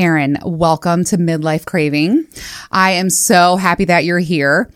Erin, 0.00 0.38
welcome 0.42 1.04
to 1.04 1.18
Midlife 1.18 1.66
Craving. 1.66 2.26
I 2.72 2.92
am 2.92 3.10
so 3.10 3.56
happy 3.56 3.84
that 3.84 4.06
you're 4.06 4.18
here. 4.18 4.72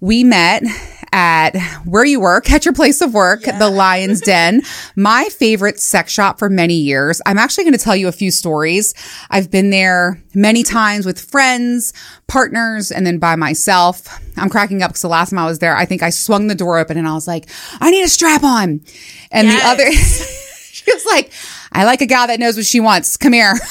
We 0.00 0.22
met 0.22 0.64
at 1.12 1.56
where 1.86 2.04
you 2.04 2.20
work, 2.20 2.50
at 2.50 2.66
your 2.66 2.74
place 2.74 3.00
of 3.00 3.14
work, 3.14 3.40
the 3.44 3.70
Lion's 3.70 4.20
Den, 4.26 4.60
my 4.94 5.30
favorite 5.30 5.80
sex 5.80 6.12
shop 6.12 6.38
for 6.38 6.50
many 6.50 6.74
years. 6.74 7.22
I'm 7.24 7.38
actually 7.38 7.64
going 7.64 7.72
to 7.72 7.82
tell 7.82 7.96
you 7.96 8.06
a 8.06 8.12
few 8.12 8.30
stories. 8.30 8.92
I've 9.30 9.50
been 9.50 9.70
there 9.70 10.22
many 10.34 10.62
times 10.62 11.06
with 11.06 11.18
friends, 11.18 11.94
partners, 12.26 12.92
and 12.92 13.06
then 13.06 13.16
by 13.16 13.34
myself. 13.34 14.06
I'm 14.36 14.50
cracking 14.50 14.82
up 14.82 14.90
because 14.90 15.00
the 15.00 15.08
last 15.08 15.30
time 15.30 15.38
I 15.38 15.46
was 15.46 15.58
there, 15.58 15.74
I 15.74 15.86
think 15.86 16.02
I 16.02 16.10
swung 16.10 16.48
the 16.48 16.54
door 16.54 16.78
open 16.78 16.98
and 16.98 17.08
I 17.08 17.14
was 17.14 17.26
like, 17.26 17.48
I 17.80 17.90
need 17.90 18.02
a 18.02 18.08
strap 18.08 18.44
on. 18.44 18.82
And 19.30 19.48
the 19.48 19.58
other, 19.64 19.90
she 19.90 20.92
was 20.92 21.06
like, 21.06 21.32
I 21.72 21.84
like 21.84 22.02
a 22.02 22.06
guy 22.06 22.26
that 22.26 22.38
knows 22.38 22.58
what 22.58 22.66
she 22.66 22.80
wants. 22.80 23.16
Come 23.16 23.32
here. 23.32 23.54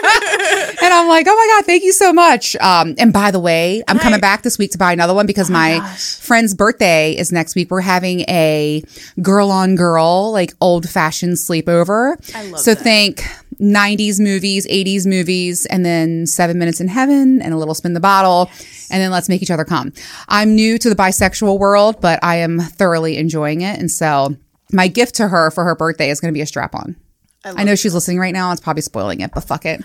and 0.82 0.92
I'm 0.92 1.08
like, 1.08 1.26
oh 1.28 1.34
my 1.34 1.46
God, 1.56 1.66
thank 1.66 1.82
you 1.82 1.92
so 1.92 2.12
much. 2.12 2.56
Um, 2.56 2.94
and 2.98 3.12
by 3.12 3.30
the 3.30 3.40
way, 3.40 3.82
I'm 3.88 3.98
coming 3.98 4.20
back 4.20 4.42
this 4.42 4.58
week 4.58 4.72
to 4.72 4.78
buy 4.78 4.92
another 4.92 5.14
one 5.14 5.26
because 5.26 5.50
my, 5.50 5.80
friend's 5.96 6.54
birthday 6.54 7.16
is 7.16 7.32
next 7.32 7.54
week. 7.54 7.70
We're 7.70 7.80
having 7.80 8.20
a 8.20 8.82
girl 9.20 9.50
on 9.50 9.74
girl, 9.74 10.32
like 10.32 10.52
old 10.60 10.88
fashioned 10.88 11.34
sleepover. 11.34 12.16
I 12.34 12.44
love 12.44 12.60
so 12.60 12.74
that. 12.74 12.82
think 12.82 13.24
90s 13.60 14.20
movies, 14.20 14.66
80s 14.66 15.06
movies, 15.06 15.66
and 15.66 15.84
then 15.84 16.26
seven 16.26 16.58
minutes 16.58 16.80
in 16.80 16.88
heaven 16.88 17.42
and 17.42 17.52
a 17.52 17.56
little 17.56 17.74
spin 17.74 17.92
the 17.92 18.00
bottle. 18.00 18.50
And 18.90 19.02
then 19.02 19.10
let's 19.10 19.28
make 19.28 19.42
each 19.42 19.50
other 19.50 19.64
come. 19.64 19.92
I'm 20.28 20.54
new 20.54 20.78
to 20.78 20.88
the 20.88 20.96
bisexual 20.96 21.58
world, 21.58 22.00
but 22.00 22.18
I 22.22 22.36
am 22.36 22.60
thoroughly 22.60 23.16
enjoying 23.18 23.60
it. 23.60 23.78
And 23.78 23.90
so 23.90 24.36
my 24.72 24.88
gift 24.88 25.16
to 25.16 25.28
her 25.28 25.50
for 25.50 25.64
her 25.64 25.74
birthday 25.74 26.10
is 26.10 26.20
going 26.20 26.32
to 26.32 26.36
be 26.36 26.42
a 26.42 26.46
strap 26.46 26.74
on. 26.74 26.96
I, 27.44 27.64
know 27.64 27.74
she's 27.74 27.94
listening 27.94 28.18
right 28.18 28.34
now. 28.34 28.52
It's 28.52 28.60
probably 28.60 28.82
spoiling 28.82 29.20
it, 29.20 29.30
but 29.32 29.42
fuck 29.42 29.64
it. 29.64 29.82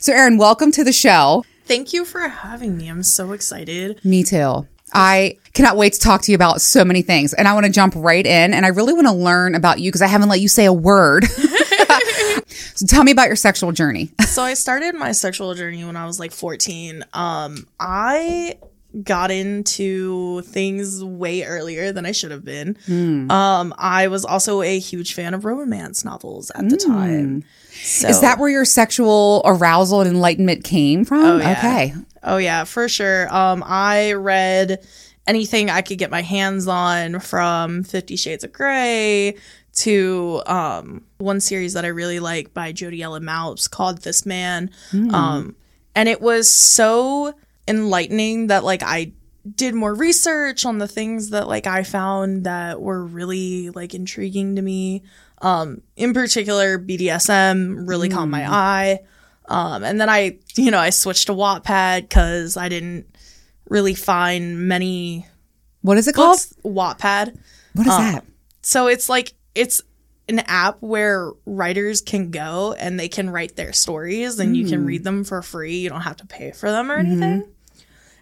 So, 0.00 0.12
Erin, 0.12 0.38
welcome 0.38 0.72
to 0.72 0.82
the 0.82 0.92
show. 0.92 1.44
Thank 1.64 1.92
you 1.92 2.04
for 2.04 2.20
having 2.20 2.76
me. 2.76 2.88
I'm 2.88 3.02
so 3.02 3.32
excited. 3.32 4.04
Me 4.04 4.24
too. 4.24 4.66
I 4.92 5.36
cannot 5.52 5.76
wait 5.76 5.92
to 5.94 6.00
talk 6.00 6.22
to 6.22 6.32
you 6.32 6.36
about 6.36 6.60
so 6.60 6.84
many 6.84 7.02
things. 7.02 7.32
And 7.32 7.46
I 7.46 7.54
want 7.54 7.66
to 7.66 7.72
jump 7.72 7.94
right 7.96 8.24
in. 8.24 8.54
And 8.54 8.64
I 8.64 8.68
really 8.68 8.92
want 8.92 9.06
to 9.06 9.12
learn 9.12 9.54
about 9.54 9.80
you 9.80 9.90
because 9.90 10.02
I 10.02 10.06
haven't 10.06 10.28
let 10.28 10.40
you 10.40 10.48
say 10.48 10.64
a 10.64 10.72
word. 10.72 11.24
so, 12.74 12.86
tell 12.86 13.04
me 13.04 13.12
about 13.12 13.26
your 13.26 13.36
sexual 13.36 13.72
journey. 13.72 14.10
So 14.26 14.42
I 14.42 14.54
started 14.54 14.94
my 14.94 15.12
sexual 15.12 15.54
journey 15.54 15.84
when 15.84 15.96
I 15.96 16.06
was 16.06 16.20
like 16.20 16.32
14. 16.32 17.04
Um 17.14 17.66
I 17.80 18.58
got 19.02 19.30
into 19.30 20.40
things 20.42 21.02
way 21.04 21.42
earlier 21.44 21.92
than 21.92 22.06
I 22.06 22.12
should 22.12 22.30
have 22.30 22.44
been. 22.44 22.76
Hmm. 22.86 23.30
Um 23.30 23.74
I 23.78 24.08
was 24.08 24.24
also 24.24 24.62
a 24.62 24.78
huge 24.78 25.14
fan 25.14 25.34
of 25.34 25.44
romance 25.44 26.04
novels 26.04 26.50
at 26.54 26.68
the 26.68 26.76
time. 26.76 27.44
So 27.72 28.06
Hmm. 28.06 28.10
Is 28.10 28.20
that 28.22 28.38
where 28.38 28.48
your 28.48 28.64
sexual 28.64 29.42
arousal 29.44 30.00
and 30.00 30.08
enlightenment 30.10 30.64
came 30.64 31.04
from? 31.04 31.40
yeah. 31.40 31.52
Okay. 31.58 31.94
Oh 32.22 32.38
yeah, 32.38 32.64
for 32.64 32.88
sure. 32.88 33.32
Um, 33.32 33.62
I 33.64 34.12
read 34.14 34.84
anything 35.26 35.70
I 35.70 35.82
could 35.82 35.98
get 35.98 36.10
my 36.10 36.22
hands 36.22 36.66
on 36.66 37.20
from 37.20 37.82
Fifty 37.84 38.16
Shades 38.16 38.42
of 38.44 38.52
Grey 38.52 39.36
to 39.74 40.42
um, 40.46 41.04
one 41.18 41.38
series 41.40 41.74
that 41.74 41.84
I 41.84 41.88
really 41.88 42.18
like 42.18 42.54
by 42.54 42.72
Jodi 42.72 43.02
Ellen 43.02 43.22
Malpas 43.24 43.70
called 43.70 44.02
This 44.02 44.24
Man. 44.24 44.70
Um, 44.92 45.54
and 45.94 46.08
it 46.08 46.20
was 46.22 46.50
so 46.50 47.34
enlightening 47.68 48.48
that 48.48 48.64
like 48.64 48.82
I 48.82 49.12
did 49.54 49.74
more 49.74 49.94
research 49.94 50.64
on 50.64 50.78
the 50.78 50.88
things 50.88 51.30
that 51.30 51.46
like 51.48 51.66
I 51.66 51.82
found 51.84 52.44
that 52.44 52.80
were 52.80 53.04
really 53.04 53.70
like 53.70 53.94
intriguing 53.94 54.56
to 54.56 54.62
me. 54.62 55.02
Um, 55.42 55.82
in 55.96 56.14
particular, 56.14 56.78
BDSM 56.78 57.88
really 57.88 58.08
caught 58.08 58.26
my 58.26 58.50
eye. 58.50 59.00
Um, 59.48 59.84
and 59.84 60.00
then 60.00 60.08
I, 60.08 60.38
you 60.56 60.70
know, 60.72 60.78
I 60.78 60.90
switched 60.90 61.26
to 61.28 61.32
Wattpad 61.32 62.02
because 62.02 62.56
I 62.56 62.68
didn't 62.68 63.06
really 63.68 63.94
find 63.94 64.66
many 64.68 65.26
What 65.82 65.98
is 65.98 66.08
it 66.08 66.14
called? 66.14 66.38
Wattpad. 66.64 67.38
What 67.74 67.86
is 67.86 67.96
that? 67.96 68.24
So 68.62 68.88
it's 68.88 69.08
like 69.08 69.34
it's 69.54 69.82
an 70.28 70.40
app 70.40 70.78
where 70.80 71.30
writers 71.44 72.00
can 72.00 72.32
go 72.32 72.72
and 72.76 72.98
they 72.98 73.08
can 73.08 73.30
write 73.30 73.54
their 73.54 73.72
stories 73.72 74.40
and 74.40 74.56
you 74.56 74.66
can 74.66 74.80
Hmm. 74.80 74.86
read 74.86 75.04
them 75.04 75.22
for 75.22 75.40
free. 75.42 75.76
You 75.78 75.88
don't 75.88 76.00
have 76.00 76.16
to 76.16 76.26
pay 76.26 76.50
for 76.50 76.68
them 76.70 76.90
or 76.90 76.96
anything. 76.96 77.42
Mm-hmm. 77.42 77.50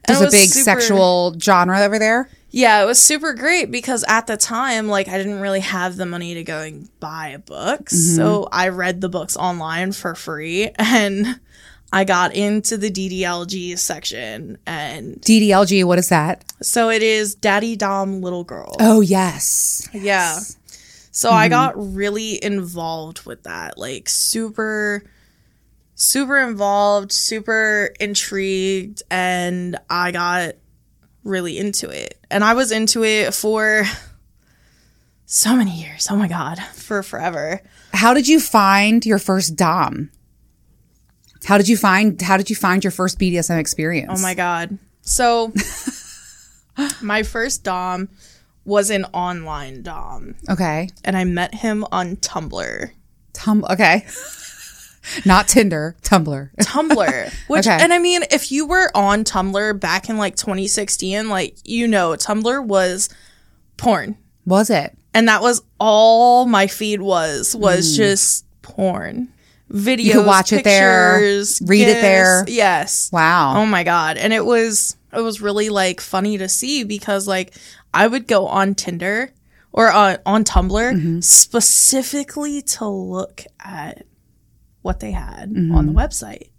There's 0.07 0.21
a 0.21 0.31
big 0.31 0.49
super- 0.51 0.65
sexual 0.65 1.37
genre 1.39 1.81
over 1.81 1.99
there. 1.99 2.29
Yeah, 2.51 2.83
it 2.83 2.87
was 2.87 3.03
super 3.03 3.35
great 3.35 3.73
because 3.73 4.05
at 4.07 4.29
the 4.29 4.37
time, 4.37 4.87
like, 4.87 5.09
I 5.09 5.19
didn't 5.19 5.41
really 5.41 5.59
have 5.59 5.97
the 5.97 6.07
money 6.07 6.35
to 6.35 6.45
go 6.45 6.61
and 6.61 6.89
buy 7.01 7.43
books. 7.45 7.95
Mm-hmm. 7.95 8.17
So 8.17 8.49
I 8.53 8.69
read 8.69 9.01
the 9.01 9.09
books 9.09 9.37
online 9.37 9.91
for 9.91 10.15
free 10.15 10.71
and 10.79 11.41
I 11.93 12.05
got 12.05 12.33
into 12.35 12.77
the 12.77 12.91
DDLG 12.93 13.77
section. 13.77 14.59
And 14.67 15.21
DDLG, 15.21 15.85
what 15.85 15.99
is 15.99 16.11
that? 16.11 16.45
so 16.63 16.91
it 16.91 17.03
is 17.03 17.35
Daddy 17.35 17.75
Dom 17.75 18.21
Little 18.23 18.45
Girl. 18.45 18.77
Oh, 18.79 19.01
yes. 19.01 19.89
Yeah. 19.93 20.39
So 21.11 21.31
I 21.31 21.49
got 21.49 21.75
really 21.77 22.43
involved 22.43 23.25
with 23.27 23.45
that. 23.45 23.79
Like, 23.79 24.09
super, 24.09 25.05
super 25.95 26.39
involved, 26.39 27.13
super 27.13 27.95
intrigued. 28.01 29.03
And 29.11 29.79
I 29.89 30.13
got 30.13 30.55
really 31.23 31.59
into 31.59 31.91
it. 31.91 32.19
And 32.31 32.45
I 32.45 32.55
was 32.55 32.73
into 32.73 33.05
it 33.05 33.35
for 33.35 33.85
so 35.27 35.57
many 35.57 35.73
years. 35.73 36.09
Oh 36.11 36.17
my 36.17 36.29
God. 36.29 36.59
For 36.75 37.03
forever. 37.03 37.61
How 37.93 38.15
did 38.15 38.29
you 38.29 38.41
find 38.41 39.05
your 39.05 39.19
first 39.19 39.57
Dom? 39.57 40.11
How 41.45 41.59
did 41.59 41.69
you 41.69 41.77
find 41.77 42.21
how 42.23 42.37
did 42.37 42.49
you 42.49 42.57
find 42.57 42.83
your 42.83 42.91
first 42.91 43.19
BDSM 43.19 43.59
experience? 43.59 44.19
Oh 44.19 44.23
my 44.23 44.35
God. 44.35 44.79
So, 45.03 45.53
my 47.03 47.23
first 47.23 47.65
Dom 47.65 48.09
was 48.65 48.89
an 48.89 49.05
online 49.13 49.83
Dom. 49.83 50.37
Okay. 50.49 50.89
And 51.05 51.17
I 51.17 51.25
met 51.25 51.55
him 51.55 51.85
on 51.93 52.17
Tumblr. 52.17 52.91
Tum 53.35 53.65
okay. 53.69 54.07
Not 55.25 55.49
Tinder, 55.49 55.97
Tumblr. 56.03 56.51
Tumblr. 56.61 57.35
Which 57.49 57.67
Okay. 57.67 57.77
and 57.81 57.93
I 57.93 57.99
mean, 57.99 58.23
if 58.31 58.51
you 58.53 58.67
were 58.67 58.91
on 58.95 59.25
Tumblr 59.25 59.79
back 59.81 60.09
in 60.09 60.17
like 60.17 60.37
2016, 60.37 61.29
like 61.29 61.57
you 61.65 61.87
know, 61.89 62.11
Tumblr 62.13 62.65
was 62.67 63.09
porn. 63.77 64.17
Was 64.47 64.71
it? 64.71 64.97
And 65.13 65.29
that 65.29 65.43
was 65.43 65.63
all 65.79 66.47
my 66.47 66.67
feed 66.67 67.01
was 67.03 67.55
was 67.55 67.97
just 67.97 68.45
porn. 68.63 69.29
Videos, 69.73 70.13
Hmm. 70.13 70.19
could 70.19 70.27
watch 70.27 70.53
it 70.53 70.63
there, 70.65 71.15
pictures, 71.15 71.63
read 71.65 71.89
it 71.89 72.01
there. 72.01 72.45
Yes. 72.47 73.11
Wow. 73.13 73.55
Oh 73.63 73.67
my 73.67 73.83
god. 73.85 74.17
And 74.19 74.33
it 74.33 74.45
was 74.45 74.97
it 75.13 75.21
was 75.21 75.41
really 75.41 75.69
like 75.71 76.01
funny 76.01 76.39
to 76.39 76.49
see 76.49 76.85
because 76.85 77.27
like 77.29 77.55
I 77.93 78.07
would 78.07 78.27
go 78.27 78.47
on 78.47 78.75
Tinder 78.75 79.31
or 79.73 79.91
on 79.91 80.19
on 80.27 80.45
Tumblr 80.45 80.71
Mm-hmm. 80.95 81.21
specifically 81.21 82.61
to 82.63 82.87
look 82.87 83.45
at 83.61 84.05
what 84.85 85.01
they 85.01 85.11
had 85.11 85.51
Mm-hmm. 85.51 85.75
on 85.75 85.87
the 85.87 85.93
website. 85.93 86.51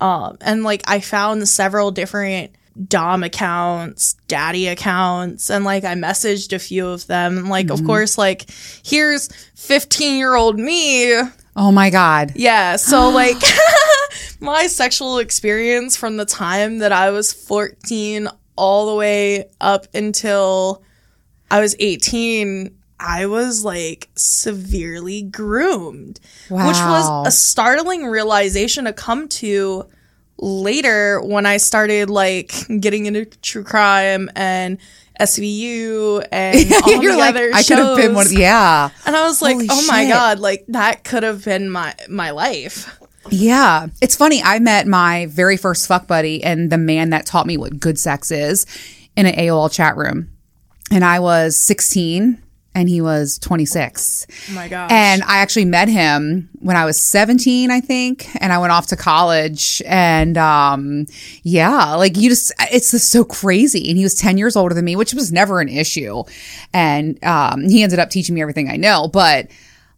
Um 0.00 0.38
and 0.40 0.62
like 0.64 0.82
I 0.86 1.00
found 1.00 1.46
several 1.48 1.90
different 1.90 2.52
Dom 2.88 3.22
accounts, 3.22 4.14
daddy 4.28 4.66
accounts, 4.68 5.50
and 5.50 5.62
like 5.64 5.84
I 5.84 5.94
messaged 5.94 6.54
a 6.54 6.58
few 6.58 6.86
of 6.88 7.06
them. 7.06 7.50
Like, 7.50 7.66
Mm-hmm. 7.66 7.74
of 7.82 7.84
course, 7.84 8.16
like, 8.16 8.46
here's 8.82 9.28
15 9.56 10.16
year 10.16 10.34
old 10.34 10.58
me 10.58 11.12
Oh 11.54 11.70
my 11.70 11.90
God. 11.90 12.32
yeah, 12.34 12.76
so 12.76 13.10
like 13.22 13.36
my 14.40 14.68
sexual 14.68 15.18
experience 15.18 15.96
from 15.96 16.16
the 16.16 16.24
time 16.24 16.78
that 16.78 16.92
I 16.92 17.10
was 17.10 17.32
14 17.32 18.26
all 18.56 18.86
the 18.90 18.94
way 18.96 19.50
up 19.60 19.86
until 19.94 20.82
I 21.50 21.60
was 21.60 21.76
18, 21.78 22.74
I 23.02 23.26
was 23.26 23.64
like 23.64 24.08
severely 24.14 25.22
groomed, 25.22 26.20
which 26.48 26.60
was 26.60 27.26
a 27.26 27.30
startling 27.30 28.06
realization 28.06 28.84
to 28.84 28.92
come 28.92 29.28
to 29.28 29.86
later 30.38 31.20
when 31.20 31.46
I 31.46 31.56
started 31.56 32.10
like 32.10 32.52
getting 32.80 33.06
into 33.06 33.24
true 33.24 33.64
crime 33.64 34.30
and 34.34 34.78
SVU 35.20 36.26
and 36.32 36.72
all 36.84 37.02
You're 37.02 37.12
the 37.12 37.18
like, 37.18 37.30
other 37.30 37.50
I 37.52 37.62
could 37.62 37.78
have 37.78 37.96
been 37.96 38.14
one. 38.14 38.26
shows. 38.26 38.34
Yeah. 38.38 38.90
And 39.06 39.16
I 39.16 39.24
was 39.24 39.42
like, 39.42 39.56
Holy 39.56 39.68
oh 39.70 39.86
my 39.86 40.06
god, 40.08 40.38
like 40.38 40.64
that 40.68 41.04
could 41.04 41.22
have 41.22 41.44
been 41.44 41.70
my 41.70 41.94
my 42.08 42.30
life. 42.30 42.98
Yeah. 43.30 43.86
It's 44.00 44.16
funny. 44.16 44.42
I 44.42 44.58
met 44.58 44.86
my 44.86 45.26
very 45.26 45.56
first 45.56 45.86
fuck 45.86 46.06
buddy 46.06 46.42
and 46.42 46.70
the 46.70 46.78
man 46.78 47.10
that 47.10 47.24
taught 47.26 47.46
me 47.46 47.56
what 47.56 47.78
good 47.78 47.98
sex 47.98 48.30
is 48.30 48.66
in 49.16 49.26
an 49.26 49.34
AOL 49.34 49.70
chat 49.72 49.96
room. 49.96 50.30
And 50.90 51.04
I 51.04 51.20
was 51.20 51.56
16 51.56 52.42
and 52.74 52.88
he 52.88 53.00
was 53.00 53.38
26. 53.38 54.26
Oh 54.50 54.54
my 54.54 54.68
gosh. 54.68 54.90
And 54.90 55.22
I 55.24 55.38
actually 55.38 55.66
met 55.66 55.88
him 55.88 56.48
when 56.60 56.76
I 56.76 56.84
was 56.86 57.00
17, 57.00 57.70
I 57.70 57.80
think, 57.80 58.28
and 58.40 58.52
I 58.52 58.58
went 58.58 58.72
off 58.72 58.86
to 58.88 58.96
college. 58.96 59.82
And 59.84 60.38
um, 60.38 61.06
yeah, 61.42 61.94
like 61.96 62.16
you 62.16 62.30
just, 62.30 62.52
it's 62.72 62.90
just 62.92 63.10
so 63.10 63.24
crazy. 63.24 63.88
And 63.90 63.98
he 63.98 64.04
was 64.04 64.14
10 64.14 64.38
years 64.38 64.56
older 64.56 64.74
than 64.74 64.84
me, 64.84 64.96
which 64.96 65.12
was 65.12 65.30
never 65.30 65.60
an 65.60 65.68
issue. 65.68 66.22
And 66.72 67.22
um, 67.24 67.68
he 67.68 67.82
ended 67.82 67.98
up 67.98 68.08
teaching 68.10 68.34
me 68.34 68.40
everything 68.42 68.70
I 68.70 68.76
know. 68.76 69.08
But 69.12 69.48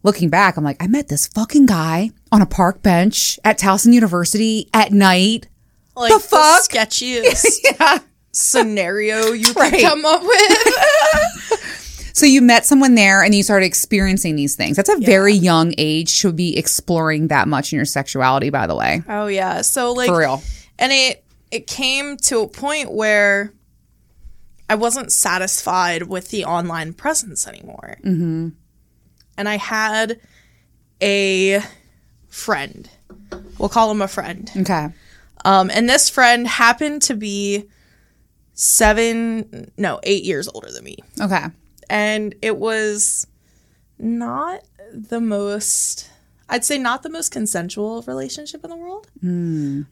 looking 0.03 0.29
back, 0.29 0.57
I'm 0.57 0.63
like, 0.63 0.83
I 0.83 0.87
met 0.87 1.07
this 1.07 1.27
fucking 1.27 1.67
guy 1.67 2.11
on 2.31 2.41
a 2.41 2.45
park 2.45 2.81
bench 2.83 3.39
at 3.45 3.57
Towson 3.57 3.93
University 3.93 4.69
at 4.73 4.91
night. 4.91 5.47
Like 5.95 6.11
The 6.11 6.19
fuck? 6.19 6.61
sketchiest 6.69 7.45
Yeah. 7.63 7.99
scenario 8.33 9.27
you 9.31 9.45
could 9.45 9.55
Right. 9.55 9.81
come 9.81 10.03
up 10.03 10.21
with. 10.21 11.71
So 12.15 12.25
you 12.25 12.41
met 12.41 12.65
someone 12.65 12.95
there 12.95 13.21
and 13.21 13.35
you 13.35 13.43
started 13.43 13.65
experiencing 13.65 14.37
these 14.37 14.55
things. 14.55 14.77
That's 14.77 14.87
a 14.87 14.97
very 14.99 15.33
young 15.33 15.73
age 15.77 16.21
to 16.21 16.31
be 16.31 16.57
exploring 16.57 17.27
that 17.27 17.49
much 17.49 17.73
in 17.73 17.75
your 17.75 17.85
sexuality, 17.85 18.49
by 18.49 18.67
the 18.67 18.75
way. 18.75 19.03
oh 19.09 19.27
yeah. 19.27 19.61
So 19.61 19.91
like 19.91 20.07
For 20.07 20.17
real. 20.19 20.41
and 20.79 20.93
it 20.93 21.25
it 21.51 21.67
came 21.67 22.15
to 22.17 22.39
a 22.39 22.47
point 22.47 22.93
where 22.93 23.51
I 24.69 24.75
wasn't 24.75 25.11
satisfied 25.11 26.03
with 26.03 26.29
the 26.29 26.45
online 26.45 26.93
presence 26.93 27.47
anymore. 27.47 27.97
Mm-hmm. 28.05 28.49
And 29.37 29.49
I 29.49 29.57
had 29.57 30.21
a 31.01 31.61
friend. 32.29 32.89
We'll 33.57 33.67
call 33.69 33.91
him 33.91 34.01
a 34.01 34.07
friend. 34.07 34.49
Okay. 34.55 34.87
Um, 35.43 35.69
and 35.69 35.89
this 35.89 36.09
friend 36.09 36.47
happened 36.47 37.01
to 37.03 37.13
be 37.13 37.65
seven, 38.53 39.69
no, 39.77 39.99
eight 40.03 40.23
years 40.23 40.47
older 40.47 40.71
than 40.71 40.85
me. 40.85 40.97
Okay. 41.19 41.43
And 41.89 42.35
it 42.41 42.57
was 42.57 43.27
not 43.99 44.61
the 44.93 45.19
most, 45.21 46.09
I'd 46.49 46.65
say, 46.65 46.77
not 46.77 47.03
the 47.03 47.09
most 47.09 47.31
consensual 47.31 48.01
relationship 48.03 48.63
in 48.63 48.69
the 48.69 48.75
world. 48.75 49.07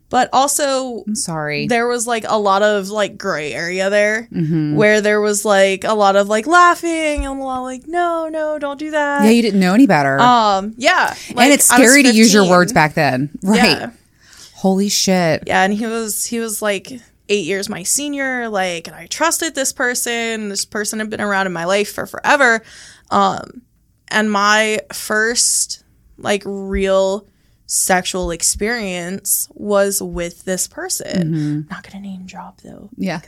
But 0.10 0.30
also, 0.32 1.04
I'm 1.08 1.16
sorry. 1.16 1.68
there 1.68 1.88
was 1.88 2.06
like 2.06 2.26
a 2.28 2.38
lot 2.38 2.62
of 2.62 2.90
like 2.90 3.18
gray 3.18 3.54
area 3.54 3.90
there 3.90 4.28
where 4.32 5.02
there 5.02 5.20
was 5.22 5.44
like 5.46 5.84
a 5.84 5.94
lot 5.94 6.16
of 6.16 6.28
like 6.28 6.46
laughing 6.46 7.26
and 7.26 7.40
a 7.42 7.44
lot 7.44 7.60
of 7.60 7.64
like, 7.64 7.88
no, 7.88 8.28
no, 8.30 8.60
don't 8.60 8.78
do 8.78 8.92
that. 8.92 9.24
yeah, 9.24 9.32
you 9.32 9.42
didn't 9.42 9.60
know 9.60 9.74
any 9.74 9.88
better. 9.88 10.20
um, 10.20 10.74
yeah. 10.78 11.16
and 11.36 11.52
it's 11.52 11.66
scary 11.66 12.04
to 12.04 12.12
use 12.14 12.34
your 12.34 12.48
words 12.48 12.72
back 12.74 12.94
then. 12.94 13.30
Right. 13.42 13.80
Yeah. 13.80 13.92
Holy 14.56 14.88
shit. 14.90 15.44
Yeah, 15.48 15.64
and 15.64 15.74
he 15.74 15.86
was 15.86 16.26
he 16.26 16.40
was 16.40 16.62
like 16.62 17.02
eight 17.34 17.46
years 17.46 17.68
my 17.68 17.82
senior, 17.82 18.48
like, 18.48 18.88
and 18.88 18.96
I 18.96 19.08
trusted 19.08 19.56
this 19.56 19.74
person. 19.74 20.50
This 20.50 20.66
person 20.66 21.00
had 21.00 21.10
been 21.10 21.20
around 21.20 21.48
in 21.48 21.54
my 21.54 21.66
life 21.66 21.92
for 21.92 22.06
forever. 22.06 22.62
Um, 23.10 23.64
and 24.08 24.32
my 24.32 24.80
first 24.94 25.84
like 26.18 26.44
real 26.46 27.28
sexual 27.66 28.30
experience 28.30 29.48
was 29.56 30.02
with 30.02 30.46
this 30.46 30.68
person. 30.68 31.68
Not 31.70 31.84
gonna 31.84 32.02
name 32.02 32.26
drop 32.26 32.62
though. 32.62 32.90
Yeah. 32.98 33.22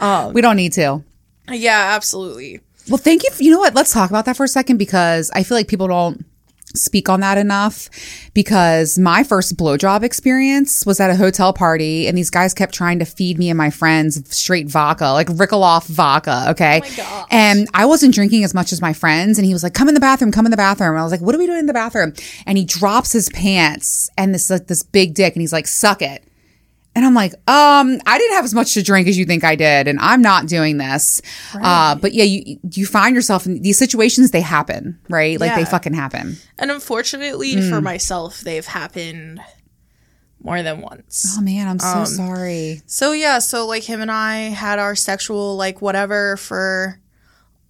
we 0.32 0.40
don't 0.40 0.56
need 0.56 0.72
to. 0.74 1.02
Yeah, 1.50 1.94
absolutely. 1.94 2.60
Well, 2.88 2.98
thank 2.98 3.24
you. 3.24 3.30
You 3.38 3.50
know 3.50 3.58
what? 3.58 3.74
Let's 3.74 3.92
talk 3.92 4.10
about 4.10 4.26
that 4.26 4.36
for 4.36 4.44
a 4.44 4.48
second 4.48 4.76
because 4.76 5.30
I 5.34 5.42
feel 5.42 5.56
like 5.56 5.68
people 5.68 5.88
don't 5.88 6.24
speak 6.74 7.08
on 7.08 7.20
that 7.20 7.38
enough. 7.38 7.88
Because 8.34 8.98
my 8.98 9.22
first 9.22 9.56
blowjob 9.56 10.02
experience 10.02 10.84
was 10.84 11.00
at 11.00 11.10
a 11.10 11.16
hotel 11.16 11.52
party, 11.52 12.06
and 12.06 12.18
these 12.18 12.30
guys 12.30 12.52
kept 12.52 12.74
trying 12.74 12.98
to 12.98 13.04
feed 13.04 13.38
me 13.38 13.48
and 13.48 13.56
my 13.58 13.70
friends 13.70 14.20
straight 14.36 14.68
vodka, 14.68 15.12
like 15.12 15.28
Rickaloff 15.28 15.86
vodka. 15.86 16.46
Okay. 16.50 16.80
Oh 16.84 16.96
gosh. 16.96 17.28
And 17.30 17.68
I 17.74 17.86
wasn't 17.86 18.14
drinking 18.14 18.44
as 18.44 18.54
much 18.54 18.72
as 18.72 18.80
my 18.80 18.92
friends, 18.92 19.38
and 19.38 19.46
he 19.46 19.52
was 19.52 19.62
like, 19.62 19.74
"Come 19.74 19.88
in 19.88 19.94
the 19.94 20.00
bathroom, 20.00 20.32
come 20.32 20.46
in 20.46 20.50
the 20.50 20.56
bathroom." 20.56 20.90
And 20.90 20.98
I 20.98 21.02
was 21.02 21.12
like, 21.12 21.20
"What 21.20 21.34
are 21.34 21.38
we 21.38 21.46
doing 21.46 21.60
in 21.60 21.66
the 21.66 21.72
bathroom?" 21.72 22.12
And 22.46 22.58
he 22.58 22.64
drops 22.64 23.12
his 23.12 23.28
pants 23.30 24.10
and 24.18 24.34
this 24.34 24.50
like 24.50 24.66
this 24.66 24.82
big 24.82 25.14
dick, 25.14 25.34
and 25.34 25.40
he's 25.40 25.52
like, 25.52 25.66
"Suck 25.66 26.02
it." 26.02 26.24
And 26.96 27.04
I'm 27.04 27.14
like, 27.14 27.32
um, 27.48 27.98
I 28.06 28.18
didn't 28.18 28.34
have 28.36 28.44
as 28.44 28.54
much 28.54 28.74
to 28.74 28.82
drink 28.82 29.08
as 29.08 29.18
you 29.18 29.24
think 29.24 29.42
I 29.42 29.56
did, 29.56 29.88
and 29.88 29.98
I'm 29.98 30.22
not 30.22 30.46
doing 30.46 30.76
this. 30.78 31.20
Uh, 31.54 31.96
but 31.96 32.14
yeah, 32.14 32.22
you 32.24 32.58
you 32.70 32.86
find 32.86 33.16
yourself 33.16 33.46
in 33.46 33.62
these 33.62 33.78
situations. 33.78 34.30
They 34.30 34.40
happen, 34.40 35.00
right? 35.08 35.38
Like 35.40 35.50
they 35.56 35.64
fucking 35.64 35.94
happen. 35.94 36.36
And 36.58 36.70
unfortunately 36.70 37.60
for 37.68 37.80
myself, 37.80 38.40
they've 38.42 38.64
happened 38.66 39.40
more 40.40 40.62
than 40.62 40.82
once. 40.82 41.34
Oh 41.36 41.40
man, 41.40 41.66
I'm 41.66 41.78
so 41.80 42.04
sorry. 42.04 42.82
So 42.86 43.10
yeah, 43.12 43.38
so 43.40 43.66
like 43.66 43.82
him 43.82 44.00
and 44.00 44.10
I 44.12 44.50
had 44.50 44.78
our 44.78 44.94
sexual 44.94 45.56
like 45.56 45.82
whatever 45.82 46.36
for 46.36 47.00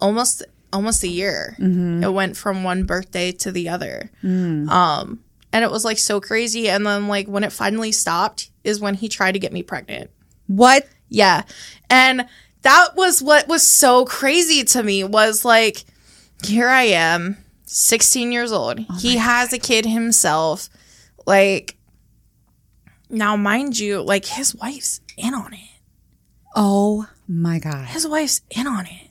almost 0.00 0.42
almost 0.72 1.02
a 1.04 1.08
year. 1.08 1.56
It 1.58 2.12
went 2.12 2.36
from 2.36 2.62
one 2.64 2.84
birthday 2.84 3.32
to 3.32 3.50
the 3.52 3.68
other. 3.70 4.10
Um 4.22 5.20
and 5.54 5.62
it 5.62 5.70
was 5.70 5.84
like 5.84 5.98
so 5.98 6.20
crazy 6.20 6.68
and 6.68 6.84
then 6.84 7.06
like 7.06 7.28
when 7.28 7.44
it 7.44 7.52
finally 7.52 7.92
stopped 7.92 8.50
is 8.64 8.80
when 8.80 8.94
he 8.94 9.08
tried 9.08 9.32
to 9.32 9.38
get 9.38 9.52
me 9.52 9.62
pregnant. 9.62 10.10
What? 10.48 10.88
Yeah. 11.08 11.44
And 11.88 12.26
that 12.62 12.96
was 12.96 13.22
what 13.22 13.46
was 13.46 13.64
so 13.64 14.04
crazy 14.04 14.64
to 14.64 14.82
me 14.82 15.04
was 15.04 15.44
like 15.44 15.84
here 16.44 16.68
I 16.68 16.82
am, 16.82 17.36
16 17.66 18.32
years 18.32 18.50
old. 18.50 18.80
Oh 18.90 18.98
he 18.98 19.16
has 19.16 19.52
a 19.52 19.58
kid 19.58 19.86
himself. 19.86 20.68
Like 21.24 21.76
now 23.08 23.36
mind 23.36 23.78
you, 23.78 24.02
like 24.02 24.24
his 24.24 24.56
wife's 24.56 25.00
in 25.16 25.34
on 25.34 25.54
it. 25.54 25.80
Oh 26.56 27.06
my 27.28 27.60
god. 27.60 27.86
His 27.86 28.08
wife's 28.08 28.40
in 28.50 28.66
on 28.66 28.86
it. 28.86 29.03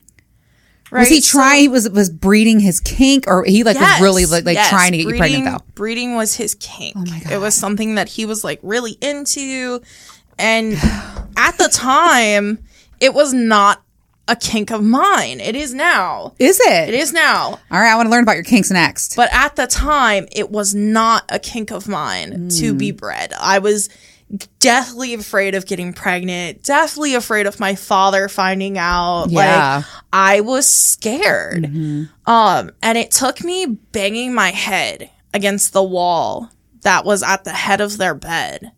Right? 0.94 1.00
Was 1.02 1.10
he 1.10 1.22
So- 1.22 1.38
trying? 1.40 1.60
He 1.62 1.68
was 1.68 1.90
was 1.90 2.10
breeding 2.10 2.60
his 2.60 2.80
kink, 2.80 3.26
or 3.28 3.44
he 3.44 3.64
like 3.64 3.76
Yes, 3.76 4.00
was 4.00 4.04
really 4.04 4.26
like, 4.26 4.46
like 4.46 4.56
yes. 4.56 4.70
trying 4.70 4.92
to 4.92 4.98
get 5.00 5.08
you 5.08 5.18
pregnant 5.18 5.44
Breeding- 5.44 5.46
though? 5.46 5.64
Breeding 5.76 6.16
was 6.16 6.36
his 6.36 6.56
kink. 6.56 6.96
Oh 6.98 7.04
my 7.06 7.20
God. 7.20 7.32
It 7.34 7.42
was 7.42 7.56
something 7.56 7.96
that 7.96 8.10
he 8.10 8.26
was 8.26 8.44
like 8.44 8.60
really 8.64 8.98
into. 9.02 9.82
And 10.40 10.74
at 11.38 11.58
the 11.58 11.70
time, 11.72 12.60
it 13.00 13.14
was 13.14 13.34
not 13.34 13.82
a 14.28 14.36
kink 14.36 14.72
of 14.72 14.82
mine. 14.82 15.40
It 15.42 15.56
is 15.56 15.74
now. 15.74 16.34
Is 16.40 16.60
it? 16.62 16.90
It 16.90 16.94
is 16.96 17.12
now. 17.12 17.60
All 17.72 17.80
right, 17.80 17.92
I 17.92 17.96
want 17.96 18.08
to 18.08 18.10
learn 18.12 18.24
about 18.24 18.36
your 18.36 18.44
kinks 18.46 18.72
next. 18.72 19.16
But 19.18 19.30
at 19.34 19.56
the 19.58 19.68
time, 19.68 20.28
it 20.32 20.50
was 20.50 20.74
not 20.74 21.24
a 21.30 21.40
kink 21.40 21.72
of 21.72 21.88
mine 21.90 22.48
to 22.60 22.74
be 22.74 22.92
Hmm. 22.92 22.98
bred. 22.98 23.34
I 23.40 23.60
was 23.60 23.90
deathly 24.60 25.14
afraid 25.14 25.56
of 25.56 25.66
getting 25.66 25.94
pregnant, 25.94 26.64
deathly 26.64 27.16
afraid 27.16 27.46
of 27.46 27.60
my 27.60 27.76
father 27.76 28.28
finding 28.28 28.78
out. 28.78 29.28
Yeah. 29.30 29.78
Like 29.78 29.86
I 30.12 30.42
was 30.42 30.68
scared. 30.68 31.64
Mm-hmm. 31.64 32.04
Um, 32.30 32.72
and 32.82 32.98
it 32.98 33.12
took 33.12 33.44
me 33.44 33.66
banging 33.66 34.34
my 34.34 34.50
head 34.52 35.10
against 35.34 35.74
the 35.74 35.84
wall 35.84 36.50
that 36.82 37.06
was 37.06 37.24
at 37.24 37.44
the 37.44 37.52
head 37.52 37.82
of 37.82 37.98
their 37.98 38.14
bed 38.16 38.72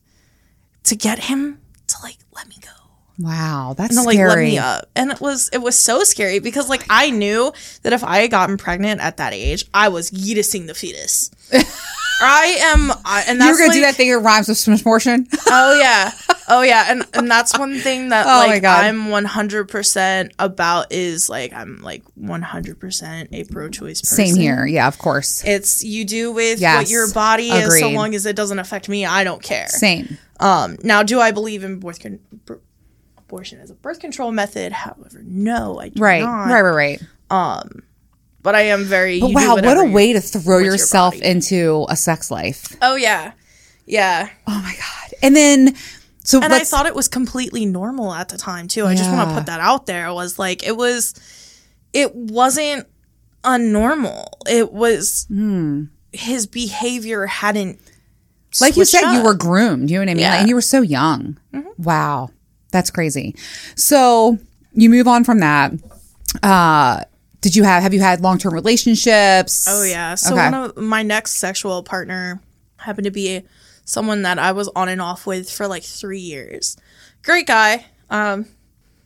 to 0.84 0.96
get 0.96 1.20
him 1.20 1.60
to 1.88 1.96
like 2.04 2.18
let 2.36 2.48
me 2.48 2.56
go 2.62 2.70
Wow, 3.18 3.74
that's 3.78 3.96
to 3.96 4.04
like 4.04 4.16
scary. 4.16 4.30
let 4.30 4.38
me 4.40 4.58
up. 4.58 4.90
And 4.96 5.10
it 5.12 5.22
was 5.22 5.50
it 5.54 5.60
was 5.60 5.80
so 5.80 6.04
scary 6.04 6.40
because 6.40 6.70
like 6.70 6.84
I 6.90 7.12
knew 7.12 7.54
that 7.84 7.94
if 7.94 8.04
I 8.04 8.20
had 8.20 8.32
gotten 8.32 8.58
pregnant 8.58 9.00
at 9.02 9.18
that 9.18 9.34
age, 9.34 9.66
I 9.74 9.88
was 9.90 10.12
yeetusing 10.12 10.68
the 10.68 10.74
fetus. 10.74 11.32
I 12.22 12.58
am, 12.62 12.92
I, 13.04 13.24
and 13.28 13.40
that's 13.42 13.48
You 13.48 13.54
were 13.54 13.68
gonna 13.68 13.74
do 13.80 13.82
that 13.82 13.96
thing 13.96 14.10
that 14.12 14.20
rhymes 14.20 14.48
with 14.48 14.58
smortion? 14.58 15.28
Oh 15.48 15.78
yeah, 15.80 16.12
oh 16.48 16.62
yeah, 16.62 16.86
and 16.90 17.06
and 17.14 17.30
that's 17.30 17.58
one 17.58 17.78
thing 17.80 18.10
that 18.10 18.26
Oh 18.26 18.48
like. 18.48 18.64
I'm 18.64 19.10
100 19.10 19.66
percent 19.68 20.32
about 20.40 20.92
is 20.92 21.30
like 21.30 21.52
I'm 21.54 21.82
like 21.82 22.04
100 22.16 22.80
percent 22.80 23.30
a 23.34 23.44
pro-choice 23.44 24.02
person. 24.02 24.26
Same 24.28 24.36
here. 24.36 24.66
Yeah, 24.66 24.88
of 24.88 24.98
course. 24.98 25.44
It's 25.46 25.84
you 25.84 26.06
do 26.06 26.32
with 26.32 26.60
Yes, 26.62 26.84
what 26.84 26.90
your 26.90 27.12
body 27.12 27.50
is, 27.50 27.80
so 27.80 27.90
long 27.90 28.16
as 28.16 28.26
it 28.26 28.36
doesn't 28.36 28.60
affect 28.60 28.88
me. 28.88 29.06
I 29.06 29.24
don't 29.24 29.44
care. 29.44 29.68
Same. 29.68 30.18
Um, 30.40 30.78
now, 30.84 31.04
do 31.04 31.20
I 31.20 31.32
believe 31.32 31.64
in 31.64 31.80
birth 31.80 32.02
con- 32.02 32.20
abortion 33.18 33.60
as 33.60 33.70
a 33.72 33.76
birth 33.76 34.00
control 34.00 34.32
method? 34.32 34.72
However, 34.72 35.22
no, 35.24 35.80
I 35.80 35.90
do 35.90 36.02
Right. 36.02 36.22
not. 36.22 36.46
Right. 36.46 36.62
Right. 36.62 37.00
Right. 37.32 37.82
But 38.46 38.54
I 38.54 38.62
am 38.62 38.84
very. 38.84 39.20
But 39.20 39.34
wow, 39.34 39.56
what 39.56 39.78
a 39.80 39.86
way 39.86 40.14
to 40.14 40.22
throw 40.22 40.60
yourself 40.60 41.16
body. 41.16 41.26
into 41.26 41.88
a 41.90 41.96
sex 41.96 42.30
life. 42.30 42.78
Oh 42.80 42.96
yeah, 42.96 43.32
yeah. 43.88 44.30
Oh 44.46 44.62
my 44.62 44.76
god. 44.76 45.18
And 45.24 45.36
then 45.36 45.76
so 46.24 46.44
And 46.44 46.54
I 46.54 46.60
thought 46.60 46.86
it 46.86 46.94
was 46.94 47.08
completely 47.08 47.66
normal 47.66 48.14
at 48.14 48.30
the 48.30 48.38
time 48.38 48.68
too. 48.68 48.86
I 48.86 48.94
just 48.94 49.10
want 49.10 49.30
to 49.30 49.36
put 49.36 49.48
that 49.48 49.62
out 49.62 49.88
there. 49.88 50.14
Was 50.14 50.38
like 50.38 50.64
it 50.64 50.78
was, 50.78 51.16
it 51.92 52.14
wasn't 52.14 52.88
unnormal. 53.44 54.28
It 54.48 54.72
was 54.72 55.26
his 56.12 56.46
behavior 56.46 57.26
hadn't. 57.26 57.80
Hmm. 57.80 58.64
like 58.64 58.78
you 58.78 58.86
said, 58.86 59.12
you 59.12 59.24
were 59.24 59.34
groomed. 59.34 59.90
You 59.90 59.98
know 59.98 60.02
what 60.02 60.12
I 60.12 60.14
mean? 60.14 60.22
Yeah. 60.22 60.30
Like, 60.30 60.40
and 60.42 60.50
you 60.50 60.54
were 60.54 60.62
so 60.62 60.82
young. 60.82 61.40
Wow, 61.80 62.30
that's 62.72 62.92
crazy. 62.92 63.36
So 63.76 64.38
you 64.74 64.92
move 64.92 65.08
on 65.08 65.24
from 65.24 65.40
that. 65.40 65.74
Uh, 66.44 67.06
did 67.42 67.56
you 67.56 67.64
have 67.64 67.84
have 67.84 67.94
you 67.94 68.00
had 68.02 68.22
long 68.22 68.38
term 68.38 68.54
relationships? 68.54 69.66
Oh 69.70 69.84
yeah. 69.84 70.16
So 70.16 70.34
Okay. 70.34 70.44
one 70.50 70.54
of 70.54 70.78
my 70.78 71.04
next 71.04 71.34
sexual 71.34 71.84
partner 71.84 72.42
happened 72.78 73.06
to 73.06 73.12
be 73.12 73.44
someone 73.86 74.24
that 74.24 74.40
I 74.40 74.52
was 74.52 74.68
on 74.76 74.90
and 74.90 75.02
off 75.02 75.26
with 75.28 75.50
for 75.50 75.68
like 75.68 75.84
three 75.84 76.20
years. 76.20 76.78
Great 77.24 77.48
guy. 77.48 77.86
Um, 78.10 78.46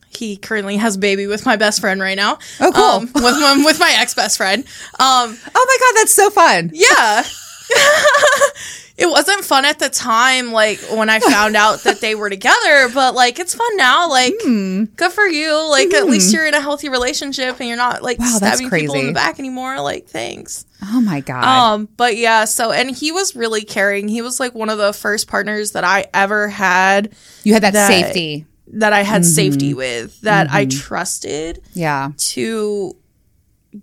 he 0.09 0.38
currently 0.38 0.77
has 0.77 0.95
a 0.95 1.00
baby 1.00 1.27
with 1.27 1.45
my 1.45 1.55
best 1.55 1.79
friend 1.81 2.01
right 2.01 2.15
now. 2.17 2.39
Oh, 2.59 2.71
cool. 2.74 2.83
Um, 2.83 3.01
with 3.13 3.39
my 3.39 3.62
with 3.65 3.79
my 3.79 3.93
ex 3.98 4.13
best 4.15 4.38
friend. 4.38 4.63
Um, 5.00 5.38
Oh 5.55 5.65
my 5.67 5.77
god, 5.79 6.00
that's 6.01 6.13
so 6.13 6.29
fun. 6.29 6.71
yeah. 6.74 7.24
it 8.97 9.09
wasn't 9.09 9.45
fun 9.45 9.63
at 9.65 9.79
the 9.79 9.89
time, 9.89 10.51
like 10.51 10.79
when 10.91 11.09
I 11.09 11.19
found 11.19 11.55
out 11.55 11.83
that 11.83 12.01
they 12.01 12.15
were 12.15 12.29
together, 12.29 12.89
but 12.93 13.15
like 13.15 13.39
it's 13.39 13.55
fun 13.55 13.77
now. 13.77 14.09
Like, 14.09 14.33
Hmm. 14.43 14.85
good 14.95 15.11
for 15.11 15.25
you. 15.27 15.53
Like, 15.69 15.93
at 15.93 16.05
least 16.07 16.33
you're 16.33 16.45
in 16.47 16.53
a 16.53 16.59
healthy 16.61 16.89
relationship 16.89 17.59
and 17.59 17.67
you're 17.67 17.77
not 17.77 18.01
like 18.03 18.19
Wow, 18.19 18.38
that's 18.39 18.57
stabbing 18.59 18.69
people 18.69 18.95
in 18.95 19.07
the 19.07 19.13
back 19.13 19.39
anymore. 19.39 19.79
Like, 19.81 20.07
thanks. 20.07 20.65
Oh 20.83 21.01
my 21.01 21.19
god. 21.21 21.43
Um, 21.43 21.89
but 21.97 22.17
yeah, 22.17 22.45
so 22.45 22.71
and 22.71 22.89
he 22.91 23.11
was 23.11 23.35
really 23.35 23.61
caring. 23.61 24.07
He 24.07 24.21
was 24.21 24.39
like 24.39 24.53
one 24.55 24.69
of 24.69 24.77
the 24.77 24.93
first 24.93 25.27
partners 25.27 25.71
that 25.71 25.83
I 25.83 26.05
ever 26.13 26.47
had 26.49 27.13
you 27.43 27.53
had 27.53 27.63
that, 27.63 27.73
that- 27.73 27.88
safety. 27.88 28.45
that 28.73 28.93
I 28.93 29.03
had 29.03 29.21
Mm-hmm. 29.21 29.31
safety 29.31 29.73
with, 29.73 30.19
that 30.21 30.51
I 30.51 30.65
trusted 30.65 31.61
Yeah. 31.73 32.11
to 32.17 32.95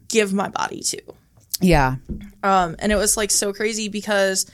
give 0.08 0.32
my 0.32 0.48
body 0.48 0.80
to. 0.82 1.00
Yeah. 1.60 1.96
Um, 2.42 2.76
and 2.78 2.92
it 2.92 2.96
was 2.96 3.16
like 3.16 3.30
so 3.30 3.52
crazy 3.52 3.88
because, 3.88 4.50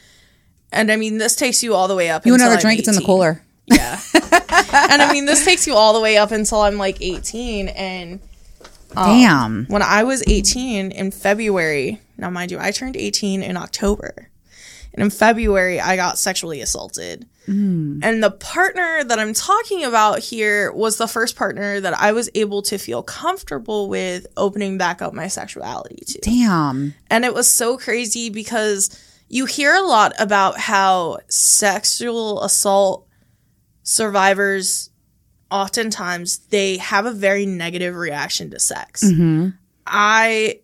and 0.71 0.91
I 0.91 0.97
mean, 0.97 1.19
this 1.19 1.37
takes 1.37 1.63
you 1.63 1.75
all 1.75 1.89
the 1.89 1.97
way 1.97 2.11
up. 2.11 2.27
You 2.27 2.35
until 2.35 2.47
another 2.47 2.59
I'm 2.59 2.63
drink? 2.63 2.79
It's 2.79 2.89
in 2.89 2.95
the 2.95 3.03
cooler. 3.03 3.43
Yeah. 3.67 4.01
and 4.15 5.03
I 5.03 5.11
mean, 5.13 5.27
this 5.27 5.45
takes 5.45 5.67
you 5.67 5.75
all 5.75 5.93
the 5.93 6.01
way 6.01 6.17
up 6.17 6.31
until 6.31 6.61
I'm 6.61 6.79
like 6.79 7.01
18. 7.01 7.69
And 7.69 8.21
um, 8.97 9.07
Damn. 9.07 9.67
when 9.67 9.83
I 9.83 10.05
was 10.05 10.23
18 10.27 10.91
in 10.91 11.11
February, 11.11 12.01
now 12.19 12.31
mind 12.31 12.51
you, 12.51 12.59
I 12.59 12.71
turned 12.71 12.97
18 12.97 13.43
in 13.43 13.57
October. 13.57 14.29
And 14.95 15.03
in 15.03 15.11
February, 15.11 15.81
I 15.81 15.97
got 15.97 16.19
sexually 16.19 16.61
assaulted. 16.61 17.27
And 18.03 18.23
the 18.23 18.31
partner 18.31 19.05
that 19.05 19.19
I'm 19.19 19.35
talking 19.35 19.85
about 19.85 20.21
here 20.21 20.73
was 20.73 20.97
the 20.97 21.09
first 21.09 21.37
partner 21.37 21.81
that 21.81 21.99
I 21.99 22.13
was 22.13 22.31
able 22.35 22.63
to 22.63 22.79
feel 22.79 23.03
comfortable 23.03 23.89
with 23.89 24.27
opening 24.37 24.79
back 24.79 25.03
up 25.03 25.13
my 25.13 25.29
sexuality 25.29 26.05
to. 26.07 26.21
Damn. 26.21 26.95
And 27.11 27.25
it 27.25 27.35
was 27.35 27.51
so 27.51 27.77
crazy 27.77 28.31
because 28.31 28.97
you 29.29 29.47
hear 29.47 29.75
a 29.75 29.83
lot 29.83 30.13
about 30.19 30.59
how 30.59 31.19
sexual 31.29 32.43
assault 32.43 33.07
survivors 33.83 34.91
oftentimes 35.51 36.39
they 36.49 36.79
have 36.79 37.07
a 37.07 37.13
very 37.13 37.47
negative 37.47 37.95
reaction 37.95 38.51
to 38.51 38.61
sex. 38.61 39.03
Mm-hmm. 39.05 39.51
I 39.87 40.61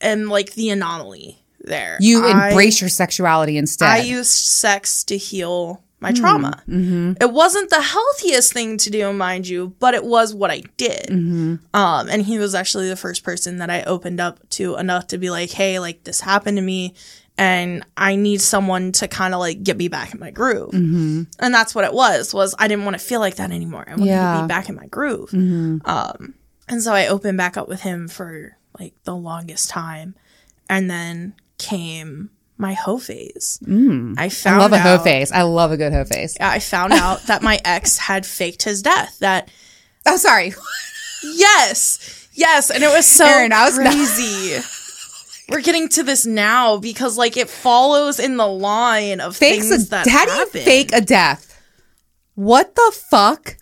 am 0.00 0.28
like 0.28 0.54
the 0.54 0.70
anomaly 0.70 1.43
there. 1.66 1.96
You 2.00 2.24
I- 2.24 2.48
embrace 2.48 2.80
your 2.80 2.90
sexuality 2.90 3.56
instead. 3.58 3.88
I 3.88 3.98
used 3.98 4.30
sex 4.30 5.04
to 5.04 5.16
heal 5.16 5.82
my 6.00 6.12
mm-hmm. 6.12 6.22
trauma. 6.22 6.62
Mm-hmm. 6.68 7.12
It 7.20 7.32
wasn't 7.32 7.70
the 7.70 7.80
healthiest 7.80 8.52
thing 8.52 8.76
to 8.78 8.90
do, 8.90 9.12
mind 9.12 9.48
you, 9.48 9.74
but 9.78 9.94
it 9.94 10.04
was 10.04 10.34
what 10.34 10.50
I 10.50 10.62
did. 10.76 11.06
Mm-hmm. 11.06 11.54
Um, 11.74 12.08
and 12.08 12.22
he 12.22 12.38
was 12.38 12.54
actually 12.54 12.88
the 12.88 12.96
first 12.96 13.24
person 13.24 13.58
that 13.58 13.70
I 13.70 13.82
opened 13.84 14.20
up 14.20 14.46
to 14.50 14.76
enough 14.76 15.06
to 15.08 15.18
be 15.18 15.30
like, 15.30 15.50
"Hey, 15.50 15.78
like 15.78 16.04
this 16.04 16.20
happened 16.20 16.58
to 16.58 16.62
me, 16.62 16.94
and 17.38 17.86
I 17.96 18.16
need 18.16 18.42
someone 18.42 18.92
to 18.92 19.08
kind 19.08 19.32
of 19.32 19.40
like 19.40 19.62
get 19.62 19.78
me 19.78 19.88
back 19.88 20.12
in 20.12 20.20
my 20.20 20.30
groove." 20.30 20.74
And 20.74 21.26
that's 21.38 21.74
what 21.74 21.84
it 21.84 21.94
was. 21.94 22.34
Was 22.34 22.54
I 22.58 22.68
didn't 22.68 22.84
want 22.84 22.98
to 22.98 23.04
feel 23.04 23.20
like 23.20 23.36
that 23.36 23.50
anymore. 23.50 23.84
I 23.86 23.92
wanted 23.92 24.06
Yeah. 24.06 24.36
to 24.36 24.42
be 24.42 24.48
back 24.48 24.68
in 24.68 24.74
my 24.74 24.86
groove. 24.86 25.32
Um, 25.32 26.34
and 26.68 26.82
so 26.82 26.92
I 26.92 27.06
opened 27.06 27.38
back 27.38 27.56
up 27.56 27.68
with 27.68 27.80
him 27.80 28.08
for 28.08 28.58
like 28.78 28.92
the 29.04 29.16
longest 29.16 29.70
time, 29.70 30.16
and 30.68 30.90
then 30.90 31.34
came 31.58 32.30
my 32.56 32.74
hoe 32.74 32.98
phase. 32.98 33.58
I 33.62 33.66
Mm. 33.68 34.14
I 34.18 34.28
found 34.28 34.60
love 34.60 34.72
a 34.72 34.78
hoe 34.78 34.94
out- 34.94 35.04
face. 35.04 35.32
I 35.32 35.42
love 35.42 35.72
a 35.72 35.76
good 35.76 35.92
hoe 35.92 36.04
face. 36.04 36.36
I 36.40 36.58
found 36.60 36.92
out 37.04 37.22
that 37.26 37.42
my 37.42 37.60
ex 37.64 37.98
had 37.98 38.24
faked 38.24 38.62
his 38.62 38.82
death. 38.82 39.16
That 39.20 39.48
Oh, 40.06 40.16
sorry. 40.16 40.54
yes, 41.22 42.28
yes, 42.32 42.70
and 42.70 42.82
it 42.84 42.88
was 42.88 43.06
so 43.06 43.24
Erin, 43.26 43.52
I 43.52 43.64
was 43.64 43.78
not- 43.78 43.92
crazy. 43.92 44.60
We're 45.48 45.60
getting 45.60 45.88
to 45.90 46.02
this 46.02 46.24
now 46.24 46.78
because 46.78 47.18
like 47.18 47.36
it 47.36 47.50
follows 47.50 48.18
in 48.18 48.36
the 48.38 48.46
line 48.46 49.20
of 49.20 49.36
Fakes 49.36 49.68
things 49.68 49.86
a, 49.88 49.90
that 49.90 50.06
how 50.08 50.24
do 50.24 50.32
you 50.32 50.46
fake 50.64 50.90
a 50.94 51.00
death? 51.02 51.60
What 52.34 52.74
the 52.74 52.92
fuck? 53.10 53.56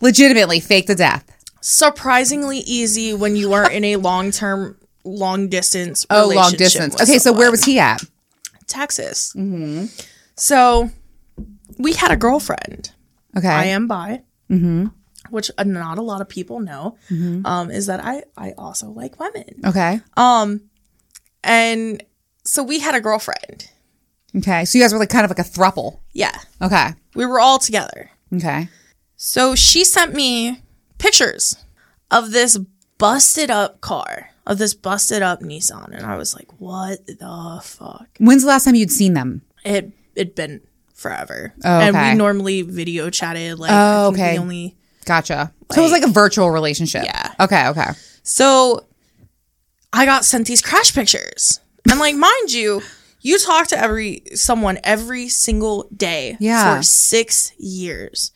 Legitimately 0.00 0.60
fake 0.60 0.88
a 0.88 0.94
death. 0.94 1.24
Surprisingly 1.60 2.58
easy 2.58 3.12
when 3.12 3.34
you 3.36 3.52
are 3.52 3.68
in 3.70 3.84
a 3.84 3.96
long 3.96 4.30
term, 4.30 4.78
long 5.04 5.48
distance. 5.48 6.06
Oh, 6.10 6.30
long 6.34 6.52
distance. 6.52 7.00
Okay, 7.00 7.18
so 7.18 7.32
where 7.32 7.50
was 7.50 7.64
he 7.64 7.78
at? 7.78 8.02
Texas? 8.66 9.32
Mm-hmm. 9.36 9.86
So 10.36 10.90
we 11.78 11.92
had 11.94 12.10
a 12.10 12.16
girlfriend. 12.16 12.92
Okay. 13.36 13.48
I 13.48 13.64
am 13.66 13.86
bi, 13.86 14.22
mm-hmm. 14.50 14.86
which 15.30 15.50
uh, 15.58 15.64
not 15.64 15.98
a 15.98 16.02
lot 16.02 16.20
of 16.20 16.28
people 16.28 16.60
know. 16.60 16.96
Um, 17.10 17.70
is 17.70 17.86
that 17.86 18.00
I 18.04 18.24
I 18.36 18.52
also 18.58 18.90
like 18.90 19.18
women. 19.20 19.60
Okay. 19.64 20.00
Um, 20.16 20.62
and 21.42 22.02
so 22.44 22.62
we 22.62 22.80
had 22.80 22.94
a 22.94 23.00
girlfriend. 23.00 23.70
Okay. 24.36 24.64
So 24.64 24.78
you 24.78 24.84
guys 24.84 24.92
were 24.92 24.98
like 24.98 25.08
kind 25.10 25.24
of 25.24 25.30
like 25.30 25.38
a 25.38 25.48
thruple. 25.48 26.00
Yeah, 26.12 26.36
Okay. 26.62 26.90
we 27.14 27.26
were 27.26 27.40
all 27.40 27.58
together. 27.58 28.10
Okay. 28.34 28.68
So 29.16 29.54
she 29.54 29.84
sent 29.84 30.14
me 30.14 30.62
pictures 30.98 31.56
of 32.10 32.30
this 32.32 32.58
busted 32.98 33.50
up 33.50 33.80
car, 33.80 34.29
of 34.46 34.58
this 34.58 34.74
busted 34.74 35.22
up 35.22 35.40
Nissan, 35.40 35.94
and 35.94 36.04
I 36.06 36.16
was 36.16 36.34
like, 36.34 36.48
"What 36.60 37.06
the 37.06 37.60
fuck?" 37.62 38.08
When's 38.18 38.42
the 38.42 38.48
last 38.48 38.64
time 38.64 38.74
you'd 38.74 38.90
seen 38.90 39.14
them? 39.14 39.42
It 39.64 39.92
it'd 40.14 40.34
been 40.34 40.60
forever, 40.94 41.54
Oh, 41.64 41.68
and 41.80 41.96
we 41.96 42.14
normally 42.18 42.62
video 42.62 43.10
chatted. 43.10 43.58
Like, 43.58 43.70
Oh, 43.72 44.08
okay. 44.08 44.36
only 44.38 44.76
Gotcha. 45.06 45.52
so 45.72 45.80
it 45.80 45.82
was 45.84 45.92
like 45.92 46.02
a 46.02 46.08
virtual 46.08 46.50
relationship. 46.50 47.04
Yeah. 47.04 47.32
Okay. 47.40 47.68
Okay. 47.68 47.88
So 48.22 48.84
I 49.92 50.04
got 50.04 50.24
sent 50.24 50.46
these 50.46 50.60
crash 50.62 50.92
pictures. 50.94 51.60
And 51.90 51.98
like 51.98 52.14
mind 52.14 52.52
you, 52.52 52.82
you 53.22 53.38
talk 53.38 53.68
to 53.68 53.78
every 53.78 54.22
someone 54.34 54.78
every 54.84 55.28
single 55.28 55.88
day 55.96 56.36
Yeah. 56.38 56.76
for 56.76 56.82
6 56.82 57.52
years. 57.58 58.30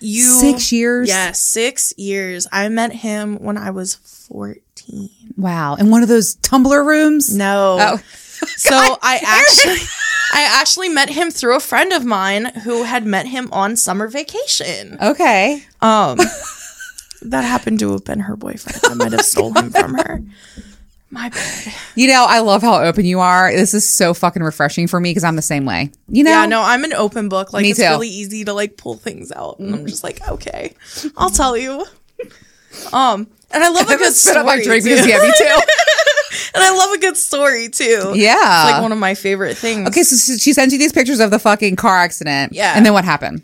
You 0.00 0.22
Six 0.24 0.72
years. 0.72 1.08
Yeah, 1.08 1.32
6 1.32 1.94
years. 1.96 2.46
I 2.50 2.68
met 2.70 2.92
him 2.92 3.36
when 3.36 3.56
I 3.58 3.70
was 3.70 3.94
14. 3.94 5.10
Wow. 5.40 5.76
In 5.76 5.90
one 5.90 6.02
of 6.02 6.08
those 6.08 6.36
Tumblr 6.36 6.86
rooms. 6.86 7.34
No. 7.34 7.78
Oh. 7.80 8.00
So 8.56 8.74
I 9.02 9.20
actually 9.22 9.86
I 10.32 10.60
actually 10.60 10.88
met 10.88 11.10
him 11.10 11.30
through 11.30 11.56
a 11.56 11.60
friend 11.60 11.92
of 11.92 12.06
mine 12.06 12.46
who 12.64 12.84
had 12.84 13.04
met 13.04 13.26
him 13.26 13.50
on 13.52 13.76
summer 13.76 14.08
vacation. 14.08 14.96
Okay. 15.00 15.62
Um, 15.82 16.16
that 17.22 17.42
happened 17.42 17.80
to 17.80 17.92
have 17.92 18.04
been 18.04 18.20
her 18.20 18.36
boyfriend. 18.36 18.80
I 18.84 18.94
might 18.94 19.12
have 19.12 19.26
stole 19.26 19.52
him 19.52 19.70
from 19.70 19.92
her. 19.92 20.22
My 21.10 21.28
bad. 21.28 21.74
You 21.96 22.06
know, 22.08 22.24
I 22.26 22.38
love 22.38 22.62
how 22.62 22.80
open 22.82 23.04
you 23.04 23.20
are. 23.20 23.52
This 23.52 23.74
is 23.74 23.86
so 23.86 24.14
fucking 24.14 24.42
refreshing 24.42 24.86
for 24.86 25.00
me 25.00 25.10
because 25.10 25.24
I'm 25.24 25.36
the 25.36 25.42
same 25.42 25.66
way. 25.66 25.90
You 26.08 26.24
know? 26.24 26.30
Yeah, 26.30 26.46
no, 26.46 26.62
I'm 26.62 26.84
an 26.84 26.94
open 26.94 27.28
book. 27.28 27.52
Like 27.52 27.62
Me 27.62 27.70
it's 27.70 27.80
too. 27.80 27.86
really 27.86 28.08
easy 28.08 28.44
to 28.44 28.54
like 28.54 28.76
pull 28.76 28.94
things 28.94 29.32
out, 29.32 29.58
and 29.58 29.74
I'm 29.74 29.86
just 29.86 30.04
like, 30.04 30.26
okay, 30.28 30.74
I'll 31.16 31.30
tell 31.30 31.56
you. 31.56 31.84
Um, 32.92 33.26
and 33.50 33.62
I 33.64 33.68
love 33.68 33.88
a 33.88 33.96
good 33.98 34.12
spit 34.14 34.32
story 34.34 34.38
up 34.38 34.46
my 34.46 34.62
drink 34.62 34.84
too. 34.84 34.90
because 34.90 35.06
yeah, 35.06 35.18
me 35.18 35.32
too. 35.36 35.44
and 36.54 36.62
I 36.64 36.70
love 36.76 36.92
a 36.92 36.98
good 36.98 37.16
story 37.16 37.68
too. 37.68 38.12
Yeah. 38.14 38.34
it's 38.64 38.72
like 38.72 38.82
one 38.82 38.92
of 38.92 38.98
my 38.98 39.14
favorite 39.14 39.56
things. 39.56 39.88
Okay, 39.88 40.02
so 40.02 40.16
so 40.16 40.36
she 40.36 40.52
sent 40.52 40.72
you 40.72 40.78
these 40.78 40.92
pictures 40.92 41.20
of 41.20 41.30
the 41.30 41.38
fucking 41.38 41.76
car 41.76 41.96
accident. 41.98 42.52
Yeah. 42.52 42.72
And 42.76 42.84
then 42.86 42.92
what 42.92 43.04
happened? 43.04 43.42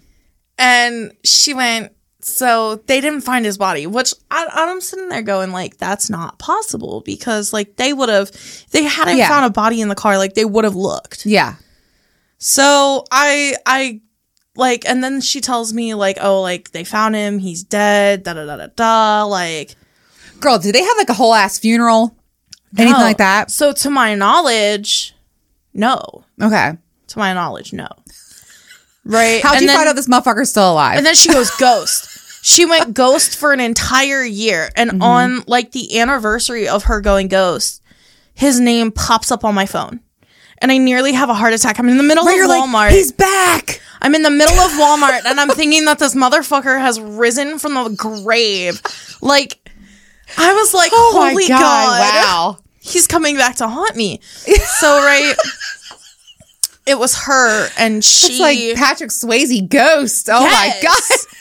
and 0.58 1.12
she 1.24 1.52
went. 1.54 1.92
So 2.22 2.76
they 2.86 3.00
didn't 3.00 3.20
find 3.20 3.44
his 3.44 3.56
body, 3.56 3.86
which 3.86 4.12
I, 4.32 4.48
I'm 4.50 4.80
sitting 4.80 5.10
there 5.10 5.22
going 5.22 5.52
like, 5.52 5.76
that's 5.76 6.10
not 6.10 6.40
possible 6.40 7.02
because 7.06 7.52
like 7.52 7.76
they 7.76 7.92
would 7.92 8.08
have, 8.08 8.32
they 8.72 8.82
hadn't 8.82 9.18
Yeah. 9.18 9.28
found 9.28 9.44
a 9.46 9.50
body 9.50 9.80
in 9.80 9.88
the 9.88 9.94
car, 9.94 10.18
like 10.18 10.34
they 10.34 10.44
would 10.44 10.64
have 10.64 10.74
looked. 10.74 11.24
Yeah. 11.24 11.54
So 12.38 13.04
I 13.12 13.54
I 13.64 14.00
like 14.56 14.88
and 14.88 15.04
then 15.04 15.20
she 15.20 15.40
tells 15.40 15.72
me 15.72 15.94
like, 15.94 16.18
oh, 16.20 16.40
like 16.42 16.72
they 16.72 16.82
found 16.82 17.14
him, 17.14 17.38
he's 17.38 17.62
dead, 17.62 18.24
da 18.24 18.34
da 18.34 18.44
da 18.44 18.56
da 18.56 18.66
da. 18.74 19.24
Like 19.24 19.76
Girl, 20.40 20.58
did 20.58 20.74
they 20.74 20.82
have 20.82 20.96
like 20.96 21.08
a 21.08 21.14
whole 21.14 21.34
ass 21.34 21.58
funeral? 21.58 22.16
Anything 22.76 22.98
no. 22.98 23.04
like 23.04 23.18
that? 23.18 23.50
So 23.50 23.72
to 23.72 23.90
my 23.90 24.14
knowledge, 24.14 25.14
no. 25.72 26.24
Okay. 26.40 26.72
To 27.08 27.18
my 27.18 27.32
knowledge, 27.32 27.72
no. 27.72 27.88
Right. 29.04 29.42
How'd 29.42 29.54
and 29.54 29.62
you 29.62 29.68
then, 29.68 29.76
find 29.76 29.88
out 29.88 29.96
this 29.96 30.08
motherfucker's 30.08 30.50
still 30.50 30.72
alive? 30.72 30.96
And 30.96 31.06
then 31.06 31.14
she 31.14 31.32
goes 31.32 31.50
ghost. 31.52 32.44
She 32.44 32.66
went 32.66 32.92
ghost 32.94 33.36
for 33.36 33.52
an 33.52 33.60
entire 33.60 34.22
year. 34.24 34.70
And 34.76 34.90
Mm-hmm. 34.90 35.02
on 35.02 35.42
like 35.46 35.72
the 35.72 35.98
anniversary 36.00 36.68
of 36.68 36.84
her 36.84 37.00
going 37.00 37.28
ghost, 37.28 37.82
his 38.34 38.60
name 38.60 38.90
pops 38.92 39.30
up 39.30 39.44
on 39.44 39.54
my 39.54 39.66
phone. 39.66 40.00
And 40.58 40.72
I 40.72 40.78
nearly 40.78 41.12
have 41.12 41.28
a 41.28 41.34
heart 41.34 41.52
attack. 41.52 41.78
I'm 41.78 41.88
in 41.88 41.98
the 41.98 42.02
middle 42.02 42.24
Where 42.24 42.34
of 42.42 42.48
you're 42.48 42.48
Walmart. 42.48 42.72
like, 42.72 42.92
he's 42.92 43.12
back. 43.12 43.80
I'm 44.02 44.14
in 44.14 44.22
the 44.22 44.30
middle 44.30 44.54
of 44.58 44.70
Walmart 44.72 45.20
and 45.26 45.38
I'm 45.38 45.50
thinking 45.50 45.84
that 45.84 45.98
this 45.98 46.14
motherfucker 46.14 46.78
has 46.80 46.98
risen 47.00 47.58
from 47.58 47.74
the 47.74 47.90
grave. 47.90 48.82
Like, 49.20 49.58
I 50.38 50.52
was 50.54 50.74
like, 50.74 50.90
Oh 50.94 51.12
holy 51.30 51.46
God. 51.48 52.00
Wow. 52.00 52.58
He's 52.80 53.06
coming 53.06 53.36
back 53.36 53.56
to 53.56 53.68
haunt 53.68 53.96
me. 53.96 54.20
So, 54.78 54.88
right. 54.98 55.34
It 56.86 56.98
was 56.98 57.16
her 57.24 57.68
and 57.78 58.04
she. 58.04 58.34
It's 58.34 58.40
like 58.40 58.76
Patrick 58.76 59.10
Swayze 59.10 59.68
ghost. 59.68 60.28
Oh 60.30 60.40
Yes. 60.40 60.52
my 60.52 60.88
god. 60.88 61.32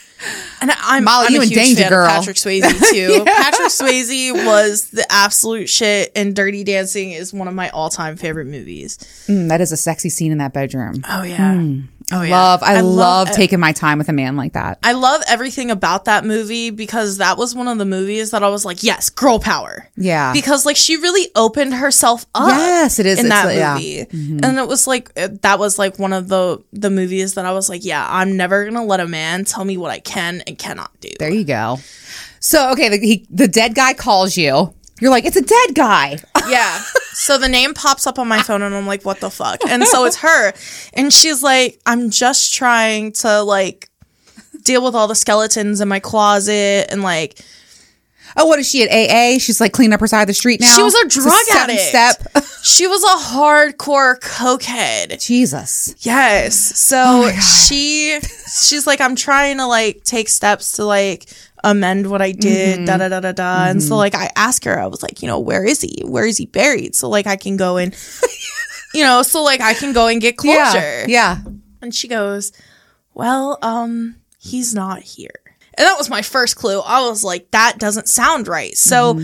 And 0.62 0.72
I'm, 0.82 1.04
Molly, 1.04 1.28
I'm 1.28 1.34
you 1.34 1.40
a 1.42 1.44
in 1.44 1.50
huge 1.50 1.60
danger, 1.60 1.82
fan 1.84 1.90
girl. 1.90 2.06
of 2.06 2.12
Patrick 2.12 2.38
Swayze 2.38 2.90
too. 2.92 3.24
Patrick 3.26 3.68
Swayze 3.68 4.32
was 4.46 4.90
the 4.90 5.06
absolute 5.12 5.68
shit, 5.70 6.12
and 6.16 6.36
Dirty 6.36 6.64
Dancing 6.64 7.12
is 7.12 7.32
one 7.32 7.48
of 7.48 7.54
my 7.54 7.70
all-time 7.70 8.16
favorite 8.16 8.48
movies. 8.48 8.98
Mm, 9.28 9.50
that 9.50 9.62
is 9.62 9.72
a 9.72 9.78
sexy 9.78 10.10
scene 10.10 10.32
in 10.32 10.40
that 10.40 10.52
bedroom. 10.54 11.04
Oh 11.08 11.22
yeah, 11.22 11.62
oh 12.12 12.22
yeah. 12.22 12.32
Love. 12.36 12.64
I, 12.64 12.82
love, 12.82 13.30
e- 13.30 13.34
taking 13.34 13.60
my 13.60 13.72
time 13.72 13.98
with 13.98 14.10
a 14.10 14.14
man 14.14 14.36
like 14.36 14.54
that. 14.54 14.80
I 14.84 14.92
love 14.94 15.22
everything 15.28 15.72
about 15.72 16.06
that 16.06 16.26
movie 16.26 16.70
because 16.70 17.18
that 17.18 17.38
was 17.38 17.56
one 17.56 17.68
of 17.68 17.78
the 17.78 17.86
movies 17.86 18.32
that 18.32 18.44
I 18.44 18.50
was 18.50 18.66
like, 18.66 18.84
yes, 18.84 19.10
girl 19.10 19.40
power. 19.40 19.88
Yeah. 19.98 20.34
Because 20.34 20.66
like 20.66 20.78
she 20.78 20.98
really 20.98 21.30
opened 21.36 21.74
herself 21.74 22.26
up. 22.36 22.50
Yes, 22.50 23.00
it 23.00 23.06
is. 23.06 23.20
in 23.20 23.26
It's 23.26 23.34
that 23.36 23.46
like- 23.46 23.58
yeah. 23.58 23.74
movie, 23.76 24.06
mm-hmm. 24.06 24.40
and 24.44 24.58
it 24.60 24.68
was 24.68 24.88
like 24.88 25.14
that 25.16 25.58
was 25.60 25.80
like 25.80 25.98
one 26.00 26.14
of 26.14 26.28
the 26.28 26.64
the 26.74 26.90
movies 26.90 27.34
that 27.36 27.46
I 27.46 27.52
was 27.54 27.70
like, 27.70 27.84
yeah, 27.86 28.06
I'm 28.10 28.38
never 28.38 28.66
gonna 28.66 28.84
let 28.86 29.00
a 29.00 29.08
man 29.08 29.46
tell 29.46 29.66
me 29.66 29.78
what 29.78 29.92
I 29.92 30.00
can 30.00 30.42
and 30.48 30.58
cannot 30.58 30.92
do. 31.00 31.10
There 31.20 31.32
you 31.32 31.44
go. 31.44 31.78
So 32.40 32.72
okay, 32.74 32.90
the, 32.90 32.98
he, 33.00 33.26
the 33.32 33.48
dead 33.48 33.74
guy 33.74 33.94
calls 33.94 34.38
you. 34.38 34.74
You're 35.02 35.12
like, 35.12 35.26
it's 35.26 35.36
a 35.36 35.42
dead 35.42 35.76
guy. 35.76 36.18
Yeah. 36.48 36.82
So 37.16 37.38
the 37.38 37.48
name 37.48 37.74
pops 37.74 38.06
up 38.06 38.20
on 38.20 38.28
my 38.28 38.42
phone 38.42 38.62
and 38.62 38.76
I'm 38.76 38.86
like, 38.86 39.06
what 39.06 39.22
the 39.22 39.30
fuck? 39.30 39.62
And 39.68 39.86
so 39.88 40.04
it's 40.06 40.18
her. 40.18 40.54
And 40.94 41.14
she's 41.14 41.42
like, 41.42 41.80
I'm 41.86 42.10
just 42.10 42.54
trying 42.54 43.14
to 43.14 43.42
like 43.42 43.90
deal 44.64 44.84
with 44.84 44.96
all 44.96 45.08
the 45.08 45.16
skeletons 45.16 45.80
in 45.80 45.88
my 45.88 46.00
closet 46.00 46.88
and 46.90 47.02
like 47.04 47.40
Oh, 48.38 48.46
what 48.48 48.60
is 48.60 48.70
she 48.70 48.84
at 48.84 48.90
AA? 48.90 49.40
She's 49.40 49.62
like 49.62 49.72
cleaning 49.72 49.94
up 49.94 50.02
her 50.02 50.08
side 50.08 50.22
of 50.24 50.28
the 50.28 50.34
street 50.34 50.60
now. 50.60 50.76
She 50.76 50.84
was 50.84 50.94
a 50.94 51.08
drug 51.08 51.32
seven 51.46 51.78
addict. 51.78 51.82
Step. 51.82 52.46
she 52.64 52.86
was 52.86 53.02
a 53.04 53.34
hardcore 53.34 54.20
cokehead. 54.20 55.24
Jesus. 55.26 55.96
Yes. 56.00 56.56
So 56.56 56.98
oh 56.98 57.32
she 57.40 58.20
she's 58.20 58.86
like, 58.86 59.00
I'm 59.00 59.16
trying 59.16 59.58
to 59.58 59.68
like 59.68 60.04
take 60.04 60.28
steps 60.28 60.74
to 60.74 60.86
like 60.86 61.28
amend 61.66 62.10
what 62.10 62.22
I 62.22 62.32
did, 62.32 62.86
da 62.86 62.98
da 62.98 63.10
da 63.10 63.20
da 63.20 63.32
da. 63.34 63.66
And 63.66 63.82
so 63.84 63.98
like 63.98 64.16
I 64.16 64.30
asked 64.36 64.64
her, 64.66 64.80
I 64.80 64.86
was 64.88 65.02
like, 65.04 65.22
you 65.22 65.28
know, 65.28 65.40
where 65.40 65.66
is 65.66 65.82
he? 65.82 66.04
Where 66.06 66.26
is 66.26 66.38
he 66.38 66.46
buried? 66.46 66.96
So 66.96 67.10
like 67.10 67.28
I 67.28 67.36
can 67.36 67.58
go 67.58 67.78
and 67.78 67.94
you 68.94 69.04
know, 69.04 69.24
so 69.24 69.44
like 69.44 69.62
I 69.62 69.74
can 69.74 69.92
go 69.92 70.08
and 70.08 70.22
get 70.22 70.38
closure. 70.38 70.56
Yeah. 70.56 71.06
Yeah. 71.08 71.38
And 71.82 71.94
she 71.94 72.08
goes, 72.08 72.52
Well, 73.14 73.58
um, 73.62 74.16
he's 74.40 74.74
not 74.74 75.02
here. 75.02 75.40
And 75.78 75.86
that 75.86 75.98
was 75.98 76.10
my 76.10 76.22
first 76.22 76.56
clue. 76.56 76.80
I 76.80 77.02
was 77.08 77.24
like, 77.24 77.52
that 77.52 77.78
doesn't 77.80 78.08
sound 78.08 78.48
right. 78.48 78.78
So 78.78 79.20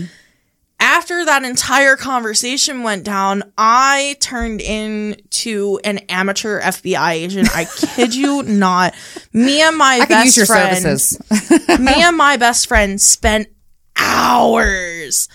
after 0.82 1.24
that 1.24 1.44
entire 1.44 1.96
conversation 1.96 2.82
went 2.82 3.04
down, 3.04 3.44
I 3.56 4.16
turned 4.20 4.60
into 4.60 5.78
an 5.84 5.98
amateur 6.08 6.60
FBI 6.60 7.12
agent. 7.12 7.56
I 7.56 7.64
kid 7.64 8.14
you 8.14 8.42
not. 8.46 8.94
Me 9.32 9.62
and 9.62 9.76
my 9.78 10.00
I 10.02 10.06
best 10.06 10.36
your 10.36 10.44
friend, 10.46 10.76
services. 10.76 11.18
me 11.78 11.92
and 12.02 12.16
my 12.16 12.36
best 12.36 12.66
friend 12.66 13.00
spent 13.00 13.46
hours 13.96 15.28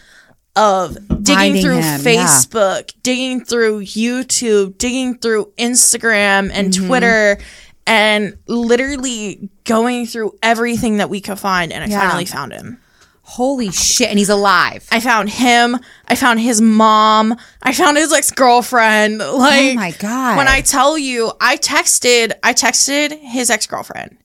of 0.55 0.97
digging 1.23 1.61
through 1.61 1.75
him, 1.75 1.83
yeah. 1.83 1.97
Facebook, 1.99 2.91
digging 3.03 3.43
through 3.45 3.81
YouTube, 3.83 4.77
digging 4.77 5.17
through 5.17 5.51
Instagram 5.57 6.49
and 6.51 6.73
Mm-hmm. 6.73 6.87
Twitter, 6.87 7.37
and 7.85 8.37
literally 8.47 9.49
going 9.63 10.05
through 10.07 10.33
everything 10.43 10.97
that 10.97 11.09
we 11.09 11.21
could 11.21 11.39
find. 11.39 11.71
And 11.71 11.83
I 11.83 11.87
Yeah. 11.87 12.01
finally 12.01 12.25
found 12.25 12.51
him. 12.53 12.79
Holy 13.29 13.71
shit! 13.71 14.09
And 14.09 14.17
he's 14.17 14.29
alive. 14.29 14.87
I 14.89 15.01
found 15.01 15.29
him. 15.29 15.77
I 16.07 16.15
found 16.15 16.39
his 16.39 16.61
mom. 16.61 17.35
I 17.61 17.73
found 17.73 17.97
his 17.97 18.13
ex 18.13 18.31
girlfriend. 18.31 19.19
Like, 19.19 19.73
oh 19.73 19.73
my 19.75 19.91
god! 19.91 20.37
when 20.37 20.47
I 20.47 20.61
tell 20.61 20.97
you, 20.97 21.33
I 21.41 21.57
texted, 21.57 22.31
I 22.41 22.53
texted 22.53 23.19
his 23.19 23.49
ex 23.49 23.67
girlfriend, 23.67 24.17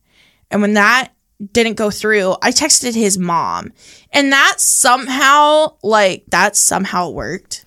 and 0.53 0.63
when 0.63 0.75
that 0.75 1.09
didn't 1.53 1.75
go 1.75 1.91
through, 1.91 2.37
I 2.43 2.53
texted 2.53 2.95
his 2.95 3.19
mom, 3.19 3.73
and 4.13 4.33
that 4.33 4.61
somehow, 4.61 5.75
like, 5.83 6.25
that 6.29 6.55
somehow 6.55 7.11
worked. 7.11 7.67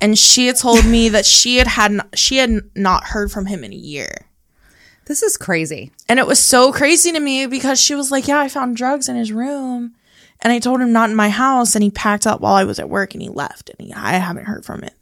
And 0.00 0.18
she 0.18 0.46
had 0.46 0.56
told 0.56 0.86
me 0.86 1.10
that 1.10 1.26
she 1.26 1.56
had 1.56 1.66
had 1.66 2.00
she 2.14 2.38
had 2.38 2.62
not 2.74 3.04
heard 3.04 3.30
from 3.30 3.44
him 3.46 3.62
in 3.64 3.72
a 3.74 3.76
year, 3.76 4.26
this 5.04 5.22
is 5.22 5.36
crazy. 5.36 5.92
and 6.08 6.18
it 6.18 6.26
was 6.26 6.38
so 6.38 6.72
crazy 6.72 7.12
to 7.12 7.20
me 7.20 7.44
because 7.46 7.78
she 7.78 7.94
was 7.94 8.10
like, 8.10 8.26
"Yeah, 8.26 8.40
I 8.40 8.48
found 8.48 8.76
drugs 8.76 9.10
in 9.10 9.16
his 9.16 9.30
room." 9.30 9.94
And 10.42 10.52
I 10.52 10.58
told 10.58 10.80
him 10.80 10.92
not 10.92 11.08
in 11.10 11.16
my 11.16 11.28
house, 11.28 11.74
and 11.76 11.82
he 11.84 11.90
packed 11.90 12.26
up 12.26 12.40
while 12.40 12.54
I 12.54 12.64
was 12.64 12.78
at 12.78 12.88
work, 12.90 13.14
and 13.14 13.22
he 13.22 13.28
left, 13.28 13.70
and 13.70 13.86
he, 13.86 13.92
I 13.94 14.14
haven't 14.14 14.44
heard 14.46 14.64
from 14.64 14.82
it. 14.82 14.94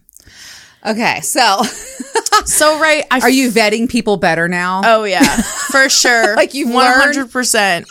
Okay, 0.87 1.20
so 1.23 1.62
So 2.47 2.78
right, 2.80 3.04
I 3.11 3.20
are 3.20 3.30
you 3.30 3.50
vetting 3.50 3.88
people 3.88 4.16
better 4.16 4.49
now? 4.49 4.80
Oh 4.85 5.04
yeah, 5.04 5.23
for 5.70 5.88
sure. 5.88 6.37
Like 6.40 6.54
you've 6.54 6.70
learned? 6.70 7.02
hundred 7.02 7.30
percent. 7.30 7.87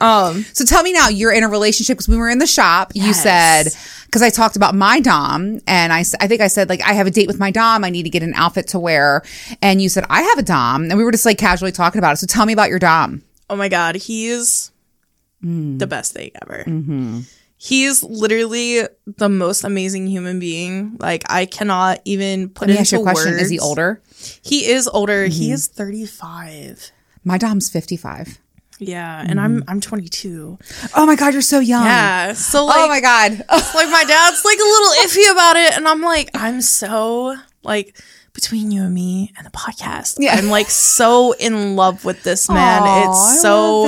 Um, 0.00 0.44
So 0.52 0.64
tell 0.64 0.82
me 0.82 0.92
now, 0.92 1.08
you're 1.08 1.32
in 1.32 1.42
a 1.44 1.48
relationship 1.48 1.96
because 1.96 2.08
we 2.08 2.16
were 2.16 2.28
in 2.28 2.38
the 2.38 2.46
shop. 2.46 2.92
You 2.94 3.12
said 3.14 3.66
because 4.06 4.22
I 4.22 4.30
talked 4.30 4.56
about 4.56 4.74
my 4.74 5.00
dom, 5.00 5.60
and 5.66 5.92
I 5.92 6.00
I 6.20 6.26
think 6.28 6.40
I 6.40 6.48
said 6.48 6.68
like 6.68 6.82
I 6.82 6.92
have 6.94 7.06
a 7.06 7.10
date 7.10 7.28
with 7.28 7.38
my 7.38 7.50
dom. 7.50 7.84
I 7.84 7.90
need 7.90 8.02
to 8.04 8.10
get 8.10 8.22
an 8.22 8.34
outfit 8.34 8.68
to 8.68 8.78
wear, 8.78 9.22
and 9.62 9.80
you 9.80 9.88
said 9.88 10.04
I 10.10 10.22
have 10.22 10.38
a 10.38 10.42
dom, 10.42 10.84
and 10.84 10.98
we 10.98 11.04
were 11.04 11.12
just 11.12 11.24
like 11.26 11.38
casually 11.38 11.72
talking 11.72 11.98
about 11.98 12.12
it. 12.14 12.16
So 12.18 12.26
tell 12.26 12.44
me 12.46 12.52
about 12.52 12.70
your 12.70 12.78
dom. 12.80 13.22
oh 13.48 13.56
my 13.56 13.68
god, 13.68 13.94
he's 13.94 14.70
Mm. 15.44 15.78
the 15.78 15.86
best 15.86 16.12
thing 16.12 16.30
ever. 16.42 16.64
Mm-hmm. 16.66 17.20
He's 17.58 18.02
literally 18.02 18.82
the 19.06 19.28
most 19.28 19.64
amazing 19.64 20.06
human 20.08 20.38
being. 20.38 20.96
Like 21.00 21.24
I 21.30 21.46
cannot 21.46 22.00
even 22.04 22.48
put 22.50 22.68
Let 22.68 22.74
me 22.74 22.78
it 22.78 22.80
ask 22.80 22.92
you 22.92 22.98
into 22.98 23.08
a 23.10 23.12
question: 23.12 23.32
words. 23.32 23.42
Is 23.44 23.50
he 23.50 23.58
older? 23.58 24.02
He 24.42 24.66
is 24.66 24.88
older. 24.88 25.24
He 25.26 25.46
Mm-hmm. 25.46 25.54
is 25.54 25.66
thirty 25.68 26.04
five. 26.06 26.90
My 27.24 27.38
dom's 27.38 27.68
55. 27.70 28.38
Yeah, 28.78 29.24
and 29.26 29.40
I'm 29.40 29.60
Mm-hmm. 29.62 29.70
I'm 29.70 29.80
twenty 29.80 30.08
two. 30.08 30.58
Oh 30.94 31.06
my 31.06 31.16
god, 31.16 31.32
you're 31.32 31.40
so 31.42 31.60
young. 31.60 31.84
Yeah, 31.84 32.34
so 32.34 32.66
like, 32.66 32.76
oh 32.78 32.88
my 32.88 33.00
god. 33.00 33.32
like 33.48 33.88
my 33.90 34.04
dad's 34.06 34.44
like 34.44 34.58
a 34.58 34.62
little 34.62 34.92
iffy 35.04 35.32
about 35.32 35.56
it, 35.56 35.76
and 35.76 35.88
I'm 35.88 36.02
like, 36.02 36.30
I'm 36.34 36.60
so 36.60 37.36
like. 37.62 37.96
Between 38.34 38.70
you 38.70 38.82
and 38.82 38.92
me 38.92 39.32
and 39.38 39.46
the 39.46 39.50
podcast, 39.50 40.16
Yeah. 40.20 40.34
I'm 40.34 40.50
like 40.50 40.68
so 40.68 41.32
in 41.32 41.74
love 41.74 42.04
with 42.04 42.22
this 42.22 42.50
man. 42.50 42.82
Aw, 42.84 42.84
I 42.84 43.08
it's 43.08 43.40
so. 43.40 43.86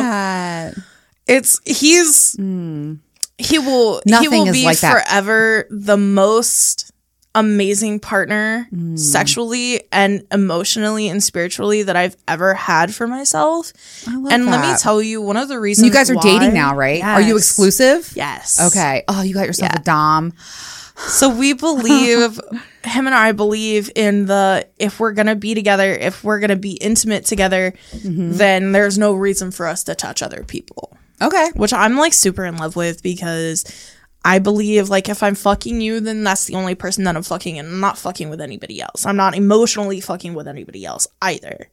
It's 1.28 1.60
he's 1.64 2.34
he 2.36 3.58
will 3.58 4.00
he 4.04 4.28
will 4.28 4.50
be 4.52 4.64
like 4.64 4.78
forever 4.78 5.66
the 5.70 5.96
most 5.96 6.90
amazing 7.34 8.00
partner 8.00 8.66
Mm. 8.74 8.98
sexually 8.98 9.82
and 9.92 10.26
emotionally 10.32 11.08
and 11.08 11.22
spiritually 11.22 11.84
that 11.84 11.94
I've 11.94 12.16
ever 12.26 12.54
had 12.54 12.92
for 12.92 13.06
myself. 13.06 13.72
And 14.06 14.46
let 14.46 14.60
me 14.60 14.76
tell 14.78 15.00
you 15.00 15.22
one 15.22 15.36
of 15.36 15.46
the 15.48 15.60
reasons 15.60 15.86
You 15.86 15.92
guys 15.92 16.10
are 16.10 16.16
why- 16.16 16.22
dating 16.22 16.54
now, 16.54 16.74
right? 16.74 17.02
Are 17.04 17.20
you 17.20 17.36
exclusive? 17.36 18.12
Yes. 18.16 18.58
Okay. 18.60 19.04
Oh, 19.06 19.22
you 19.22 19.34
got 19.34 19.46
yourself 19.46 19.72
a 19.74 19.78
dom. 19.82 20.32
So 20.96 21.28
we 21.28 21.52
believe 21.52 22.40
him 22.82 23.06
and 23.06 23.14
I 23.14 23.30
believe 23.32 23.88
in 23.94 24.26
the 24.26 24.66
if 24.78 24.98
we're 24.98 25.12
gonna 25.12 25.36
be 25.36 25.54
together, 25.54 25.92
if 25.92 26.24
we're 26.24 26.40
gonna 26.40 26.56
be 26.56 26.72
intimate 26.72 27.24
together, 27.24 27.72
Mm-hmm. 27.92 28.32
then 28.32 28.72
there's 28.72 28.98
no 28.98 29.12
reason 29.12 29.52
for 29.52 29.66
us 29.68 29.84
to 29.84 29.94
touch 29.94 30.22
other 30.22 30.42
people. 30.42 30.96
Okay. 31.20 31.50
which 31.56 31.72
I'm 31.72 31.96
like 31.96 32.12
super 32.12 32.44
in 32.44 32.56
love 32.56 32.76
with 32.76 33.02
because 33.02 33.64
I 34.24 34.38
believe 34.38 34.88
like 34.88 35.08
if 35.08 35.22
I'm 35.22 35.34
fucking 35.34 35.80
you, 35.80 36.00
then 36.00 36.24
that's 36.24 36.44
the 36.46 36.54
only 36.54 36.74
person 36.74 37.04
that 37.04 37.16
I'm 37.16 37.22
fucking, 37.22 37.58
and 37.58 37.68
I'm 37.68 37.80
not 37.80 37.98
fucking 37.98 38.30
with 38.30 38.40
anybody 38.40 38.80
else. 38.80 39.06
I'm 39.06 39.16
not 39.16 39.36
emotionally 39.36 40.00
fucking 40.00 40.34
with 40.34 40.48
anybody 40.48 40.84
else 40.84 41.06
either. 41.22 41.68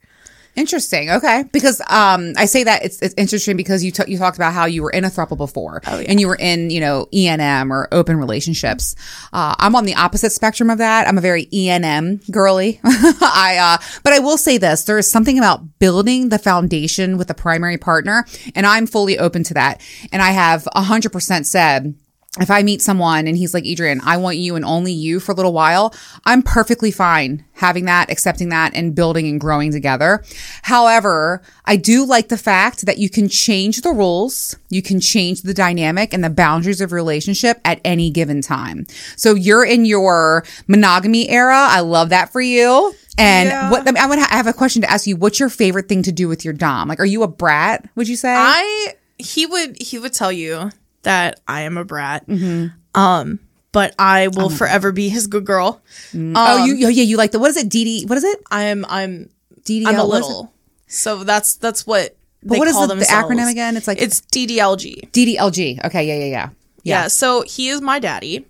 Interesting. 0.56 1.12
Okay. 1.12 1.44
Because 1.52 1.82
um, 1.90 2.34
I 2.38 2.46
say 2.46 2.64
that 2.64 2.86
it's, 2.86 3.02
it's 3.02 3.14
interesting 3.18 3.58
because 3.58 3.84
you 3.84 3.92
t- 3.92 4.04
you 4.08 4.18
talked 4.18 4.38
about 4.38 4.54
how 4.54 4.66
you 4.66 4.84
were 4.84 4.90
in 4.90 5.04
a 5.04 5.10
throuple 5.10 5.36
before, 5.36 5.82
and 5.86 6.20
you 6.20 6.28
were 6.28 6.38
in 6.38 6.70
you 6.70 6.80
know 6.80 7.08
ENM 7.14 7.72
or 7.72 7.90
open 7.92 8.18
relationships. 8.18 8.96
Uh, 9.34 9.56
I'm 9.60 9.76
on 9.76 9.84
the 9.84 9.96
opposite 9.96 10.32
spectrum 10.32 10.70
of 10.70 10.78
that. 10.78 11.08
I'm 11.08 11.18
a 11.18 11.22
very 11.22 11.48
ENM 11.48 12.32
girly. 12.32 12.80
I 12.84 13.58
uh, 13.60 14.00
but 14.04 14.14
I 14.14 14.20
will 14.20 14.38
say 14.38 14.58
this: 14.58 14.84
there 14.86 14.98
is 14.98 15.12
something 15.12 15.38
about 15.38 15.80
building 15.80 16.30
the 16.30 16.40
foundation 16.40 17.18
with 17.18 17.30
a 17.30 17.34
primary 17.34 17.78
partner, 17.78 18.26
and 18.56 18.66
I'm 18.66 18.88
fully 18.88 19.20
open 19.20 19.44
to 19.44 19.54
that. 19.56 19.82
And 20.14 20.22
I 20.22 20.32
have 20.32 20.68
hundred 20.74 21.12
percent 21.12 21.48
said 21.48 21.96
if 22.40 22.52
I 22.52 22.64
meet 22.64 22.82
someone 22.82 23.28
and 23.28 23.38
he's 23.38 23.54
like, 23.54 23.66
Adrian, 23.66 24.02
I 24.04 24.18
want 24.18 24.36
you 24.38 24.56
and 24.58 24.66
only 24.66 24.92
you 24.92 25.20
for 25.22 25.32
a 25.32 25.36
little 25.36 25.54
while, 25.54 25.94
I'm 26.26 26.42
perfectly 26.42 26.92
fine 26.92 27.46
having 27.54 27.86
that, 27.86 28.10
accepting 28.12 28.50
that, 28.50 28.74
and 28.76 28.94
building 28.94 29.26
and 29.28 29.40
growing 29.40 29.72
together. 29.72 30.22
However, 30.64 31.42
I 31.64 31.78
do 31.78 32.06
like 32.06 32.28
the 32.28 32.38
fact 32.38 32.86
that 32.86 32.98
you 32.98 33.10
can 33.10 33.30
change 33.30 33.82
the 33.82 33.92
rules, 33.92 34.58
you 34.70 34.82
can 34.82 35.00
change 35.00 35.44
the 35.44 35.54
dynamic 35.54 36.14
and 36.14 36.24
the 36.24 36.30
boundaries 36.30 36.82
of 36.82 36.92
relationship 36.92 37.62
at 37.64 37.80
any 37.86 38.10
given 38.10 38.42
time. 38.42 38.86
So 39.16 39.34
you're 39.36 39.64
in 39.64 39.86
your 39.86 40.44
monogamy 40.68 41.30
era. 41.30 41.56
I 41.70 41.80
love 41.80 42.10
that 42.10 42.32
for 42.34 42.42
you. 42.42 42.94
And 43.18 43.48
Yeah. 43.48 43.72
what 43.72 43.88
I'm 43.88 43.94
gonna 43.94 44.22
ha- 44.24 44.28
I 44.32 44.36
have 44.36 44.48
a 44.48 44.54
question 44.54 44.82
to 44.82 44.92
ask 44.92 45.08
you. 45.08 45.16
What's 45.16 45.40
your 45.40 45.48
favorite 45.48 45.88
thing 45.88 46.04
to 46.04 46.12
do 46.12 46.28
with 46.28 46.44
your 46.44 46.54
dom? 46.54 46.90
Like, 46.90 47.00
are 47.00 47.06
you 47.06 47.24
a 47.24 47.28
brat? 47.30 47.88
Would 47.96 48.10
you 48.10 48.18
say? 48.18 48.34
I 48.36 48.96
he 49.18 49.46
would 49.46 49.82
he 49.82 49.98
would 49.98 50.12
tell 50.12 50.34
you 50.34 50.72
that 51.06 51.40
I 51.48 51.62
am 51.62 51.78
a 51.78 51.86
brat. 51.86 52.28
Mm-hmm. 52.28 53.00
Um, 53.00 53.40
but 53.72 53.96
I 53.98 54.30
will 54.30 54.50
forever 54.50 54.92
be 54.92 55.10
his 55.10 55.28
good 55.28 55.46
girl. 55.46 55.82
oh, 56.14 56.66
you, 56.66 56.88
oh, 56.88 56.90
yeah, 56.90 57.04
you 57.04 57.18
like 57.18 57.32
the 57.32 57.40
what 57.40 57.50
is 57.50 57.58
it? 57.58 57.70
DD? 57.70 58.08
What 58.08 58.18
is 58.18 58.24
it? 58.24 58.42
I 58.52 58.64
am 58.66 58.86
I'm 58.88 59.30
DDL? 59.64 59.88
I'm 59.88 60.00
a 60.00 60.06
what 60.06 60.22
is 60.22 60.26
it? 60.26 60.30
little. 60.30 60.54
So 60.88 61.24
that's 61.24 61.56
that's 61.56 61.86
what 61.86 62.16
they 62.44 62.60
what 62.60 62.68
is 62.68 62.76
the, 62.76 62.88
the 62.88 63.06
acronym 63.06 63.50
again? 63.50 63.76
It's 63.76 63.88
like 63.88 64.02
It's 64.02 64.22
DDLG. 64.22 65.12
DDLG. 65.12 65.86
Okay, 65.86 66.08
yeah, 66.08 66.16
yeah, 66.16 66.26
yeah. 66.26 66.50
Yeah. 66.84 67.08
So 67.08 67.42
he 67.42 67.70
is 67.70 67.82
my 67.82 68.00
daddy. 68.00 68.46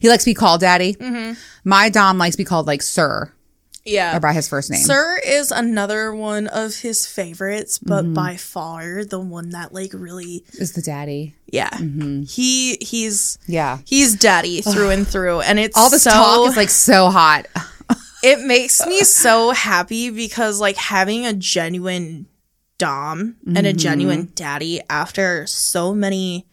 He 0.00 0.08
likes 0.08 0.24
to 0.24 0.30
be 0.30 0.34
called 0.34 0.60
daddy. 0.60 0.94
Mm-hmm. 0.94 1.34
My 1.64 1.88
Dom 1.88 2.18
likes 2.18 2.34
to 2.34 2.38
be 2.38 2.44
called 2.44 2.66
like 2.66 2.82
sir 2.82 3.32
Yeah. 3.88 4.16
or 4.16 4.20
by 4.20 4.32
his 4.32 4.48
first 4.48 4.70
name. 4.70 4.80
Sir 4.82 5.18
is 5.26 5.50
another 5.50 6.14
one 6.14 6.46
of 6.46 6.76
his 6.76 7.06
favorites, 7.06 7.78
but 7.78 8.04
Mm-hmm. 8.04 8.14
by 8.14 8.36
far 8.36 9.04
the 9.04 9.18
one 9.20 9.50
that 9.50 9.72
like 9.72 9.92
really 9.94 10.44
is 10.54 10.72
the 10.72 10.82
daddy. 10.82 11.34
yeah. 11.46 11.70
Mm-hmm. 11.70 12.22
He 12.22 12.76
he's 12.80 13.38
Yeah. 13.46 13.78
he's 13.86 14.14
daddy 14.16 14.60
through 14.62 14.90
and 14.90 15.06
through 15.06 15.40
and 15.40 15.58
it's 15.58 15.76
All 15.76 15.90
this 15.90 16.02
so, 16.04 16.10
talk 16.10 16.48
is 16.50 16.56
like 16.56 16.70
so 16.70 17.10
hot. 17.10 17.46
it 18.22 18.40
makes 18.46 18.84
me 18.86 19.00
so 19.00 19.50
happy 19.52 20.10
because 20.10 20.60
like 20.60 20.76
having 20.76 21.24
a 21.26 21.32
genuine 21.32 22.26
dom 22.78 23.36
and 23.46 23.56
Mm-hmm. 23.58 23.66
a 23.66 23.72
genuine 23.72 24.32
daddy 24.34 24.80
after 24.90 25.46
so 25.46 25.94
many 25.94 26.46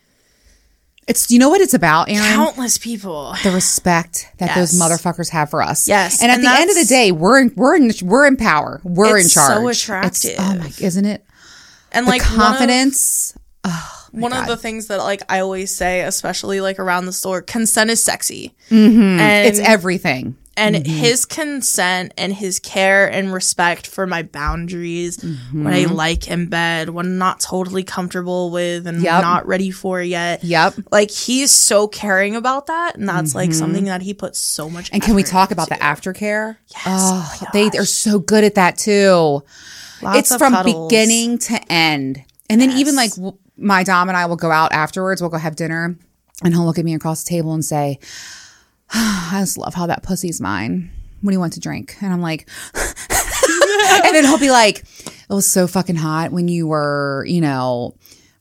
It's 1.08 1.30
you 1.30 1.38
know 1.38 1.50
what 1.50 1.62
it's 1.62 1.74
about, 1.76 2.10
Erin? 2.10 2.24
countless 2.24 2.78
people. 2.80 3.36
the 3.44 3.52
respect 3.52 4.32
that 4.40 4.56
those 4.56 4.74
motherfuckers 4.80 5.30
have 5.30 5.50
for 5.52 5.62
us. 5.62 5.88
Yes, 5.88 6.22
And 6.22 6.32
at 6.32 6.36
and 6.40 6.44
the 6.44 6.50
end 6.50 6.70
of 6.72 6.76
the 6.76 6.86
day, 6.86 7.12
we're 7.12 7.40
in, 7.42 7.54
we're 7.56 7.76
in, 7.76 7.92
we're 8.02 8.26
in 8.26 8.38
power. 8.38 8.82
We're 8.84 9.18
in 9.20 9.28
charge. 9.30 9.52
It's 9.70 9.82
so 9.82 9.92
attractive. 9.94 10.32
It's, 10.32 10.40
oh 10.40 10.56
my, 10.58 10.72
isn't 10.80 11.06
it? 11.06 11.24
And 11.92 12.08
The 12.08 12.10
like 12.10 12.22
one 12.24 12.32
of- 12.32 12.38
confidence. 12.38 13.38
Oh, 13.64 13.92
one 14.12 14.32
of, 14.34 14.48
the 14.48 14.58
things 14.58 14.88
that 14.88 14.98
like 15.00 15.22
I 15.30 15.40
always 15.40 15.76
say, 15.76 16.02
especially 16.02 16.62
like 16.62 16.80
around 16.80 17.06
the 17.06 17.14
store, 17.14 17.42
consent 17.42 17.90
is 17.92 18.02
sexy. 18.04 18.56
Mm-hmm. 18.70 19.20
And 19.20 19.48
it's 19.48 19.60
everything. 19.60 20.38
And 20.58 20.76
Mm-hmm. 20.76 20.90
his 20.92 21.26
consent 21.26 22.14
and 22.18 22.34
his 22.34 22.60
care 22.60 23.12
and 23.12 23.34
respect 23.34 23.88
for 23.88 24.08
my 24.08 24.24
boundaries 24.24 25.18
what 25.24 25.74
I 25.74 25.84
Mm-hmm. 25.86 25.94
like 25.94 26.28
in 26.30 26.48
bed, 26.48 26.90
what 26.90 27.06
I'm 27.06 27.18
not 27.18 27.40
totally 27.40 27.84
comfortable 27.84 28.52
with 28.52 28.88
and 28.88 29.02
Yep. 29.02 29.22
not 29.22 29.48
ready 29.48 29.72
for 29.72 30.02
yet. 30.02 30.44
Yep. 30.44 30.76
Like 30.92 31.12
he's 31.12 31.52
so 31.52 31.88
caring 31.88 32.36
about 32.36 32.68
that, 32.68 32.96
and 32.96 33.08
that's 33.08 33.36
like 33.36 33.54
something 33.54 33.86
that 33.86 34.02
he 34.02 34.14
puts 34.14 34.40
so 34.40 34.70
much. 34.70 34.86
Mm-hmm. 34.86 34.96
And 34.96 35.04
can 35.04 35.16
we 35.16 35.24
talk 35.24 35.52
about 35.52 35.68
into. 35.72 35.80
the 35.80 35.86
aftercare? 35.86 36.58
Yes. 36.70 36.84
Oh, 36.88 37.40
Oh 37.42 37.48
they 37.54 37.68
are 37.78 37.86
so 37.86 38.20
good 38.20 38.44
at 38.44 38.56
that 38.56 38.78
too. 38.78 39.44
Lots 40.02 40.20
it's 40.32 40.36
from 40.36 40.54
cuddles. 40.54 40.90
beginning 40.90 41.38
to 41.40 41.60
end. 41.72 42.24
And 42.50 42.62
then 42.62 42.72
even 42.78 42.96
like 42.96 43.12
my 43.58 43.84
Dom 43.84 44.08
and 44.10 44.18
I 44.18 44.26
will 44.28 44.36
go 44.36 44.52
out 44.52 44.72
afterwards. 44.72 45.22
We'll 45.22 45.32
go 45.32 45.38
have 45.38 45.56
dinner, 45.56 45.98
and 46.44 46.54
he'll 46.54 46.66
look 46.66 46.78
at 46.78 46.86
me 46.86 46.94
across 46.94 47.24
the 47.24 47.30
table 47.30 47.54
and 47.54 47.64
say, 47.66 48.00
"I 48.94 49.38
just 49.40 49.58
love 49.58 49.74
how 49.74 49.88
that 49.88 50.04
pussy's 50.04 50.42
mine." 50.42 50.92
What 51.22 51.32
do 51.32 51.36
you 51.36 51.40
want 51.40 51.54
to 51.54 51.60
drink? 51.60 51.98
And 52.02 52.14
I'm 52.14 52.22
like, 52.22 52.48
and 52.76 54.16
then 54.16 54.26
he'll 54.26 54.38
be 54.38 54.52
like, 54.52 54.84
"It 55.06 55.34
was 55.34 55.48
so 55.48 55.68
fucking 55.68 55.96
hot 55.96 56.32
when 56.32 56.48
you 56.48 56.68
were, 56.68 57.26
you 57.28 57.42
know." 57.42 57.96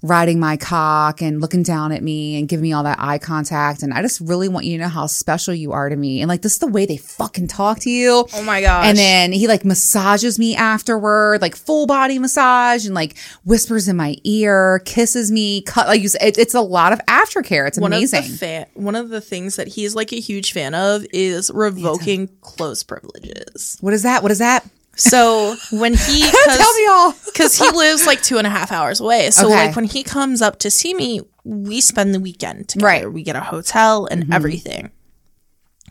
Riding 0.05 0.39
my 0.39 0.59
cock 0.59 1.23
and 1.23 1.41
looking 1.41 1.63
down 1.63 1.91
at 1.91 2.03
me 2.03 2.39
and 2.39 2.47
giving 2.47 2.63
me 2.63 2.75
all 2.75 2.83
that 2.83 2.99
eye 3.01 3.17
contact. 3.17 3.83
And 3.83 3.95
I 3.95 4.03
just 4.03 4.21
really 4.21 4.49
want 4.49 4.67
you 4.67 4.77
to 4.77 4.85
know 4.85 4.89
how 4.91 5.07
special 5.07 5.55
you 5.55 5.73
are 5.73 5.89
to 5.89 5.97
me. 5.97 6.21
And 6.21 6.29
like, 6.29 6.43
this 6.43 6.53
is 6.53 6.59
the 6.59 6.67
way 6.67 6.85
they 6.85 6.99
fucking 6.99 7.49
talk 7.49 7.79
to 7.81 7.91
you. 7.91 8.27
Oh 8.35 8.43
my 8.43 8.61
gosh! 8.61 8.85
And 8.85 8.99
then 8.99 9.33
he 9.33 9.49
like 9.49 9.65
massages 9.65 10.39
me 10.39 10.55
afterward, 10.57 11.41
like 11.41 11.57
full 11.57 11.87
body 11.87 12.19
massage, 12.19 12.85
and 12.85 12.95
like 12.95 13.17
whispers 13.45 13.89
in 13.89 13.97
my 13.97 14.17
ear, 14.25 14.83
kisses 14.85 15.33
me, 15.33 15.63
cut 15.63 15.87
like 15.87 16.03
you 16.03 16.09
said, 16.09 16.21
it, 16.23 16.37
it's 16.37 16.55
a 16.55 16.61
lot 16.61 16.93
of 16.93 16.99
aftercare. 17.07 17.67
It's 17.67 17.79
one 17.79 17.95
amazing. 17.95 18.19
of 18.19 18.31
the 18.31 18.37
fa- 18.37 18.67
one 18.75 18.97
of 18.97 19.09
the 19.09 19.23
things 19.23 19.57
that 19.57 19.69
he's 19.69 19.95
like 19.95 20.13
a 20.13 20.21
huge 20.21 20.53
fan 20.53 20.75
of 20.75 21.07
is 21.15 21.51
revoking 21.55 22.29
clothes 22.43 22.83
privileges. 22.83 23.79
what 23.81 23.95
is 23.95 24.03
that? 24.03 24.23
What 24.23 24.33
is 24.33 24.39
that? 24.39 24.69
So 24.97 25.57
when 25.71 25.95
he 25.95 26.23
Tell 26.45 26.75
me 26.75 26.87
all. 26.87 27.15
because 27.27 27.57
he 27.59 27.69
lives 27.71 28.07
like 28.07 28.23
two 28.23 28.39
and 28.39 28.47
a 28.47 28.51
half 28.51 28.71
hours 28.73 29.01
away. 29.01 29.31
So 29.31 29.47
Okay. 29.47 29.67
like 29.67 29.77
when 29.77 29.85
he 29.87 30.03
comes 30.03 30.41
up 30.43 30.59
to 30.61 30.71
see 30.71 30.95
me, 30.95 31.21
we 31.45 31.81
spend 31.81 32.15
the 32.15 32.21
weekend 32.21 32.69
together. 32.69 32.87
Right. 32.87 33.03
Mm-hmm. 33.05 33.13
We 33.15 33.23
get 33.23 33.37
a 33.37 33.41
hotel 33.41 34.07
and 34.07 34.33
everything. 34.33 34.91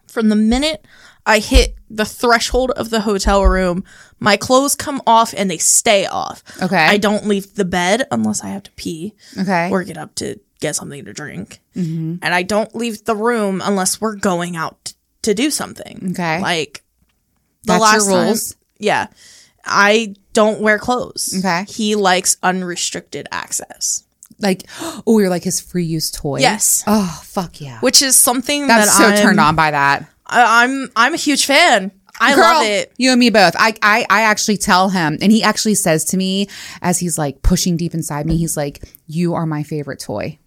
From 0.08 0.30
the 0.30 0.36
minute 0.36 0.86
I 1.26 1.40
hit 1.40 1.76
the 1.90 2.06
threshold 2.06 2.72
of 2.72 2.90
the 2.90 3.02
hotel 3.02 3.44
room, 3.44 3.84
my 4.20 4.38
clothes 4.38 4.76
come 4.76 5.02
off 5.08 5.34
and 5.36 5.50
they 5.50 5.58
stay 5.58 6.06
off. 6.06 6.44
Okay. 6.62 6.76
I 6.78 6.98
don't 6.98 7.26
leave 7.28 7.56
the 7.56 7.66
bed 7.66 8.06
unless 8.12 8.44
I 8.44 8.50
have 8.50 8.64
to 8.64 8.72
pee 8.72 9.14
Okay. 9.40 9.70
or 9.70 9.84
get 9.84 9.98
up 9.98 10.16
to 10.16 10.40
get 10.60 10.76
something 10.76 11.04
to 11.06 11.14
drink. 11.14 11.60
And 11.76 12.20
I 12.24 12.44
don't 12.44 12.74
leave 12.76 13.04
the 13.06 13.16
room 13.16 13.62
unless 13.64 14.00
we're 14.00 14.16
going 14.16 14.56
out 14.56 14.94
to 15.24 15.34
do 15.34 15.50
something. 15.50 16.10
Okay. 16.12 16.40
Like 16.42 16.84
the 17.64 17.74
That's 17.74 17.82
last 17.82 18.06
your 18.08 18.12
time- 18.18 18.28
rules? 18.28 18.56
Yeah. 18.84 19.08
I 19.66 20.16
don't 20.34 20.60
wear 20.60 20.78
clothes. 20.78 21.34
Okay. 21.40 21.66
He 21.70 21.96
likes 21.96 22.38
unrestricted 22.44 23.28
access, 23.32 24.04
Like, 24.40 24.64
oh, 25.08 25.20
you're 25.20 25.30
like 25.30 25.44
his 25.44 25.62
free 25.62 25.86
use 25.86 26.12
toy. 26.12 26.40
Yes. 26.40 26.84
Oh, 26.86 27.22
fuck 27.24 27.62
yeah. 27.62 27.80
which 27.80 28.02
is 28.02 28.16
something 28.16 28.64
I'm 28.64 28.68
that 28.68 28.88
so 28.90 29.06
I'm, 29.06 29.18
turned 29.18 29.40
on 29.40 29.56
by 29.56 29.72
that. 29.72 30.06
I, 30.26 30.64
I'm 30.64 30.90
I'm 30.96 31.14
a 31.14 31.18
huge 31.18 31.46
fan. 31.46 31.92
I 32.20 32.36
Girl, 32.36 32.44
love 32.44 32.66
it. 32.66 32.94
You 32.98 33.12
and 33.12 33.20
me 33.20 33.30
both. 33.32 33.56
I, 33.58 33.74
I 33.82 34.06
I 34.10 34.22
actually 34.22 34.58
tell 34.58 34.90
him, 34.90 35.18
and 35.22 35.32
he 35.32 35.42
actually 35.44 35.76
says 35.76 36.06
to 36.06 36.18
me 36.18 36.48
as 36.82 37.00
he's 37.00 37.18
like 37.18 37.42
pushing 37.42 37.76
deep 37.76 37.94
inside 37.94 38.26
me, 38.28 38.38
he's 38.38 38.56
like, 38.56 38.84
"You 39.08 39.34
are 39.34 39.46
my 39.48 39.64
favorite 39.64 40.00
toy." 40.00 40.38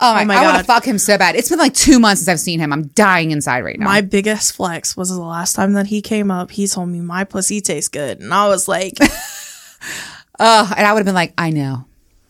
Oh, 0.00 0.10
oh 0.10 0.14
my, 0.14 0.24
my 0.24 0.36
I 0.36 0.42
want 0.44 0.58
to 0.58 0.64
fuck 0.64 0.84
him 0.84 0.98
so 0.98 1.16
bad. 1.16 1.36
It's 1.36 1.48
been 1.48 1.58
like 1.60 1.74
two 1.74 2.00
months 2.00 2.22
since 2.22 2.28
I've 2.28 2.40
seen 2.40 2.58
him. 2.58 2.72
I'm 2.72 2.88
dying 2.88 3.30
inside 3.30 3.60
right 3.64 3.78
now. 3.78 3.84
My 3.84 4.00
biggest 4.00 4.54
flex 4.56 4.96
was 4.96 5.10
the 5.10 5.20
last 5.20 5.54
time 5.54 5.74
that 5.74 5.86
he 5.86 6.02
came 6.02 6.30
up. 6.30 6.50
He 6.50 6.66
told 6.66 6.88
me 6.88 7.00
my 7.00 7.22
pussy 7.24 7.60
tastes 7.60 7.88
good, 7.88 8.18
and 8.20 8.34
I 8.34 8.48
was 8.48 8.66
like, 8.66 8.94
Oh, 10.38 10.72
and 10.76 10.86
I 10.86 10.92
would 10.92 10.98
have 11.00 11.06
been 11.06 11.14
like, 11.14 11.34
I 11.38 11.50
know, 11.50 11.84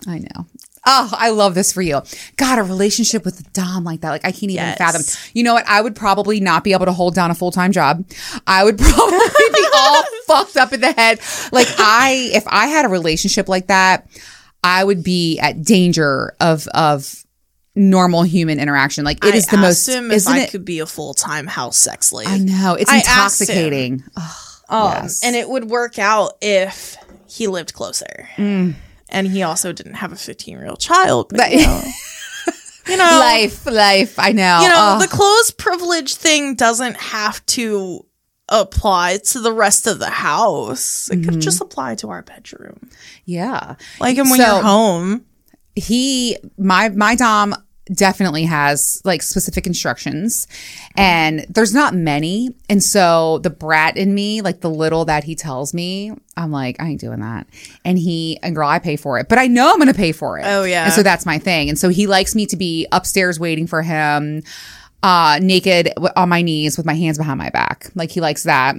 I 0.07 0.19
know. 0.19 0.47
Oh, 0.85 1.11
I 1.17 1.31
love 1.31 1.55
this 1.55 1.73
for 1.73 1.81
you. 1.81 2.03
God, 2.37 2.59
a 2.59 2.63
relationship 2.65 3.25
with 3.25 3.39
a 3.39 3.45
dom 3.53 3.85
like 3.85 4.01
that, 4.01 4.11
like 4.11 4.25
I 4.25 4.33
can't 4.33 4.45
even 4.45 4.57
Yes. 4.57 4.79
fathom. 4.79 5.03
You 5.33 5.45
know 5.45 5.55
what? 5.55 5.65
I 5.69 5.81
would 5.81 5.95
probably 5.95 6.41
not 6.41 6.65
be 6.65 6.73
able 6.73 6.87
to 6.87 6.93
hold 6.93 7.15
down 7.15 7.31
a 7.31 7.35
full 7.37 7.53
time 7.53 7.71
job. 7.73 8.05
I 8.49 8.65
would 8.65 8.77
probably 8.79 9.19
be 9.19 9.65
all 9.75 10.03
fucked 10.27 10.57
up 10.57 10.73
in 10.73 10.81
the 10.81 10.91
head. 10.93 11.21
Like 11.53 11.69
I, 11.79 12.31
if 12.35 12.45
I 12.49 12.67
had 12.67 12.85
a 12.85 12.89
relationship 12.89 13.49
like 13.49 13.69
that, 13.69 14.09
I 14.65 14.83
would 14.83 15.05
be 15.05 15.39
at 15.39 15.63
danger 15.63 16.35
of 16.41 16.67
of 16.69 17.22
normal 17.75 18.23
human 18.23 18.59
interaction. 18.61 19.05
Like 19.05 19.25
it 19.25 19.35
I 19.35 19.37
is 19.37 19.47
the 19.47 19.57
most, 19.57 19.89
him 19.89 20.11
if 20.11 20.27
I 20.29 20.41
it? 20.41 20.51
could 20.51 20.65
be 20.65 20.79
a 20.81 20.87
full 20.87 21.15
time 21.15 21.47
house 21.47 21.77
sex 21.79 22.09
slave. 22.09 22.29
I 22.29 22.39
know 22.39 22.75
it's 22.75 22.91
I 22.91 22.99
intoxicating. 22.99 24.05
Um, 24.69 24.93
Yes. 25.03 25.23
And 25.23 25.37
it 25.37 25.49
would 25.49 25.67
work 25.71 25.99
out 25.99 26.33
if 26.41 26.97
he 27.29 27.47
lived 27.47 27.75
closer. 27.75 28.29
Mm. 28.37 28.75
And 29.11 29.27
he 29.27 29.43
also 29.43 29.73
didn't 29.73 29.95
have 29.95 30.13
a 30.13 30.17
15 30.17 30.57
year 30.59 30.67
old 30.67 30.81
child. 30.81 31.29
But, 31.29 31.37
But- 31.39 31.53
you 31.53 31.67
know, 31.67 31.83
you 32.89 32.97
know, 32.97 33.05
life, 33.21 33.67
life. 33.67 34.19
I 34.19 34.33
know. 34.33 34.61
you 34.63 34.69
know 34.69 34.97
Oh. 34.97 34.99
the 34.99 35.09
closed 35.09 35.59
privilege 35.59 36.15
thing 36.15 36.55
doesn't 36.55 36.97
have 36.97 37.45
to 37.47 38.07
apply 38.49 39.19
to 39.25 39.41
the 39.41 39.53
rest 39.53 39.87
of 39.87 39.99
the 39.99 40.11
house. 40.11 41.11
It 41.11 41.17
Mm-hmm. 41.21 41.31
could 41.31 41.41
just 41.41 41.61
apply 41.61 41.95
to 41.97 42.09
our 42.11 42.23
bedroom. 42.23 42.89
yeah. 43.25 43.77
Like, 44.01 44.17
and 44.19 44.31
when 44.31 44.41
So- 44.41 44.55
you're 44.55 44.63
home, 44.63 45.25
he 45.75 46.37
my 46.59 46.89
my 46.91 47.15
dom 47.15 47.55
definitely 47.93 48.45
has 48.45 49.03
like 49.05 49.23
specific 49.23 49.67
instructions 49.67 50.47
and 50.97 51.45
there's 51.49 51.75
not 51.75 51.95
many. 51.95 52.51
And 52.69 52.83
so 52.83 53.39
the 53.39 53.51
brat 53.51 53.97
in 53.97 54.15
me 54.15 54.41
like 54.41 54.61
the 54.61 54.71
little 54.71 55.05
that 55.07 55.25
he 55.25 55.35
tells 55.35 55.75
me 55.75 56.13
i'm 56.37 56.53
like 56.53 56.81
i 56.81 56.89
ain't 56.89 57.01
doing 57.01 57.21
that. 57.21 57.47
And 57.85 57.99
he 57.99 58.39
and 58.43 58.55
girl 58.55 58.69
i 58.69 58.79
pay 58.79 58.97
for 58.97 59.19
it 59.19 59.29
but 59.29 59.39
i 59.39 59.47
know 59.47 59.73
i'm 59.73 59.79
gonna 59.79 59.95
pay 59.95 60.13
for 60.13 60.39
it. 60.39 60.45
Oh, 60.47 60.65
yeah. 60.65 60.85
and 60.85 60.93
so 60.93 61.03
that's 61.03 61.27
my 61.27 61.39
thing. 61.39 61.69
And 61.69 61.79
so 61.79 61.89
he 61.89 62.07
likes 62.07 62.35
me 62.35 62.47
to 62.47 62.57
be 62.57 62.87
upstairs 62.93 63.41
waiting 63.41 63.67
for 63.67 63.83
him 63.83 64.43
uh 65.03 65.41
naked 65.43 65.93
on 66.17 66.29
my 66.29 66.43
knees 66.43 66.77
with 66.77 66.87
my 66.87 66.95
hands 66.95 67.19
behind 67.19 67.39
my 67.39 67.51
back. 67.51 67.91
Like 67.95 68.11
he 68.11 68.21
likes 68.21 68.45
that. 68.45 68.77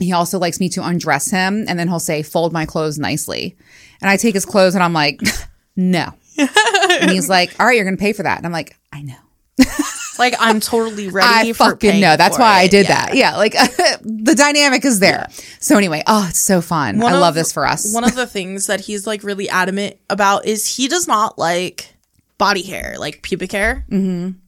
He 0.00 0.12
also 0.12 0.38
likes 0.38 0.60
me 0.60 0.68
to 0.70 0.82
undress 0.82 1.30
him 1.30 1.64
and 1.68 1.78
then 1.78 1.88
he'll 1.88 2.00
say 2.00 2.22
fold 2.22 2.52
my 2.52 2.66
clothes 2.66 2.98
nicely. 2.98 3.56
And 4.00 4.08
i 4.08 4.16
take 4.16 4.34
his 4.34 4.46
clothes 4.46 4.74
and 4.74 4.84
i'm 4.84 4.92
like 4.92 5.20
no 5.76 6.12
and 6.38 7.10
he's 7.10 7.28
like, 7.28 7.54
"All 7.58 7.66
right, 7.66 7.74
you're 7.76 7.84
going 7.84 7.96
to 7.96 8.00
pay 8.00 8.12
for 8.12 8.22
that." 8.24 8.38
And 8.38 8.46
I'm 8.46 8.52
like, 8.52 8.76
"I 8.92 9.02
know, 9.02 9.16
like, 10.18 10.34
I'm 10.38 10.60
totally 10.60 11.08
ready 11.08 11.50
I 11.50 11.52
for 11.52 11.70
fucking 11.70 12.00
know." 12.00 12.16
That's 12.16 12.38
why 12.38 12.58
I 12.58 12.66
did 12.68 12.86
Yeah. 12.88 13.06
that. 13.06 13.16
Yeah, 13.16 13.36
like 13.36 13.52
the 14.02 14.34
dynamic 14.36 14.84
is 14.84 15.00
there. 15.00 15.28
So 15.60 15.76
anyway, 15.76 16.02
oh, 16.06 16.26
it's 16.28 16.40
so 16.40 16.60
fun. 16.60 17.00
I 17.00 17.04
One 17.04 17.12
love 17.14 17.30
of- 17.30 17.34
this 17.36 17.52
for 17.52 17.66
us. 17.66 17.92
One 17.94 18.04
of 18.04 18.14
the 18.14 18.26
things 18.36 18.66
that 18.66 18.80
he's 18.80 19.06
like 19.06 19.22
really 19.22 19.48
adamant 19.48 19.96
about 20.10 20.46
is 20.46 20.76
he 20.76 20.88
does 20.88 21.06
not 21.08 21.38
like 21.38 21.94
body 22.38 22.62
hair, 22.62 22.96
like 22.98 23.22
pubic 23.22 23.52
hair. 23.52 23.84
Mm-hmm. 23.90 24.38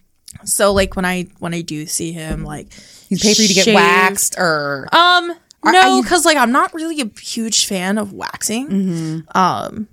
So 0.44 0.72
like 0.72 0.96
when 0.96 1.04
I 1.04 1.28
when 1.38 1.54
I 1.54 1.62
do 1.62 1.86
see 1.86 2.12
him, 2.12 2.44
like 2.44 2.72
He's 3.08 3.22
pay 3.22 3.32
for 3.34 3.42
you 3.42 3.48
to 3.48 3.54
get 3.54 3.74
waxed 3.74 4.34
or 4.38 4.88
Um, 4.92 5.30
Are- 5.62 5.72
no, 5.72 6.02
because 6.02 6.24
like 6.26 6.36
I'm 6.36 6.52
not 6.52 6.74
really 6.74 7.00
a 7.00 7.08
huge 7.20 7.66
fan 7.66 7.96
of 7.98 8.12
waxing. 8.12 8.68
Mm-hmm. 8.68 9.38
Um, 9.38 9.88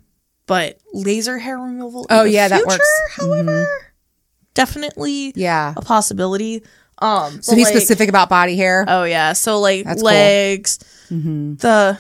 but 0.45 0.77
laser 0.93 1.37
hair 1.37 1.57
removal. 1.57 2.05
Oh, 2.09 2.23
yeah, 2.23 2.47
that 2.47 2.57
future, 2.57 2.67
works. 2.67 3.01
Mm-hmm. 3.17 3.25
However, 3.25 3.67
definitely 4.53 5.33
yeah. 5.35 5.73
a 5.75 5.81
possibility. 5.81 6.63
Um, 6.99 7.41
So 7.41 7.55
he's 7.55 7.65
like- 7.65 7.75
specific 7.75 8.09
about 8.09 8.29
body 8.29 8.55
hair. 8.55 8.85
Oh 8.87 9.03
yeah, 9.03 9.33
so 9.33 9.59
like 9.59 9.83
That's 9.85 10.01
cool. 10.01 10.11
Mm-hmm. 10.11 10.15
legs, 10.15 10.77
the 11.09 11.99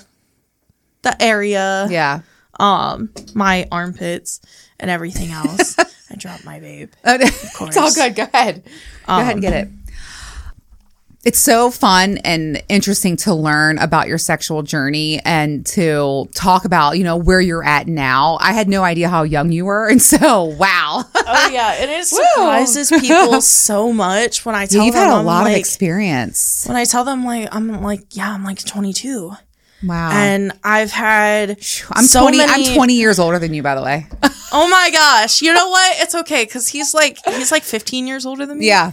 the 1.01 1.21
area. 1.21 1.87
yeah, 1.89 2.21
um, 2.59 3.09
my 3.33 3.67
armpits 3.71 4.39
and 4.79 4.89
everything 4.91 5.31
else. 5.31 5.77
I 6.11 6.15
dropped 6.15 6.45
my 6.45 6.59
vape. 6.59 6.91
Oh, 7.03 7.17
it's 7.19 7.77
all 7.77 7.91
good. 7.93 8.15
Go 8.15 8.23
ahead. 8.31 8.63
Go 9.07 9.17
ahead 9.19 9.33
and 9.33 9.41
get 9.41 9.53
it. 9.53 9.67
It's 11.25 11.39
so 11.39 11.71
fun 11.71 12.17
and 12.25 12.61
interesting 12.67 13.15
to 13.17 13.33
learn 13.33 13.77
about 13.77 14.09
your 14.09 14.17
sexual 14.17 14.61
journey 14.61 15.21
and 15.23 15.65
to 15.67 16.27
talk 16.35 16.65
about, 16.65 16.97
you 16.97 17.05
know, 17.05 17.15
where 17.15 17.39
you're 17.39 17.63
at 17.63 17.87
now. 17.87 18.37
I 18.41 18.51
had 18.51 18.67
no 18.67 18.83
idea 18.83 19.07
how 19.07 19.23
young 19.23 19.49
you 19.51 19.63
were. 19.65 19.87
And 19.93 20.01
so, 20.01 20.43
wow. 20.43 21.03
Oh 21.15 21.49
yeah, 21.49 21.75
and 21.79 21.89
it 21.89 22.05
surprises 22.07 22.89
people 22.89 23.39
so 23.41 23.93
much 23.93 24.45
when 24.45 24.53
I 24.53 24.65
tell 24.65 24.83
You've 24.83 24.95
them 24.95 25.07
had 25.07 25.13
a 25.15 25.19
I'm 25.19 25.25
lot 25.25 25.43
like, 25.45 25.53
of 25.53 25.59
experience. 25.59 26.65
when 26.67 26.75
I 26.75 26.83
tell 26.83 27.05
them 27.05 27.23
like 27.23 27.47
I'm 27.55 27.81
like 27.81 28.15
yeah 28.17 28.33
I'm 28.33 28.43
like 28.43 28.63
22 28.63 29.31
Wow. 29.85 30.11
and 30.13 30.51
I've 30.63 30.91
had 30.91 31.51
I'm 31.91 32.03
so 32.05 32.21
20 32.21 32.37
many- 32.37 32.67
I'm 32.69 32.75
20 32.75 32.93
years 32.95 33.19
older 33.19 33.37
than 33.39 33.53
you 33.53 33.63
by 33.63 33.75
the 33.75 33.81
way. 33.81 34.07
Oh 34.55 34.69
my 34.69 34.91
gosh! 34.91 35.41
You 35.41 35.51
know 35.51 35.67
what? 35.69 35.95
It's 35.99 36.13
okay 36.13 36.43
because 36.45 36.67
he's 36.67 36.93
like 36.93 37.17
he's 37.25 37.51
like 37.51 37.63
15 37.63 38.05
years 38.05 38.23
older 38.23 38.45
than 38.45 38.59
me. 38.59 38.67
yeah. 38.67 38.91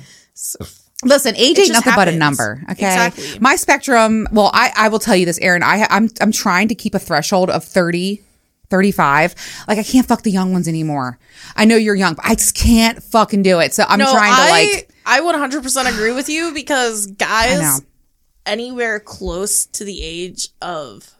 Listen, 1.04 1.34
age 1.36 1.58
ain't 1.58 1.72
nothing 1.72 1.94
but 1.96 2.08
a 2.08 2.12
number. 2.12 2.62
Okay. 2.72 2.86
Exactly. 2.86 3.38
My 3.40 3.56
spectrum, 3.56 4.28
well, 4.32 4.50
I, 4.52 4.70
I 4.76 4.88
will 4.88 4.98
tell 4.98 5.16
you 5.16 5.24
this, 5.26 5.38
Erin. 5.40 5.62
I 5.62 5.86
I'm 5.88 6.10
I'm 6.20 6.30
trying 6.32 6.68
to 6.68 6.74
keep 6.74 6.94
a 6.94 6.98
threshold 6.98 7.48
of 7.48 7.64
30, 7.64 8.22
35. 8.68 9.34
Like 9.66 9.78
I 9.78 9.82
can't 9.82 10.06
fuck 10.06 10.22
the 10.22 10.30
young 10.30 10.52
ones 10.52 10.68
anymore. 10.68 11.18
I 11.56 11.64
know 11.64 11.76
you're 11.76 11.94
young, 11.94 12.14
but 12.14 12.26
I 12.26 12.34
just 12.34 12.54
can't 12.54 13.02
fucking 13.02 13.42
do 13.42 13.60
it. 13.60 13.72
So 13.72 13.84
I'm 13.88 13.98
No, 13.98 14.12
trying 14.12 14.34
to 14.34 14.40
I 14.42 14.50
like 14.50 14.90
I 15.06 15.20
would 15.20 15.32
100 15.32 15.62
percent 15.62 15.88
agree 15.88 16.12
with 16.12 16.28
you 16.28 16.52
because 16.52 17.06
guys 17.06 17.80
anywhere 18.46 19.00
close 19.00 19.66
to 19.66 19.84
the 19.84 20.02
age 20.02 20.48
of 20.60 21.10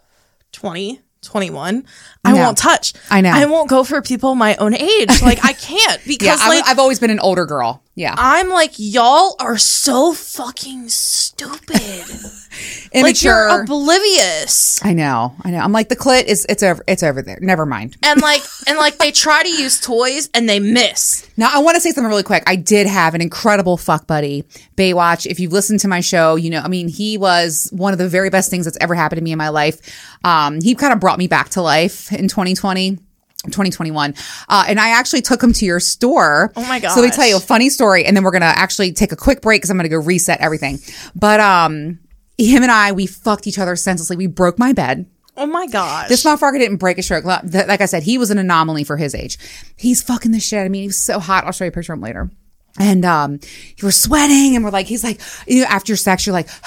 20, 0.52 1.00
21, 1.22 1.84
I 2.24 2.32
know. 2.32 2.38
won't 2.38 2.58
touch. 2.58 2.92
I 3.10 3.20
know. 3.20 3.30
I 3.30 3.44
won't 3.46 3.68
go 3.68 3.84
for 3.84 4.00
people 4.02 4.34
my 4.34 4.56
own 4.56 4.74
age. 4.74 5.22
Like 5.22 5.44
I 5.44 5.52
can't 5.54 6.00
Yeah, 6.06 6.14
because 6.18 6.40
I'm, 6.42 6.48
like 6.48 6.66
I've 6.68 6.78
always 6.78 6.98
been 6.98 7.10
an 7.10 7.20
older 7.20 7.46
girl. 7.46 7.82
Yeah. 7.94 8.14
I'm 8.16 8.48
like 8.48 8.72
y'all 8.76 9.36
are 9.40 9.58
so 9.58 10.12
fucking 10.12 10.88
stupid. 10.88 11.80
like 12.94 13.22
you're 13.22 13.62
oblivious. 13.62 14.84
I 14.84 14.92
know. 14.92 15.34
I 15.42 15.50
know. 15.50 15.58
I'm 15.58 15.72
like 15.72 15.88
the 15.88 15.96
clit 15.96 16.24
is 16.24 16.46
it's 16.48 16.62
over 16.62 16.82
it's 16.86 17.02
over 17.02 17.20
there. 17.20 17.38
Never 17.40 17.66
mind. 17.66 17.96
and 18.02 18.20
like 18.22 18.42
and 18.66 18.78
like 18.78 18.98
they 18.98 19.10
try 19.10 19.42
to 19.42 19.48
use 19.48 19.80
toys 19.80 20.30
and 20.34 20.48
they 20.48 20.60
miss. 20.60 21.28
Now, 21.36 21.50
I 21.52 21.58
want 21.60 21.74
to 21.76 21.80
say 21.80 21.90
something 21.90 22.08
really 22.08 22.22
quick. 22.22 22.42
I 22.46 22.56
did 22.56 22.86
have 22.86 23.14
an 23.14 23.20
incredible 23.20 23.76
fuck 23.76 24.06
buddy, 24.06 24.44
Baywatch. 24.76 25.26
If 25.26 25.40
you've 25.40 25.52
listened 25.52 25.80
to 25.80 25.88
my 25.88 26.00
show, 26.00 26.36
you 26.36 26.50
know, 26.50 26.60
I 26.60 26.68
mean, 26.68 26.88
he 26.88 27.18
was 27.18 27.68
one 27.72 27.92
of 27.92 27.98
the 27.98 28.08
very 28.08 28.30
best 28.30 28.50
things 28.50 28.66
that's 28.66 28.78
ever 28.80 28.94
happened 28.94 29.18
to 29.18 29.24
me 29.24 29.32
in 29.32 29.38
my 29.38 29.48
life. 29.48 29.80
Um, 30.24 30.60
he 30.60 30.74
kind 30.74 30.92
of 30.92 31.00
brought 31.00 31.18
me 31.18 31.28
back 31.28 31.50
to 31.50 31.62
life 31.62 32.12
in 32.12 32.28
2020. 32.28 32.98
2021. 33.44 34.14
Uh, 34.48 34.64
and 34.68 34.78
I 34.78 34.90
actually 34.90 35.22
took 35.22 35.42
him 35.42 35.52
to 35.54 35.64
your 35.64 35.80
store. 35.80 36.52
Oh 36.56 36.66
my 36.66 36.78
god! 36.78 36.94
So 36.94 37.00
let 37.00 37.10
me 37.10 37.16
tell 37.16 37.26
you 37.26 37.36
a 37.36 37.40
funny 37.40 37.70
story 37.70 38.04
and 38.04 38.16
then 38.16 38.24
we're 38.24 38.32
going 38.32 38.42
to 38.42 38.46
actually 38.46 38.92
take 38.92 39.12
a 39.12 39.16
quick 39.16 39.40
break 39.40 39.60
because 39.60 39.70
I'm 39.70 39.76
going 39.76 39.88
to 39.88 39.94
go 39.94 40.00
reset 40.00 40.40
everything. 40.40 40.78
But, 41.14 41.40
um, 41.40 41.98
him 42.38 42.62
and 42.62 42.72
I, 42.72 42.92
we 42.92 43.06
fucked 43.06 43.46
each 43.46 43.58
other 43.58 43.76
senselessly. 43.76 44.16
We 44.16 44.26
broke 44.26 44.58
my 44.58 44.72
bed. 44.72 45.06
Oh 45.36 45.46
my 45.46 45.66
gosh. 45.66 46.08
This 46.08 46.24
motherfucker 46.24 46.58
didn't 46.58 46.78
break 46.78 46.98
a 46.98 47.02
stroke. 47.02 47.24
Like 47.24 47.80
I 47.80 47.86
said, 47.86 48.02
he 48.02 48.18
was 48.18 48.30
an 48.30 48.38
anomaly 48.38 48.84
for 48.84 48.96
his 48.96 49.14
age. 49.14 49.38
He's 49.76 50.02
fucking 50.02 50.32
the 50.32 50.40
shit 50.40 50.58
out 50.58 50.66
of 50.66 50.72
me. 50.72 50.80
He 50.80 50.86
was 50.86 50.98
so 50.98 51.18
hot. 51.18 51.44
I'll 51.44 51.52
show 51.52 51.64
you 51.64 51.70
a 51.70 51.72
picture 51.72 51.92
of 51.92 51.98
him 51.98 52.02
later. 52.02 52.30
And 52.78 53.04
um, 53.04 53.40
were 53.82 53.90
sweating, 53.90 54.54
and 54.54 54.64
we're 54.64 54.70
like, 54.70 54.86
he's 54.86 55.02
like, 55.02 55.20
you 55.46 55.62
know, 55.62 55.68
after 55.68 55.96
sex, 55.96 56.24
you're 56.26 56.32
like, 56.32 56.48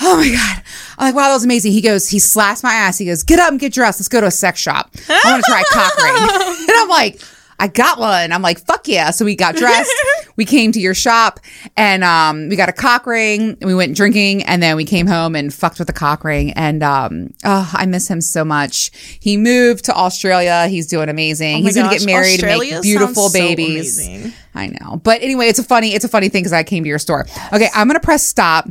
oh 0.00 0.16
my 0.16 0.30
god. 0.30 0.62
I'm 0.98 1.06
like, 1.08 1.14
wow, 1.14 1.28
that 1.28 1.34
was 1.34 1.44
amazing. 1.44 1.72
He 1.72 1.80
goes, 1.80 2.08
he 2.08 2.18
slaps 2.18 2.62
my 2.62 2.72
ass. 2.72 2.98
He 2.98 3.06
goes, 3.06 3.22
get 3.22 3.38
up 3.38 3.50
and 3.50 3.60
get 3.60 3.72
dressed. 3.72 4.00
Let's 4.00 4.08
go 4.08 4.20
to 4.20 4.26
a 4.26 4.30
sex 4.30 4.60
shop. 4.60 4.90
I 5.08 5.20
want 5.24 5.44
to 5.44 5.50
try 5.50 5.60
a 5.60 5.64
cock 5.64 5.96
ring. 6.02 6.66
and 6.68 6.70
I'm 6.70 6.88
like, 6.88 7.20
I 7.58 7.68
got 7.68 7.98
one. 7.98 8.32
I'm 8.32 8.42
like, 8.42 8.58
fuck 8.58 8.86
yeah. 8.86 9.10
So 9.10 9.24
we 9.24 9.34
got 9.34 9.56
dressed. 9.56 9.90
we 10.36 10.44
came 10.44 10.72
to 10.72 10.80
your 10.80 10.94
shop 10.94 11.40
and 11.76 12.04
um, 12.04 12.48
we 12.48 12.56
got 12.56 12.68
a 12.68 12.72
cock 12.72 13.06
ring. 13.06 13.56
And 13.60 13.64
we 13.64 13.74
went 13.74 13.96
drinking 13.96 14.42
and 14.42 14.62
then 14.62 14.76
we 14.76 14.84
came 14.84 15.06
home 15.06 15.34
and 15.34 15.52
fucked 15.52 15.78
with 15.78 15.86
the 15.86 15.94
cock 15.94 16.22
ring. 16.22 16.52
And 16.52 16.82
um, 16.82 17.32
oh, 17.44 17.70
I 17.72 17.86
miss 17.86 18.08
him 18.08 18.20
so 18.20 18.44
much. 18.44 18.90
He 19.20 19.36
moved 19.38 19.86
to 19.86 19.94
Australia. 19.94 20.66
He's 20.68 20.86
doing 20.86 21.08
amazing. 21.08 21.56
Oh 21.56 21.62
He's 21.62 21.76
gonna 21.76 21.90
get 21.90 22.04
married 22.04 22.34
Australia 22.34 22.74
and 22.76 22.76
make 22.76 22.82
beautiful 22.82 23.30
sounds 23.30 23.32
so 23.32 23.38
babies. 23.38 24.34
I 24.54 24.66
know. 24.66 24.96
But 25.02 25.22
anyway, 25.22 25.46
it's 25.46 25.58
a 25.58 25.64
funny, 25.64 25.94
it's 25.94 26.04
a 26.04 26.08
funny 26.08 26.28
thing 26.28 26.42
because 26.42 26.52
I 26.52 26.62
came 26.62 26.82
to 26.84 26.88
your 26.88 26.98
store. 26.98 27.26
Okay, 27.52 27.68
I'm 27.74 27.86
gonna 27.86 28.00
press 28.00 28.22
stop. 28.22 28.68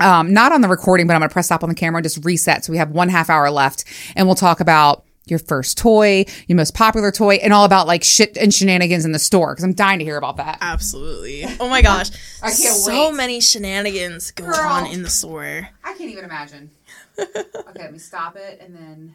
Um, 0.00 0.32
not 0.32 0.52
on 0.52 0.60
the 0.60 0.68
recording, 0.68 1.06
but 1.06 1.14
I'm 1.14 1.20
gonna 1.20 1.30
press 1.30 1.46
stop 1.46 1.62
on 1.62 1.68
the 1.68 1.74
camera 1.74 1.98
and 1.98 2.04
just 2.04 2.24
reset. 2.24 2.64
So 2.64 2.72
we 2.72 2.78
have 2.78 2.90
one 2.90 3.08
half 3.08 3.30
hour 3.30 3.50
left 3.50 3.84
and 4.16 4.26
we'll 4.26 4.36
talk 4.36 4.60
about 4.60 5.04
your 5.30 5.38
first 5.38 5.76
toy, 5.78 6.24
your 6.46 6.56
most 6.56 6.74
popular 6.74 7.10
toy, 7.10 7.34
and 7.36 7.52
all 7.52 7.64
about 7.64 7.86
like 7.86 8.02
shit 8.02 8.36
and 8.36 8.52
shenanigans 8.52 9.04
in 9.04 9.12
the 9.12 9.18
store 9.18 9.52
because 9.52 9.64
I'm 9.64 9.74
dying 9.74 9.98
to 9.98 10.04
hear 10.04 10.16
about 10.16 10.36
that. 10.38 10.58
Absolutely. 10.60 11.44
Oh 11.60 11.68
my 11.68 11.82
gosh. 11.82 12.10
I 12.42 12.46
can't 12.46 12.58
so 12.58 13.10
wait. 13.10 13.16
many 13.16 13.40
shenanigans 13.40 14.30
go 14.30 14.46
Girl. 14.46 14.56
on 14.56 14.86
in 14.86 15.02
the 15.02 15.10
store. 15.10 15.68
I 15.84 15.94
can't 15.94 16.10
even 16.10 16.24
imagine. 16.24 16.70
okay, 17.18 17.42
let 17.74 17.92
me 17.92 17.98
stop 17.98 18.36
it 18.36 18.60
and 18.60 18.74
then 18.74 19.14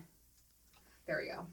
there 1.08 1.20
we 1.22 1.34
go. 1.34 1.46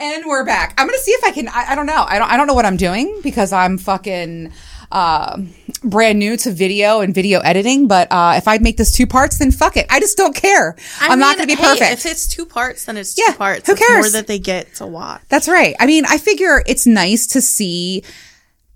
And 0.00 0.24
we're 0.26 0.44
back. 0.44 0.74
I'm 0.76 0.88
gonna 0.88 0.98
see 0.98 1.12
if 1.12 1.24
I 1.24 1.30
can. 1.30 1.48
I, 1.48 1.66
I 1.70 1.74
don't 1.76 1.86
know. 1.86 2.04
I 2.06 2.18
don't. 2.18 2.30
I 2.30 2.36
don't 2.36 2.48
know 2.48 2.54
what 2.54 2.66
I'm 2.66 2.76
doing 2.76 3.20
because 3.22 3.52
I'm 3.52 3.78
fucking 3.78 4.52
uh, 4.94 5.38
brand 5.82 6.18
new 6.18 6.36
to 6.38 6.50
video 6.52 7.00
and 7.00 7.12
video 7.14 7.40
editing. 7.40 7.88
But 7.88 8.10
uh, 8.10 8.34
if 8.36 8.48
I 8.48 8.58
make 8.58 8.76
this 8.78 8.92
two 8.96 9.06
parts, 9.06 9.38
then 9.38 9.50
fuck 9.50 9.76
it. 9.76 9.86
I 9.90 10.00
just 10.00 10.16
don't 10.16 10.34
care. 10.34 10.76
I 11.00 11.12
am 11.12 11.18
not 11.18 11.36
gonna 11.36 11.48
be 11.48 11.56
hey, 11.56 11.64
perfect. 11.64 11.92
If 11.92 12.06
it's 12.06 12.26
two 12.28 12.46
parts, 12.46 12.84
then 12.86 12.96
it's 12.96 13.18
Yeah, 13.18 13.32
two 13.32 13.38
parts. 13.38 13.66
who 13.66 13.72
It's 13.72 13.80
more 13.80 13.88
cares? 14.00 14.12
that 14.12 14.26
they 14.26 14.38
get 14.38 14.74
to 14.76 14.86
watch. 14.86 15.20
That's 15.28 15.48
right. 15.48 15.74
I 15.80 15.86
mean, 15.86 16.04
I 16.08 16.16
figure 16.18 16.62
it's 16.66 16.86
nice 16.86 17.26
to 17.28 17.40
see 17.42 18.02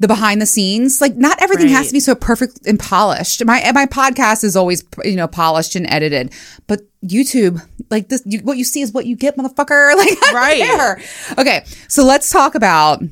the 0.00 0.06
behind 0.08 0.40
the 0.42 0.46
scenes. 0.46 1.00
Like, 1.00 1.16
not 1.16 1.40
everything 1.42 1.68
has 1.68 1.88
to 1.88 1.92
be 1.92 2.00
so 2.00 2.14
perfect 2.14 2.66
and 2.66 2.78
polished. 2.78 3.44
My 3.44 3.70
my 3.74 3.86
podcast 3.86 4.44
is 4.44 4.56
always 4.56 4.84
you 5.04 5.16
know 5.16 5.26
polished 5.28 5.74
and 5.76 5.88
edited, 5.90 6.32
but 6.66 6.80
YouTube, 7.04 7.60
like 7.90 8.08
this, 8.08 8.22
you, 8.26 8.40
what 8.40 8.58
you 8.58 8.64
see 8.64 8.80
is 8.80 8.92
what 8.92 9.06
you 9.06 9.14
get, 9.16 9.36
motherfucker. 9.36 9.94
Like, 9.96 10.20
Right. 10.32 10.60
care. 10.62 11.00
Okay, 11.38 11.64
so 11.88 12.04
let's 12.04 12.30
talk 12.30 12.54
about. 12.56 13.02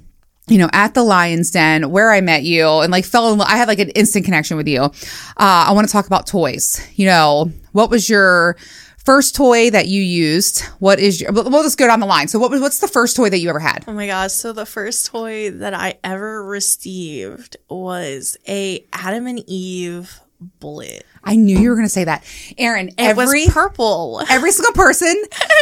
You 0.49 0.59
know, 0.59 0.69
at 0.73 0.95
the 0.95 1.03
Lion's 1.03 1.51
Den, 1.51 1.91
where 1.91 2.13
I 2.13 2.21
met 2.21 2.45
you, 2.45 2.69
and 2.69 2.93
like 2.93 3.05
fell 3.05 3.33
in 3.33 3.39
love. 3.39 3.49
I 3.49 3.57
had 3.57 3.67
like 3.67 3.81
an 3.81 3.89
instant 3.91 4.25
connection 4.25 4.57
with 4.57 4.69
you. 4.69 4.83
Uh, 4.83 4.91
I 5.37 5.73
want 5.73 5.89
to 5.89 5.93
talk 5.93 6.07
about 6.07 6.27
toys. 6.29 6.81
You 6.95 7.07
know, 7.07 7.51
what 7.73 7.91
was 7.91 8.09
your 8.09 8.57
first 9.05 9.35
toy 9.35 9.71
that 9.71 9.89
you 9.89 10.01
used? 10.03 10.63
What 10.79 11.01
is 11.01 11.21
your? 11.21 11.33
We'll 11.33 11.65
just 11.65 11.79
go 11.79 11.89
down 11.89 11.99
the 11.99 12.07
line. 12.07 12.29
So, 12.29 12.39
what 12.39 12.53
was 12.53 12.61
what's 12.61 12.79
the 12.79 12.87
first 12.87 13.17
toy 13.17 13.29
that 13.29 13.39
you 13.39 13.49
ever 13.49 13.59
had? 13.59 13.85
Oh 13.89 13.93
my 13.93 14.07
gosh. 14.07 14.33
So 14.33 14.53
the 14.53 14.67
first 14.67 15.07
toy 15.07 15.51
that 15.51 15.75
I 15.75 15.99
ever 16.05 16.45
received 16.45 17.57
was 17.69 18.37
a 18.47 18.85
Adam 18.93 19.27
and 19.27 19.43
Eve 19.49 20.21
bullet. 20.61 21.05
I 21.25 21.35
knew 21.35 21.59
you 21.59 21.71
were 21.71 21.75
going 21.75 21.87
to 21.87 21.93
say 21.93 22.05
that, 22.05 22.25
Erin. 22.57 22.89
It 22.91 22.95
every 22.99 23.47
was 23.47 23.53
purple. 23.53 24.23
every 24.29 24.53
single 24.53 24.75
person, 24.75 25.15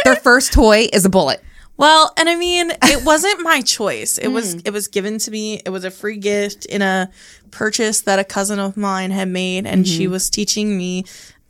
their 0.03 0.15
first 0.23 0.53
toy 0.53 0.87
is 0.93 1.05
a 1.05 1.09
bullet. 1.09 1.43
Well, 1.77 2.13
and 2.17 2.29
I 2.29 2.35
mean, 2.35 2.71
it 2.83 3.03
wasn't 3.05 3.41
my 3.41 3.61
choice. 3.61 4.17
It 4.17 4.27
Hmm. 4.27 4.33
was 4.33 4.53
it 4.55 4.71
was 4.71 4.87
given 4.87 5.17
to 5.19 5.31
me. 5.31 5.61
It 5.65 5.69
was 5.69 5.83
a 5.83 5.91
free 5.91 6.17
gift 6.17 6.65
in 6.65 6.81
a 6.81 7.09
purchase 7.51 8.01
that 8.01 8.19
a 8.19 8.23
cousin 8.23 8.59
of 8.59 8.75
mine 8.77 9.11
had 9.11 9.27
made 9.29 9.65
and 9.65 9.87
she 9.87 10.07
was 10.07 10.29
teaching 10.29 10.77
me 10.77 11.05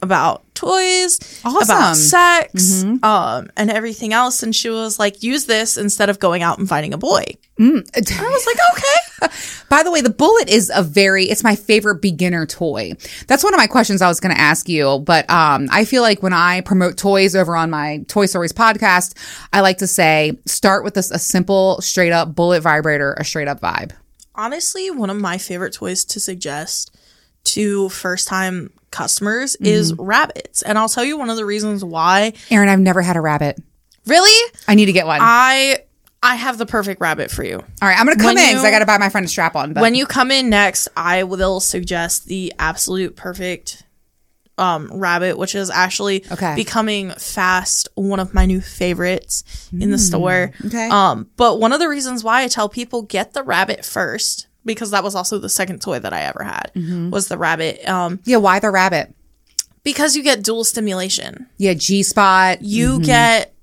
about 0.06 0.44
toys, 0.56 1.20
Mm-hmm. 1.20 1.48
Awesome. 1.48 1.62
Mm-hmm. 1.62 1.82
about 1.82 1.96
sex, 1.98 2.84
um, 3.04 3.50
and 3.58 3.70
everything 3.70 4.14
else. 4.14 4.42
And 4.44 4.56
she 4.56 4.70
was 4.70 4.98
like, 4.98 5.22
use 5.22 5.46
this 5.46 5.76
instead 5.78 6.10
of 6.10 6.20
going 6.20 6.42
out 6.44 6.58
and 6.60 6.68
finding 6.70 6.94
a 6.94 6.98
boy. 6.98 7.24
I 7.60 8.30
was 8.30 8.46
like, 8.48 8.58
okay. 8.74 9.36
By 9.70 9.84
the 9.84 9.92
way, 9.92 10.02
the 10.02 10.10
bullet 10.10 10.50
is 10.50 10.72
a 10.74 10.84
very 10.84 11.26
it's 11.26 11.44
my 11.44 11.56
favorite 11.56 12.02
beginner 12.02 12.46
toy. 12.46 12.94
That's 13.28 13.44
one 13.44 13.54
of 13.54 13.58
my 13.58 13.68
questions 13.68 14.02
I 14.02 14.08
was 14.08 14.20
going 14.20 14.34
to 14.36 14.40
ask 14.42 14.68
you, 14.70 15.00
but 15.00 15.30
um 15.30 15.68
I 15.72 15.86
feel 15.86 16.02
like 16.02 16.22
when 16.22 16.34
I 16.34 16.62
promote 16.62 16.98
toys 16.98 17.36
over 17.36 17.56
on 17.56 17.70
my 17.70 18.04
Toy 18.08 18.26
Stories 18.26 18.54
podcast, 18.54 19.18
I 19.54 19.62
like 19.62 19.78
to 19.80 19.88
say 19.88 20.38
start 20.46 20.84
with 20.84 20.94
this 20.94 21.12
a 21.12 21.20
simple 21.20 21.82
straight 21.82 22.12
up 22.12 22.36
bullet 22.36 22.62
vibrator, 22.62 23.14
a 23.14 23.24
straight 23.26 23.48
up 23.48 23.62
vibe. 23.62 23.92
Honestly, 24.36 24.92
one 24.92 25.10
of 25.10 25.18
my 25.18 25.38
favorite 25.38 25.74
toys 25.74 26.04
to 26.06 26.20
suggest 26.20 26.96
to 27.46 27.88
first 27.90 28.28
time 28.28 28.72
customers 28.96 29.56
is 29.58 29.92
Mm-hmm. 29.94 30.02
rabbits. 30.04 30.62
And 30.62 30.78
I'll 30.78 30.90
tell 30.90 31.04
you 31.04 31.18
one 31.18 31.30
of 31.30 31.36
the 31.38 31.46
reasons 31.46 31.84
why. 31.84 32.34
Erin, 32.50 32.70
I've 32.70 32.80
never 32.80 33.02
had 33.02 33.16
a 33.18 33.22
rabbit. 33.22 33.60
Really? 34.08 34.52
I 34.68 34.76
need 34.76 34.86
to 34.86 34.94
get 34.94 35.06
one. 35.06 35.20
I 35.22 35.80
I 36.24 36.36
have 36.36 36.58
the 36.58 36.66
perfect 36.66 37.02
rabbit 37.02 37.30
for 37.30 37.44
you. 37.44 37.58
All 37.58 37.88
right, 37.88 37.98
I'm 38.00 38.06
going 38.06 38.18
to 38.18 38.24
come 38.24 38.34
when 38.36 38.50
in 38.50 38.56
cuz 38.56 38.64
I 38.64 38.72
got 38.72 38.80
to 38.80 38.86
buy 38.88 38.98
my 38.98 39.10
friend 39.10 39.26
a 39.26 39.30
strap 39.30 39.56
on, 39.56 39.74
but 39.74 39.82
When 39.82 39.94
you 39.96 40.06
come 40.08 40.32
in 40.32 40.50
next, 40.50 40.88
I 40.98 41.24
will 41.24 41.60
suggest 41.60 42.26
the 42.28 42.52
absolute 42.58 43.16
perfect 43.16 43.84
um 44.58 44.90
rabbit, 44.94 45.38
which 45.38 45.54
is 45.54 45.70
actually 45.70 46.24
Okay. 46.32 46.56
becoming 46.56 47.12
fast 47.12 47.90
one 47.96 48.20
of 48.22 48.34
my 48.34 48.46
new 48.46 48.62
favorites 48.62 49.44
in 49.78 49.92
the 49.92 49.98
store. 49.98 50.52
Mm, 50.62 50.66
okay. 50.68 50.88
Um, 50.90 51.28
but 51.36 51.60
one 51.60 51.74
of 51.74 51.80
the 51.80 51.90
reasons 51.90 52.24
why 52.24 52.44
I 52.44 52.48
tell 52.48 52.70
people 52.70 53.02
get 53.02 53.34
the 53.34 53.44
rabbit 53.44 53.84
first, 53.84 54.48
because 54.66 54.92
that 54.92 55.04
was 55.04 55.16
also 55.16 55.38
the 55.38 55.50
second 55.50 55.82
toy 55.82 56.00
that 56.00 56.14
I 56.14 56.22
ever 56.24 56.44
had, 56.44 56.72
Mm-hmm. 56.76 57.10
was 57.12 57.28
the 57.28 57.38
rabbit. 57.38 57.88
Um, 57.88 58.20
yeah, 58.26 58.38
why 58.38 58.60
the 58.60 58.72
rabbit? 58.72 59.14
because 59.84 60.16
you 60.16 60.24
get 60.24 60.44
dual 60.44 60.64
stimulation. 60.64 61.46
Yeah, 61.58 61.76
G 61.76 62.02
spot. 62.02 62.62
You 62.64 62.94
Mm-hmm. 62.94 63.04
get 63.04 63.54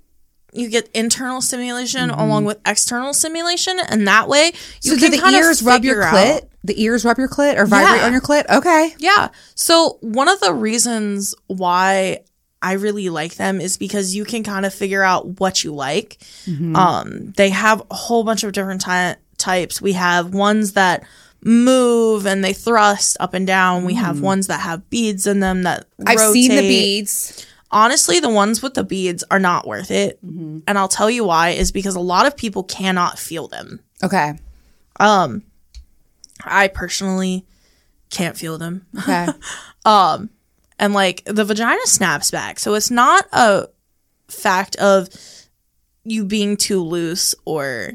you 0.54 0.68
get 0.68 0.88
internal 0.94 1.40
stimulation 1.40 2.10
along 2.10 2.44
with 2.44 2.58
external 2.66 3.14
stimulation, 3.14 3.78
and 3.88 4.06
that 4.06 4.28
way 4.28 4.52
you 4.82 4.92
so 4.92 4.98
can 4.98 5.10
the 5.10 5.18
kind 5.18 5.34
ears 5.34 5.60
of 5.62 5.66
rub 5.66 5.82
your 5.84 6.02
clit? 6.02 6.36
out- 6.36 6.42
The 6.62 6.80
ears 6.82 7.04
rub 7.06 7.16
your 7.18 7.28
clit 7.28 7.56
or 7.56 7.64
vibrate 7.66 8.00
Yeah. 8.02 8.06
on 8.06 8.12
your 8.12 8.20
clit? 8.20 8.44
Okay. 8.50 8.94
Yeah. 8.98 9.30
So 9.54 9.96
one 10.02 10.28
of 10.28 10.38
the 10.40 10.52
reasons 10.52 11.34
why 11.46 12.20
I 12.60 12.74
really 12.74 13.08
like 13.08 13.34
them 13.36 13.60
is 13.60 13.76
because 13.78 14.14
you 14.14 14.24
can 14.24 14.44
kind 14.44 14.64
of 14.66 14.72
figure 14.74 15.02
out 15.02 15.40
what 15.40 15.64
you 15.64 15.74
like. 15.74 16.18
Mm-hmm. 16.46 16.76
Um, 16.76 17.32
they 17.36 17.48
have 17.50 17.82
a 17.90 17.94
whole 17.94 18.22
bunch 18.22 18.44
of 18.44 18.52
different 18.52 18.82
ty- 18.82 19.16
types. 19.42 19.82
We 19.82 19.92
have 19.92 20.34
ones 20.34 20.72
that 20.72 21.04
move 21.44 22.26
and 22.26 22.44
they 22.44 22.52
thrust 22.52 23.16
up 23.20 23.34
and 23.34 23.46
down. 23.46 23.84
We 23.84 23.94
have 23.94 24.20
ones 24.20 24.46
that 24.46 24.60
have 24.60 24.88
beads 24.88 25.26
in 25.26 25.40
them 25.40 25.64
that. 25.64 25.86
I've 26.06 26.20
seen 26.20 26.50
the 26.50 26.60
beads. 26.60 27.46
Honestly, 27.70 28.20
the 28.20 28.28
ones 28.28 28.62
with 28.62 28.74
the 28.74 28.84
beads 28.84 29.24
are 29.30 29.38
not 29.38 29.66
worth 29.66 29.90
it. 29.90 30.24
Mm-hmm. 30.24 30.60
And 30.66 30.78
I'll 30.78 30.88
tell 30.88 31.10
you 31.10 31.24
why 31.24 31.50
is 31.50 31.72
because 31.72 31.94
a 31.94 32.00
lot 32.00 32.26
of 32.26 32.36
people 32.36 32.64
cannot 32.64 33.18
feel 33.18 33.48
them. 33.48 33.80
Okay. 34.04 34.38
Um, 35.00 35.42
I 36.44 36.68
personally 36.68 37.46
can't 38.10 38.36
feel 38.36 38.58
them. 38.58 38.86
Okay. 38.98 39.26
Um, 39.84 40.30
and 40.78 40.94
like 40.94 41.24
the 41.24 41.44
vagina 41.44 41.80
snaps 41.86 42.30
back. 42.30 42.60
So 42.60 42.74
it's 42.74 42.88
not 42.88 43.26
a 43.32 43.66
fact 44.28 44.76
of 44.76 45.08
you 46.04 46.24
being 46.24 46.56
too 46.56 46.82
loose 46.82 47.34
or 47.44 47.94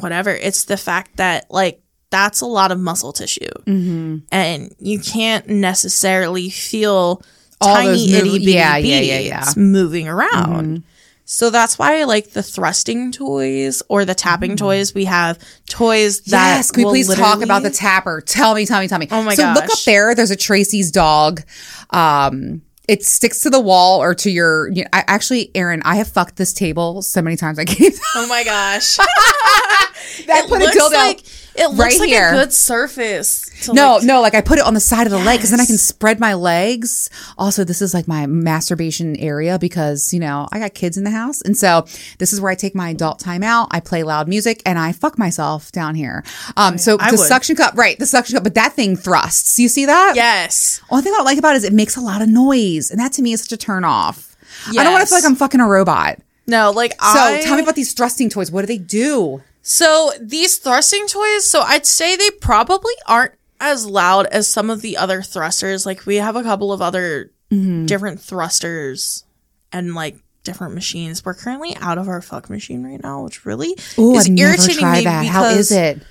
whatever. 0.00 0.30
It's 0.30 0.64
the 0.64 0.76
fact 0.76 1.16
that 1.16 1.46
like 1.50 1.80
that's 2.10 2.40
a 2.40 2.46
lot 2.46 2.72
of 2.72 2.78
muscle 2.78 3.12
tissue. 3.12 3.50
mm-hmm. 3.66 4.18
And 4.32 4.74
you 4.78 4.98
can't 4.98 5.46
necessarily 5.48 6.48
feel 6.50 7.22
All 7.60 7.74
tiny 7.74 7.88
those 7.90 8.12
itty 8.12 8.28
move- 8.30 8.38
bitty 8.40 8.52
yeah, 8.52 8.76
yeah, 8.76 9.00
yeah, 9.00 9.18
yeah. 9.18 9.44
moving 9.56 10.08
around. 10.08 10.84
So 11.30 11.50
that's 11.50 11.78
why 11.78 12.00
I 12.00 12.04
like 12.04 12.30
the 12.30 12.42
thrusting 12.42 13.12
toys 13.12 13.82
or 13.90 14.06
the 14.06 14.14
tapping 14.14 14.56
toys. 14.56 14.94
We 14.94 15.04
have 15.04 15.38
toys 15.68 16.22
that. 16.22 16.56
Yes, 16.56 16.70
can 16.70 16.84
we 16.84 16.88
please 16.88 17.14
talk 17.14 17.42
about 17.42 17.62
the 17.62 17.70
tapper? 17.70 18.22
Tell 18.22 18.54
me, 18.54 18.64
tell 18.64 18.80
me, 18.80 18.88
tell 18.88 18.98
me. 18.98 19.08
Oh 19.10 19.22
my 19.22 19.34
so 19.34 19.52
look 19.52 19.64
up 19.64 19.78
there. 19.84 20.14
There's 20.14 20.30
a 20.30 20.36
Tracy's 20.36 20.90
dog. 20.90 21.42
Um, 21.90 22.62
it 22.88 23.04
sticks 23.04 23.40
to 23.42 23.50
the 23.50 23.60
wall 23.60 24.00
or 24.02 24.14
to 24.14 24.30
your. 24.30 24.70
You 24.70 24.84
know, 24.84 24.88
I, 24.94 25.04
actually, 25.06 25.50
Erin, 25.54 25.82
I 25.84 25.96
have 25.96 26.08
fucked 26.08 26.36
this 26.36 26.54
table 26.54 27.02
so 27.02 27.20
many 27.20 27.36
times. 27.36 27.58
I 27.58 27.66
can't. 27.66 27.94
Oh 28.14 28.26
my 28.26 28.42
gosh. 28.42 28.96
I 30.30 30.42
put 30.48 30.60
a 30.60 30.64
looks 30.64 30.76
dildo 30.76 30.92
like 30.92 31.20
it 31.56 31.70
looks 31.70 31.78
right 31.78 31.98
like 31.98 32.08
here. 32.08 32.28
a 32.28 32.32
good 32.32 32.52
surface. 32.52 33.50
to, 33.64 33.72
No, 33.72 33.94
like- 33.96 34.04
no, 34.04 34.20
like 34.20 34.34
I 34.34 34.40
put 34.40 34.58
it 34.58 34.64
on 34.64 34.74
the 34.74 34.80
side 34.80 35.06
of 35.06 35.10
the 35.10 35.18
leg 35.18 35.38
because 35.38 35.50
then 35.50 35.60
I 35.60 35.66
can 35.66 35.76
spread 35.78 36.20
my 36.20 36.34
legs. 36.34 37.10
Also, 37.36 37.64
this 37.64 37.82
is 37.82 37.92
like 37.94 38.06
my 38.06 38.26
masturbation 38.26 39.16
area 39.16 39.58
because, 39.58 40.12
you 40.14 40.20
know, 40.20 40.48
I 40.52 40.60
got 40.60 40.74
kids 40.74 40.96
in 40.96 41.02
the 41.04 41.10
house. 41.10 41.42
And 41.42 41.56
so 41.56 41.84
this 42.18 42.32
is 42.32 42.40
where 42.40 42.50
I 42.52 42.54
take 42.54 42.74
my 42.76 42.90
adult 42.90 43.18
time 43.18 43.42
out. 43.42 43.68
I 43.72 43.80
play 43.80 44.04
loud 44.04 44.28
music 44.28 44.62
and 44.64 44.78
I 44.78 44.92
fuck 44.92 45.18
myself 45.18 45.72
down 45.72 45.96
here. 45.96 46.22
Um, 46.56 46.78
so 46.78 46.96
I 47.00 47.10
the 47.10 47.16
would. 47.16 47.26
suction 47.26 47.56
cup, 47.56 47.76
right, 47.76 47.98
the 47.98 48.06
suction 48.06 48.34
cup, 48.36 48.44
but 48.44 48.54
that 48.54 48.74
thing 48.74 48.94
thrusts. 48.96 49.58
You 49.58 49.68
see 49.68 49.86
that? 49.86 50.12
yes. 50.14 50.80
Only 50.90 51.02
thing 51.02 51.12
I 51.12 51.16
don't 51.16 51.24
like 51.24 51.38
about 51.38 51.54
it 51.54 51.58
is 51.58 51.64
it 51.64 51.72
makes 51.72 51.96
a 51.96 52.00
lot 52.00 52.22
of 52.22 52.28
noise. 52.28 52.90
And 52.92 53.00
that 53.00 53.12
to 53.14 53.22
me 53.22 53.32
is 53.32 53.42
such 53.42 53.52
a 53.52 53.56
turn 53.56 53.84
off. 53.84 54.36
I 54.68 54.84
don't 54.84 54.92
want 54.92 55.02
to 55.02 55.06
feel 55.08 55.18
like 55.18 55.24
I'm 55.24 55.34
fucking 55.36 55.60
a 55.60 55.66
robot. 55.66 56.18
No, 56.46 56.70
like 56.70 56.94
I 57.00 57.14
So 57.14 57.20
I. 57.34 57.40
tell 57.42 57.56
me 57.56 57.62
about 57.62 57.74
these 57.74 57.92
thrusting 57.92 58.30
toys. 58.30 58.50
What 58.50 58.62
do 58.62 58.66
they 58.68 58.78
do? 58.78 59.42
So 59.68 60.12
these 60.20 60.56
thrusting 60.56 61.06
toys. 61.08 61.48
So 61.48 61.60
I'd 61.60 61.84
say 61.86 62.16
they 62.16 62.30
probably 62.30 62.94
aren't 63.06 63.34
as 63.60 63.84
loud 63.84 64.26
as 64.26 64.48
some 64.48 64.70
of 64.70 64.80
the 64.80 64.96
other 64.96 65.20
thrusters. 65.20 65.84
Like 65.84 66.06
we 66.06 66.16
have 66.16 66.36
a 66.36 66.42
couple 66.42 66.72
of 66.72 66.80
other 66.82 67.30
Mm-hmm. 67.50 67.86
different 67.86 68.20
thrusters 68.20 69.24
and 69.72 69.94
like 69.94 70.16
different 70.44 70.74
machines. 70.74 71.24
We're 71.24 71.32
currently 71.32 71.74
out 71.76 71.96
of 71.96 72.06
our 72.06 72.20
fuck 72.20 72.50
machine 72.50 72.84
right 72.84 73.02
now, 73.02 73.24
which 73.24 73.46
really 73.46 73.74
Oh, 73.96 74.16
is 74.18 74.26
I've 74.26 74.32
never 74.32 74.48
irritating 74.50 74.78
tried 74.80 74.98
me 74.98 75.04
that. 75.04 75.20
because 75.22 75.34
How 75.34 75.44
is 75.46 75.72
it? 75.72 76.02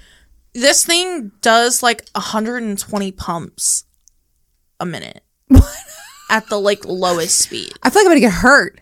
this 0.54 0.84
thing 0.84 1.32
does 1.42 1.84
like 1.84 2.08
120 2.14 3.12
pumps 3.12 3.86
a 4.80 4.86
minute 4.88 5.22
at 6.32 6.48
the 6.48 6.60
like 6.60 6.84
lowest 6.86 7.38
speed. 7.38 7.72
I 7.84 7.92
feel 7.92 8.02
like 8.02 8.06
I'm 8.08 8.12
going 8.14 8.16
to 8.22 8.28
get 8.28 8.34
hurt. 8.34 8.80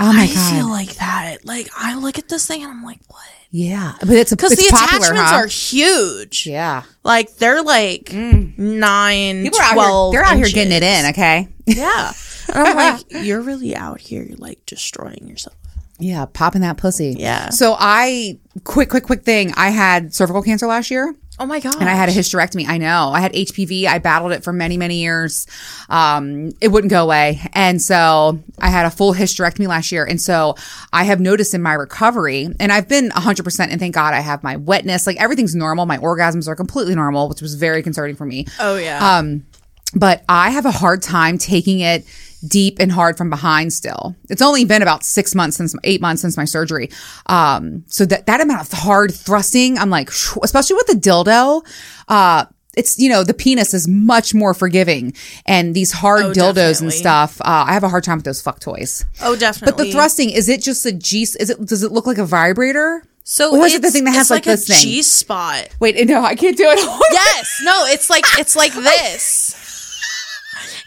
Oh 0.00 0.12
my 0.12 0.22
I 0.22 0.26
God. 0.34 0.56
feel 0.56 0.68
like 0.68 0.96
that. 0.96 1.44
Like 1.44 1.68
I 1.76 1.94
look 1.96 2.18
at 2.18 2.28
this 2.28 2.44
thing 2.48 2.64
and 2.64 2.72
I'm 2.72 2.82
like, 2.82 2.98
what? 3.06 3.20
Yeah, 3.52 3.94
but 4.00 4.10
it's 4.10 4.30
a 4.32 4.36
Because 4.36 4.52
the 4.56 4.68
popular, 4.70 5.06
attachments 5.12 5.30
huh? 5.30 5.36
are 5.36 5.46
huge. 5.46 6.46
yeah. 6.46 6.84
Like 7.02 7.34
they're 7.36 7.62
like 7.62 8.04
mm. 8.04 8.56
nine, 8.56 9.42
People 9.42 9.58
are 9.58 9.64
out 9.64 9.74
12 9.74 10.12
here. 10.12 10.22
They're 10.22 10.30
out 10.30 10.36
here 10.36 10.46
getting 10.48 10.72
it 10.72 10.82
in. 10.82 11.06
Okay. 11.10 11.48
Yeah. 11.66 12.12
And 12.52 12.66
I'm 12.66 12.76
like, 12.76 13.04
you're 13.24 13.42
really 13.42 13.76
out 13.76 14.00
here 14.00 14.26
like 14.38 14.66
destroying 14.66 15.28
yourself. 15.28 15.54
Yeah, 16.00 16.24
popping 16.24 16.62
that 16.62 16.78
pussy. 16.78 17.14
Yeah. 17.16 17.50
So 17.50 17.76
I 17.78 18.40
quick, 18.64 18.88
quick, 18.88 19.04
quick 19.04 19.22
thing. 19.22 19.52
I 19.56 19.70
had 19.70 20.12
cervical 20.12 20.42
cancer 20.42 20.66
last 20.66 20.90
year. 20.90 21.14
Oh 21.40 21.46
my 21.46 21.58
god. 21.58 21.76
And 21.80 21.88
I 21.88 21.94
had 21.94 22.10
a 22.10 22.12
hysterectomy. 22.12 22.68
I 22.68 22.76
know. 22.76 23.12
I 23.14 23.20
had 23.20 23.32
HPV. 23.32 23.86
I 23.86 23.98
battled 23.98 24.32
it 24.32 24.44
for 24.44 24.52
many, 24.52 24.76
many 24.76 24.96
years. 24.96 25.46
Um, 25.88 26.52
it 26.60 26.68
wouldn't 26.68 26.90
go 26.90 27.02
away. 27.02 27.40
And 27.54 27.80
so 27.80 28.38
I 28.58 28.68
had 28.68 28.84
a 28.84 28.90
full 28.90 29.14
hysterectomy 29.14 29.66
last 29.66 29.90
year. 29.90 30.04
And 30.04 30.20
so 30.20 30.54
I 30.92 31.04
have 31.04 31.18
noticed 31.18 31.54
in 31.54 31.62
my 31.62 31.72
recovery, 31.72 32.50
and 32.60 32.70
I've 32.70 32.88
been 32.88 33.08
100%, 33.08 33.68
and 33.70 33.80
thank 33.80 33.94
God 33.94 34.12
I 34.12 34.20
have 34.20 34.42
my 34.42 34.56
wetness. 34.56 35.06
Like 35.06 35.18
everything's 35.18 35.54
normal. 35.54 35.86
My 35.86 35.96
orgasms 35.96 36.46
are 36.46 36.54
completely 36.54 36.94
normal, 36.94 37.30
which 37.30 37.40
was 37.40 37.54
very 37.54 37.82
concerning 37.82 38.16
for 38.16 38.26
me. 38.26 38.44
Oh 38.58 38.76
yeah. 38.76 39.16
Um, 39.16 39.46
but 39.94 40.22
I 40.28 40.50
have 40.50 40.66
a 40.66 40.70
hard 40.70 41.00
time 41.00 41.38
taking 41.38 41.80
it 41.80 42.04
deep 42.46 42.78
and 42.80 42.90
hard 42.92 43.16
from 43.18 43.30
behind 43.30 43.72
still. 43.72 44.14
It's 44.28 44.42
only 44.42 44.64
been 44.64 44.82
about 44.82 45.04
six 45.04 45.34
months 45.34 45.56
since 45.56 45.74
eight 45.84 46.00
months 46.00 46.22
since 46.22 46.36
my 46.36 46.44
surgery. 46.44 46.90
Um, 47.26 47.84
so 47.86 48.04
that, 48.06 48.26
that 48.26 48.40
amount 48.40 48.60
of 48.62 48.72
hard 48.72 49.12
thrusting, 49.14 49.78
I'm 49.78 49.90
like, 49.90 50.08
especially 50.42 50.74
with 50.76 50.86
the 50.86 50.94
dildo, 50.94 51.64
uh, 52.08 52.46
it's, 52.76 52.98
you 52.98 53.08
know, 53.10 53.24
the 53.24 53.34
penis 53.34 53.74
is 53.74 53.88
much 53.88 54.32
more 54.32 54.54
forgiving 54.54 55.12
and 55.44 55.74
these 55.74 55.90
hard 55.92 56.22
Oh, 56.24 56.30
dildos 56.30 56.54
definitely. 56.54 56.86
and 56.86 56.92
stuff. 56.94 57.40
Uh, 57.40 57.64
I 57.66 57.72
have 57.72 57.82
a 57.82 57.88
hard 57.88 58.04
time 58.04 58.16
with 58.18 58.24
those 58.24 58.40
fuck 58.40 58.60
toys. 58.60 59.04
oh 59.22 59.34
definitely. 59.36 59.72
But 59.72 59.84
the 59.84 59.90
thrusting, 59.92 60.30
is 60.30 60.48
it 60.48 60.62
just 60.62 60.86
a 60.86 60.92
G, 60.92 61.22
is 61.22 61.50
it, 61.50 61.64
does 61.66 61.82
it 61.82 61.92
look 61.92 62.06
like 62.06 62.18
a 62.18 62.24
vibrator? 62.24 63.02
So 63.24 63.56
or 63.56 63.66
is 63.66 63.74
it 63.74 63.82
the 63.82 63.90
thing 63.90 64.04
that 64.04 64.12
has 64.12 64.22
it's 64.22 64.30
like, 64.30 64.46
a 64.46 64.50
this 64.50 64.66
thing? 64.66 64.80
G 64.80 65.02
spot. 65.02 65.68
Wait, 65.78 66.04
no, 66.08 66.22
I 66.24 66.34
can't 66.34 66.56
do 66.56 66.64
it. 66.66 66.78
Yes. 67.12 67.60
No, 67.62 67.84
it's 67.86 68.08
like 68.10 68.24
it's 68.38 68.56
like 68.56 68.72
this. 68.74 69.54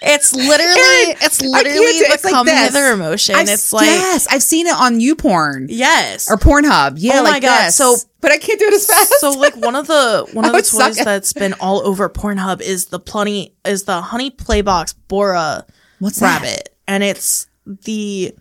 It's 0.06 0.34
literally 0.34 1.16
it's 1.22 1.42
literally 1.42 1.80
the 1.80 2.20
like 2.24 2.34
come 2.34 2.46
this. 2.46 2.60
hither 2.74 2.92
emotion. 2.92 3.36
I've- 3.36 3.50
it's 3.50 3.72
like 3.72 3.86
yes, 3.86 4.28
I've 4.30 4.44
seen 4.44 4.68
it 4.68 4.76
on 4.76 5.00
YouPorn. 5.00 5.68
yes. 5.70 6.30
or 6.30 6.38
Pornhub. 6.38 6.96
Yeah, 6.98 7.20
Oh 7.20 7.24
my 7.24 7.30
like 7.32 7.42
God, 7.44 7.68
this. 7.68 7.76
so- 7.76 7.96
but 8.20 8.32
I 8.32 8.38
can't 8.38 8.60
do 8.60 8.66
it 8.66 8.74
as 8.74 8.86
fast. 8.86 9.14
So 9.20 9.32
like 9.32 9.56
one 9.56 9.76
of 9.76 9.88
the 9.88 10.28
one 10.34 10.46
of 10.46 10.52
the 10.52 10.62
toys 10.62 10.98
that's 10.98 11.34
been 11.34 11.54
all 11.54 11.86
over 11.88 12.10
Pornhub 12.10 12.62
is 12.62 12.88
the 12.88 13.00
plenty 13.00 13.56
is 13.66 13.84
the 13.84 14.02
Honey 14.02 14.30
Playbox 14.32 14.94
Bora 15.08 15.66
What's 16.00 16.20
that? 16.20 16.42
rabbit, 16.42 16.76
and 16.88 17.04
it's 17.04 17.48
the 17.66 18.36